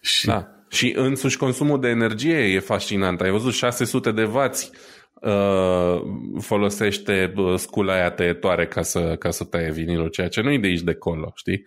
Și 0.00 0.26
da. 0.26 0.54
Și 0.70 0.92
însuși 0.96 1.36
consumul 1.36 1.80
de 1.80 1.88
energie 1.88 2.36
e 2.36 2.58
fascinant. 2.58 3.20
Ai 3.20 3.30
văzut 3.30 3.52
600 3.52 4.12
de 4.12 4.24
vați 4.24 4.70
uh, 5.14 6.02
folosește 6.40 7.32
uh, 7.36 7.58
scula 7.58 7.92
aia 7.92 8.10
tăietoare 8.10 8.66
ca 8.66 8.82
să, 8.82 9.16
ca 9.18 9.30
să 9.30 9.44
taie 9.44 9.70
vinilul, 9.70 10.08
ceea 10.08 10.28
ce 10.28 10.40
nu 10.40 10.52
e 10.52 10.58
de 10.58 10.66
aici 10.66 10.80
de 10.80 10.90
acolo, 10.90 11.32
știi? 11.34 11.66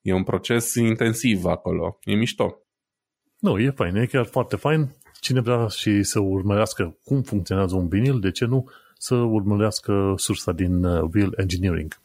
E 0.00 0.12
un 0.12 0.22
proces 0.22 0.74
intensiv 0.74 1.44
acolo. 1.44 1.98
E 2.04 2.14
mișto. 2.14 2.58
Nu, 3.38 3.58
e 3.58 3.70
fain, 3.70 3.96
e 3.96 4.06
chiar 4.06 4.24
foarte 4.24 4.56
fain. 4.56 4.96
Cine 5.20 5.40
vrea 5.40 5.66
și 5.66 6.02
să 6.02 6.20
urmărească 6.20 6.98
cum 7.04 7.22
funcționează 7.22 7.76
un 7.76 7.88
vinil, 7.88 8.20
de 8.20 8.30
ce 8.30 8.44
nu, 8.44 8.68
să 8.98 9.14
urmărească 9.14 10.14
sursa 10.16 10.52
din 10.52 10.84
uh, 10.84 11.10
Real 11.12 11.34
Engineering. 11.36 12.00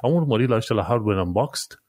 Am 0.00 0.12
urmărit 0.12 0.48
la 0.48 0.56
ăștia 0.56 0.76
la 0.76 0.82
Hardware 0.82 1.20
Unboxed 1.20 1.82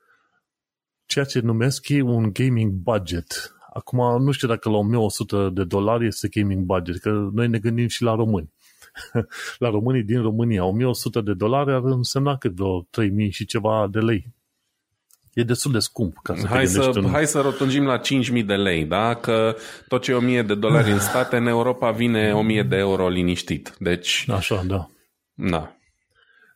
ceea 1.11 1.25
ce 1.25 1.39
numesc 1.39 1.89
ei 1.89 2.01
un 2.01 2.29
gaming 2.33 2.71
budget. 2.71 3.55
Acum 3.73 4.23
nu 4.23 4.31
știu 4.31 4.47
dacă 4.47 4.69
la 4.69 4.77
1100 4.77 5.49
de 5.53 5.63
dolari 5.63 6.05
este 6.05 6.27
gaming 6.27 6.65
budget, 6.65 6.97
că 6.97 7.29
noi 7.33 7.47
ne 7.47 7.57
gândim 7.57 7.87
și 7.87 8.03
la 8.03 8.15
români. 8.15 8.53
la 9.63 9.69
românii 9.69 10.03
din 10.03 10.21
România, 10.21 10.65
1100 10.65 11.21
de 11.21 11.33
dolari 11.33 11.71
ar 11.71 11.83
însemna 11.83 12.37
cât 12.37 12.51
vreo 12.51 12.87
3000 12.89 13.31
și 13.31 13.45
ceva 13.45 13.87
de 13.91 13.99
lei. 13.99 14.33
E 15.33 15.43
destul 15.43 15.71
de 15.71 15.79
scump. 15.79 16.17
Ca 16.23 16.35
să 16.35 16.47
hai, 16.47 16.67
să, 16.67 16.91
în... 16.93 17.09
hai 17.09 17.27
să 17.27 17.41
rotunjim 17.41 17.85
la 17.85 17.99
5.000 17.99 18.45
de 18.45 18.55
lei, 18.55 18.85
da? 18.85 19.15
Că 19.15 19.55
tot 19.87 20.01
ce 20.01 20.11
e 20.11 20.15
1000 20.15 20.41
de 20.41 20.55
dolari 20.55 20.91
în 20.91 20.99
state, 21.09 21.37
în 21.37 21.47
Europa 21.47 21.91
vine 21.91 22.33
1000 22.33 22.63
de 22.63 22.75
euro 22.75 23.09
liniștit. 23.09 23.75
Deci... 23.79 24.25
Așa, 24.29 24.63
da. 24.67 24.89
Da. 25.33 25.75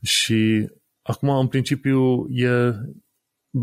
Și 0.02 0.70
acum, 1.02 1.30
în 1.30 1.48
principiu, 1.48 2.28
e, 2.30 2.72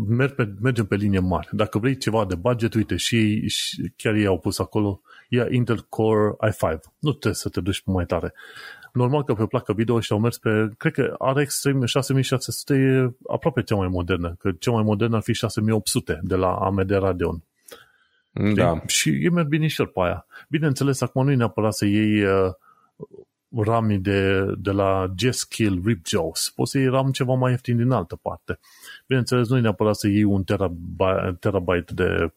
merg 0.07 0.33
pe, 0.35 0.53
mergem 0.61 0.85
pe 0.85 0.95
linie 0.95 1.19
mare. 1.19 1.47
Dacă 1.51 1.79
vrei 1.79 1.97
ceva 1.97 2.25
de 2.25 2.35
budget, 2.35 2.73
uite, 2.73 2.95
și, 2.95 3.47
și 3.47 3.93
chiar 3.95 4.13
ei 4.13 4.25
au 4.25 4.39
pus 4.39 4.59
acolo, 4.59 5.01
e 5.29 5.47
Intel 5.49 5.85
Core 5.89 6.35
i5. 6.47 6.77
Nu 6.99 7.09
trebuie 7.09 7.33
să 7.33 7.49
te 7.49 7.61
duci 7.61 7.81
pe 7.81 7.91
mai 7.91 8.05
tare. 8.05 8.33
Normal 8.93 9.23
că 9.23 9.33
pe 9.33 9.45
placă 9.45 9.73
video 9.73 9.99
și 9.99 10.11
au 10.11 10.19
mers 10.19 10.37
pe, 10.37 10.69
cred 10.77 10.93
că 10.93 11.15
RX 11.35 11.61
6600 11.85 12.73
e 12.73 13.11
aproape 13.27 13.61
cea 13.61 13.75
mai 13.75 13.87
modernă, 13.87 14.35
că 14.39 14.51
cea 14.51 14.71
mai 14.71 14.83
modernă 14.83 15.15
ar 15.15 15.21
fi 15.21 15.33
6800 15.33 16.19
de 16.23 16.35
la 16.35 16.55
AMD 16.55 16.89
Radeon. 16.89 17.43
Da. 18.55 18.81
Și 18.87 19.09
e 19.09 19.29
merg 19.29 19.47
binișor 19.47 19.87
pe 19.87 19.99
aia. 19.99 20.25
Bineînțeles, 20.49 21.01
acum 21.01 21.25
nu 21.25 21.31
e 21.31 21.35
neapărat 21.35 21.73
să 21.73 21.85
iei 21.85 22.23
uh, 22.23 22.51
RAM 23.49 24.01
de, 24.01 24.45
de 24.57 24.71
la 24.71 25.13
G-Skill 25.15 25.81
Ripjaws. 25.85 26.51
Poți 26.55 26.71
să 26.71 26.77
iei 26.77 26.87
RAM 26.87 27.11
ceva 27.11 27.33
mai 27.33 27.51
ieftin 27.51 27.77
din 27.77 27.91
altă 27.91 28.15
parte. 28.15 28.59
Bineînțeles, 29.07 29.49
nu 29.49 29.57
e 29.57 29.61
neapărat 29.61 29.95
să 29.95 30.07
iei 30.07 30.23
un 30.23 30.43
terabyte, 30.43 31.37
terabyte 31.39 31.93
de 31.93 32.31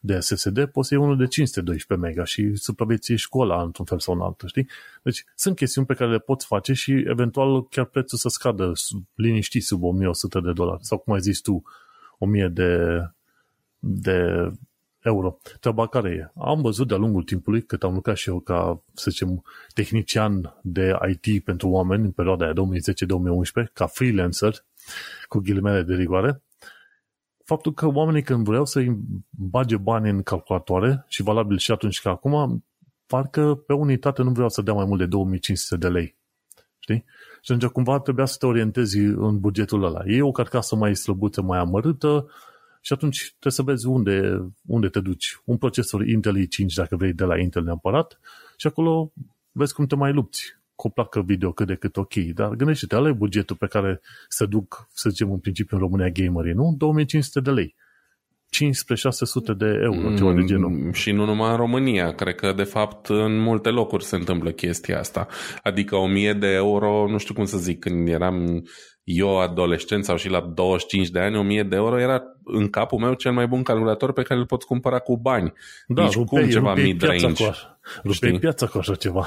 de 0.00 0.20
SSD, 0.20 0.64
poți 0.64 0.88
să 0.88 0.94
iei 0.94 1.02
unul 1.02 1.16
de 1.16 1.26
512 1.26 2.06
mega 2.06 2.24
și 2.24 2.54
supraviețuiești 2.54 3.28
cu 3.28 3.38
ăla 3.40 3.62
într-un 3.62 3.84
fel 3.84 3.98
sau 3.98 4.14
în 4.14 4.20
altul, 4.20 4.48
știi? 4.48 4.68
Deci 5.02 5.24
sunt 5.34 5.56
chestiuni 5.56 5.86
pe 5.86 5.94
care 5.94 6.10
le 6.10 6.18
poți 6.18 6.46
face 6.46 6.72
și 6.72 6.92
eventual 7.06 7.68
chiar 7.68 7.84
prețul 7.84 8.18
să 8.18 8.28
scadă 8.28 8.72
liniștit 9.14 9.64
sub 9.64 9.82
1100 9.82 10.40
de 10.40 10.52
dolari 10.52 10.84
sau 10.84 10.98
cum 10.98 11.14
ai 11.14 11.20
zis 11.20 11.40
tu, 11.40 11.62
1000 12.18 12.48
de, 12.48 13.00
de 13.78 14.48
euro. 15.00 15.38
Treaba 15.60 15.86
care 15.86 16.10
e? 16.10 16.40
Am 16.40 16.60
văzut 16.60 16.88
de-a 16.88 16.96
lungul 16.96 17.22
timpului, 17.22 17.62
cât 17.62 17.82
am 17.82 17.94
lucrat 17.94 18.16
și 18.16 18.28
eu 18.28 18.40
ca, 18.40 18.82
să 18.94 19.10
zicem, 19.10 19.44
tehnician 19.74 20.58
de 20.62 20.98
IT 21.08 21.44
pentru 21.44 21.68
oameni 21.68 22.04
în 22.04 22.10
perioada 22.10 22.44
aia 22.44 22.54
2010-2011, 23.68 23.72
ca 23.72 23.86
freelancer, 23.86 24.64
cu 25.28 25.38
ghilimele 25.38 25.82
de 25.82 25.94
rigoare, 25.94 26.42
faptul 27.44 27.72
că 27.72 27.86
oamenii 27.86 28.22
când 28.22 28.44
vreau 28.44 28.64
să 28.64 28.84
bage 29.30 29.76
bani 29.76 30.10
în 30.10 30.22
calculatoare 30.22 31.04
și 31.08 31.22
valabil 31.22 31.58
și 31.58 31.72
atunci 31.72 32.00
ca 32.00 32.10
acum, 32.10 32.64
parcă 33.06 33.54
pe 33.54 33.72
unitate 33.72 34.22
nu 34.22 34.30
vreau 34.30 34.48
să 34.48 34.62
dea 34.62 34.74
mai 34.74 34.84
mult 34.84 34.98
de 34.98 35.06
2500 35.06 35.76
de 35.76 35.88
lei. 35.88 36.16
Știi? 36.78 37.04
Și 37.42 37.52
atunci 37.52 37.70
cumva 37.70 38.00
trebuia 38.00 38.24
să 38.24 38.36
te 38.38 38.46
orientezi 38.46 38.98
în 38.98 39.40
bugetul 39.40 39.84
ăla. 39.84 40.02
E 40.06 40.22
o 40.22 40.30
carcasă 40.30 40.76
mai 40.76 40.96
slăbuță, 40.96 41.42
mai 41.42 41.58
amărâtă 41.58 42.30
și 42.80 42.92
atunci 42.92 43.26
trebuie 43.28 43.52
să 43.52 43.62
vezi 43.62 43.86
unde, 43.86 44.46
unde 44.66 44.88
te 44.88 45.00
duci. 45.00 45.40
Un 45.44 45.56
procesor 45.56 46.06
Intel 46.06 46.38
i5 46.38 46.74
dacă 46.74 46.96
vrei 46.96 47.12
de 47.12 47.24
la 47.24 47.38
Intel 47.38 47.62
neapărat 47.62 48.18
și 48.56 48.66
acolo 48.66 49.12
vezi 49.52 49.74
cum 49.74 49.86
te 49.86 49.96
mai 49.96 50.12
lupți 50.12 50.57
cu 50.78 50.86
o 50.86 50.90
placă 50.90 51.20
video 51.20 51.52
cât 51.52 51.66
de 51.66 51.74
cât 51.74 51.96
ok, 51.96 52.14
dar 52.14 52.48
gândește-te, 52.48 52.96
ăla 52.96 53.08
e 53.08 53.12
bugetul 53.12 53.56
pe 53.56 53.66
care 53.66 54.00
să 54.28 54.46
duc, 54.46 54.88
să 54.92 55.10
zicem, 55.10 55.30
în 55.32 55.38
principiu 55.38 55.76
în 55.76 55.82
România 55.82 56.08
gamerii, 56.08 56.52
nu? 56.52 56.74
2500 56.78 57.40
de 57.40 57.50
lei. 57.50 57.74
15-600 59.52 59.56
de 59.56 59.80
euro, 59.82 60.14
ceva 60.14 60.32
de 60.32 60.44
genul. 60.44 60.70
Mm, 60.70 60.92
și 60.92 61.12
nu 61.12 61.24
numai 61.24 61.50
în 61.50 61.56
România, 61.56 62.14
cred 62.14 62.34
că 62.34 62.52
de 62.52 62.62
fapt 62.62 63.06
în 63.06 63.38
multe 63.38 63.68
locuri 63.68 64.04
se 64.04 64.16
întâmplă 64.16 64.50
chestia 64.50 64.98
asta. 64.98 65.26
Adică 65.62 65.96
1000 65.96 66.32
de 66.32 66.46
euro, 66.46 67.06
nu 67.08 67.18
știu 67.18 67.34
cum 67.34 67.44
să 67.44 67.58
zic, 67.58 67.78
când 67.78 68.08
eram 68.08 68.64
eu 69.10 69.38
adolescent 69.38 70.04
sau 70.04 70.16
și 70.16 70.28
la 70.28 70.40
25 70.40 71.08
de 71.08 71.18
ani, 71.18 71.36
1000 71.36 71.62
de 71.62 71.76
euro 71.76 72.00
era 72.00 72.22
în 72.44 72.70
capul 72.70 72.98
meu 72.98 73.14
cel 73.14 73.32
mai 73.32 73.46
bun 73.46 73.62
calculator 73.62 74.12
pe 74.12 74.22
care 74.22 74.40
îl 74.40 74.46
poți 74.46 74.66
cumpăra 74.66 74.98
cu 74.98 75.16
bani. 75.16 75.52
Da, 75.86 76.02
Nici 76.02 76.14
rupei, 76.14 76.40
cum 76.40 76.50
ceva 76.50 76.74
mid-range. 76.74 77.50
Rupei 78.04 78.38
piața 78.38 78.66
cu 78.66 78.78
așa 78.78 78.94
ceva. 78.94 79.26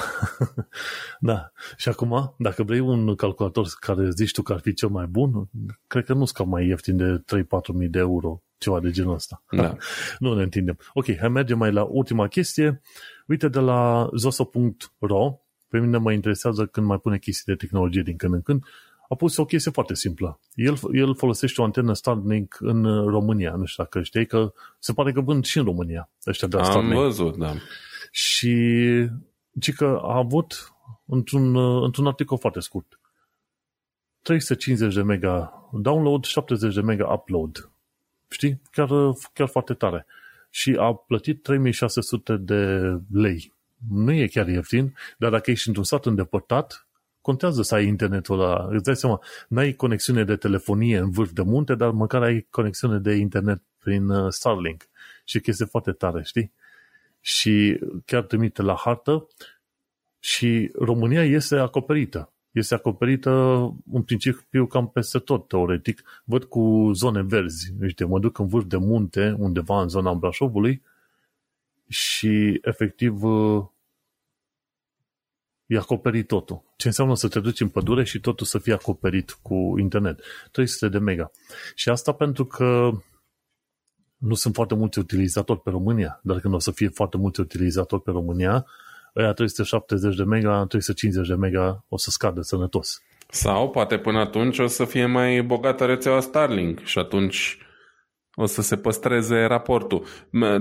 da. 1.19 1.51
Și 1.77 1.89
acum, 1.89 2.35
dacă 2.37 2.63
vrei 2.63 2.79
un 2.79 3.15
calculator 3.15 3.65
care 3.79 4.09
zici 4.09 4.31
tu 4.31 4.41
că 4.41 4.53
ar 4.53 4.59
fi 4.59 4.73
cel 4.73 4.89
mai 4.89 5.05
bun, 5.05 5.49
cred 5.87 6.05
că 6.05 6.13
nu 6.13 6.25
scap 6.25 6.45
mai 6.45 6.67
ieftin 6.67 6.97
de 6.97 7.23
3-4 7.37 7.43
mii 7.73 7.87
de 7.87 7.99
euro, 7.99 8.41
ceva 8.57 8.79
de 8.79 8.89
genul 8.91 9.13
ăsta. 9.13 9.43
Da. 9.51 9.75
nu 10.19 10.33
ne 10.33 10.43
întindem. 10.43 10.77
Ok, 10.93 11.17
hai 11.17 11.29
mergem 11.29 11.57
mai 11.57 11.71
la 11.71 11.83
ultima 11.83 12.27
chestie. 12.27 12.81
Uite 13.27 13.47
de 13.47 13.59
la 13.59 14.09
zoso.ro, 14.15 15.39
pe 15.67 15.79
mine 15.79 15.97
mă 15.97 16.11
interesează 16.11 16.65
când 16.65 16.87
mai 16.87 16.97
pune 16.97 17.17
chestii 17.17 17.53
de 17.53 17.65
tehnologie 17.65 18.01
din 18.01 18.15
când 18.15 18.33
în 18.33 18.41
când, 18.41 18.63
a 19.11 19.15
pus 19.15 19.37
o 19.37 19.45
chestie 19.45 19.71
foarte 19.71 19.93
simplă. 19.93 20.39
El, 20.53 20.77
el 20.93 21.15
folosește 21.15 21.61
o 21.61 21.63
antenă 21.63 21.93
Starlink 21.93 22.57
în 22.59 22.83
România. 23.07 23.55
Nu 23.55 23.65
știu 23.65 23.83
dacă 23.83 24.01
știi 24.01 24.25
că 24.25 24.53
se 24.79 24.93
pare 24.93 25.11
că 25.11 25.21
vând 25.21 25.45
și 25.45 25.57
în 25.57 25.63
România 25.63 26.09
ăștia 26.27 26.47
de 26.47 26.57
Am 26.57 26.63
Starlink. 26.63 26.93
văzut, 26.93 27.37
da. 27.37 27.53
Și 28.11 28.55
ci 29.59 29.73
că 29.73 29.99
a 30.01 30.17
avut 30.17 30.73
într-un, 31.05 31.55
într-un 31.83 32.07
articol 32.07 32.37
foarte 32.37 32.59
scurt 32.59 32.99
350 34.21 34.93
de 34.93 35.01
mega 35.01 35.53
download, 35.71 36.23
70 36.23 36.73
de 36.73 36.81
mega 36.81 37.13
upload. 37.13 37.69
Știi? 38.29 38.61
Chiar, 38.71 38.89
chiar 39.33 39.47
foarte 39.47 39.73
tare. 39.73 40.05
Și 40.49 40.75
a 40.79 40.93
plătit 40.93 41.43
3600 41.43 42.35
de 42.37 42.93
lei. 43.11 43.53
Nu 43.89 44.11
e 44.11 44.27
chiar 44.27 44.47
ieftin, 44.47 44.95
dar 45.17 45.31
dacă 45.31 45.51
ești 45.51 45.67
într-un 45.67 45.85
sat 45.85 46.05
îndepărtat, 46.05 46.87
contează 47.21 47.61
să 47.61 47.75
ai 47.75 47.85
internetul 47.85 48.39
ăla. 48.39 48.67
Îți 48.69 48.83
dai 48.83 48.95
seama, 48.95 49.21
n-ai 49.47 49.71
conexiune 49.71 50.23
de 50.23 50.35
telefonie 50.35 50.97
în 50.97 51.11
vârf 51.11 51.31
de 51.31 51.41
munte, 51.41 51.75
dar 51.75 51.91
măcar 51.91 52.21
ai 52.21 52.47
conexiune 52.49 52.99
de 52.99 53.13
internet 53.13 53.61
prin 53.77 54.09
uh, 54.09 54.31
Starlink. 54.31 54.87
Și 55.25 55.39
chestie 55.39 55.65
foarte 55.65 55.91
tare, 55.91 56.23
știi? 56.23 56.51
Și 57.19 57.79
chiar 58.05 58.23
trimite 58.23 58.61
la 58.61 58.75
hartă 58.75 59.27
și 60.19 60.71
România 60.79 61.23
este 61.23 61.55
acoperită. 61.55 62.31
Este 62.51 62.73
acoperită 62.73 63.31
în 63.91 64.01
principiu 64.01 64.65
cam 64.67 64.89
peste 64.89 65.19
tot, 65.19 65.47
teoretic. 65.47 66.03
Văd 66.23 66.43
cu 66.43 66.91
zone 66.93 67.21
verzi. 67.21 67.73
Uite, 67.81 68.05
mă 68.05 68.19
duc 68.19 68.37
în 68.37 68.47
vârf 68.47 68.65
de 68.65 68.77
munte, 68.77 69.35
undeva 69.37 69.81
în 69.81 69.87
zona 69.87 70.13
Brașovului 70.13 70.81
și 71.87 72.59
efectiv 72.61 73.23
uh, 73.23 73.63
e 75.71 75.77
acoperit 75.77 76.27
totul. 76.27 76.63
Ce 76.75 76.87
înseamnă 76.87 77.15
să 77.15 77.27
te 77.27 77.39
duci 77.39 77.59
în 77.59 77.67
pădure 77.67 78.03
și 78.03 78.19
totul 78.19 78.45
să 78.45 78.57
fie 78.59 78.73
acoperit 78.73 79.37
cu 79.41 79.75
internet. 79.79 80.19
300 80.51 80.89
de 80.89 80.97
mega. 80.97 81.31
Și 81.75 81.89
asta 81.89 82.11
pentru 82.11 82.45
că 82.45 82.91
nu 84.17 84.33
sunt 84.33 84.53
foarte 84.53 84.75
mulți 84.75 84.99
utilizatori 84.99 85.61
pe 85.61 85.69
România, 85.69 86.19
dar 86.23 86.39
când 86.39 86.53
o 86.53 86.59
să 86.59 86.71
fie 86.71 86.87
foarte 86.87 87.17
mulți 87.17 87.39
utilizatori 87.39 88.01
pe 88.01 88.11
România, 88.11 88.65
ăia 89.15 89.33
370 89.33 90.15
de 90.15 90.23
mega, 90.23 90.65
350 90.65 91.27
de 91.27 91.35
mega 91.35 91.85
o 91.89 91.97
să 91.97 92.09
scadă 92.09 92.41
sănătos. 92.41 93.01
Sau 93.29 93.69
poate 93.69 93.97
până 93.97 94.19
atunci 94.19 94.59
o 94.59 94.67
să 94.67 94.85
fie 94.85 95.05
mai 95.05 95.43
bogată 95.43 95.85
rețeaua 95.85 96.19
Starlink 96.19 96.83
și 96.83 96.99
atunci 96.99 97.57
o 98.35 98.45
să 98.45 98.61
se 98.61 98.77
păstreze 98.77 99.43
raportul. 99.43 100.05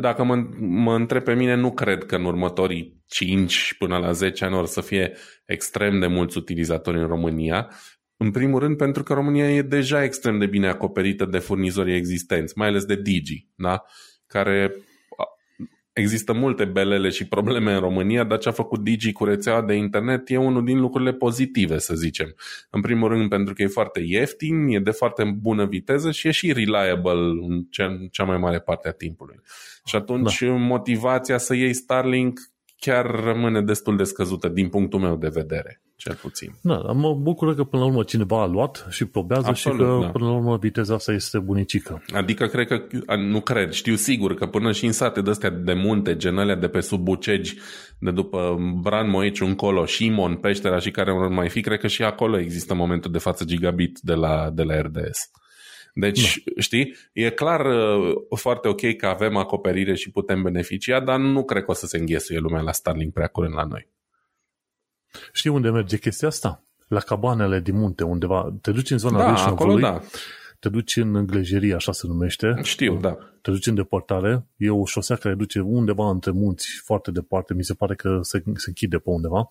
Dacă 0.01 0.25
mă, 0.25 0.47
mă 0.59 0.95
întreb 0.95 1.23
pe 1.23 1.35
mine, 1.35 1.55
nu 1.55 1.73
cred 1.73 2.05
că 2.05 2.17
în 2.17 2.25
următorii 2.25 3.03
5 3.07 3.75
până 3.79 3.99
la 3.99 4.13
10 4.13 4.45
ani 4.45 4.55
or 4.55 4.67
să 4.67 4.81
fie 4.81 5.17
extrem 5.45 6.01
de 6.01 6.07
mulți 6.07 6.37
utilizatori 6.37 6.99
în 6.99 7.07
România. 7.07 7.71
În 8.17 8.31
primul 8.31 8.61
rând 8.61 8.77
pentru 8.77 9.03
că 9.03 9.13
România 9.13 9.51
e 9.51 9.63
deja 9.63 10.05
extrem 10.05 10.39
de 10.39 10.47
bine 10.47 10.69
acoperită 10.69 11.25
de 11.25 11.39
furnizorii 11.39 11.97
existenți, 11.97 12.59
mai 12.59 12.69
ales 12.69 12.85
de 12.85 12.97
Digi, 12.97 13.49
da? 13.55 13.83
care 14.27 14.75
Există 15.93 16.33
multe 16.33 16.65
belele 16.65 17.09
și 17.09 17.29
probleme 17.29 17.73
în 17.73 17.81
România, 17.81 18.25
dar 18.25 18.39
ce 18.39 18.49
a 18.49 18.53
făcut 18.53 18.81
Digi 18.81 19.13
cu 19.13 19.25
rețeaua 19.25 19.63
de 19.63 19.75
internet 19.75 20.31
e 20.31 20.37
unul 20.37 20.65
din 20.65 20.81
lucrurile 20.81 21.13
pozitive, 21.13 21.79
să 21.79 21.95
zicem. 21.95 22.35
În 22.71 22.81
primul 22.81 23.09
rând 23.09 23.29
pentru 23.29 23.55
că 23.55 23.63
e 23.63 23.67
foarte 23.67 24.01
ieftin, 24.05 24.69
e 24.69 24.79
de 24.79 24.91
foarte 24.91 25.25
bună 25.25 25.67
viteză 25.67 26.11
și 26.11 26.29
e 26.29 26.31
și 26.31 26.53
reliable 26.53 27.21
în 27.47 27.67
cea 28.11 28.25
mai 28.25 28.39
mare 28.39 28.61
parte 28.61 28.89
a 28.89 28.93
timpului. 28.93 29.41
Și 29.85 29.97
atunci 29.97 30.43
da. 30.43 30.53
motivația 30.53 31.39
să 31.39 31.55
iei 31.55 31.73
Starlink 31.73 32.41
chiar 32.77 33.07
rămâne 33.07 33.63
destul 33.63 33.97
de 33.97 34.05
scăzută 34.05 34.49
din 34.49 34.69
punctul 34.69 35.01
meu 35.01 35.17
de 35.17 35.29
vedere. 35.29 35.83
Cel 36.01 36.15
puțin. 36.15 36.53
Da, 36.61 36.77
mă 36.77 37.15
bucur 37.15 37.55
că 37.55 37.65
până 37.65 37.83
la 37.83 37.89
urmă 37.89 38.03
cineva 38.03 38.43
a 38.43 38.47
luat 38.47 38.87
și 38.91 39.05
probează 39.05 39.49
Absolut, 39.49 39.79
și 39.79 39.85
că 39.85 39.99
da. 40.01 40.11
până 40.11 40.25
la 40.25 40.33
urmă 40.33 40.57
viteza 40.57 40.95
asta 40.95 41.13
este 41.13 41.39
bunicică. 41.39 42.03
Adică 42.13 42.47
cred 42.47 42.67
că, 42.67 42.83
nu 43.17 43.41
cred, 43.41 43.71
știu 43.71 43.95
sigur 43.95 44.35
că 44.35 44.47
până 44.47 44.73
și 44.73 44.87
în 44.87 44.93
sate 44.93 45.21
de 45.21 45.31
astea 45.31 45.51
de 45.51 45.73
munte, 45.73 46.17
genele 46.17 46.55
de 46.55 46.69
pe 46.69 46.81
sub 46.81 47.01
Bucegi, 47.01 47.57
de 47.99 48.11
după 48.11 48.59
Bran 48.83 49.11
Moici 49.11 49.41
încolo, 49.41 49.87
Shimon, 49.87 50.37
Peștera 50.37 50.79
și 50.79 50.91
care 50.91 51.13
mai 51.29 51.49
fi, 51.49 51.61
cred 51.61 51.79
că 51.79 51.87
și 51.87 52.03
acolo 52.03 52.39
există 52.39 52.75
momentul 52.75 53.13
de 53.13 53.19
față 53.19 53.45
gigabit 53.45 53.99
de 54.03 54.15
la, 54.15 54.51
de 54.53 54.63
la 54.63 54.81
RDS. 54.81 55.31
Deci, 55.95 56.43
da. 56.45 56.61
știi, 56.61 56.97
e 57.13 57.31
clar 57.31 57.67
uh, 57.67 58.13
foarte 58.37 58.69
ok 58.69 58.97
că 58.97 59.07
avem 59.07 59.37
acoperire 59.37 59.95
și 59.95 60.11
putem 60.11 60.43
beneficia, 60.43 61.01
dar 61.01 61.19
nu 61.19 61.45
cred 61.45 61.65
că 61.65 61.71
o 61.71 61.75
să 61.75 61.87
se 61.87 61.99
înghesuie 61.99 62.39
lumea 62.39 62.61
la 62.61 62.73
Starlink 62.73 63.13
prea 63.13 63.27
curând 63.27 63.55
la 63.55 63.65
noi. 63.65 63.89
Știi 65.33 65.51
unde 65.51 65.71
merge 65.71 65.99
chestia 65.99 66.29
asta? 66.29 66.63
La 66.89 67.01
cabanele 67.01 67.61
din 67.61 67.77
munte, 67.77 68.05
undeva. 68.05 68.55
Te 68.61 68.73
duci 68.73 68.91
în 68.91 68.99
zona 68.99 69.19
da, 69.19 69.45
acolo, 69.45 69.79
da. 69.79 70.01
te 70.59 70.69
duci 70.69 70.97
în 70.97 71.27
glejerie, 71.27 71.75
așa 71.75 71.93
se 71.93 72.07
numește. 72.07 72.55
Știu, 72.63 72.97
da. 72.97 73.17
Te 73.43 73.51
duci 73.51 73.67
în 73.67 73.75
depărtare. 73.75 74.47
E 74.57 74.71
o 74.71 74.85
șosea 74.85 75.17
care 75.17 75.35
duce 75.35 75.61
undeva 75.61 76.11
între 76.11 76.31
munți, 76.31 76.81
foarte 76.85 77.11
departe. 77.11 77.55
Mi 77.55 77.65
se 77.65 77.75
pare 77.75 77.95
că 77.95 78.19
se, 78.23 78.43
se 78.55 78.65
închide 78.69 78.99
pe 78.99 79.11
undeva. 79.11 79.47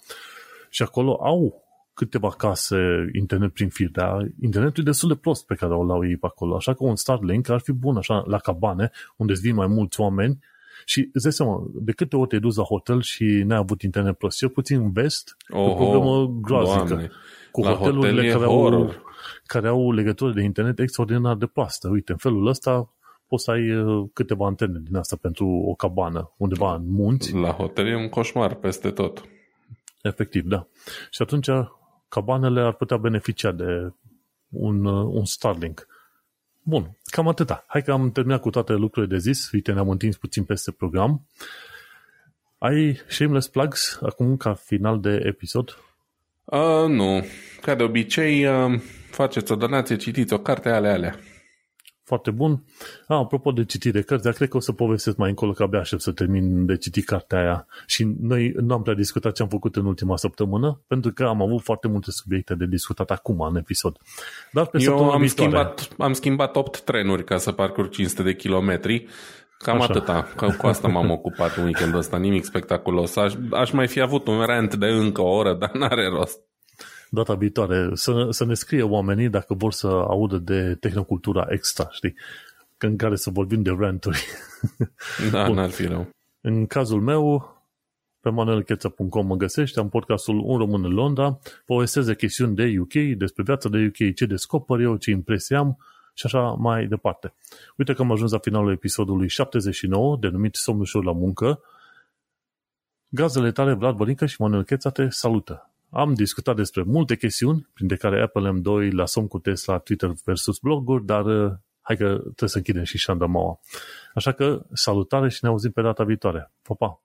Și 0.69 0.81
acolo 0.81 1.19
au 1.23 1.63
câteva 1.93 2.29
case 2.29 3.09
internet 3.13 3.53
prin 3.53 3.69
fir, 3.69 3.89
dar 3.91 4.27
internetul 4.41 4.83
e 4.83 4.85
destul 4.85 5.09
de 5.09 5.15
prost 5.15 5.45
pe 5.45 5.55
care 5.55 5.73
o 5.73 5.83
lau 5.83 6.07
ei 6.07 6.17
pe 6.17 6.25
acolo. 6.25 6.55
Așa 6.55 6.73
că 6.73 6.83
un 6.83 6.95
Starlink 6.95 7.49
ar 7.49 7.59
fi 7.59 7.71
bun 7.71 7.97
așa 7.97 8.23
la 8.27 8.37
cabane, 8.37 8.91
unde 9.15 9.31
îți 9.31 9.41
vin 9.41 9.55
mai 9.55 9.67
mulți 9.67 9.99
oameni 9.99 10.39
și 10.85 11.09
îți 11.13 11.23
dai 11.23 11.33
seama, 11.33 11.67
de 11.73 11.91
câte 11.91 12.15
ori 12.15 12.27
te 12.27 12.39
duci 12.39 12.55
la 12.55 12.63
hotel 12.63 13.01
și 13.01 13.23
n-ai 13.23 13.57
avut 13.57 13.81
internet 13.81 14.17
prost, 14.17 14.37
cel 14.37 14.49
puțin 14.49 14.79
în 14.79 14.91
vest, 14.91 15.37
Oho, 15.49 15.71
o 15.71 15.75
problemă 15.75 16.37
groaznică. 16.41 16.87
Doamne. 16.87 17.11
Cu 17.51 17.61
la 17.61 17.73
hotelurile 17.73 18.31
care 18.31 18.45
au, 18.45 18.93
care 19.45 19.67
au 19.67 19.91
legătură 19.91 20.33
de 20.33 20.41
internet 20.41 20.79
extraordinar 20.79 21.35
de 21.35 21.45
proastă. 21.45 21.87
Uite, 21.87 22.11
în 22.11 22.17
felul 22.17 22.47
ăsta 22.47 22.93
poți 23.27 23.43
să 23.43 23.51
ai 23.51 23.71
uh, 23.71 24.09
câteva 24.13 24.45
antene 24.45 24.81
din 24.83 24.95
asta 24.95 25.17
pentru 25.21 25.47
o 25.47 25.73
cabană 25.73 26.31
undeva 26.37 26.75
în 26.75 26.91
munți. 26.91 27.33
La 27.33 27.51
hotel 27.51 27.87
e 27.87 27.95
un 27.95 28.09
coșmar 28.09 28.53
peste 28.53 28.89
tot. 28.91 29.23
Efectiv, 30.01 30.43
da. 30.43 30.67
Și 31.09 31.21
atunci 31.21 31.47
cabanele 32.07 32.61
ar 32.61 32.73
putea 32.73 32.97
beneficia 32.97 33.51
de 33.51 33.93
un, 34.49 34.85
uh, 34.85 35.09
un 35.13 35.25
Starlink. 35.25 35.87
Bun, 36.69 36.97
cam 37.03 37.27
atâta. 37.27 37.65
Hai 37.67 37.81
că 37.81 37.91
am 37.91 38.11
terminat 38.11 38.41
cu 38.41 38.49
toate 38.49 38.73
lucrurile 38.73 39.15
de 39.15 39.19
zis. 39.19 39.51
Uite, 39.51 39.71
ne-am 39.71 39.89
întins 39.89 40.17
puțin 40.17 40.43
peste 40.43 40.71
program. 40.71 41.27
Ai 42.57 43.01
shameless 43.07 43.47
plugs 43.47 43.99
acum 44.01 44.37
ca 44.37 44.53
final 44.53 44.99
de 44.99 45.21
episod? 45.23 45.77
Uh, 46.45 46.87
nu. 46.87 47.25
Ca 47.61 47.75
de 47.75 47.83
obicei, 47.83 48.45
uh, 48.45 48.81
faceți 49.11 49.51
o 49.51 49.55
donație, 49.55 49.95
citiți 49.95 50.33
o 50.33 50.39
carte 50.39 50.69
ale 50.69 50.89
alea 50.89 51.19
foarte 52.09 52.31
bun. 52.31 52.63
A, 53.07 53.15
apropo 53.15 53.51
de 53.51 53.65
citit 53.65 53.93
de 53.93 54.01
cărți, 54.01 54.23
dar 54.23 54.33
cred 54.33 54.49
că 54.49 54.57
o 54.57 54.59
să 54.59 54.71
povestesc 54.71 55.17
mai 55.17 55.29
încolo, 55.29 55.51
că 55.51 55.63
abia 55.63 55.79
aștept 55.79 56.01
să 56.01 56.11
termin 56.11 56.65
de 56.65 56.77
citit 56.77 57.05
cartea 57.05 57.39
aia. 57.39 57.65
Și 57.85 58.15
noi 58.19 58.53
nu 58.59 58.73
am 58.73 58.81
prea 58.81 58.95
discutat 58.95 59.33
ce 59.33 59.41
am 59.41 59.47
făcut 59.47 59.75
în 59.75 59.85
ultima 59.85 60.17
săptămână, 60.17 60.81
pentru 60.87 61.11
că 61.11 61.23
am 61.23 61.41
avut 61.41 61.61
foarte 61.61 61.87
multe 61.87 62.11
subiecte 62.11 62.55
de 62.55 62.65
discutat 62.65 63.11
acum 63.11 63.39
în 63.39 63.55
episod. 63.55 63.97
Dar 64.51 64.65
pe 64.65 64.77
Eu 64.81 65.11
am 65.11 65.27
schimbat, 65.27 65.87
am 65.97 66.13
schimbat 66.13 66.55
8 66.55 66.81
trenuri 66.81 67.23
ca 67.23 67.37
să 67.37 67.51
parcurg 67.51 67.89
500 67.89 68.23
de 68.23 68.35
kilometri. 68.35 69.07
Cam 69.57 69.81
Așa. 69.81 69.93
atâta. 69.93 70.27
Că 70.35 70.47
cu 70.57 70.67
asta 70.67 70.87
m-am 70.87 71.11
ocupat 71.17 71.55
în 71.55 71.63
weekendul 71.63 71.99
ăsta, 71.99 72.17
nimic 72.17 72.43
spectaculos. 72.43 73.15
Aș, 73.15 73.33
aș 73.51 73.71
mai 73.71 73.87
fi 73.87 74.01
avut 74.01 74.27
un 74.27 74.41
rant 74.45 74.75
de 74.75 74.85
încă 74.85 75.21
o 75.21 75.29
oră, 75.29 75.53
dar 75.53 75.71
n-are 75.71 76.07
rost 76.07 76.48
data 77.09 77.33
viitoare, 77.33 77.89
să, 77.93 78.27
să 78.29 78.45
ne 78.45 78.53
scrie 78.53 78.81
oamenii 78.81 79.29
dacă 79.29 79.53
vor 79.53 79.73
să 79.73 79.87
audă 79.87 80.37
de 80.37 80.75
tehnocultura 80.75 81.45
extra, 81.49 81.87
știi? 81.91 82.15
În 82.77 82.97
care 82.97 83.15
să 83.15 83.29
vorbim 83.29 83.61
de 83.61 83.75
ranturi. 83.77 84.25
Da, 85.31 85.45
Bun. 85.45 85.55
n-ar 85.55 85.69
fi 85.69 85.85
rău. 85.85 86.09
În 86.41 86.65
cazul 86.65 87.01
meu, 87.01 87.53
pe 88.19 88.29
manuelcheța.com 88.29 89.25
mă 89.25 89.35
găsești, 89.35 89.79
am 89.79 89.89
podcastul 89.89 90.41
Un 90.45 90.57
român 90.57 90.85
în 90.85 90.91
Londra, 90.91 91.39
povestesc 91.65 92.07
de 92.07 92.15
chestiuni 92.15 92.55
de 92.55 92.75
UK, 92.79 93.17
despre 93.17 93.43
viața 93.43 93.69
de 93.69 93.85
UK, 93.87 94.13
ce 94.15 94.25
descoper 94.25 94.79
eu, 94.79 94.95
ce 94.95 95.11
impresie 95.11 95.55
am 95.55 95.77
și 96.13 96.25
așa 96.25 96.39
mai 96.39 96.87
departe. 96.87 97.33
Uite 97.77 97.93
că 97.93 98.01
am 98.01 98.11
ajuns 98.11 98.31
la 98.31 98.37
finalul 98.37 98.71
episodului 98.71 99.27
79, 99.27 100.17
denumit 100.19 100.55
Somnușor 100.55 101.03
la 101.03 101.11
muncă. 101.11 101.61
Gazele 103.07 103.51
tale, 103.51 103.73
Vlad 103.73 103.95
Bălincă 103.95 104.25
și 104.25 104.41
Manuel 104.41 104.63
Cheța 104.63 104.89
te 104.89 105.09
salută. 105.09 105.68
Am 105.89 106.13
discutat 106.13 106.55
despre 106.55 106.83
multe 106.83 107.15
chestiuni, 107.15 107.67
printre 107.73 107.97
care 107.97 108.21
Apple 108.21 108.51
M2 108.59 108.91
la 108.91 109.05
somn 109.05 109.27
cu 109.27 109.39
Tesla, 109.39 109.77
Twitter 109.77 110.11
versus 110.25 110.59
bloguri, 110.59 111.05
dar 111.05 111.25
uh, 111.25 111.51
hai 111.81 111.97
că 111.97 112.17
trebuie 112.17 112.49
să 112.49 112.57
închidem 112.57 112.83
și 112.83 112.97
șandamaua. 112.97 113.59
Așa 114.13 114.31
că 114.31 114.65
salutare 114.73 115.29
și 115.29 115.39
ne 115.41 115.49
auzim 115.49 115.71
pe 115.71 115.81
data 115.81 116.03
viitoare. 116.03 116.51
Pa, 116.61 116.73
pa! 116.73 117.01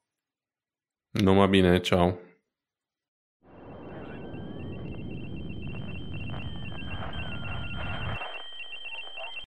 Numai 1.10 1.48
bine, 1.48 1.80
ceau! 1.80 2.18